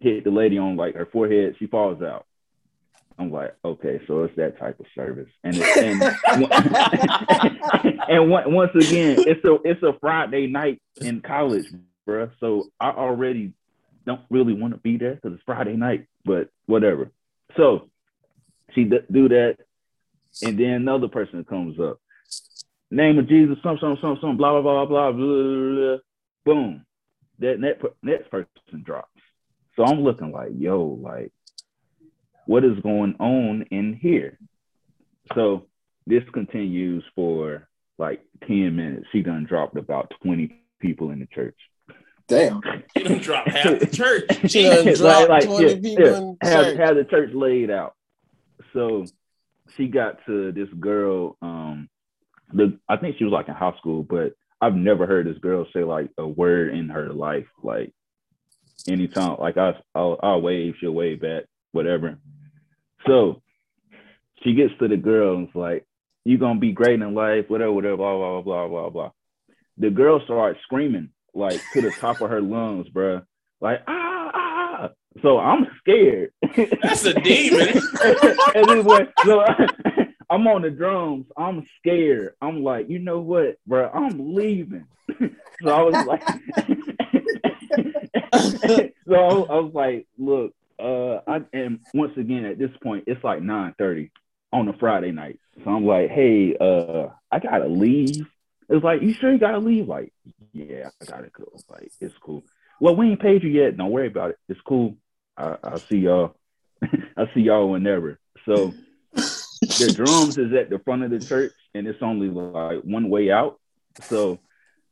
Hit 0.00 0.24
the 0.24 0.30
lady 0.30 0.58
on 0.58 0.76
like 0.76 0.94
her 0.94 1.06
forehead. 1.06 1.56
She 1.58 1.66
falls 1.66 2.02
out. 2.02 2.26
I'm 3.18 3.30
like, 3.30 3.54
okay, 3.64 4.00
so 4.06 4.24
it's 4.24 4.34
that 4.36 4.58
type 4.58 4.80
of 4.80 4.86
service, 4.94 5.30
and 5.44 5.56
and, 5.56 6.02
and 8.08 8.30
once 8.52 8.72
again, 8.74 9.18
it's 9.20 9.44
a 9.44 9.54
it's 9.64 9.82
a 9.84 9.92
Friday 10.00 10.48
night 10.48 10.82
in 11.00 11.20
college, 11.20 11.66
bruh. 12.08 12.32
So 12.40 12.70
I 12.80 12.90
already 12.90 13.52
don't 14.04 14.22
really 14.30 14.52
want 14.52 14.74
to 14.74 14.80
be 14.80 14.96
there 14.96 15.14
because 15.14 15.34
it's 15.34 15.44
Friday 15.46 15.76
night, 15.76 16.08
but 16.24 16.50
whatever. 16.66 17.12
So 17.56 17.88
she 18.74 18.84
d- 18.84 18.98
do 19.10 19.28
that, 19.28 19.56
and 20.42 20.58
then 20.58 20.70
another 20.70 21.08
person 21.08 21.44
comes 21.44 21.78
up, 21.80 22.00
name 22.90 23.18
of 23.18 23.28
Jesus, 23.28 23.56
some 23.62 23.78
some 23.80 23.98
some 24.00 24.18
some 24.20 24.36
blah 24.36 24.60
blah 24.60 24.62
blah 24.62 24.86
blah 24.86 25.12
blah, 25.12 25.12
blah, 25.12 25.74
blah. 25.74 25.96
boom, 26.44 26.84
that 27.38 27.60
net, 27.60 27.80
next 28.02 28.30
person 28.30 28.48
drops. 28.82 29.08
So 29.76 29.84
I'm 29.84 30.02
looking 30.02 30.30
like, 30.32 30.50
yo, 30.56 30.98
like 31.02 31.32
what 32.46 32.64
is 32.64 32.78
going 32.82 33.14
on 33.18 33.62
in 33.70 33.94
here? 33.94 34.38
So 35.34 35.66
this 36.06 36.22
continues 36.32 37.04
for 37.14 37.68
like 37.98 38.20
10 38.46 38.76
minutes. 38.76 39.06
She 39.12 39.22
done 39.22 39.44
dropped 39.44 39.76
about 39.76 40.12
20 40.22 40.54
people 40.80 41.10
in 41.10 41.20
the 41.20 41.26
church. 41.26 41.56
Damn. 42.28 42.60
You 42.94 43.04
done 43.04 43.18
drop 43.18 43.46
half 43.46 43.80
the 43.80 43.86
church. 43.92 44.50
She 44.50 44.62
done 44.62 44.84
Jesus. 44.84 45.00
dropped 45.00 45.46
20 45.46 45.80
people 45.80 46.04
in 46.04 46.38
the 46.40 46.46
have, 46.46 46.64
church. 46.64 46.78
have 46.78 46.96
the 46.96 47.04
church 47.04 47.30
laid 47.34 47.70
out. 47.70 47.94
So 48.74 49.06
she 49.76 49.88
got 49.88 50.18
to 50.26 50.52
this 50.52 50.68
girl, 50.78 51.38
um, 51.40 51.88
the 52.52 52.78
I 52.88 52.96
think 52.96 53.16
she 53.16 53.24
was 53.24 53.32
like 53.32 53.48
in 53.48 53.54
high 53.54 53.74
school, 53.78 54.02
but 54.02 54.34
I've 54.60 54.74
never 54.74 55.06
heard 55.06 55.26
this 55.26 55.38
girl 55.38 55.66
say 55.72 55.84
like 55.84 56.10
a 56.18 56.26
word 56.26 56.74
in 56.74 56.90
her 56.90 57.12
life. 57.12 57.46
Like 57.62 57.92
anytime, 58.86 59.36
like 59.38 59.56
I 59.56 59.72
I'll, 59.94 60.18
I'll 60.22 60.42
wave, 60.42 60.74
she'll 60.78 60.92
wave 60.92 61.22
back, 61.22 61.44
whatever. 61.72 62.18
So 63.06 63.40
she 64.42 64.54
gets 64.54 64.74
to 64.80 64.88
the 64.88 64.96
girl 64.96 65.36
and 65.36 65.46
it's 65.48 65.56
like, 65.56 65.86
"You 66.24 66.36
gonna 66.36 66.60
be 66.60 66.72
great 66.72 67.00
in 67.00 67.14
life, 67.14 67.48
whatever, 67.48 67.72
whatever, 67.72 67.96
blah 67.96 68.16
blah 68.16 68.42
blah 68.42 68.68
blah 68.68 68.90
blah." 68.90 69.10
The 69.78 69.90
girl 69.90 70.20
starts 70.24 70.60
screaming 70.62 71.10
like 71.32 71.60
to 71.72 71.80
the 71.80 71.90
top 71.90 72.20
of 72.20 72.30
her 72.30 72.42
lungs, 72.42 72.88
bruh. 72.88 73.24
Like 73.60 73.82
ah. 73.86 74.13
So 75.22 75.38
I'm 75.38 75.66
scared. 75.78 76.32
That's 76.82 77.04
a 77.04 77.14
demon. 77.14 77.80
boy, 78.84 79.06
so 79.24 79.44
I'm 80.30 80.46
on 80.46 80.62
the 80.62 80.70
drums. 80.70 81.26
I'm 81.36 81.66
scared. 81.78 82.34
I'm 82.40 82.62
like, 82.62 82.88
you 82.88 82.98
know 82.98 83.20
what, 83.20 83.58
bro? 83.66 83.90
I'm 83.90 84.34
leaving. 84.34 84.86
so 85.18 85.68
I 85.68 85.82
was 85.82 86.06
like, 86.06 86.22
so 89.06 89.44
I 89.44 89.60
was 89.60 89.72
like, 89.74 90.06
look, 90.18 90.52
uh, 90.78 91.20
I 91.26 91.42
and 91.52 91.80
once 91.92 92.16
again 92.16 92.44
at 92.44 92.58
this 92.58 92.70
point, 92.82 93.04
it's 93.06 93.22
like 93.22 93.40
9:30 93.40 94.10
on 94.52 94.68
a 94.68 94.72
Friday 94.74 95.12
night. 95.12 95.38
So 95.62 95.70
I'm 95.70 95.86
like, 95.86 96.10
hey, 96.10 96.56
uh, 96.60 97.08
I 97.30 97.38
gotta 97.38 97.68
leave. 97.68 98.26
It's 98.68 98.82
like, 98.82 99.02
you 99.02 99.12
sure 99.12 99.32
you 99.32 99.38
gotta 99.38 99.58
leave? 99.58 99.88
Like, 99.88 100.12
yeah, 100.52 100.88
I 101.00 101.04
gotta 101.04 101.30
go. 101.30 101.44
Like, 101.68 101.92
it's 102.00 102.16
cool. 102.20 102.44
Well, 102.80 102.96
we 102.96 103.10
ain't 103.10 103.20
paid 103.20 103.42
you 103.42 103.50
yet. 103.50 103.76
Don't 103.76 103.90
worry 103.90 104.08
about 104.08 104.30
it. 104.30 104.38
It's 104.48 104.60
cool. 104.62 104.96
I, 105.36 105.56
I'll 105.62 105.78
see 105.78 105.98
y'all. 105.98 106.36
I'll 107.16 107.28
see 107.34 107.40
y'all 107.40 107.70
whenever. 107.70 108.18
So 108.44 108.72
the 109.14 109.92
drums 109.96 110.38
is 110.38 110.52
at 110.52 110.70
the 110.70 110.78
front 110.80 111.02
of 111.04 111.10
the 111.10 111.18
church 111.20 111.52
and 111.74 111.86
it's 111.86 112.02
only 112.02 112.28
like 112.28 112.82
one 112.82 113.08
way 113.08 113.30
out. 113.30 113.58
So 114.02 114.38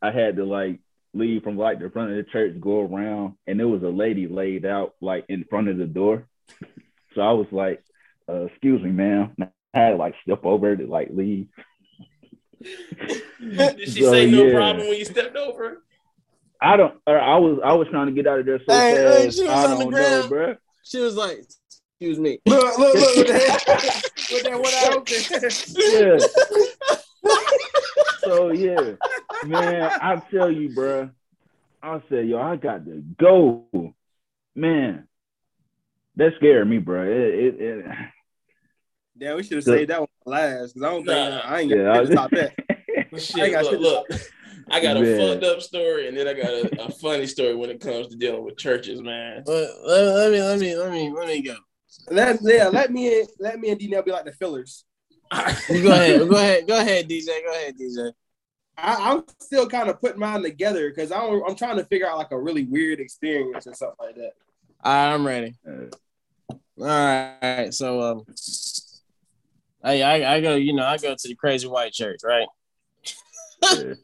I 0.00 0.10
had 0.10 0.36
to 0.36 0.44
like 0.44 0.80
leave 1.14 1.42
from 1.42 1.56
like 1.56 1.78
the 1.80 1.90
front 1.90 2.10
of 2.10 2.16
the 2.16 2.30
church, 2.30 2.58
go 2.60 2.80
around, 2.82 3.34
and 3.46 3.58
there 3.60 3.68
was 3.68 3.82
a 3.82 3.88
lady 3.88 4.26
laid 4.26 4.64
out 4.64 4.94
like 5.00 5.24
in 5.28 5.44
front 5.44 5.68
of 5.68 5.76
the 5.78 5.86
door. 5.86 6.26
So 7.14 7.20
I 7.20 7.32
was 7.32 7.46
like, 7.52 7.84
uh, 8.28 8.46
excuse 8.46 8.82
me, 8.82 8.90
ma'am. 8.90 9.34
I 9.40 9.78
had 9.78 9.90
to 9.90 9.96
like 9.96 10.14
step 10.22 10.44
over 10.44 10.74
to 10.76 10.86
like 10.86 11.08
leave. 11.12 11.48
Did 12.60 13.80
she 13.88 14.02
So, 14.02 14.10
say 14.12 14.30
no 14.30 14.44
yeah. 14.44 14.52
problem 14.54 14.86
when 14.88 14.98
you 14.98 15.04
stepped 15.04 15.36
over? 15.36 15.82
I 16.62 16.76
don't. 16.76 16.94
Or 17.06 17.18
I 17.18 17.36
was. 17.38 17.58
I 17.64 17.72
was 17.72 17.88
trying 17.90 18.06
to 18.06 18.12
get 18.12 18.26
out 18.26 18.38
of 18.40 18.46
there 18.46 18.60
so 18.60 18.72
Hey, 18.72 18.90
hey, 18.94 19.24
fast. 19.24 19.36
she 19.36 19.42
was 19.42 19.50
I 19.50 19.64
on 19.64 19.70
the 19.70 19.84
don't 19.84 19.90
know, 19.90 19.96
ground. 19.98 20.28
bro. 20.28 20.56
She 20.84 20.98
was 21.00 21.16
like, 21.16 21.38
excuse 21.98 22.18
me. 22.18 22.38
Look, 22.46 22.78
look, 22.78 22.94
look 22.94 23.16
with 23.16 23.26
that, 23.28 24.02
with 24.30 24.42
that 24.44 24.60
one 24.60 24.72
eye 24.72 24.90
open. 24.94 25.16
Yeah. 27.26 27.34
so 28.20 28.52
yeah, 28.52 28.92
man. 29.46 29.90
I 30.00 30.16
tell 30.30 30.50
you, 30.50 30.74
bro. 30.74 31.10
I 31.82 32.00
said, 32.08 32.28
yo, 32.28 32.40
I 32.40 32.54
got 32.56 32.84
to 32.84 33.02
go, 33.18 33.64
man. 34.54 35.08
That 36.16 36.32
scared 36.36 36.68
me, 36.68 36.78
bro. 36.78 37.02
It, 37.04 37.10
it, 37.10 37.60
it 37.60 37.84
Damn, 39.18 39.36
we 39.36 39.42
should 39.42 39.56
have 39.56 39.64
saved 39.64 39.90
that 39.90 40.00
one 40.00 40.08
last 40.26 40.74
because 40.74 40.86
I 40.86 40.90
don't 40.90 41.04
think 41.06 41.30
Nah. 41.30 41.40
I 41.40 41.60
ain't 41.60 41.70
yeah. 41.70 41.76
gonna 41.94 42.14
top 42.14 42.30
that. 42.32 42.52
I 43.14 43.18
Shit, 43.18 43.52
got 43.52 43.64
look, 43.64 43.72
shit 43.72 43.80
to 43.80 43.86
look. 43.86 44.06
I 44.70 44.80
got 44.80 44.96
a 44.96 45.16
fucked 45.16 45.44
up 45.44 45.60
story, 45.60 46.08
and 46.08 46.16
then 46.16 46.28
I 46.28 46.34
got 46.34 46.50
a, 46.50 46.84
a 46.84 46.90
funny 46.90 47.26
story 47.26 47.54
when 47.54 47.70
it 47.70 47.80
comes 47.80 48.08
to 48.08 48.16
dealing 48.16 48.44
with 48.44 48.56
churches, 48.56 49.02
man. 49.02 49.42
Let, 49.46 49.70
let, 49.84 50.04
let 50.14 50.32
me, 50.32 50.42
let 50.42 50.58
me, 50.58 50.76
let 50.76 50.92
me, 50.92 51.12
let 51.12 51.26
me 51.26 51.42
go. 51.42 51.56
Let 52.10 52.38
yeah, 52.42 52.68
let 52.68 52.90
me 52.90 53.20
and 53.20 53.28
let 53.38 53.60
me 53.60 53.70
and 53.70 53.78
D 53.78 53.86
be 53.86 54.10
like 54.10 54.24
the 54.24 54.32
fillers. 54.32 54.84
You 55.70 55.82
go 55.82 55.92
ahead, 55.92 56.28
go 56.28 56.36
ahead, 56.36 56.66
go 56.66 56.80
ahead, 56.80 57.08
DJ. 57.08 57.26
Go 57.26 57.52
ahead, 57.52 57.74
DJ. 57.78 58.12
I, 58.76 59.12
I'm 59.12 59.24
still 59.40 59.68
kind 59.68 59.88
of 59.88 60.00
putting 60.00 60.18
mine 60.18 60.42
together 60.42 60.88
because 60.88 61.12
I'm 61.12 61.42
I'm 61.46 61.54
trying 61.54 61.76
to 61.76 61.84
figure 61.84 62.08
out 62.08 62.18
like 62.18 62.32
a 62.32 62.38
really 62.38 62.64
weird 62.64 63.00
experience 63.00 63.66
or 63.66 63.74
something 63.74 64.06
like 64.06 64.16
that. 64.16 64.32
I'm 64.82 65.26
ready. 65.26 65.54
Uh, 65.66 66.54
All 66.80 67.36
right, 67.42 67.72
so 67.72 68.00
um, 68.00 68.24
I, 69.82 70.02
I 70.02 70.34
I 70.34 70.40
go, 70.40 70.54
you 70.56 70.72
know, 70.72 70.84
I 70.84 70.96
go 70.98 71.14
to 71.14 71.28
the 71.28 71.34
Crazy 71.34 71.68
White 71.68 71.92
Church, 71.92 72.20
right? 72.24 72.48
yeah. 73.62 73.94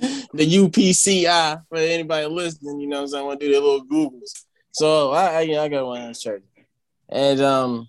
The 0.00 0.46
UPCI 0.46 1.62
for 1.68 1.78
anybody 1.78 2.26
listening, 2.26 2.80
you 2.80 2.88
know, 2.88 2.96
what 2.96 3.02
I'm 3.02 3.08
saying, 3.08 3.24
I 3.24 3.26
want 3.26 3.40
to 3.40 3.46
do 3.46 3.52
their 3.52 3.60
little 3.60 3.86
Googles. 3.86 4.44
So 4.72 5.12
I, 5.12 5.26
I, 5.26 5.40
you 5.42 5.52
know, 5.54 5.62
I 5.62 5.68
go 5.68 5.80
to 5.80 5.86
one 5.86 6.00
of 6.02 6.06
those 6.08 6.26
and 7.08 7.40
um, 7.40 7.88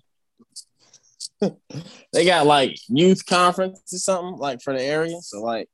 they 2.12 2.24
got 2.24 2.46
like 2.46 2.78
youth 2.88 3.26
conference 3.26 3.92
or 3.92 3.98
something 3.98 4.38
like 4.38 4.60
for 4.60 4.72
the 4.72 4.82
area. 4.82 5.16
So 5.20 5.42
like, 5.42 5.68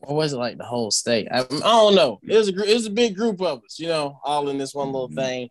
what 0.00 0.16
was 0.16 0.32
it 0.32 0.38
like 0.38 0.58
the 0.58 0.64
whole 0.64 0.90
state? 0.90 1.28
I, 1.30 1.40
I 1.40 1.44
don't 1.44 1.94
know. 1.94 2.18
It 2.22 2.36
was 2.36 2.48
a 2.48 2.70
it 2.70 2.74
was 2.74 2.86
a 2.86 2.90
big 2.90 3.16
group 3.16 3.40
of 3.40 3.62
us, 3.64 3.78
you 3.78 3.88
know, 3.88 4.18
all 4.24 4.48
in 4.48 4.58
this 4.58 4.74
one 4.74 4.92
little 4.92 5.08
thing. 5.08 5.48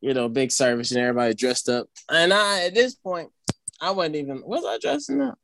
You 0.00 0.14
know, 0.14 0.28
big 0.28 0.50
service 0.50 0.90
and 0.92 1.00
everybody 1.00 1.34
dressed 1.34 1.68
up. 1.68 1.86
And 2.08 2.32
I 2.32 2.66
at 2.66 2.74
this 2.74 2.94
point, 2.94 3.28
I 3.80 3.90
wasn't 3.90 4.16
even 4.16 4.42
was 4.44 4.64
I 4.64 4.78
dressing 4.78 5.20
up? 5.20 5.38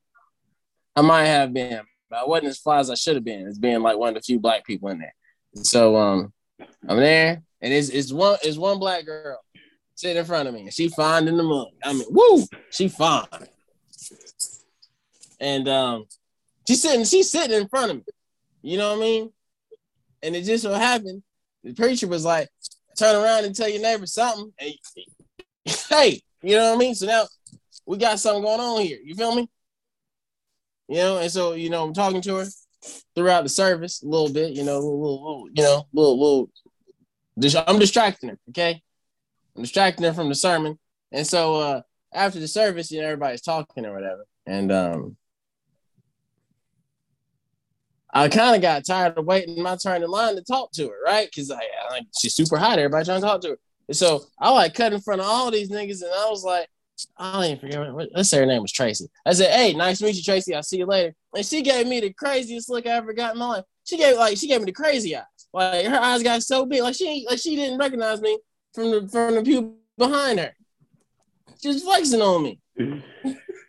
I 0.95 1.03
might 1.03 1.27
have 1.27 1.53
been, 1.53 1.83
but 2.11 2.21
I 2.21 2.27
wasn't 2.27 2.49
as 2.49 2.59
fly 2.59 2.79
as 2.79 2.91
I 2.91 2.95
should 2.95 3.15
have 3.15 3.25
been 3.25 3.47
as 3.47 3.59
being 3.59 3.81
like 3.81 3.99
one 3.99 4.11
of 4.11 4.15
the 4.15 4.21
few 4.21 4.39
black 4.39 4.65
people 4.65 4.89
in 4.89 4.99
there. 4.99 5.15
So 5.55 5.97
um, 5.97 6.33
I'm 6.89 6.99
there, 6.99 7.43
and 7.61 7.73
it's 7.73 7.89
it's 7.89 8.13
one 8.13 8.39
it's 8.43 8.59
one 8.59 8.79
black 8.79 9.05
girl 9.07 9.41
sitting 9.95 10.19
in 10.19 10.25
front 10.25 10.49
of 10.49 10.55
me, 10.55 10.63
and 10.63 10.73
she 10.73 10.89
fine 10.89 11.27
in 11.27 11.37
the 11.37 11.43
mug. 11.43 11.69
I 11.83 11.93
mean, 11.93 12.07
woo, 12.11 12.45
she 12.71 12.89
fine. 12.89 13.27
And 15.41 15.69
um, 15.69 16.05
she's 16.67 16.83
sitting, 16.83 17.05
she's 17.05 17.31
sitting 17.31 17.61
in 17.61 17.69
front 17.69 17.91
of 17.91 17.97
me. 17.99 18.03
You 18.63 18.79
know 18.79 18.91
what 18.91 18.99
I 18.99 19.01
mean? 19.01 19.33
And 20.23 20.37
it 20.37 20.45
just 20.45 20.65
so 20.65 20.73
happened, 20.73 21.23
the 21.63 21.75
preacher 21.75 22.07
was 22.07 22.25
like, 22.25 22.49
turn 22.97 23.17
around 23.17 23.45
and 23.45 23.55
tell 23.55 23.69
your 23.69 23.83
neighbor 23.83 24.07
something. 24.07 24.53
Hey, 25.89 26.21
you 26.43 26.57
know 26.57 26.71
what 26.71 26.77
I 26.77 26.79
mean? 26.79 26.95
So 26.95 27.07
now 27.07 27.27
we 27.87 27.99
got 27.99 28.19
something 28.19 28.43
going 28.43 28.61
on 28.61 28.81
here. 28.83 28.99
You 29.05 29.15
feel 29.15 29.35
me? 29.35 29.49
You 30.89 30.97
know, 30.97 31.19
and 31.19 31.31
so 31.31 31.53
you 31.53 31.71
know, 31.71 31.85
I'm 31.85 31.95
talking 31.95 32.21
to 32.23 32.37
her 32.37 32.47
throughout 33.15 33.43
the 33.43 33.49
service 33.49 34.03
a 34.03 34.07
little 34.07 34.33
bit, 34.33 34.53
you 34.53 34.65
know, 34.65 34.79
little, 34.79 35.01
little, 35.01 35.49
you 35.53 35.63
know, 35.63 35.87
little, 35.93 36.51
little. 37.39 37.65
I'm 37.67 37.79
distracting 37.79 38.31
her, 38.31 38.39
okay? 38.51 38.81
I'm 39.57 39.63
distracting 39.63 40.05
her 40.05 40.13
from 40.13 40.29
the 40.29 40.35
sermon, 40.35 40.79
and 41.13 41.27
so 41.27 41.57
uh 41.57 41.81
after 42.15 42.39
the 42.39 42.49
service, 42.49 42.91
you 42.91 43.01
know, 43.01 43.07
everybody's 43.07 43.43
talking 43.43 43.85
or 43.85 43.95
whatever, 43.95 44.25
and 44.47 44.71
um, 44.73 45.17
I 48.15 48.29
kind 48.29 48.55
of 48.55 48.63
got 48.63 48.87
tired 48.87 49.19
of 49.19 49.27
waiting 49.27 49.63
my 49.63 49.77
turn 49.77 50.03
in 50.03 50.09
line 50.09 50.37
to 50.37 50.43
talk 50.43 50.73
to 50.73 50.89
her, 50.89 50.97
right? 51.05 51.29
Because 51.29 51.51
I, 51.51 51.61
I 51.91 52.01
she's 52.19 52.35
super 52.35 52.57
hot, 52.57 52.79
everybody 52.79 53.05
trying 53.05 53.21
to 53.21 53.27
talk 53.27 53.41
to 53.43 53.51
her, 53.51 53.59
and 53.89 53.97
so 53.97 54.23
I 54.39 54.51
like 54.51 54.75
cut 54.75 54.93
in 54.93 55.01
front 55.01 55.21
of 55.21 55.27
all 55.27 55.51
these 55.51 55.71
niggas, 55.71 56.03
and 56.03 56.13
I 56.13 56.31
was 56.31 56.45
like. 56.45 56.69
I 57.17 57.33
don't 57.33 57.45
even 57.45 57.59
forget. 57.59 57.93
What, 57.93 58.09
let's 58.15 58.31
say 58.31 58.39
her 58.39 58.47
name 58.47 58.63
was 58.63 58.73
Tracy. 58.73 59.09
I 59.25 59.33
said, 59.33 59.51
"Hey, 59.51 59.73
nice 59.75 59.99
to 59.99 60.05
meet 60.05 60.17
you, 60.17 60.23
Tracy. 60.23 60.55
I'll 60.55 60.63
see 60.63 60.79
you 60.79 60.87
later." 60.87 61.15
And 61.35 61.45
she 61.45 61.63
gave 61.63 61.87
me 61.87 62.01
the 62.01 62.13
craziest 62.13 62.71
look 62.71 62.87
I 62.87 62.91
ever 62.91 63.13
got 63.13 63.35
in 63.35 63.39
my 63.39 63.47
life. 63.47 63.65
She 63.85 63.97
gave 63.97 64.17
like 64.17 64.37
she 64.37 64.49
gave 64.49 64.61
me 64.61 64.67
the 64.67 64.73
crazy 64.73 65.15
eyes. 65.17 65.25
Like 65.53 65.87
her 65.87 66.01
eyes 66.01 66.23
got 66.23 66.43
so 66.43 66.67
big, 66.67 66.83
like 66.83 66.95
she 66.95 67.27
like 67.29 67.39
she 67.39 67.57
didn't 67.57 67.79
recognize 67.79 68.21
me 68.21 68.39
from 68.75 68.91
the 68.91 69.09
from 69.09 69.35
the 69.35 69.43
pew 69.43 69.77
behind 69.97 70.39
her. 70.39 70.53
She 71.61 71.69
was 71.69 71.83
flexing 71.83 72.23
on 72.23 72.43
me. 72.43 72.61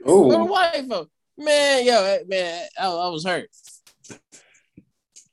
Oh, 0.09 0.45
white 0.45 0.85
folk, 0.87 1.09
man, 1.37 1.85
yo, 1.85 2.01
eh, 2.01 2.19
man, 2.27 2.67
I, 2.79 2.87
I 2.87 3.09
was 3.09 3.25
hurt. 3.25 3.49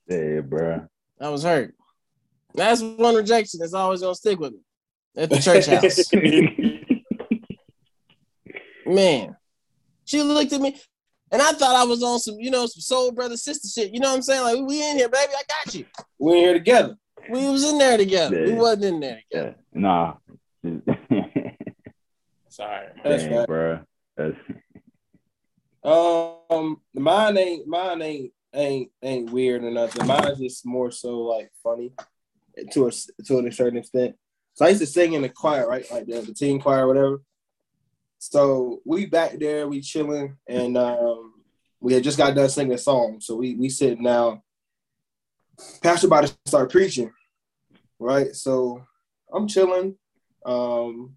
Yeah, 0.08 0.40
bro. 0.40 0.88
I 1.20 1.28
was 1.28 1.44
hurt. 1.44 1.76
That's 2.54 2.82
one 2.82 3.14
rejection 3.14 3.60
that's 3.60 3.72
always 3.72 4.00
gonna 4.00 4.16
stick 4.16 4.40
with 4.40 4.52
me 4.52 4.58
at 5.16 5.30
the 5.30 5.38
church 5.38 5.66
house. 5.66 6.10
man. 8.86 9.36
She 10.04 10.22
looked 10.22 10.52
at 10.52 10.60
me, 10.60 10.78
and 11.30 11.40
I 11.40 11.52
thought 11.52 11.74
I 11.76 11.84
was 11.84 12.02
on 12.02 12.18
some, 12.18 12.36
you 12.38 12.50
know, 12.50 12.66
some 12.66 12.80
soul 12.80 13.12
brother 13.12 13.36
sister 13.36 13.68
shit. 13.68 13.92
You 13.92 14.00
know 14.00 14.10
what 14.10 14.16
I'm 14.16 14.22
saying? 14.22 14.42
Like 14.42 14.68
we 14.68 14.88
in 14.88 14.96
here, 14.98 15.08
baby. 15.08 15.32
I 15.36 15.42
got 15.64 15.74
you. 15.74 15.86
we're 16.18 16.36
here 16.36 16.52
together. 16.54 16.96
We 17.30 17.48
was 17.48 17.64
in 17.64 17.78
there 17.78 17.96
together. 17.96 18.44
We 18.44 18.52
wasn't 18.52 18.84
in 18.84 19.00
there 19.00 19.20
together. 19.30 19.54
yeah. 19.74 19.80
Nah. 19.80 20.14
Sorry. 22.48 22.86
man. 22.86 23.02
That's 23.04 23.22
Dang, 23.24 23.36
right. 23.36 23.46
bro. 23.46 23.80
That's 24.16 24.36
Um, 25.82 26.80
mine 26.94 27.36
ain't 27.38 27.66
mine 27.66 28.02
ain't 28.02 28.32
ain't 28.54 28.90
ain't 29.02 29.30
weird 29.30 29.64
or 29.64 29.70
nothing. 29.70 30.06
Mine's 30.06 30.38
just 30.38 30.64
more 30.66 30.90
so 30.90 31.20
like 31.20 31.50
funny 31.62 31.92
to 32.72 32.86
a 32.86 32.90
to 33.24 33.38
a 33.38 33.52
certain 33.52 33.78
extent. 33.78 34.16
So 34.54 34.64
I 34.64 34.68
used 34.68 34.80
to 34.82 34.86
sing 34.86 35.14
in 35.14 35.22
the 35.22 35.28
choir, 35.28 35.66
right? 35.68 35.84
Like 35.90 36.06
the, 36.06 36.20
the 36.20 36.32
teen 36.34 36.60
choir, 36.60 36.84
or 36.84 36.88
whatever. 36.88 37.22
So 38.30 38.80
we 38.84 39.06
back 39.06 39.38
there, 39.38 39.68
we 39.68 39.80
chilling, 39.80 40.36
and 40.48 40.76
um, 40.76 41.34
we 41.80 41.94
had 41.94 42.04
just 42.04 42.18
got 42.18 42.34
done 42.34 42.48
singing 42.48 42.72
a 42.72 42.78
song. 42.78 43.18
So 43.20 43.36
we 43.36 43.54
we 43.54 43.68
sitting 43.68 44.02
now. 44.02 44.42
Pastor 45.82 46.08
about 46.08 46.26
to 46.26 46.36
start 46.46 46.70
preaching, 46.70 47.12
right? 47.98 48.34
So 48.34 48.84
I'm 49.32 49.46
chilling. 49.46 49.96
Um, 50.44 51.16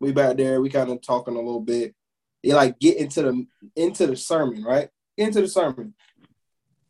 we 0.00 0.12
back 0.12 0.36
there, 0.36 0.60
we 0.60 0.68
kind 0.68 0.90
of 0.90 1.00
talking 1.02 1.34
a 1.34 1.38
little 1.38 1.60
bit 1.60 1.94
you 2.42 2.54
like 2.54 2.78
get 2.78 2.96
into 2.96 3.22
the 3.22 3.46
into 3.76 4.06
the 4.06 4.16
sermon, 4.16 4.62
right? 4.62 4.88
Into 5.16 5.40
the 5.40 5.48
sermon. 5.48 5.94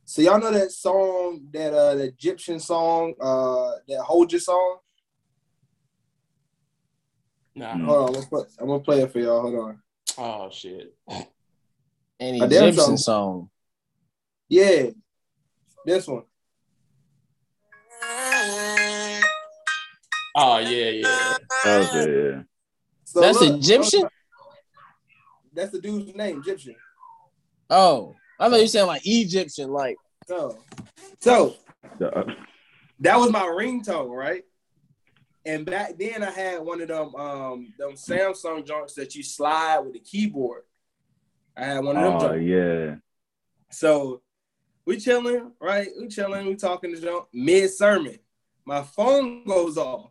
So 0.05 0.23
y'all 0.23 0.41
know 0.41 0.53
that 0.53 0.73
song, 0.73 1.49
that 1.53 1.75
uh 1.75 1.97
Egyptian 1.99 2.61
song, 2.61 3.15
uh 3.21 3.73
that 3.89 4.01
hold 4.01 4.33
your 4.33 4.41
song? 4.41 4.79
Nah. 7.59 7.75
Mm. 7.75 7.85
Hold 7.87 7.99
on, 7.99 8.07
I'm 8.07 8.13
gonna, 8.15 8.27
play, 8.27 8.43
I'm 8.61 8.67
gonna 8.69 8.81
play 8.81 9.01
it 9.03 9.11
for 9.13 9.19
y'all. 9.19 9.41
Hold 9.41 9.55
on. 9.57 9.83
Oh 10.17 10.49
shit. 10.53 10.95
An 11.09 12.43
A 12.43 12.47
damn 12.47 12.73
song. 12.73 12.97
song. 12.97 13.51
Yeah, 14.49 14.91
this 15.85 16.07
one. 16.07 16.23
Oh 20.37 20.59
yeah, 20.59 20.91
yeah. 20.91 21.35
that 21.65 21.79
was 21.79 21.95
it, 21.97 22.11
yeah. 22.11 22.43
So 23.05 23.21
That's 23.23 23.41
look, 23.41 23.59
Egyptian? 23.59 24.05
That's 25.53 25.73
the 25.73 25.81
dude's 25.81 26.15
name, 26.15 26.39
Egyptian. 26.39 26.77
Oh, 27.71 28.15
I 28.39 28.49
thought 28.49 28.61
you 28.61 28.69
said 28.69 28.85
like 28.85 29.03
Egyptian, 29.05 29.71
like 29.73 29.97
So, 30.29 30.59
so 31.21 31.57
The- 31.99 32.17
uh, 32.17 32.35
that 33.01 33.17
was 33.17 33.31
my 33.33 33.43
ringtone, 33.43 34.11
right? 34.11 34.45
And 35.45 35.65
back 35.65 35.99
then 35.99 36.23
I 36.23 36.31
had 36.31 36.61
one 36.61 36.81
of 36.81 36.89
them 36.89 37.15
um 37.15 37.73
them 37.79 37.93
Samsung 37.93 38.67
joints 38.67 38.95
that 38.95 39.15
you 39.15 39.23
slide 39.23 39.79
with 39.81 39.95
the 39.95 40.01
keyboard. 40.01 40.63
I 41.57 41.65
had 41.65 41.85
one 41.85 41.97
of 41.97 42.03
them 42.03 42.17
oh 42.17 42.21
joints. 42.21 42.47
yeah. 42.47 42.95
So 43.71 44.23
we 44.85 44.99
chilling, 44.99 45.53
right? 45.61 45.89
We 46.01 46.09
chilling, 46.09 46.47
we 46.47 46.57
talking 46.57 46.95
to 46.95 47.01
John 47.01 47.23
mid 47.33 47.71
sermon. 47.71 48.19
My 48.65 48.83
phone 48.83 49.45
goes 49.45 49.77
off. 49.77 50.11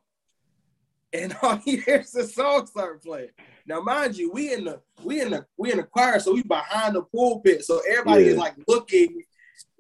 And 1.14 1.36
all 1.42 1.60
you 1.66 1.82
hear 1.82 1.98
is 1.98 2.12
the 2.12 2.26
song 2.26 2.66
start 2.68 3.04
playing. 3.04 3.30
Now, 3.66 3.82
mind 3.82 4.18
you, 4.18 4.32
we 4.32 4.54
in 4.54 4.66
the 4.66 4.82
we 5.04 5.22
in 5.22 5.32
the 5.32 5.46
we 5.58 5.72
in 5.72 5.78
the 5.78 5.84
choir, 5.84 6.20
so 6.20 6.34
we 6.34 6.44
behind 6.44 6.96
the 6.96 7.02
pulpit. 7.04 7.66
So 7.66 7.82
everybody 7.90 8.26
is 8.26 8.38
like 8.38 8.56
looking 8.68 9.24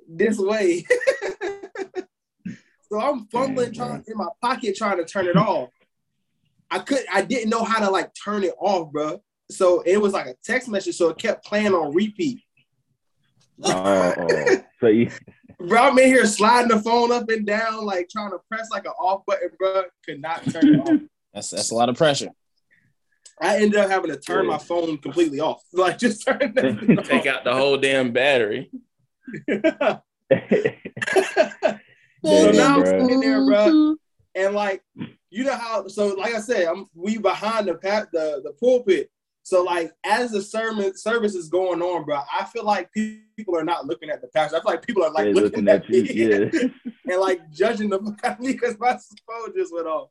this 0.08 0.38
way. 0.38 0.86
so 2.92 3.00
I'm 3.00 3.28
fumbling 3.28 3.72
Damn, 3.72 3.88
trying 3.88 4.04
in 4.08 4.18
my 4.18 4.28
pocket 4.42 4.76
trying 4.76 4.98
to 4.98 5.06
turn 5.06 5.28
it 5.28 5.38
off. 5.38 5.70
I 6.72 6.80
could 6.80 7.06
I 7.12 7.22
didn't 7.22 7.50
know 7.50 7.64
how 7.64 7.80
to 7.80 7.90
like 7.90 8.12
turn 8.14 8.44
it 8.44 8.54
off, 8.60 8.92
bro. 8.92 9.22
So 9.50 9.82
it 9.82 10.02
was 10.02 10.14
like 10.14 10.28
a 10.28 10.36
text 10.44 10.68
message, 10.68 10.96
so 10.96 11.10
it 11.10 11.18
kept 11.18 11.46
playing 11.46 11.74
on 11.74 11.94
repeat. 11.94 12.42
Oh. 13.64 14.14
so 14.80 14.88
you 14.88 15.10
Bro, 15.60 15.82
I'm 15.82 15.98
in 15.98 16.06
here 16.06 16.26
sliding 16.28 16.70
the 16.70 16.80
phone 16.80 17.12
up 17.12 17.30
and 17.30 17.46
down, 17.46 17.84
like 17.84 18.10
trying 18.10 18.30
to 18.30 18.38
press 18.50 18.68
like 18.72 18.86
an 18.86 18.92
off 19.00 19.26
button, 19.26 19.50
bro. 19.58 19.84
Could 20.06 20.22
not 20.22 20.44
turn 20.52 20.76
it 20.76 20.80
off. 20.80 21.00
that's 21.34 21.50
that's 21.50 21.72
a 21.72 21.76
lot 21.76 21.90
of 21.90 21.98
pressure. 21.98 22.30
I 23.42 23.58
ended 23.58 23.80
up 23.80 23.90
having 23.90 24.12
to 24.12 24.20
turn 24.20 24.46
my 24.48 24.60
phone 24.60 24.98
completely 24.98 25.40
off. 25.40 25.64
Like 25.74 25.98
just 25.98 26.26
turn 26.26 26.54
that 26.56 27.06
Take 27.06 27.26
out 27.26 27.44
the 27.44 27.54
whole 27.54 27.78
damn 27.78 28.12
battery. 28.12 28.70
Off. 32.28 32.42
so 32.42 32.52
now 32.52 32.76
I'm 32.78 32.86
sitting 32.86 33.20
there, 33.20 33.46
bro. 33.46 33.68
Mm-hmm. 33.68 33.94
And 34.36 34.56
like, 34.56 34.84
you 35.30 35.44
know 35.44 35.56
how 35.56 35.88
so 35.88 36.14
like 36.14 36.34
I 36.34 36.40
said, 36.40 36.68
I'm 36.68 36.88
we 36.94 37.18
behind 37.18 37.68
the 37.68 37.76
pat 37.76 38.10
the, 38.12 38.42
the 38.44 38.54
pulpit. 38.54 39.10
So 39.44 39.64
like 39.64 39.92
as 40.06 40.32
the 40.32 40.42
sermon 40.42 40.96
service 40.98 41.34
is 41.34 41.50
going 41.50 41.82
on, 41.82 42.06
bro, 42.06 42.20
I 42.32 42.44
feel 42.46 42.66
like 42.66 42.92
people 42.94 43.58
are 43.58 43.64
not 43.64 43.86
looking 43.86 44.10
at 44.10 44.22
the 44.22 44.28
pastor. 44.28 44.58
I 44.58 44.62
feel 44.62 44.72
like 44.72 44.86
people 44.86 45.04
are 45.04 45.12
like 45.12 45.26
They're 45.26 45.34
looking, 45.34 45.66
looking 45.66 45.70
at 45.70 45.90
you, 45.90 46.04
me 46.04 46.52
yeah. 46.54 46.70
and 47.12 47.22
like 47.22 47.50
judging 47.52 47.90
the 47.90 48.00
fuck 48.00 48.20
out 48.26 48.34
of 48.34 48.40
me 48.42 48.54
because 48.54 48.78
my 48.80 48.98
phone 49.26 49.54
just 49.56 49.74
went 49.74 49.88
off. 49.88 50.10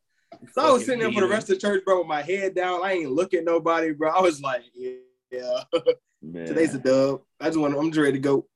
So 0.53 0.63
I 0.63 0.71
was 0.71 0.85
sitting 0.85 1.01
there 1.01 1.13
for 1.13 1.21
the 1.21 1.29
rest 1.29 1.51
of 1.51 1.57
the 1.57 1.61
church, 1.61 1.85
bro, 1.85 1.99
with 1.99 2.07
my 2.07 2.23
head 2.23 2.55
down. 2.55 2.81
I 2.85 2.93
ain't 2.93 3.13
looking 3.13 3.41
at 3.41 3.45
nobody, 3.45 3.93
bro. 3.93 4.11
I 4.11 4.21
was 4.21 4.41
like, 4.41 4.63
yeah, 4.75 4.93
yeah. 5.31 5.65
Today's 6.47 6.75
a 6.75 6.79
dub. 6.79 7.23
I 7.41 7.47
just 7.47 7.59
want. 7.59 7.77
I'm 7.77 7.91
just 7.91 8.01
ready 8.01 8.13
to 8.13 8.19
go. 8.19 8.47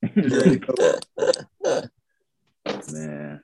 Just 0.14 0.46
ready 0.46 0.58
to 0.60 1.00
go. 1.64 1.82
Man, 2.92 3.40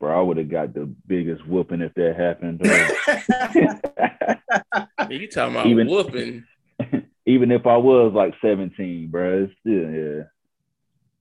bro, 0.00 0.18
I 0.18 0.22
would 0.22 0.36
have 0.36 0.50
got 0.50 0.74
the 0.74 0.92
biggest 1.06 1.46
whooping 1.46 1.80
if 1.80 1.94
that 1.94 2.16
happened. 2.16 2.60
you 5.10 5.28
talking 5.28 5.54
about 5.54 5.66
even, 5.66 5.88
whooping? 5.88 6.44
Even 7.28 7.50
if 7.50 7.66
I 7.66 7.76
was 7.76 8.12
like 8.14 8.34
17, 8.40 9.08
bro, 9.10 9.44
it's 9.44 9.52
still 9.60 9.90
yeah. 9.90 10.22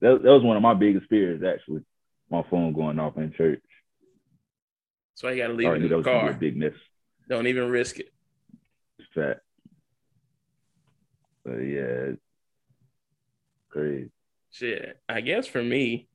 That, 0.02 0.22
that 0.22 0.30
was 0.30 0.44
one 0.44 0.56
of 0.56 0.62
my 0.62 0.76
biggest 0.76 1.08
fears 1.10 1.42
actually. 1.44 1.82
My 2.30 2.44
phone 2.50 2.74
going 2.74 3.00
off 3.00 3.18
in 3.18 3.34
church. 3.34 3.62
So 5.16 5.28
I 5.30 5.38
got 5.38 5.48
to 5.48 5.54
leave 5.54 5.70
it 5.70 5.84
in 5.84 5.90
the 5.90 6.04
car. 6.04 6.34
Big 6.34 6.58
miss. 6.58 6.74
Don't 7.30 7.48
even 7.48 7.70
risk 7.70 8.00
it. 8.00 8.12
Fat. 9.16 9.40
But 11.44 11.60
yeah, 11.60 12.12
great. 13.70 14.10
Shit, 14.52 15.00
I 15.08 15.22
guess 15.22 15.48
for 15.48 15.64
me, 15.64 16.10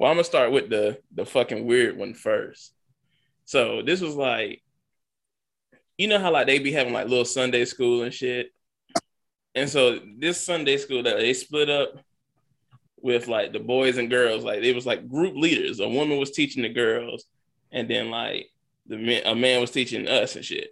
well, 0.00 0.10
I'm 0.10 0.16
gonna 0.16 0.24
start 0.24 0.50
with 0.50 0.70
the 0.70 0.98
the 1.14 1.26
fucking 1.26 1.66
weird 1.66 1.94
one 1.94 2.14
first. 2.14 2.72
So 3.44 3.82
this 3.82 4.00
was 4.00 4.14
like, 4.14 4.62
you 5.98 6.08
know 6.08 6.18
how 6.18 6.32
like 6.32 6.46
they 6.46 6.58
be 6.58 6.72
having 6.72 6.94
like 6.94 7.06
little 7.06 7.26
Sunday 7.26 7.66
school 7.66 8.02
and 8.02 8.12
shit, 8.12 8.50
and 9.54 9.68
so 9.68 10.00
this 10.18 10.42
Sunday 10.42 10.78
school 10.78 11.02
that 11.02 11.18
they 11.18 11.34
split 11.34 11.68
up 11.68 11.92
with 13.02 13.28
like 13.28 13.52
the 13.52 13.58
boys 13.58 13.98
and 13.98 14.08
girls, 14.08 14.42
like 14.42 14.62
it 14.62 14.74
was 14.74 14.86
like 14.86 15.06
group 15.06 15.36
leaders. 15.36 15.80
A 15.80 15.88
woman 15.88 16.16
was 16.16 16.30
teaching 16.30 16.62
the 16.62 16.70
girls, 16.70 17.26
and 17.70 17.86
then 17.86 18.10
like 18.10 18.46
the 18.86 18.96
man, 18.96 19.20
a 19.26 19.34
man 19.34 19.60
was 19.60 19.70
teaching 19.70 20.08
us 20.08 20.34
and 20.34 20.44
shit. 20.44 20.70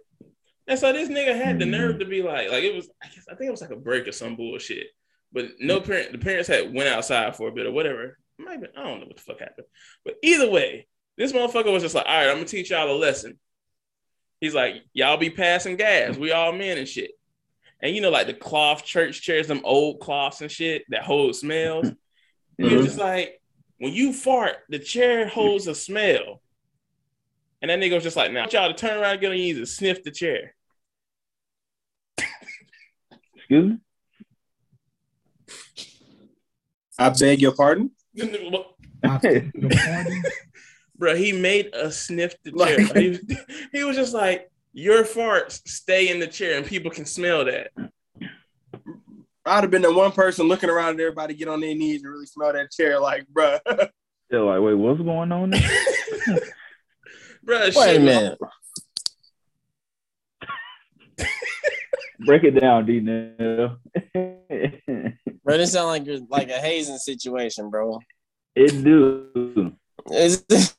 And 0.67 0.79
so 0.79 0.91
this 0.91 1.07
nigga 1.07 1.39
had 1.39 1.59
the 1.59 1.67
nerve 1.67 1.99
to 1.99 2.05
be 2.05 2.23
like, 2.23 2.49
like 2.49 2.63
it 2.63 2.75
was, 2.75 2.89
I 3.03 3.07
guess 3.09 3.25
I 3.29 3.35
think 3.35 3.49
it 3.49 3.51
was 3.51 3.61
like 3.61 3.69
a 3.69 3.75
break 3.75 4.07
or 4.07 4.11
some 4.11 4.35
bullshit. 4.35 4.87
But 5.31 5.49
no 5.59 5.79
hmm. 5.79 5.85
parent, 5.85 6.13
the 6.13 6.17
parents 6.17 6.47
had 6.47 6.73
went 6.73 6.89
outside 6.89 7.35
for 7.35 7.47
a 7.47 7.51
bit 7.51 7.67
or 7.67 7.71
whatever. 7.71 8.17
Might 8.39 8.61
be, 8.61 8.67
I 8.75 8.83
don't 8.83 9.01
know 9.01 9.07
what 9.07 9.17
the 9.17 9.21
fuck 9.21 9.39
happened. 9.39 9.67
But 10.05 10.15
either 10.23 10.49
way, 10.49 10.87
this 11.17 11.33
motherfucker 11.33 11.71
was 11.73 11.83
just 11.83 11.93
like, 11.93 12.05
all 12.07 12.15
right, 12.15 12.29
I'm 12.29 12.37
gonna 12.37 12.45
teach 12.45 12.69
y'all 12.69 12.89
a 12.89 12.95
lesson. 12.95 13.37
He's 14.39 14.55
like, 14.55 14.75
y'all 14.93 15.17
be 15.17 15.29
passing 15.29 15.75
gas. 15.75 16.15
We 16.15 16.31
all 16.31 16.53
men 16.53 16.77
and 16.77 16.87
shit. 16.87 17.11
And 17.81 17.93
you 17.93 18.01
know, 18.01 18.09
like 18.09 18.27
the 18.27 18.33
cloth 18.33 18.85
church 18.85 19.21
chairs, 19.21 19.47
them 19.47 19.61
old 19.65 19.99
cloths 19.99 20.41
and 20.41 20.49
shit 20.49 20.85
that 20.89 21.03
hold 21.03 21.35
smells. 21.35 21.91
He 22.57 22.63
was 22.63 22.73
mm-hmm. 22.73 22.83
just 22.85 22.97
like, 22.97 23.41
when 23.79 23.93
you 23.93 24.13
fart, 24.13 24.57
the 24.69 24.79
chair 24.79 25.27
holds 25.27 25.67
a 25.67 25.75
smell. 25.75 26.41
And 27.61 27.69
that 27.69 27.79
nigga 27.79 27.95
was 27.95 28.03
just 28.03 28.15
like, 28.15 28.31
now 28.31 28.39
I 28.39 28.41
want 28.43 28.53
y'all 28.53 28.67
to 28.69 28.73
turn 28.73 28.97
around 28.97 29.11
and 29.11 29.21
get 29.21 29.31
on 29.31 29.37
your 29.37 29.45
knees 29.45 29.57
and 29.57 29.67
sniff 29.67 30.03
the 30.03 30.11
chair. 30.11 30.55
Excuse 33.35 33.71
me. 33.71 33.77
I 36.97 37.09
beg 37.09 37.41
your 37.41 37.53
pardon. 37.53 37.91
Bro, 40.97 41.15
he 41.15 41.31
made 41.31 41.73
us 41.73 41.97
sniff 41.97 42.35
the 42.43 42.51
Like- 42.51 42.77
chair. 42.77 43.01
He 43.01 43.09
was, 43.09 43.19
he 43.71 43.83
was 43.83 43.95
just 43.95 44.13
like, 44.13 44.49
your 44.73 45.03
farts 45.03 45.67
stay 45.67 46.09
in 46.09 46.19
the 46.19 46.27
chair 46.27 46.57
and 46.57 46.65
people 46.65 46.91
can 46.91 47.05
smell 47.05 47.45
that. 47.45 47.71
I'd 49.45 49.63
have 49.63 49.71
been 49.71 49.81
the 49.81 49.93
one 49.93 50.11
person 50.11 50.47
looking 50.47 50.69
around 50.69 50.95
at 50.95 50.99
everybody 50.99 51.33
get 51.33 51.47
on 51.47 51.59
their 51.61 51.73
knees 51.73 52.03
and 52.03 52.11
really 52.11 52.27
smell 52.27 52.53
that 52.53 52.71
chair. 52.71 52.99
Like, 52.99 53.25
bruh. 53.33 53.59
They're 54.29 54.41
like, 54.43 54.61
wait, 54.61 54.75
what's 54.75 55.01
going 55.01 55.31
on? 55.31 55.49
There? 55.49 55.69
Bro, 57.43 57.59
Wait 57.61 57.73
shit, 57.73 57.95
a 57.95 57.99
minute. 57.99 58.37
Break 62.25 62.43
it 62.43 62.51
down, 62.59 62.85
D. 62.85 62.99
Nell. 62.99 63.77
Bro, 65.43 65.57
this 65.57 65.71
sound 65.73 65.87
like 65.87 66.05
you're 66.05 66.19
like 66.29 66.49
a 66.49 66.59
hazing 66.59 66.97
situation, 66.97 67.69
bro. 67.69 67.99
it 68.55 68.83
do. 68.83 69.73
Is- 70.11 70.43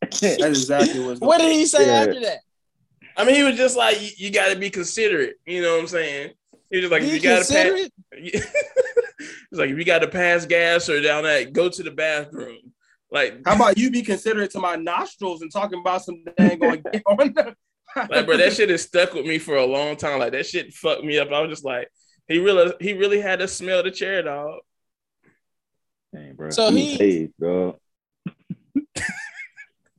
That's 0.00 0.22
exactly 0.22 1.00
what's 1.04 1.20
what 1.20 1.38
did 1.40 1.52
he 1.52 1.66
say 1.66 1.86
Yeah. 1.86 2.00
after 2.02 2.20
that? 2.20 2.38
I 3.16 3.24
mean, 3.24 3.34
he 3.34 3.42
was 3.42 3.56
just 3.56 3.76
like, 3.76 4.00
you, 4.00 4.08
you 4.16 4.30
got 4.30 4.52
to 4.52 4.58
be 4.58 4.70
considerate. 4.70 5.36
You 5.44 5.60
know 5.62 5.74
what 5.74 5.80
I'm 5.82 5.86
saying? 5.88 6.30
He 6.70 6.76
was 6.76 6.82
just 6.88 6.92
like, 6.92 7.02
if 7.02 7.12
you 7.12 7.20
got 7.20 7.44
to 7.44 7.52
pass. 7.52 7.90
He's 9.50 9.58
like, 9.58 9.70
if 9.70 9.78
you 9.78 9.84
got 9.84 9.98
to 10.00 10.08
pass 10.08 10.46
gas 10.46 10.88
or 10.88 11.00
down 11.00 11.24
that, 11.24 11.52
go 11.52 11.68
to 11.68 11.82
the 11.82 11.90
bathroom. 11.90 12.58
Like, 13.10 13.40
How 13.44 13.56
about 13.56 13.76
you 13.78 13.90
be 13.90 14.02
considerate 14.02 14.50
to 14.52 14.60
my 14.60 14.76
nostrils 14.76 15.42
and 15.42 15.50
talking 15.52 15.80
about 15.80 16.04
some 16.04 16.22
dang 16.36 16.62
on, 16.62 16.82
on 17.06 17.32
the, 17.34 17.54
like, 18.10 18.26
bro, 18.26 18.36
that 18.36 18.52
shit 18.52 18.70
has 18.70 18.82
stuck 18.82 19.12
with 19.14 19.26
me 19.26 19.38
for 19.38 19.56
a 19.56 19.64
long 19.66 19.96
time. 19.96 20.18
Like, 20.18 20.32
that 20.32 20.46
shit 20.46 20.72
fucked 20.74 21.04
me 21.04 21.18
up. 21.18 21.30
I 21.30 21.40
was 21.40 21.50
just 21.50 21.64
like, 21.64 21.88
he 22.26 22.38
really, 22.38 22.72
he 22.80 22.92
really 22.92 23.20
had 23.20 23.38
to 23.40 23.48
smell 23.48 23.82
the 23.82 23.90
chair, 23.90 24.22
dog. 24.22 24.60
Dang, 26.14 26.34
bro. 26.34 26.50
So 26.50 26.66
was 26.66 26.74
he- 26.74 26.94
hazed, 26.96 27.32
dog. 27.40 27.76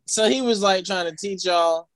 So 0.07 0.27
he 0.27 0.41
was 0.41 0.61
like 0.61 0.85
trying 0.85 1.09
to 1.09 1.15
teach 1.15 1.45
y'all 1.45 1.87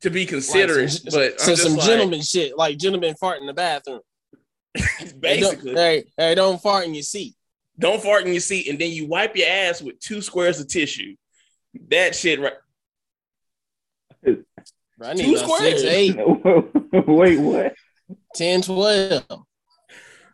To 0.00 0.10
be 0.10 0.20
like, 0.20 0.28
considerate, 0.30 0.90
some, 0.90 1.04
but 1.12 1.38
so 1.40 1.44
I'm 1.44 1.56
just 1.56 1.62
some 1.62 1.76
like, 1.76 1.86
gentleman 1.86 2.22
shit, 2.22 2.56
like 2.56 2.78
gentlemen 2.78 3.14
fart 3.20 3.40
in 3.40 3.46
the 3.46 3.52
bathroom. 3.54 4.00
Hey, 4.74 5.04
don't- 5.10 5.20
basically, 5.20 5.74
hey, 5.74 6.04
hey, 6.16 6.34
don't 6.34 6.60
fart 6.62 6.86
in 6.86 6.94
your 6.94 7.02
seat. 7.02 7.34
don't 7.78 8.02
fart 8.02 8.24
in 8.24 8.32
your 8.32 8.40
seat 8.40 8.68
and 8.68 8.78
then 8.78 8.90
you 8.90 9.06
wipe 9.06 9.36
your 9.36 9.48
ass 9.48 9.82
with 9.82 9.98
two 10.00 10.22
squares 10.22 10.60
of 10.60 10.68
tissue. 10.68 11.14
That 11.90 12.14
shit, 12.14 12.40
right? 12.40 12.54
Bro, 15.02 15.10
I 15.10 15.14
need 15.14 15.24
Two 15.24 15.36
squares. 15.36 15.80
six, 15.80 15.82
eight, 15.82 16.16
wait, 17.08 17.36
what? 17.40 17.74
10, 18.36 18.62
12. 18.62 19.24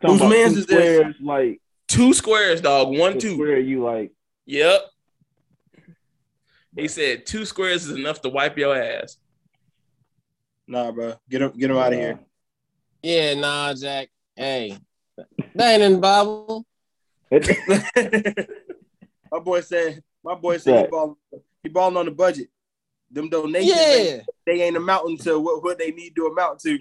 Whose 0.03 0.21
man's 0.21 0.53
two 0.53 0.59
is 0.59 0.65
this? 0.67 0.97
squares, 0.97 1.15
Like 1.19 1.61
Two 1.87 2.13
squares, 2.13 2.61
dog. 2.61 2.95
One, 2.95 3.13
the 3.13 3.19
two. 3.19 3.33
square 3.33 3.57
you 3.59 3.83
like. 3.83 4.11
Yep. 4.45 4.81
He 6.77 6.87
said 6.87 7.25
two 7.25 7.45
squares 7.45 7.87
is 7.87 7.95
enough 7.97 8.21
to 8.21 8.29
wipe 8.29 8.59
your 8.59 8.75
ass. 8.79 9.17
Nah, 10.67 10.91
bro. 10.91 11.15
Get 11.27 11.41
him, 11.41 11.51
get 11.57 11.71
him 11.71 11.77
out 11.77 11.91
of 11.91 11.97
here. 11.99 12.19
Yeah, 13.01 13.33
nah, 13.33 13.73
Jack. 13.73 14.09
Hey, 14.35 14.77
that 15.55 15.73
ain't 15.73 15.81
in 15.81 15.93
the 15.93 15.97
Bible. 15.99 16.63
my 19.31 19.39
boy 19.39 19.61
said, 19.61 20.03
my 20.23 20.35
boy 20.35 20.57
said 20.57 20.75
he 20.75 20.81
Right. 20.81 20.91
ball, 20.91 21.17
he 21.63 21.69
balling 21.69 21.97
on 21.97 22.05
the 22.05 22.11
budget. 22.11 22.49
Them 23.11 23.29
donations, 23.29 23.71
Yeah, 23.71 23.87
they, 23.87 24.21
they 24.45 24.61
ain't 24.61 24.77
amounting 24.77 25.17
to 25.19 25.39
what, 25.39 25.63
what 25.63 25.79
they 25.79 25.91
need 25.91 26.15
to 26.15 26.27
amount 26.27 26.59
to. 26.61 26.77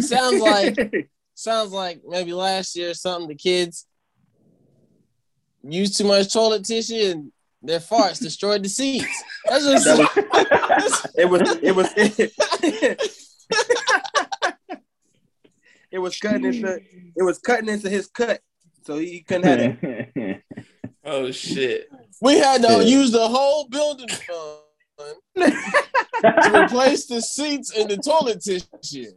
sounds 0.02 0.40
like 0.40 1.10
sounds 1.34 1.72
like 1.72 2.00
maybe 2.06 2.32
last 2.32 2.74
year 2.76 2.90
or 2.90 2.94
something. 2.94 3.28
The 3.28 3.34
kids 3.34 3.86
used 5.62 5.98
too 5.98 6.04
much 6.04 6.32
toilet 6.32 6.64
tissue 6.64 7.10
and 7.12 7.32
their 7.62 7.80
farts 7.80 8.22
destroyed 8.22 8.62
the 8.62 8.68
seats. 8.70 9.22
That's 9.46 9.64
just 9.66 9.84
That 9.84 11.10
it 11.18 11.26
was 11.28 11.42
it 11.62 11.76
was 11.76 11.92
it 15.90 15.98
was 15.98 16.18
cutting 16.18 16.44
into 16.46 16.80
it 17.16 17.22
was 17.22 17.38
cutting 17.38 17.68
into 17.68 17.90
his 17.90 18.06
cut, 18.06 18.40
so 18.86 18.96
he 18.98 19.20
couldn't 19.20 19.44
have 19.44 19.78
it. 19.82 20.42
oh 21.04 21.30
shit. 21.30 21.88
we 22.20 22.38
had 22.38 22.62
to 22.62 22.68
Yeah. 22.68 22.80
use 22.80 23.10
the 23.12 23.28
whole 23.28 23.68
building 23.68 24.08
fund 24.08 24.60
to 25.36 26.62
replace 26.64 27.06
the 27.06 27.20
seats 27.20 27.76
and 27.76 27.88
the 27.90 27.96
toilet 27.96 28.40
tissue. 28.42 29.12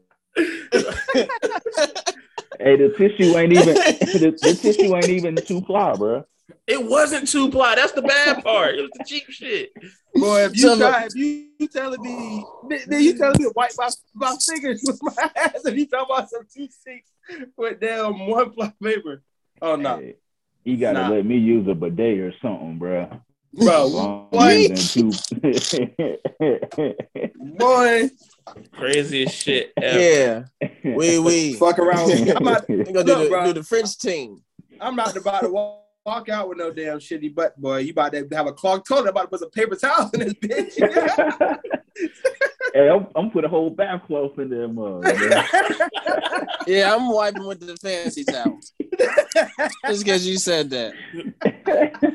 hey, 2.60 2.76
the 2.78 2.94
tissue 2.98 3.38
ain't 3.38 3.54
even 3.54 3.74
the, 3.76 4.38
the 4.42 4.54
tissue 4.60 4.96
ain't 4.96 5.10
even 5.10 5.36
two 5.36 5.62
ply, 5.62 5.96
bro. 5.96 6.24
It 6.68 6.84
wasn't 6.84 7.28
two 7.28 7.50
ply. 7.50 7.76
That's 7.76 7.92
the 7.94 8.02
bad 8.02 8.44
part. 8.44 8.76
It 8.76 8.82
was 8.82 8.92
the 8.98 9.04
cheap 9.06 9.24
shit. 9.30 9.72
Boy, 10.16 10.46
if 10.46 10.56
you 10.56 10.62
So- 10.62 10.78
try, 10.78 11.06
if 11.06 11.16
you, 11.16 11.48
you 11.60 11.68
telling 11.68 12.02
me, 12.02 12.44
then 12.88 13.02
you 13.02 13.18
telling 13.18 13.38
me 13.42 13.46
to 13.46 13.54
wipe 13.56 13.72
my, 13.78 13.90
my 14.14 14.36
fingers 14.46 14.82
with 14.86 15.00
my 15.02 15.14
ass 15.36 15.66
if 15.66 15.76
you 15.78 15.88
talking 15.88 16.14
about 16.14 16.30
some 16.30 16.44
two 16.54 16.68
seats 16.68 17.10
with 17.58 17.80
damn 17.80 18.28
one 18.28 18.52
ply 18.52 18.74
paper. 18.82 19.22
Oh 19.62 19.76
no, 19.76 19.98
Hey, 19.98 20.16
you 20.64 20.78
gotta 20.78 21.00
Nah. 21.04 21.10
let 21.10 21.26
me 21.26 21.38
use 21.38 21.68
a 21.68 21.74
bidet 21.74 22.20
or 22.20 22.34
something, 22.42 22.78
bro. 22.78 23.10
Bro, 23.54 23.86
I'm 23.86 24.38
what? 24.38 24.70
using 24.70 25.12
two. 25.12 26.18
boy, 27.58 28.10
Craziest 28.74 29.36
shit 29.36 29.74
ever. 29.82 30.00
Yeah, 30.00 30.44
we 30.84 31.20
we 31.20 31.54
fuck 31.54 31.80
around. 31.80 32.12
I'm 32.36 32.44
not, 32.44 32.68
gonna 32.68 32.84
do 32.86 32.92
Look, 32.94 33.06
the, 33.06 33.28
bro. 33.30 33.46
do 33.46 33.54
the 33.54 33.64
French 33.64 33.98
team. 33.98 34.42
I'm 34.82 34.96
not 34.96 35.16
about 35.16 35.42
to 35.42 35.50
walk, 35.50 35.86
walk 36.06 36.30
out 36.30 36.50
with 36.50 36.58
no 36.58 36.72
damn 36.72 37.00
shitty 37.00 37.34
butt, 37.34 37.60
boy. 37.60 37.80
You 37.80 37.92
about 37.92 38.12
to 38.14 38.28
have 38.34 38.48
a 38.48 38.54
clogged 38.54 38.88
toilet. 38.88 39.04
I'm 39.04 39.08
about 39.10 39.22
to 39.24 39.28
put 39.30 39.40
some 39.40 39.52
paper 39.52 39.76
towels 39.76 40.14
in 40.14 40.20
this 40.22 40.34
bitch. 40.34 41.60
hey, 42.74 42.90
I'm, 42.90 43.08
I'm 43.16 43.32
put 43.32 43.46
a 43.46 43.48
whole 43.48 43.70
bath 43.70 44.02
bathcloth 44.02 44.38
in 44.40 44.50
there, 44.50 44.68
mug. 44.68 45.04
man. 45.04 45.46
Yeah, 46.68 46.96
I'm 46.96 47.10
wiping 47.10 47.46
with 47.46 47.60
the 47.60 47.78
fancy 47.78 48.24
towels. 48.24 48.74
Just 49.88 50.04
because 50.04 50.28
you 50.28 50.38
said 50.38 50.70
that. 50.72 50.94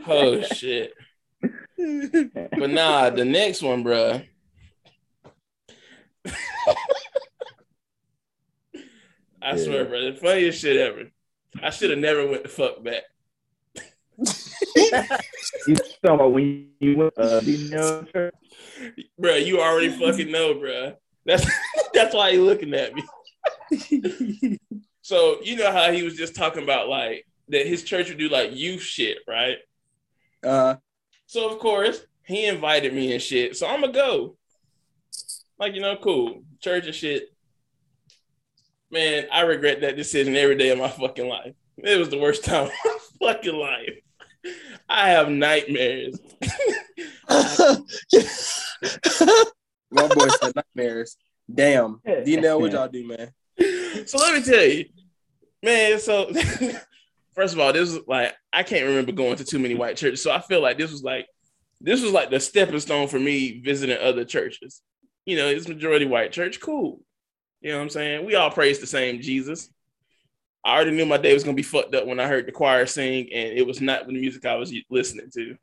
Oh 0.06 0.43
shit. 0.43 0.94
But 2.59 2.70
nah, 2.70 3.10
the 3.10 3.24
next 3.24 3.62
one, 3.62 3.85
bruh. 3.85 4.27
I 9.40 9.51
Yeah. 9.51 9.56
swear, 9.56 9.85
bro, 9.85 10.12
the 10.12 10.19
funniest 10.19 10.60
shit 10.60 10.77
ever. 10.77 11.10
I 11.62 11.70
should 11.70 11.90
have 11.90 11.98
never 11.98 12.27
went 12.27 12.43
the 12.43 12.48
fuck 12.48 12.82
back. 12.82 13.05
You 15.66 15.77
talking 15.77 16.15
about 16.15 16.32
when 16.32 16.70
you 16.81 16.97
went 16.97 17.12
uh, 17.16 17.40
you 17.44 17.59
know. 17.59 18.06
Bro, 19.19 19.36
you 19.36 19.60
already 19.60 19.90
fucking 19.90 20.31
know, 20.31 20.55
bro. 20.55 20.94
That's 21.24 21.47
that's 21.94 22.15
why 22.15 22.31
you 22.31 22.44
looking 22.44 22.74
at 22.74 22.94
me. 22.94 24.59
So 25.02 25.39
you 25.43 25.56
know 25.56 25.73
how 25.73 25.90
he 25.93 26.02
was 26.02 26.15
just 26.15 26.35
talking 26.35 26.62
about 26.62 26.89
like 26.89 27.24
that 27.48 27.66
his 27.66 27.82
church 27.82 28.09
would 28.09 28.19
do 28.19 28.28
like 28.28 28.55
youth 28.55 28.82
shit, 28.82 29.19
right? 29.27 29.56
uh, 30.44 30.77
So 31.29 31.49
of 31.51 31.59
course 31.59 32.01
he 32.25 32.47
invited 32.47 32.93
me 32.93 33.13
and 33.13 33.23
shit. 33.23 33.57
So 33.57 33.69
I'm 33.69 33.83
gonna 33.83 33.93
go. 33.93 34.37
Like 35.61 35.75
you 35.75 35.81
know, 35.81 35.97
cool 35.97 36.43
church 36.61 36.87
and 36.87 36.95
shit. 36.95 37.29
Man, 38.91 39.27
I 39.31 39.43
regret 39.43 39.83
that 39.83 39.97
decision 39.97 40.35
every 40.35 40.57
day 40.57 40.71
of 40.71 40.79
my 40.79 40.89
fucking 40.89 41.29
life. 41.29 41.55
It 41.77 41.99
was 41.99 42.09
the 42.09 42.19
worst 42.19 42.45
time 42.47 42.65
of 42.67 42.73
my 42.85 42.99
fucking 43.21 43.55
life. 43.55 44.01
I 44.89 45.11
have 45.11 45.29
nightmares. 45.29 46.19
My 49.91 50.07
boy 50.07 50.29
said 50.41 50.55
nightmares. 50.55 51.17
Damn. 51.53 52.01
D-Nell, 52.25 52.61
what 52.61 52.73
y'all 52.73 52.89
do, 52.89 53.07
man? 53.07 53.33
so 54.07 54.19
let 54.19 54.35
me 54.35 54.43
tell 54.43 54.65
you, 54.65 54.85
man. 55.63 55.99
So 55.99 56.31
first 57.39 57.55
of 57.55 57.60
all, 57.60 57.73
this 57.73 57.94
was 57.94 58.01
like 58.09 58.35
I 58.52 58.65
can't 58.65 58.86
remember 58.86 59.12
going 59.12 59.36
to 59.36 59.44
too 59.44 59.60
many 59.60 59.77
white 59.77 59.97
churches, 59.97 60.20
so 60.23 60.32
I 60.32 60.40
feel 60.40 60.60
like 60.60 60.77
this 60.77 60.90
was 60.90 61.05
like 61.05 61.27
this 61.81 62.02
was 62.02 62.12
like 62.12 62.31
the 62.31 62.40
stepping 62.40 62.81
stone 62.81 63.06
for 63.06 63.20
me 63.20 63.60
visiting 63.60 63.97
other 63.97 64.24
churches. 64.24 64.82
You 65.24 65.36
know, 65.36 65.47
it's 65.47 65.69
majority 65.69 66.05
white 66.05 66.32
church, 66.32 66.60
cool. 66.60 67.01
You 67.60 67.70
know 67.70 67.77
what 67.77 67.85
I'm 67.85 67.90
saying? 67.90 68.27
We 68.27 68.35
all 68.35 68.51
praise 68.51 68.81
the 68.81 68.89
same 68.89 69.20
Jesus. 69.20 69.70
I 70.65 70.74
already 70.74 70.90
knew 70.90 71.06
my 71.06 71.16
day 71.16 71.32
was 71.32 71.44
gonna 71.44 71.55
be 71.55 71.62
fucked 71.62 71.94
up 71.94 72.06
when 72.06 72.19
I 72.19 72.27
heard 72.27 72.47
the 72.47 72.52
choir 72.52 72.86
sing, 72.86 73.28
and 73.32 73.56
it 73.56 73.65
was 73.65 73.81
not 73.81 74.09
the 74.09 74.12
music 74.12 74.44
I 74.44 74.56
was 74.56 74.74
listening 74.90 75.31
to. 75.35 75.56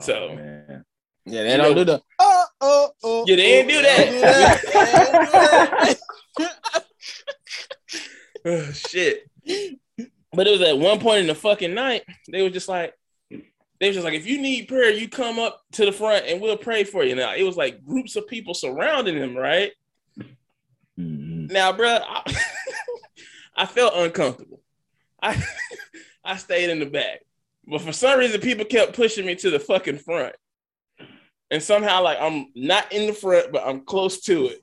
Oh, 0.00 0.04
so 0.04 0.28
Oh, 0.30 0.36
man. 0.36 0.84
Yeah, 1.24 1.42
they 1.42 1.56
don't 1.56 1.74
do 1.74 1.84
the 1.84 2.00
oh 2.20 2.44
oh 2.60 2.90
oh. 3.02 3.24
Yeah, 3.26 3.36
they 3.36 3.58
ain't 3.58 3.68
do 3.68 3.78
oh. 3.78 3.82
that. 3.82 3.98
They 6.38 6.44
ain't 6.44 6.44
do 6.44 6.44
that. 6.44 6.82
Oh, 8.44 8.72
shit. 8.72 9.30
But 10.34 10.46
it 10.46 10.50
was 10.52 10.62
at 10.62 10.78
one 10.78 10.98
point 10.98 11.20
in 11.20 11.26
the 11.26 11.34
fucking 11.34 11.74
night, 11.74 12.04
they 12.30 12.42
were 12.42 12.50
just 12.50 12.68
like, 12.68 12.94
they 13.30 13.88
was 13.88 13.96
just 13.96 14.04
like, 14.04 14.14
if 14.14 14.26
you 14.26 14.40
need 14.40 14.68
prayer, 14.68 14.90
you 14.90 15.08
come 15.08 15.38
up 15.38 15.60
to 15.72 15.84
the 15.84 15.92
front 15.92 16.26
and 16.26 16.40
we'll 16.40 16.56
pray 16.56 16.84
for 16.84 17.04
you. 17.04 17.14
Now 17.14 17.34
it 17.34 17.42
was 17.42 17.56
like 17.56 17.84
groups 17.84 18.16
of 18.16 18.26
people 18.26 18.54
surrounding 18.54 19.16
him, 19.16 19.36
right? 19.36 19.72
Mhm. 20.98 21.50
Now, 21.50 21.72
bro, 21.72 21.98
I, 22.00 22.34
I 23.56 23.66
felt 23.66 23.94
uncomfortable. 23.96 24.60
I 25.22 25.42
I 26.24 26.36
stayed 26.36 26.70
in 26.70 26.78
the 26.78 26.86
back, 26.86 27.20
but 27.66 27.80
for 27.80 27.92
some 27.92 28.18
reason, 28.18 28.40
people 28.40 28.64
kept 28.64 28.94
pushing 28.94 29.26
me 29.26 29.34
to 29.36 29.50
the 29.50 29.58
fucking 29.58 29.98
front, 29.98 30.36
and 31.50 31.60
somehow, 31.60 32.02
like, 32.02 32.18
I'm 32.20 32.46
not 32.54 32.92
in 32.92 33.08
the 33.08 33.12
front, 33.12 33.50
but 33.50 33.66
I'm 33.66 33.84
close 33.84 34.20
to 34.22 34.46
it. 34.46 34.62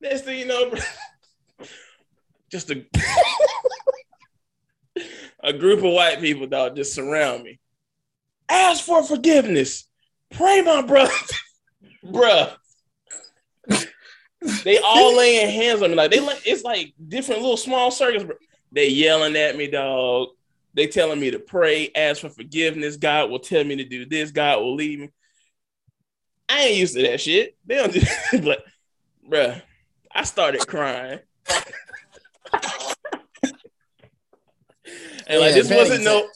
Next 0.00 0.22
thing 0.22 0.38
you 0.38 0.46
know, 0.46 0.70
bro, 0.70 0.80
just 2.50 2.70
a 2.70 2.84
a 5.42 5.52
group 5.52 5.78
of 5.78 5.92
white 5.92 6.20
people, 6.20 6.46
dog, 6.46 6.76
just 6.76 6.94
surround 6.94 7.42
me. 7.42 7.58
Ask 8.48 8.84
for 8.84 9.02
forgiveness. 9.02 9.86
Pray, 10.30 10.62
my 10.62 10.82
brother, 10.82 11.12
bruh. 12.04 12.54
They 14.64 14.78
all 14.78 15.16
laying 15.16 15.50
hands 15.50 15.82
on 15.82 15.90
me. 15.90 15.96
Like 15.96 16.10
they 16.10 16.20
like 16.20 16.42
it's 16.46 16.64
like 16.64 16.94
different 17.08 17.42
little 17.42 17.56
small 17.56 17.90
circles. 17.90 18.24
They 18.72 18.88
yelling 18.88 19.36
at 19.36 19.56
me, 19.56 19.68
dog. 19.68 20.28
They 20.72 20.86
telling 20.86 21.20
me 21.20 21.32
to 21.32 21.38
pray, 21.38 21.90
ask 21.94 22.20
for 22.20 22.30
forgiveness. 22.30 22.96
God 22.96 23.30
will 23.30 23.40
tell 23.40 23.64
me 23.64 23.76
to 23.76 23.84
do 23.84 24.06
this. 24.06 24.30
God 24.30 24.60
will 24.60 24.74
lead 24.74 25.00
me. 25.00 25.10
I 26.48 26.62
ain't 26.62 26.78
used 26.78 26.94
to 26.94 27.02
that 27.02 27.20
shit. 27.20 27.56
They 27.66 27.76
don't 27.76 27.92
do 27.92 28.00
but 28.42 28.64
bruh, 29.28 29.60
I 30.12 30.24
started 30.24 30.66
crying. 30.66 31.20
And 35.30 35.40
like 35.40 35.54
Yeah, 35.54 35.62
this 35.62 35.70
wasn't 35.70 36.04
no 36.04 36.28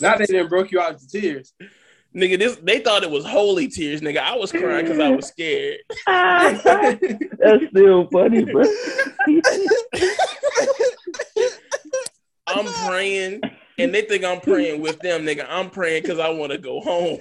Now 0.00 0.16
they 0.16 0.26
didn't 0.26 0.48
broke 0.48 0.70
you 0.70 0.80
out 0.80 0.98
to 0.98 1.08
tears. 1.08 1.52
nigga. 2.14 2.38
This 2.38 2.56
they 2.62 2.80
thought 2.80 3.02
it 3.02 3.10
was 3.10 3.24
holy 3.24 3.68
tears, 3.68 4.00
nigga. 4.00 4.18
I 4.18 4.36
was 4.36 4.52
crying 4.52 4.84
because 4.86 5.00
I 5.00 5.10
was 5.10 5.26
scared. 5.26 5.78
That's 6.06 7.66
still 7.70 8.08
funny, 8.12 8.44
bro. 8.44 8.64
I'm 12.46 12.66
praying, 12.86 13.40
and 13.78 13.94
they 13.94 14.02
think 14.02 14.22
I'm 14.24 14.40
praying 14.40 14.80
with 14.80 15.00
them, 15.00 15.22
nigga. 15.24 15.46
I'm 15.48 15.70
praying 15.70 16.02
because 16.02 16.18
I 16.18 16.28
want 16.28 16.52
to 16.52 16.58
go 16.58 16.80
home. 16.80 17.18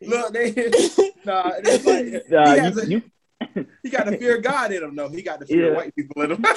Look, 0.00 0.32
they 0.32 0.52
nah, 1.24 1.52
it's 1.58 1.84
like, 1.84 2.30
Nah, 2.30 2.54
he, 2.54 2.60
you, 2.60 2.80
a- 2.80 2.86
you, 2.86 3.64
he 3.82 3.90
got 3.90 4.06
the 4.06 4.16
fear 4.16 4.36
of 4.36 4.42
God 4.44 4.70
in 4.72 4.82
him, 4.82 4.94
though. 4.94 5.08
He 5.08 5.22
got 5.22 5.40
the 5.40 5.46
fear 5.46 5.64
of 5.66 5.70
Yeah. 5.72 5.76
white 5.76 5.94
people 5.96 6.22
in 6.22 6.30
him. 6.32 6.44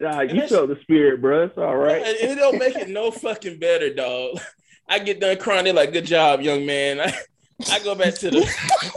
nah, 0.00 0.20
you 0.20 0.46
felt 0.46 0.68
the 0.68 0.78
spirit, 0.82 1.20
bro. 1.20 1.44
It's 1.44 1.58
all 1.58 1.76
right. 1.76 2.02
And 2.02 2.16
it 2.16 2.36
don't 2.36 2.58
make 2.58 2.76
it 2.76 2.88
no 2.88 3.10
fucking 3.10 3.58
better, 3.58 3.92
dog. 3.92 4.40
I 4.88 5.00
get 5.00 5.20
done 5.20 5.36
crying. 5.38 5.64
They're 5.64 5.74
like, 5.74 5.92
"Good 5.92 6.06
job, 6.06 6.40
young 6.40 6.64
man." 6.64 7.00
I, 7.00 7.12
I 7.70 7.80
go 7.80 7.94
back 7.94 8.14
to 8.16 8.30
the 8.30 8.42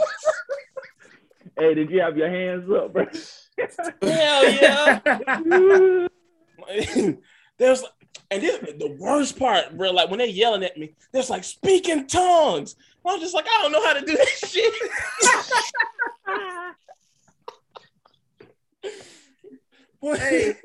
Hey, 1.57 1.73
did 1.73 1.89
you 1.89 1.99
have 2.01 2.15
your 2.15 2.29
hands 2.29 2.69
up, 2.71 2.93
bro? 2.93 3.05
hell 4.01 4.49
yeah. 4.49 4.99
There's 7.57 7.83
and 8.31 8.43
this, 8.43 8.59
the 8.77 8.95
worst 8.99 9.39
part, 9.39 9.75
bro. 9.77 9.91
Like 9.91 10.09
when 10.09 10.19
they're 10.19 10.27
yelling 10.27 10.63
at 10.63 10.77
me, 10.77 10.93
there's 11.11 11.29
like 11.29 11.43
speaking 11.43 12.07
tongues. 12.07 12.75
I'm 13.05 13.19
just 13.19 13.33
like, 13.33 13.45
I 13.47 13.61
don't 13.61 13.71
know 13.71 13.83
how 13.83 13.93
to 13.93 14.01
do 14.01 14.15
this 14.15 14.39
shit. 14.39 14.73
Boy, 19.88 19.88
Hey. 20.01 20.55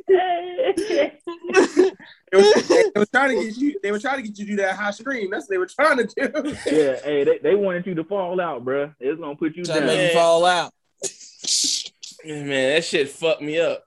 They 2.34 2.38
was, 2.38 2.68
they 2.68 2.90
was 2.96 3.08
trying 3.10 3.36
to 3.38 3.44
get 3.44 3.56
you. 3.56 3.78
They 3.82 3.92
were 3.92 3.98
trying 3.98 4.16
to 4.16 4.22
get 4.28 4.38
you 4.38 4.44
to 4.44 4.50
do 4.52 4.56
that 4.56 4.76
high 4.76 4.90
scream. 4.90 5.30
That's 5.30 5.44
what 5.44 5.50
they 5.50 5.58
were 5.58 5.66
trying 5.66 5.98
to 5.98 6.04
do. 6.04 6.56
yeah, 6.66 6.96
hey, 7.04 7.24
they, 7.24 7.38
they 7.38 7.54
wanted 7.54 7.86
you 7.86 7.94
to 7.94 8.04
fall 8.04 8.40
out, 8.40 8.64
bro. 8.64 8.92
It's 8.98 9.20
gonna 9.20 9.36
put 9.36 9.54
you 9.56 9.64
Trying 9.64 9.82
to 9.82 9.86
down. 9.86 9.96
make 9.96 10.12
you 10.12 10.18
fall 10.18 10.44
out. 10.44 10.72
man, 12.24 12.74
that 12.74 12.84
shit 12.84 13.08
fucked 13.08 13.42
me 13.42 13.60
up. 13.60 13.84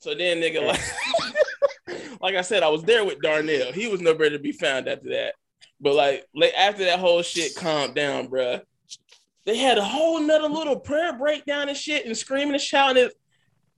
So 0.00 0.14
then, 0.14 0.38
nigga, 0.40 0.66
like, 0.66 2.20
like 2.20 2.34
I 2.34 2.42
said, 2.42 2.62
I 2.62 2.68
was 2.68 2.82
there 2.82 3.04
with 3.04 3.20
Darnel. 3.20 3.72
He 3.72 3.86
was 3.88 4.00
nowhere 4.00 4.30
to 4.30 4.38
be 4.38 4.52
found 4.52 4.88
after 4.88 5.10
that. 5.10 5.34
But 5.80 5.94
like, 5.94 6.26
like 6.34 6.54
after 6.54 6.84
that 6.84 6.98
whole 6.98 7.22
shit 7.22 7.54
calmed 7.54 7.94
down, 7.94 8.28
bruh, 8.28 8.62
they 9.44 9.56
had 9.58 9.78
a 9.78 9.84
whole 9.84 10.20
nother 10.20 10.48
little 10.48 10.78
prayer 10.78 11.12
breakdown 11.16 11.68
and 11.68 11.76
shit 11.76 12.06
and 12.06 12.16
screaming 12.16 12.54
and 12.54 12.60
shouting. 12.60 13.04
It. 13.04 13.14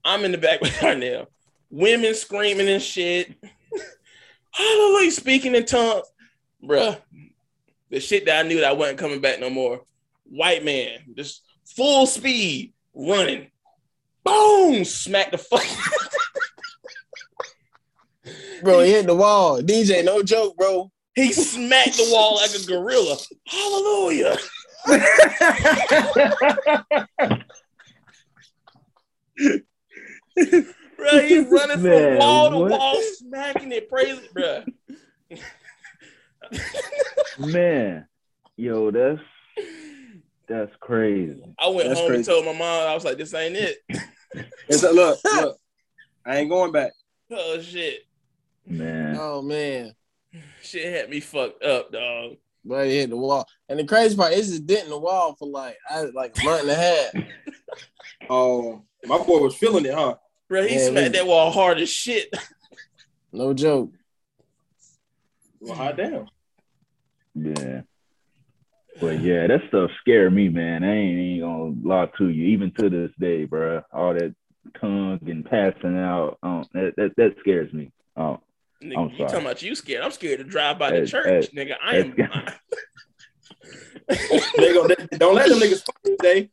I'm 0.09 0.25
in 0.25 0.31
the 0.31 0.39
back 0.39 0.59
with 0.61 0.71
Darnel. 0.71 1.27
Women 1.69 2.15
screaming 2.15 2.67
and 2.67 2.81
shit. 2.81 3.35
Hallelujah, 4.51 5.11
speaking 5.11 5.53
in 5.55 5.65
tongues. 5.65 6.05
Bruh, 6.63 6.99
the 7.89 7.99
shit 7.99 8.25
that 8.25 8.43
I 8.43 8.47
knew 8.47 8.59
that 8.59 8.71
I 8.71 8.73
wasn't 8.73 8.97
coming 8.97 9.21
back 9.21 9.39
no 9.39 9.49
more. 9.51 9.81
White 10.25 10.65
man, 10.65 10.99
just 11.15 11.43
full 11.63 12.05
speed, 12.07 12.73
running. 12.93 13.51
Boom! 14.23 14.83
Smack 14.83 15.31
the 15.31 15.37
fuck. 15.37 15.63
Bro, 18.63 18.81
he 18.81 18.91
hit 18.91 19.05
the 19.07 19.15
wall. 19.15 19.61
DJ, 19.61 20.03
no 20.03 20.21
joke, 20.21 20.57
bro. 20.57 20.91
He 21.15 21.31
smacked 21.31 21.95
the 21.95 22.09
wall 22.11 22.35
like 22.35 22.51
a 22.51 22.65
gorilla. 22.65 23.15
Hallelujah. 23.47 24.37
Bro, 30.97 31.19
he's 31.21 31.47
running 31.49 31.77
from 31.77 31.83
Man, 31.83 32.17
wall 32.17 32.49
to 32.51 32.57
what? 32.57 32.71
wall, 32.71 33.01
smacking 33.01 33.71
it, 33.71 33.89
praising, 33.89 34.27
bro. 34.33 34.63
Man, 37.37 38.05
yo, 38.57 38.91
that's 38.91 39.21
that's 40.47 40.71
crazy. 40.79 41.43
I 41.59 41.67
went 41.69 41.89
That's 41.89 41.99
home 41.99 42.13
and 42.13 42.25
told 42.25 42.45
my 42.45 42.53
mom, 42.53 42.87
I 42.87 42.93
was 42.93 43.05
like, 43.05 43.17
this 43.17 43.33
ain't 43.33 43.55
it. 43.55 43.77
It's 44.71 44.83
a, 44.83 44.91
look, 44.91 45.19
look. 45.33 45.57
I 46.27 46.37
ain't 46.37 46.49
going 46.49 46.71
back. 46.71 46.91
Oh 47.31 47.61
shit. 47.61 48.01
Man, 48.67 49.15
Oh 49.19 49.41
man. 49.41 49.93
Shit 50.61 50.91
had 50.91 51.09
me 51.09 51.19
fucked 51.19 51.63
up, 51.63 51.91
dog. 51.91 52.37
Bro, 52.65 52.85
he 52.85 52.97
hit 52.97 53.09
the 53.09 53.17
wall. 53.17 53.45
And 53.67 53.79
the 53.79 53.85
crazy 53.85 54.15
part 54.15 54.33
is 54.33 54.55
a 54.55 54.59
dent 54.59 54.85
in 54.85 54.89
the 54.89 54.99
wall 54.99 55.35
for 55.37 55.47
like 55.47 55.77
I 55.89 56.01
like 56.01 56.39
a 56.39 56.45
month 56.45 56.61
and 56.61 56.71
a 56.71 56.75
half. 56.75 57.11
Oh, 58.29 58.83
my 59.05 59.17
boy 59.17 59.39
was 59.39 59.55
feeling 59.55 59.85
it, 59.85 59.93
huh? 59.93 60.15
Bro, 60.49 60.67
he 60.67 60.75
Yeah, 60.75 60.89
smacked 60.89 61.13
that 61.13 61.27
wall 61.27 61.51
hard 61.51 61.79
as 61.79 61.89
shit. 61.89 62.33
No 63.31 63.53
joke. 63.53 63.91
Well, 65.59 65.75
hot 65.75 65.97
damn. 65.97 66.25
yeah. 67.35 67.81
But 68.99 69.21
yeah, 69.21 69.47
that 69.47 69.61
stuff 69.67 69.91
scared 70.01 70.33
me, 70.33 70.49
man. 70.49 70.83
I 70.83 70.93
ain't, 70.95 71.19
ain't 71.19 71.41
gonna 71.41 71.75
lie 71.83 72.09
to 72.17 72.27
you, 72.27 72.47
even 72.47 72.71
to 72.79 72.89
this 72.89 73.11
day, 73.19 73.45
bro. 73.45 73.83
All 73.93 74.13
that 74.13 74.35
tongue 74.81 75.19
and 75.27 75.45
passing 75.45 75.97
out, 75.97 76.37
um, 76.43 76.65
that, 76.73 76.93
that 76.97 77.11
that 77.17 77.35
scares 77.39 77.71
me. 77.71 77.91
Oh, 78.17 78.39
Nigga, 78.83 78.97
I'm 78.97 79.09
you 79.09 79.17
sorry. 79.17 79.29
talking 79.29 79.45
about 79.45 79.61
you 79.61 79.75
scared? 79.75 80.03
I'm 80.03 80.11
scared 80.11 80.39
to 80.39 80.43
drive 80.43 80.79
by 80.79 80.91
the 80.91 81.05
church, 81.05 81.49
hey, 81.51 81.65
nigga. 81.65 81.75
I 81.83 81.97
am. 81.97 82.15
They 84.57 84.73
gonna, 84.73 84.95
they, 84.95 85.17
don't 85.17 85.35
let 85.35 85.49
them 85.49 85.59
niggas 85.59 85.83
fuck 85.85 85.97
you 86.03 86.17
today. 86.17 86.49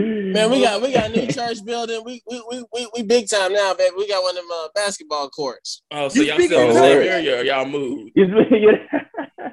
Man, 0.00 0.50
we 0.50 0.62
got 0.62 0.80
we 0.82 0.92
got 0.92 1.10
a 1.10 1.12
new 1.12 1.26
church 1.32 1.64
building. 1.64 2.02
We 2.04 2.22
we 2.28 2.42
we 2.50 2.64
we, 2.72 2.88
we 2.96 3.02
big 3.02 3.28
time 3.28 3.52
now, 3.52 3.74
baby. 3.74 3.94
We 3.96 4.08
got 4.08 4.22
one 4.22 4.36
of 4.36 4.42
them 4.42 4.50
uh, 4.52 4.68
basketball 4.74 5.28
courts. 5.30 5.82
oh, 5.90 6.08
so 6.08 6.20
You 6.20 6.26
y'all 6.28 6.34
speaking 6.36 6.56
still 6.56 6.68
in 6.68 6.74
the 6.74 6.80
same 6.80 7.02
area? 7.08 7.40
Or 7.40 7.44
y'all 7.44 7.66
moved? 7.66 8.12
yeah. 8.14 9.48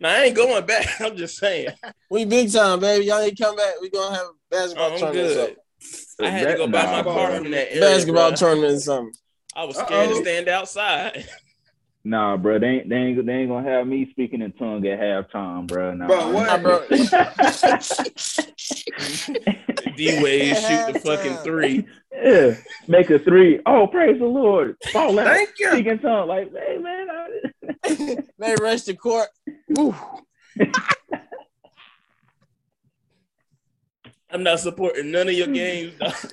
Now 0.00 0.10
I 0.10 0.22
ain't 0.26 0.36
going 0.36 0.64
back. 0.64 0.86
I'm 1.00 1.16
just 1.16 1.38
saying. 1.38 1.70
We 2.08 2.24
big 2.24 2.52
time, 2.52 2.78
baby. 2.78 3.06
Y'all 3.06 3.20
need 3.24 3.36
to 3.36 3.42
come 3.42 3.56
back. 3.56 3.74
We 3.80 3.90
gonna 3.90 4.14
have 4.14 4.26
a 4.26 4.30
basketball 4.48 4.92
I'm 4.92 4.98
tournament. 4.98 5.26
or 5.26 5.34
good. 5.34 5.56
something. 5.80 6.26
I 6.26 6.30
had 6.30 6.48
to 6.52 6.56
go 6.56 6.66
buy 6.68 6.82
my 6.86 7.02
car 7.02 7.28
bro. 7.30 7.38
from 7.38 7.50
that 7.50 7.70
area. 7.72 7.80
Basketball 7.80 8.30
bruh. 8.32 8.38
tournament 8.38 8.72
or 8.74 8.80
something. 8.80 9.12
I 9.56 9.64
was 9.64 9.76
scared 9.76 10.08
to 10.10 10.14
Uh-oh. 10.14 10.22
stand 10.22 10.48
outside. 10.48 11.26
Nah, 12.08 12.38
bro, 12.38 12.58
they 12.58 12.66
ain't, 12.66 12.88
they 12.88 12.96
ain't 12.96 13.26
they 13.26 13.32
ain't 13.34 13.50
gonna 13.50 13.68
have 13.68 13.86
me 13.86 14.08
speaking 14.12 14.40
in 14.40 14.52
tongue 14.52 14.86
at 14.86 14.98
halftime, 14.98 15.66
bro. 15.66 15.92
Nah. 15.92 16.06
Bro, 16.06 16.30
what? 16.30 16.62
Bro. 16.62 16.86
D 19.94 20.22
Wade 20.22 20.56
shoot 20.56 20.94
the 20.94 21.00
fucking 21.04 21.36
three. 21.44 21.86
yeah, 22.14 22.54
make 22.86 23.10
a 23.10 23.18
three. 23.18 23.60
Oh, 23.66 23.86
praise 23.86 24.18
the 24.18 24.24
Lord! 24.24 24.78
Fall 24.90 25.18
out. 25.18 25.26
Thank 25.26 25.50
you. 25.58 25.70
Speak 25.72 25.84
in 25.84 25.98
tongue, 25.98 26.28
like, 26.28 26.50
hey 26.50 26.78
man. 26.78 27.08
I... 27.10 27.28
they 28.38 28.54
rush 28.58 28.84
the 28.84 28.94
court. 28.94 29.28
I'm 34.30 34.42
not 34.42 34.60
supporting 34.60 35.10
none 35.10 35.28
of 35.28 35.34
your 35.34 35.48
games. 35.48 35.92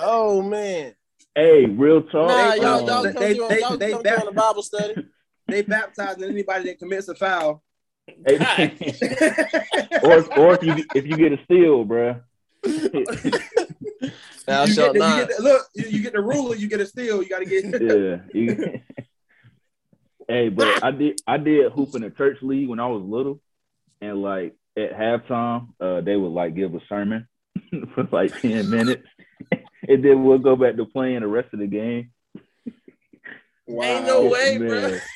Oh 0.00 0.40
man. 0.40 0.94
Hey, 1.34 1.64
real 1.66 2.02
talk. 2.02 2.28
Nah, 2.28 2.50
they- 2.50 2.56
y'all, 2.60 2.66
um, 2.80 2.86
y'all 2.86 3.02
they- 3.02 3.12
come 3.12 3.22
they- 3.22 3.32
they- 3.32 3.60
y'all 3.60 3.76
they 3.76 3.90
come 3.92 4.02
back- 4.02 4.18
through 4.20 4.28
on 4.28 4.32
a 4.34 4.36
Bible 4.36 4.62
study. 4.62 4.94
They 5.48 5.62
baptizing 5.62 6.22
anybody 6.22 6.64
that 6.66 6.78
commits 6.78 7.08
a 7.08 7.14
foul. 7.16 7.62
hey, 8.06 8.38
or 10.04 10.38
or 10.38 10.54
if 10.54 10.62
you 10.62 10.84
if 10.94 11.04
you 11.04 11.16
get 11.16 11.32
a 11.32 11.38
steal, 11.44 11.84
bro. 11.84 12.20
Thou 14.46 14.64
you, 14.64 14.72
shalt 14.72 14.76
get 14.76 14.76
the, 14.76 14.84
you 14.94 14.98
not. 14.98 15.28
get 15.28 15.36
the, 15.36 15.42
look, 15.42 15.62
you, 15.74 15.84
you 15.88 16.02
get 16.02 16.12
the 16.12 16.20
ruler, 16.22 16.54
you 16.54 16.68
get 16.68 16.80
a 16.80 16.86
steal. 16.86 17.22
You 17.22 17.28
got 17.28 17.40
to 17.40 17.44
get. 17.44 17.64
yeah. 17.82 18.16
you- 18.32 18.80
hey, 20.28 20.48
but 20.48 20.82
I 20.82 20.90
did 20.92 21.20
I 21.26 21.36
did 21.38 21.72
hoop 21.72 21.94
in 21.96 22.04
a 22.04 22.10
church 22.10 22.38
league 22.42 22.68
when 22.68 22.78
I 22.80 22.86
was 22.86 23.02
little, 23.02 23.40
and 24.00 24.22
like 24.22 24.54
at 24.76 24.92
halftime, 24.96 25.68
uh, 25.80 26.00
they 26.02 26.16
would 26.16 26.32
like 26.32 26.54
give 26.54 26.72
a 26.74 26.80
sermon 26.88 27.26
for 27.94 28.08
like 28.12 28.40
ten 28.40 28.70
minutes, 28.70 29.06
and 29.92 30.04
then 30.04 30.24
we'll 30.24 30.38
go 30.38 30.56
back 30.56 30.76
to 30.76 30.84
playing 30.84 31.20
the 31.20 31.26
rest 31.28 31.52
of 31.52 31.60
the 31.60 31.66
game. 31.66 32.10
Wow. 33.66 33.84
Ain't 33.84 34.06
no 34.06 34.26
way, 34.28 34.58
Man. 34.58 34.68
bro. 34.68 34.98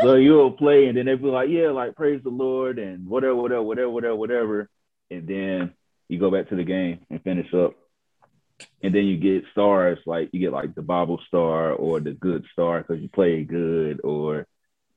So 0.00 0.14
you'll 0.14 0.52
play, 0.52 0.86
and 0.86 0.96
then 0.96 1.04
they'll 1.04 1.18
be 1.18 1.24
like, 1.26 1.50
"Yeah, 1.50 1.68
like 1.68 1.94
praise 1.96 2.22
the 2.22 2.30
Lord," 2.30 2.78
and 2.78 3.06
whatever, 3.06 3.34
whatever, 3.36 3.62
whatever, 3.62 3.90
whatever, 3.90 4.16
whatever, 4.16 4.70
and 5.10 5.28
then 5.28 5.74
you 6.08 6.18
go 6.18 6.30
back 6.30 6.48
to 6.48 6.56
the 6.56 6.64
game 6.64 7.00
and 7.10 7.22
finish 7.22 7.52
up. 7.52 7.74
And 8.82 8.94
then 8.94 9.04
you 9.04 9.18
get 9.18 9.44
stars, 9.52 9.98
like 10.06 10.30
you 10.32 10.40
get 10.40 10.52
like 10.52 10.74
the 10.74 10.80
Bible 10.80 11.20
star 11.28 11.72
or 11.72 12.00
the 12.00 12.12
good 12.12 12.46
star 12.52 12.78
because 12.78 13.02
you 13.02 13.10
played 13.10 13.48
good, 13.48 14.00
or 14.02 14.46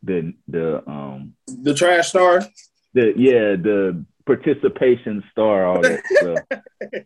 the 0.02 0.34
the 0.48 0.82
um 0.90 1.34
The 1.46 1.74
trash 1.74 2.08
star. 2.10 2.42
the 2.94 3.14
yeah 3.18 3.58
the 3.58 4.06
participation 4.30 5.24
star, 5.32 5.66
all 5.66 5.82
that 5.82 6.04
stuff. 6.06 6.62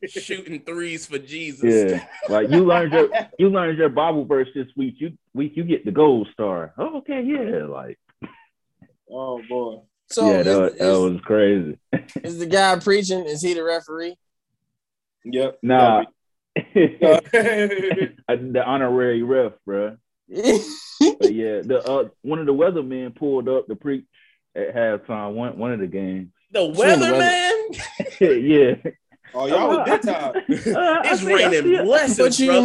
Shooting 0.08 0.62
threes 0.62 1.06
for 1.06 1.18
Jesus. 1.18 1.64
Yeah, 1.92 2.06
like 2.28 2.50
you 2.50 2.66
learned 2.66 2.92
your 2.92 3.10
you 3.40 3.50
learned 3.50 3.78
your 3.78 3.88
Bible 3.90 4.26
verse 4.26 4.50
this 4.54 4.68
week. 4.76 4.96
You 4.98 5.18
week 5.34 5.54
you 5.56 5.64
get 5.64 5.86
the 5.86 5.92
gold 5.92 6.28
star. 6.34 6.74
Oh, 6.78 6.98
okay, 6.98 7.24
yeah, 7.24 7.66
like 7.66 7.98
Oh 9.10 9.42
boy. 9.48 9.84
So 10.10 10.30
yeah, 10.30 10.40
is, 10.40 10.46
that, 10.46 10.78
that 10.80 10.92
is- 10.92 11.00
was 11.00 11.22
crazy. 11.24 11.78
is 12.24 12.40
the 12.40 12.46
guy 12.46 12.78
preaching? 12.80 13.26
Is 13.26 13.42
he 13.42 13.54
the 13.54 13.64
referee? 13.64 14.18
Yep. 15.24 15.60
Nah, 15.64 16.04
the 16.74 18.64
honorary 18.66 19.24
ref, 19.24 19.54
bro. 19.66 19.96
But 20.28 21.34
yeah, 21.34 21.62
the 21.62 21.82
uh, 21.88 22.10
one 22.22 22.40
of 22.40 22.46
the 22.46 22.54
weathermen 22.54 23.16
pulled 23.16 23.48
up 23.48 23.68
to 23.68 23.76
preach 23.76 24.04
at 24.56 24.76
halftime. 24.76 25.36
One 25.36 25.58
one 25.58 25.72
of 25.72 25.80
the 25.80 25.88
games. 25.88 26.32
The 26.54 26.66
weather. 26.66 27.06
weatherman. 27.14 27.82
yeah, 28.86 28.92
oh, 29.34 29.48
y'all 29.48 29.70
was 29.70 29.90
big 29.90 30.02
time. 30.02 30.34
Uh, 30.76 31.02
It's 31.06 31.22
see- 31.22 31.34
raining 31.34 31.74
it. 31.74 31.84
blessings, 31.84 32.20
what 32.20 32.40
you 32.40 32.48
brother. 32.48 32.64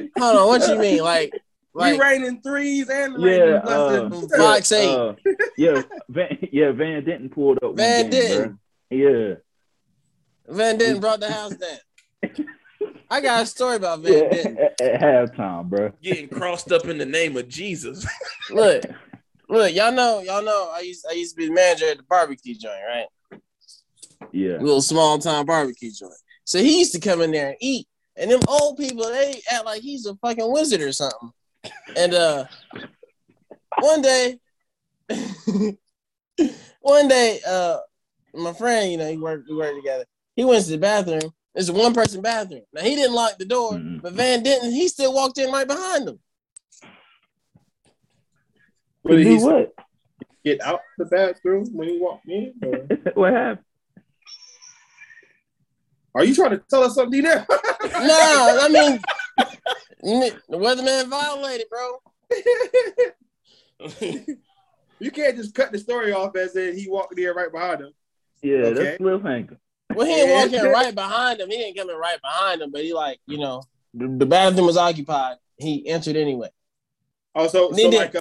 mean? 0.00 0.10
Hold 0.18 0.36
on, 0.36 0.46
what 0.48 0.68
you 0.68 0.78
mean? 0.78 1.02
Like, 1.02 1.32
we 1.74 1.82
like 1.92 2.00
raining 2.00 2.40
threes 2.42 2.88
and 2.90 3.14
Yeah, 3.18 3.26
raining 3.26 3.54
uh, 3.56 4.08
blessings. 4.08 4.36
Fox 4.36 4.70
yeah, 4.70 4.78
eight. 4.78 4.94
uh, 4.94 5.14
yeah, 5.56 5.82
Van, 6.08 6.48
yeah, 6.52 6.70
Van 6.72 7.04
Denton 7.04 7.28
pulled 7.30 7.58
up. 7.62 7.74
Van 7.76 8.02
game, 8.02 8.10
Denton. 8.10 8.58
bro. 8.90 8.98
Yeah, 8.98 9.34
Van 10.48 10.78
Denton 10.78 11.00
brought 11.00 11.20
the 11.20 11.30
house 11.32 11.54
down. 11.56 11.78
I 13.08 13.20
got 13.20 13.42
a 13.42 13.46
story 13.46 13.76
about 13.76 14.00
Van 14.00 14.12
yeah, 14.12 14.28
Denton. 14.30 14.58
at, 14.58 14.80
at 14.80 15.00
halftime, 15.00 15.68
bro. 15.68 15.92
Getting 16.02 16.28
crossed 16.28 16.72
up 16.72 16.84
in 16.86 16.98
the 16.98 17.06
name 17.06 17.36
of 17.36 17.48
Jesus. 17.48 18.06
Look, 18.50 18.82
look, 19.48 19.74
y'all 19.74 19.92
know, 19.92 20.20
y'all 20.20 20.42
know. 20.42 20.70
I 20.72 20.80
used, 20.80 21.06
I 21.08 21.12
used 21.14 21.34
to 21.34 21.36
be 21.36 21.46
the 21.48 21.52
manager 21.54 21.86
at 21.90 21.98
the 21.98 22.02
barbecue 22.04 22.54
joint, 22.54 22.80
right? 22.88 23.06
Yeah, 24.32 24.58
little 24.58 24.82
small 24.82 25.18
town 25.18 25.46
barbecue 25.46 25.90
joint. 25.92 26.12
So 26.44 26.58
he 26.58 26.78
used 26.78 26.92
to 26.92 27.00
come 27.00 27.20
in 27.22 27.30
there 27.32 27.48
and 27.48 27.56
eat. 27.60 27.86
And 28.16 28.30
them 28.30 28.40
old 28.48 28.78
people, 28.78 29.04
they 29.04 29.42
act 29.50 29.64
like 29.66 29.82
he's 29.82 30.06
a 30.06 30.14
fucking 30.16 30.50
wizard 30.50 30.80
or 30.80 30.92
something. 30.92 31.32
And 31.96 32.14
uh 32.14 32.46
one 33.80 34.00
day, 34.00 34.38
one 36.80 37.08
day, 37.08 37.40
uh 37.46 37.78
my 38.34 38.52
friend, 38.52 38.90
you 38.90 38.98
know, 38.98 39.10
he 39.10 39.16
worked, 39.16 39.48
we 39.48 39.56
worked 39.56 39.76
together. 39.76 40.04
He 40.34 40.44
went 40.44 40.64
to 40.64 40.70
the 40.70 40.78
bathroom. 40.78 41.32
It's 41.54 41.68
a 41.70 41.72
one 41.72 41.94
person 41.94 42.20
bathroom. 42.20 42.62
Now 42.72 42.82
he 42.82 42.94
didn't 42.94 43.14
lock 43.14 43.38
the 43.38 43.46
door, 43.46 43.72
Mhm. 43.72 44.02
but 44.02 44.12
Van 44.12 44.42
Denton, 44.42 44.70
he 44.72 44.88
still 44.88 45.14
walked 45.14 45.38
in 45.38 45.50
right 45.50 45.66
behind 45.66 46.08
him. 46.08 46.18
But 49.06 49.16
do 49.16 49.18
he's 49.22 49.42
what? 49.42 49.72
get 50.44 50.60
out 50.62 50.80
the 50.98 51.04
bathroom 51.06 51.66
when 51.72 51.88
he 51.88 51.98
walked 51.98 52.28
in. 52.28 52.54
or- 52.62 52.86
what 53.14 53.32
happened? 53.32 53.64
Are 56.14 56.24
you 56.24 56.34
trying 56.34 56.50
to 56.50 56.58
tell 56.70 56.82
us 56.82 56.94
something 56.94 57.22
there? 57.22 57.46
No, 57.48 58.58
I 58.62 58.68
mean 58.70 59.00
the 60.02 60.40
weatherman 60.50 61.08
violated, 61.08 61.66
bro. 61.68 62.00
you 64.98 65.10
can't 65.10 65.36
just 65.36 65.54
cut 65.54 65.72
the 65.72 65.78
story 65.78 66.12
off 66.12 66.34
as 66.36 66.56
in 66.56 66.76
he 66.76 66.88
walked 66.88 67.18
in 67.18 67.28
right 67.34 67.52
behind 67.52 67.80
him. 67.80 67.90
Yeah, 68.42 68.56
Okay. 68.58 68.72
that's 68.84 68.98
cliffhanger. 68.98 69.56
Well, 69.94 70.06
he 70.06 70.14
didn't 70.14 70.30
walk 70.52 70.52
in 70.64 70.72
right 70.72 70.94
behind 70.94 71.40
him. 71.40 71.50
He 71.50 71.56
didn't 71.58 71.76
come 71.76 71.90
in 71.90 71.96
right 71.96 72.20
behind 72.20 72.62
him, 72.62 72.70
but 72.70 72.82
he 72.82 72.92
like, 72.92 73.18
you 73.26 73.38
know, 73.38 73.62
the, 73.94 74.08
the 74.08 74.26
bathroom 74.26 74.66
was 74.66 74.76
occupied. 74.76 75.36
He 75.58 75.86
entered 75.88 76.16
anyway. 76.16 76.50
Oh, 77.34 77.46
so, 77.48 77.72
so 77.72 77.88
like, 77.88 78.14
uh, 78.14 78.20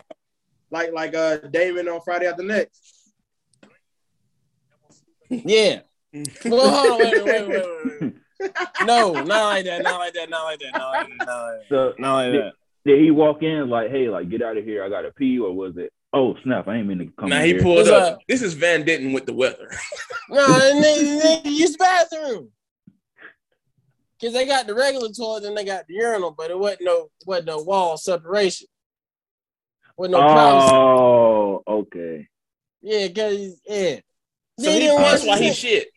like, 0.72 0.92
like, 0.94 1.16
uh, 1.16 1.38
Damon 1.38 1.88
on 1.88 2.02
Friday 2.02 2.28
after 2.28 2.44
next. 2.44 3.12
Yeah. 5.30 5.82
Well, 6.46 6.70
hold 6.70 6.92
on, 6.94 7.00
wait, 7.00 7.26
wait, 7.26 7.26
wait, 7.26 7.50
wait, 7.50 7.66
wait, 7.86 8.02
wait. 8.02 8.14
No, 8.86 9.12
not 9.24 9.28
like 9.28 9.66
that, 9.66 9.84
not 9.84 10.00
like 10.00 10.14
that, 10.14 10.30
not 10.30 10.44
like 10.46 10.60
that, 10.60 10.72
not 10.74 10.92
like 10.92 11.08
that, 11.10 11.26
not 11.26 11.28
like 11.28 11.60
that. 11.60 11.66
So 11.70 11.94
Not 12.00 12.14
like 12.16 12.32
did, 12.32 12.42
that. 12.42 12.54
did 12.86 13.02
he 13.04 13.12
walk 13.12 13.44
in 13.44 13.70
like, 13.70 13.92
hey, 13.92 14.08
like 14.10 14.30
get 14.30 14.42
out 14.42 14.56
of 14.56 14.64
here, 14.64 14.82
I 14.84 14.90
gotta 14.90 15.12
pee, 15.12 15.40
or 15.40 15.52
was 15.54 15.76
it? 15.78 15.92
Oh 16.14 16.36
snap! 16.44 16.70
I 16.70 16.76
ain't 16.78 16.88
mean 16.88 17.00
to 17.00 17.08
come. 17.20 17.30
now 17.30 17.40
in 17.40 17.46
he 17.46 17.54
here. 17.54 17.62
pulled 17.62 17.88
up. 17.90 18.14
up? 18.14 18.20
This 18.30 18.42
is 18.42 18.54
Van 18.54 18.86
Denton 18.86 19.12
with 19.12 19.26
the 19.26 19.34
weather. 19.34 19.70
No, 20.30 20.46
and 20.46 20.82
they, 20.82 21.42
they 21.44 21.50
use 21.50 21.74
the 21.74 21.80
bathroom. 21.80 22.50
Cause 24.22 24.32
they 24.32 24.46
got 24.46 24.66
the 24.68 24.74
regular 24.74 25.10
toilet 25.10 25.44
and 25.44 25.58
they 25.58 25.66
got 25.66 25.86
the 25.88 25.96
urinal, 25.96 26.32
but 26.32 26.50
it 26.50 26.58
wasn't 26.58 26.84
no 26.84 27.10
wasn't 27.26 27.48
no 27.48 27.62
wall 27.62 27.98
separation. 27.98 28.68
Wasn't 29.98 30.12
no 30.12 30.20
privacy. 30.22 30.72
Oh, 30.74 31.64
okay. 31.68 32.28
Yeah, 32.82 33.08
cause 33.10 33.60
yeah. 33.68 33.96
So 34.60 34.66
Then 34.66 34.74
he, 34.74 34.80
didn't 34.88 35.02
that's 35.02 35.26
why 35.26 35.38
he 35.40 35.54
shit. 35.54 35.88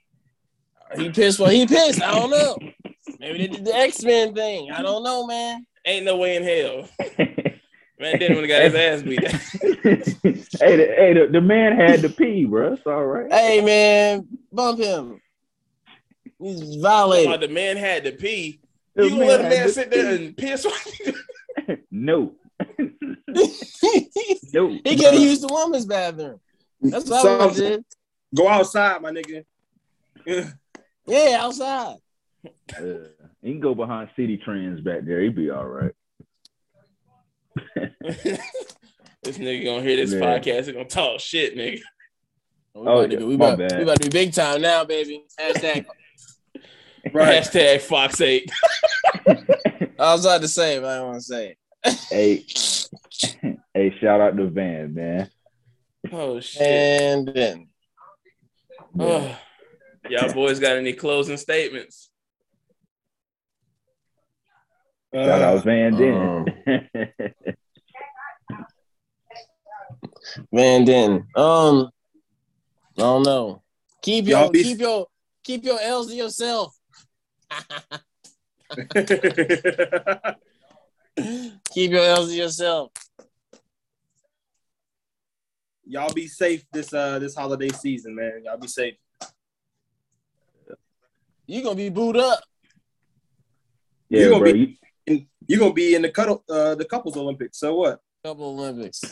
He 0.96 1.10
pissed. 1.10 1.38
Well, 1.38 1.50
he 1.50 1.66
pissed. 1.66 2.02
I 2.02 2.12
don't 2.14 2.30
know. 2.30 2.56
Maybe 3.20 3.38
they 3.38 3.46
did 3.48 3.64
the 3.64 3.74
X 3.74 4.02
Men 4.04 4.34
thing. 4.34 4.70
I 4.70 4.82
don't 4.82 5.02
know, 5.02 5.26
man. 5.26 5.66
Ain't 5.84 6.04
no 6.04 6.16
way 6.16 6.36
in 6.36 6.42
hell. 6.44 6.88
Van 8.00 8.18
Denton 8.18 8.36
would 8.36 8.48
have 8.48 8.48
got 8.48 8.62
his 8.62 8.74
ass 8.74 9.02
beat. 9.02 9.20
hey, 10.60 10.76
the, 10.76 10.94
hey, 10.96 11.12
the, 11.14 11.28
the 11.32 11.40
man 11.40 11.76
had 11.76 12.00
to 12.02 12.08
pee, 12.08 12.44
bro. 12.44 12.74
It's 12.74 12.86
all 12.86 13.04
right. 13.04 13.32
Hey, 13.32 13.60
man, 13.60 14.28
bump 14.52 14.78
him. 14.78 15.20
He's 16.40 16.60
While 16.80 17.08
violated. 17.10 17.40
the 17.40 17.52
man 17.52 17.76
had 17.76 18.04
to 18.04 18.12
pee, 18.12 18.60
The 18.94 19.08
you 19.08 19.16
let 19.16 19.40
a 19.40 19.48
man 19.48 19.68
sit 19.70 19.90
there 19.90 20.16
pee. 20.16 20.26
and 20.26 20.36
piss? 20.36 20.66
No, 21.90 22.32
he 22.78 24.38
no. 24.54 24.78
could 24.84 25.00
have 25.00 25.14
used 25.14 25.42
the 25.42 25.48
woman's 25.50 25.86
bathroom. 25.86 26.40
That's 26.80 27.08
what 27.10 27.22
So- 27.22 27.38
would 27.38 27.46
have 27.48 27.56
did. 27.56 27.84
Go 28.34 28.48
outside, 28.48 29.00
my 29.02 29.10
nigga. 29.10 29.44
Yeah, 31.06 31.38
outside. 31.40 31.96
Uh, 32.78 32.82
he 33.40 33.52
can 33.52 33.60
go 33.60 33.74
behind 33.74 34.10
Citi 34.16 34.38
Trends 34.42 34.82
back 34.82 35.06
there. 35.06 35.22
He'd 35.22 35.34
be 35.34 35.48
all 35.48 35.64
right. 35.64 35.92
this 39.22 39.38
nigga 39.38 39.64
gonna 39.64 39.80
hear 39.82 39.96
this 39.96 40.12
Yeah. 40.12 40.20
podcast. 40.20 40.66
He 40.66 40.72
gonna 40.72 40.84
talk 40.84 41.20
shit, 41.20 41.56
nigga. 41.56 41.80
We 42.74 42.82
Oh, 42.82 42.82
about, 42.82 43.06
to, 43.06 43.12
yeah, 43.12 43.18
be, 43.20 43.24
we, 43.24 43.34
about, 43.36 43.58
we 43.58 43.82
about 43.82 43.96
to 44.02 44.10
be 44.10 44.10
big 44.10 44.34
time 44.34 44.60
now, 44.60 44.84
baby. 44.84 45.24
Hashtag. 45.40 45.86
Right. 47.14 47.42
Hashtag 47.42 47.80
Fox 47.80 48.20
Eight. 48.20 48.50
I 49.26 50.12
was 50.12 50.26
about 50.26 50.42
to 50.42 50.48
say, 50.48 50.78
but 50.78 50.90
I 50.90 50.96
don't 50.96 51.06
want 51.06 51.20
to 51.20 51.24
say 51.24 51.48
it. 51.52 51.58
Hey, 51.84 52.44
hey, 53.74 53.94
shout 54.00 54.20
out 54.20 54.36
to 54.36 54.46
Van, 54.48 54.94
man. 54.94 55.30
Oh 56.12 56.40
shit. 56.40 56.62
And 56.62 57.28
then 57.28 57.68
Ugh. 58.98 59.36
Y'all 60.08 60.32
boys 60.32 60.58
got 60.58 60.76
any 60.76 60.92
closing 60.92 61.36
statements? 61.36 62.10
Shout 65.14 65.42
out 65.42 65.64
Van 65.64 65.94
um, 65.94 66.46
Den. 66.66 66.88
Van 70.52 70.84
Denton. 70.84 71.26
Um, 71.34 71.90
I 72.96 73.00
don't 73.00 73.22
know. 73.22 73.62
Keep 74.02 74.28
your 74.28 74.40
Y'all 74.40 74.50
be- 74.50 74.62
keep 74.62 74.78
your 74.78 75.06
keep 75.42 75.64
your 75.64 75.80
L's 75.80 76.08
to 76.08 76.14
yourself. 76.14 76.74
keep 81.70 81.90
your 81.90 82.02
L's 82.04 82.28
to 82.30 82.34
yourself. 82.34 82.90
Y'all 85.86 86.12
be 86.12 86.26
safe 86.26 86.64
this 86.72 86.92
uh 86.92 87.18
this 87.18 87.34
holiday 87.34 87.68
season, 87.70 88.14
man. 88.14 88.42
Y'all 88.44 88.58
be 88.58 88.68
safe. 88.68 88.94
You 91.46 91.62
gonna 91.62 91.74
be 91.76 91.88
booed 91.88 92.16
up. 92.18 92.40
yeah, 94.10 94.20
You 94.20 94.28
gonna 94.30 94.40
bro. 94.44 94.52
be- 94.52 94.78
you- 95.06 95.26
you're 95.46 95.58
gonna 95.58 95.72
be 95.72 95.94
in 95.94 96.02
the 96.02 96.10
cuddle 96.10 96.44
uh 96.50 96.74
the 96.74 96.84
couples 96.84 97.16
Olympics. 97.16 97.58
So 97.58 97.74
what? 97.74 98.00
Couple 98.22 98.44
Olympics. 98.50 99.02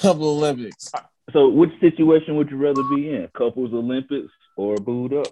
Couple 0.00 0.30
Olympics. 0.38 0.90
so, 1.32 1.48
which 1.48 1.70
situation 1.80 2.36
would 2.36 2.50
you 2.50 2.56
rather 2.56 2.82
be 2.82 3.10
in? 3.10 3.28
Couples 3.36 3.72
Olympics 3.72 4.32
or 4.56 4.74
booed 4.76 5.12
up? 5.14 5.28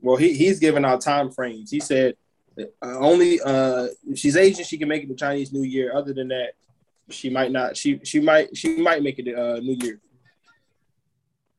Well, 0.00 0.16
he 0.16 0.32
he's 0.32 0.58
giving 0.58 0.86
out 0.86 1.02
time 1.02 1.30
frames. 1.30 1.70
He 1.70 1.80
said 1.80 2.14
only 2.82 3.40
uh 3.40 3.88
if 4.08 4.18
she's 4.18 4.36
Asian, 4.36 4.64
she 4.64 4.78
can 4.78 4.88
make 4.88 5.02
it 5.02 5.08
to 5.08 5.14
Chinese 5.14 5.52
New 5.52 5.62
Year. 5.62 5.94
Other 5.94 6.12
than 6.12 6.28
that, 6.28 6.52
she 7.10 7.30
might 7.30 7.52
not. 7.52 7.76
She 7.76 8.00
she 8.04 8.20
might 8.20 8.56
she 8.56 8.76
might 8.76 9.02
make 9.02 9.18
it 9.18 9.24
to 9.24 9.34
uh, 9.34 9.60
New 9.60 9.76
Year. 9.80 10.00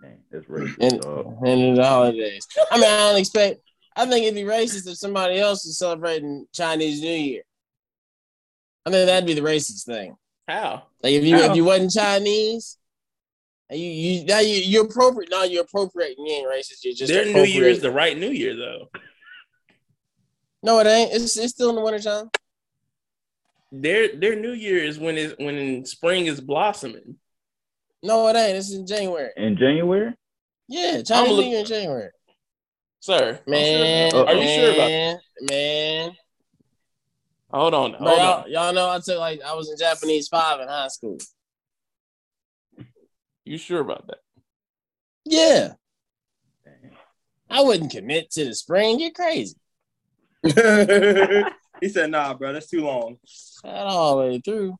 Dang, 0.02 0.20
that's 0.32 0.46
racist. 0.46 0.78
And, 0.80 1.48
and 1.48 1.62
in 1.62 1.76
the 1.76 1.86
holidays. 1.86 2.48
I 2.72 2.78
mean, 2.78 2.86
I 2.86 2.98
don't 2.98 3.20
expect. 3.20 3.62
I 3.96 4.06
think 4.06 4.26
it'd 4.26 4.36
be 4.36 4.42
racist 4.42 4.88
if 4.88 4.98
somebody 4.98 5.40
else 5.40 5.66
is 5.66 5.78
celebrating 5.78 6.48
Chinese 6.54 7.02
New 7.02 7.08
Year. 7.10 7.44
I 8.86 8.92
think 8.92 9.08
that'd 9.08 9.26
be 9.26 9.34
the 9.34 9.42
racist 9.42 9.86
thing. 9.86 10.16
How? 10.48 10.84
Like 11.02 11.14
if 11.14 11.24
you 11.24 11.38
How? 11.38 11.50
if 11.50 11.56
you 11.56 11.66
wasn't 11.66 11.92
Chinese, 11.92 12.78
and 13.70 13.80
you 13.80 13.90
you 13.90 14.26
now 14.26 14.40
you 14.40 14.58
you're 14.58 14.86
appropriate. 14.86 15.30
Now 15.32 15.44
you're 15.44 15.64
appropriate. 15.64 16.16
You 16.18 16.28
ain't 16.28 16.48
racist. 16.48 16.84
You're 16.84 16.94
just 16.94 17.12
Their 17.12 17.26
New 17.26 17.44
Year 17.44 17.68
is 17.68 17.82
the 17.82 17.92
right 17.92 18.18
New 18.18 18.30
Year 18.30 18.56
though. 18.56 18.90
No, 20.66 20.80
it 20.80 20.88
ain't. 20.88 21.14
It's 21.14 21.38
it's 21.38 21.54
still 21.54 21.70
in 21.70 21.76
the 21.76 21.82
wintertime. 21.82 22.30
Their 23.72 24.16
their 24.18 24.36
New 24.36 24.54
Year 24.54 24.84
is 24.84 24.98
when 24.98 25.16
is 25.18 25.36
when 25.38 25.86
spring 25.86 26.26
is 26.26 26.42
blossoming. 26.42 27.18
No, 28.02 28.28
it 28.30 28.36
ain't. 28.36 28.58
It's 28.58 28.74
in 28.74 28.86
January. 28.88 29.30
In 29.38 29.56
January? 29.58 30.14
Yeah, 30.68 31.02
Chinese 31.04 31.32
look- 31.32 31.46
New 31.46 31.52
Year 31.52 31.60
in 31.60 31.66
January. 31.66 32.10
Sir, 33.00 33.40
Man, 33.46 34.12
Uh-oh. 34.16 34.26
are 34.26 34.34
you 34.34 34.48
sure 34.48 34.72
about? 34.74 34.88
man, 34.90 35.20
man. 35.52 36.12
Hold 37.54 37.74
on, 37.76 37.92
Bro, 37.92 38.00
hold 38.00 38.18
y'all, 38.18 38.44
on. 38.46 38.52
y'all 38.52 38.74
know 38.74 38.90
I 38.90 39.00
took 39.00 39.20
like 39.20 39.42
I 39.44 39.54
was 39.54 39.70
in 39.70 39.78
Japanese 39.78 40.28
five 40.28 40.60
in 40.60 40.68
high 40.68 40.88
school. 40.88 41.18
You 43.44 43.60
sure 43.60 43.82
about 43.82 44.08
that? 44.08 44.18
Yeah. 45.24 45.74
I 47.48 47.62
wouldn't 47.62 47.92
commit 47.92 48.32
to 48.32 48.46
the 48.46 48.56
spring. 48.56 49.00
You're 49.00 49.12
crazy. 49.12 49.56
he 51.82 51.90
said, 51.90 52.12
"Nah, 52.12 52.34
bro, 52.36 52.54
that's 52.54 52.68
too 52.70 52.82
long." 52.84 53.18
That 53.64 53.86
all 53.88 54.18
the 54.18 54.22
way 54.24 54.40
through. 54.40 54.76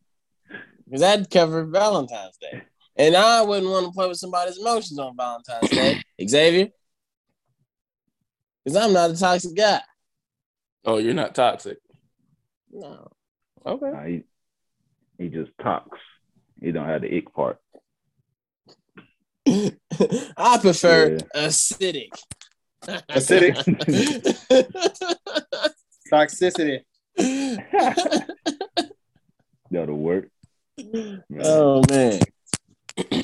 Because 0.86 1.02
that'd 1.02 1.30
cover 1.32 1.66
Valentine's 1.66 2.38
Day. 2.38 2.62
And 2.96 3.16
I 3.16 3.42
wouldn't 3.42 3.70
want 3.70 3.88
to 3.88 3.92
play 3.92 4.08
with 4.08 4.18
somebody's 4.18 4.60
emotions 4.60 5.00
on 5.00 5.18
Valentine's 5.18 5.70
Day. 5.72 6.00
Xavier. 6.28 6.68
Because 8.64 8.78
I'm 8.78 8.94
not 8.94 9.10
a 9.12 9.18
toxic 9.18 9.56
guy. 9.56 9.82
Oh, 10.86 10.98
you're 11.00 11.14
not 11.16 11.34
toxic. 11.34 11.78
No. 12.72 13.12
Okay. 13.66 13.92
Nah, 13.92 14.04
he, 14.06 14.22
he 15.18 15.30
just 15.30 15.52
talks. 15.62 15.98
He 16.62 16.72
don't 16.72 16.88
have 16.88 17.02
the 17.02 17.18
ick 17.18 17.34
part. 17.34 17.60
I 19.48 20.58
prefer 20.62 21.14
Yeah. 21.14 21.48
acidic. 21.48 22.10
Acidic 22.86 23.56
toxicity. 26.12 26.82
That'll 29.72 29.98
work. 29.98 30.30
Man. 30.78 31.24
oh 31.42 31.82
man. 31.90 32.20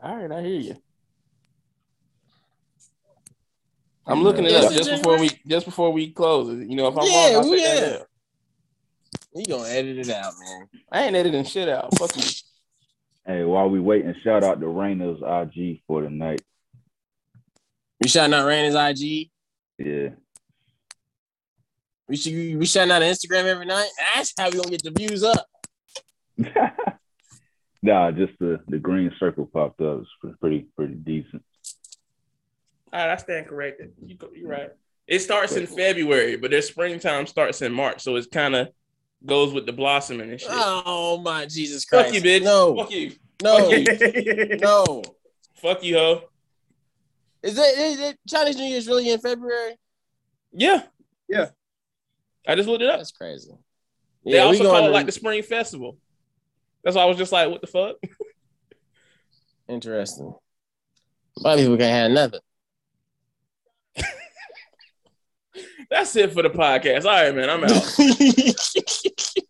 All 0.00 0.16
right, 0.16 0.30
I 0.30 0.42
hear 0.42 0.60
you. 0.60 0.76
I'm 4.06 4.22
looking 4.22 4.44
it 4.46 4.52
up 4.52 4.72
just 4.72 4.90
before 4.90 5.18
we 5.18 5.30
just 5.46 5.66
before 5.66 5.92
we 5.92 6.10
close 6.10 6.48
it. 6.50 6.68
You 6.68 6.76
know, 6.76 6.86
if 6.88 6.96
I'm 6.96 7.04
Yeah, 7.06 7.34
wrong, 7.34 7.44
I'll 7.44 7.50
well, 7.50 7.60
that 7.60 7.80
yeah. 7.80 7.98
L. 7.98 8.06
You 9.34 9.44
gonna 9.46 9.68
edit 9.68 9.98
it 9.98 10.10
out, 10.10 10.32
man. 10.40 10.68
I 10.90 11.04
ain't 11.04 11.16
editing 11.16 11.44
shit 11.44 11.68
out. 11.68 11.96
Fuck 11.98 12.16
you. 12.16 12.22
Hey, 13.26 13.44
while 13.44 13.68
we 13.68 13.78
waiting, 13.80 14.14
shout 14.24 14.42
out 14.42 14.60
to 14.60 14.66
Raina's 14.66 15.20
IG 15.22 15.82
for 15.86 16.00
the 16.02 16.08
night. 16.08 16.40
We 18.00 18.08
shouting 18.08 18.34
out 18.34 18.46
Raina's 18.46 18.74
IG. 18.74 19.30
Yeah. 19.78 20.10
We 22.08 22.16
should 22.16 22.32
we 22.58 22.64
shouting 22.66 22.92
out 22.92 23.02
Instagram 23.02 23.44
every 23.44 23.66
night. 23.66 23.88
That's 24.14 24.32
how 24.38 24.48
we 24.50 24.56
gonna 24.56 24.70
get 24.70 24.82
the 24.82 24.90
views 24.90 25.22
up. 25.22 25.46
nah, 27.82 28.10
just 28.12 28.32
the, 28.38 28.60
the 28.68 28.78
green 28.78 29.12
circle 29.18 29.46
popped 29.52 29.80
up. 29.80 30.02
It's 30.24 30.38
pretty 30.40 30.66
pretty 30.76 30.94
decent. 30.94 31.42
Ah, 32.92 33.00
All 33.00 33.06
right, 33.08 33.12
I 33.12 33.16
stand 33.16 33.46
corrected. 33.46 33.92
You, 34.04 34.16
you're 34.34 34.48
right. 34.48 34.70
It 35.06 35.18
starts 35.20 35.56
in 35.56 35.66
February, 35.66 36.36
but 36.36 36.50
their 36.50 36.62
springtime 36.62 37.26
starts 37.26 37.62
in 37.62 37.72
March, 37.72 38.00
so 38.02 38.16
it 38.16 38.30
kind 38.30 38.54
of 38.54 38.68
goes 39.26 39.52
with 39.52 39.66
the 39.66 39.72
blossoming 39.72 40.30
and 40.30 40.40
shit. 40.40 40.50
Oh 40.52 41.18
my 41.18 41.46
Jesus 41.46 41.84
Christ! 41.84 42.06
Fuck 42.06 42.14
you, 42.14 42.22
bitch. 42.22 42.44
No, 42.44 42.76
Fuck 42.76 42.90
you. 42.90 43.12
no, 43.42 43.70
Fuck 43.70 44.14
you. 44.14 44.56
no. 44.62 45.02
Fuck 45.56 45.82
you, 45.84 45.96
ho. 45.98 46.22
Is 47.42 47.56
it, 47.58 47.78
is 47.78 48.00
it 48.00 48.18
Chinese 48.28 48.56
New 48.56 48.64
Year's 48.64 48.86
really 48.88 49.10
in 49.10 49.20
February? 49.20 49.76
Yeah. 50.52 50.82
Yeah. 51.28 51.48
I 52.46 52.54
just 52.54 52.68
looked 52.68 52.82
it 52.82 52.90
up. 52.90 52.98
That's 52.98 53.12
crazy. 53.12 53.52
They 54.24 54.32
we 54.32 54.38
also 54.38 54.64
going 54.64 54.74
call 54.74 54.84
it 54.84 54.88
to- 54.88 54.94
like 54.94 55.06
the 55.06 55.12
spring 55.12 55.42
festival. 55.42 55.96
That's 56.82 56.96
why 56.96 57.02
I 57.02 57.06
was 57.06 57.16
just 57.18 57.32
like, 57.32 57.50
what 57.50 57.60
the 57.60 57.66
fuck? 57.66 57.96
interesting. 59.68 60.34
White 61.34 61.58
people 61.58 61.76
can't 61.76 61.92
have 61.92 62.10
nothing. 62.10 62.40
That's 65.90 66.14
it 66.16 66.32
for 66.32 66.42
the 66.42 66.50
podcast. 66.50 67.04
All 67.06 67.12
right, 67.12 67.34
man. 67.34 67.48
I'm 67.48 67.64
out. 67.64 67.70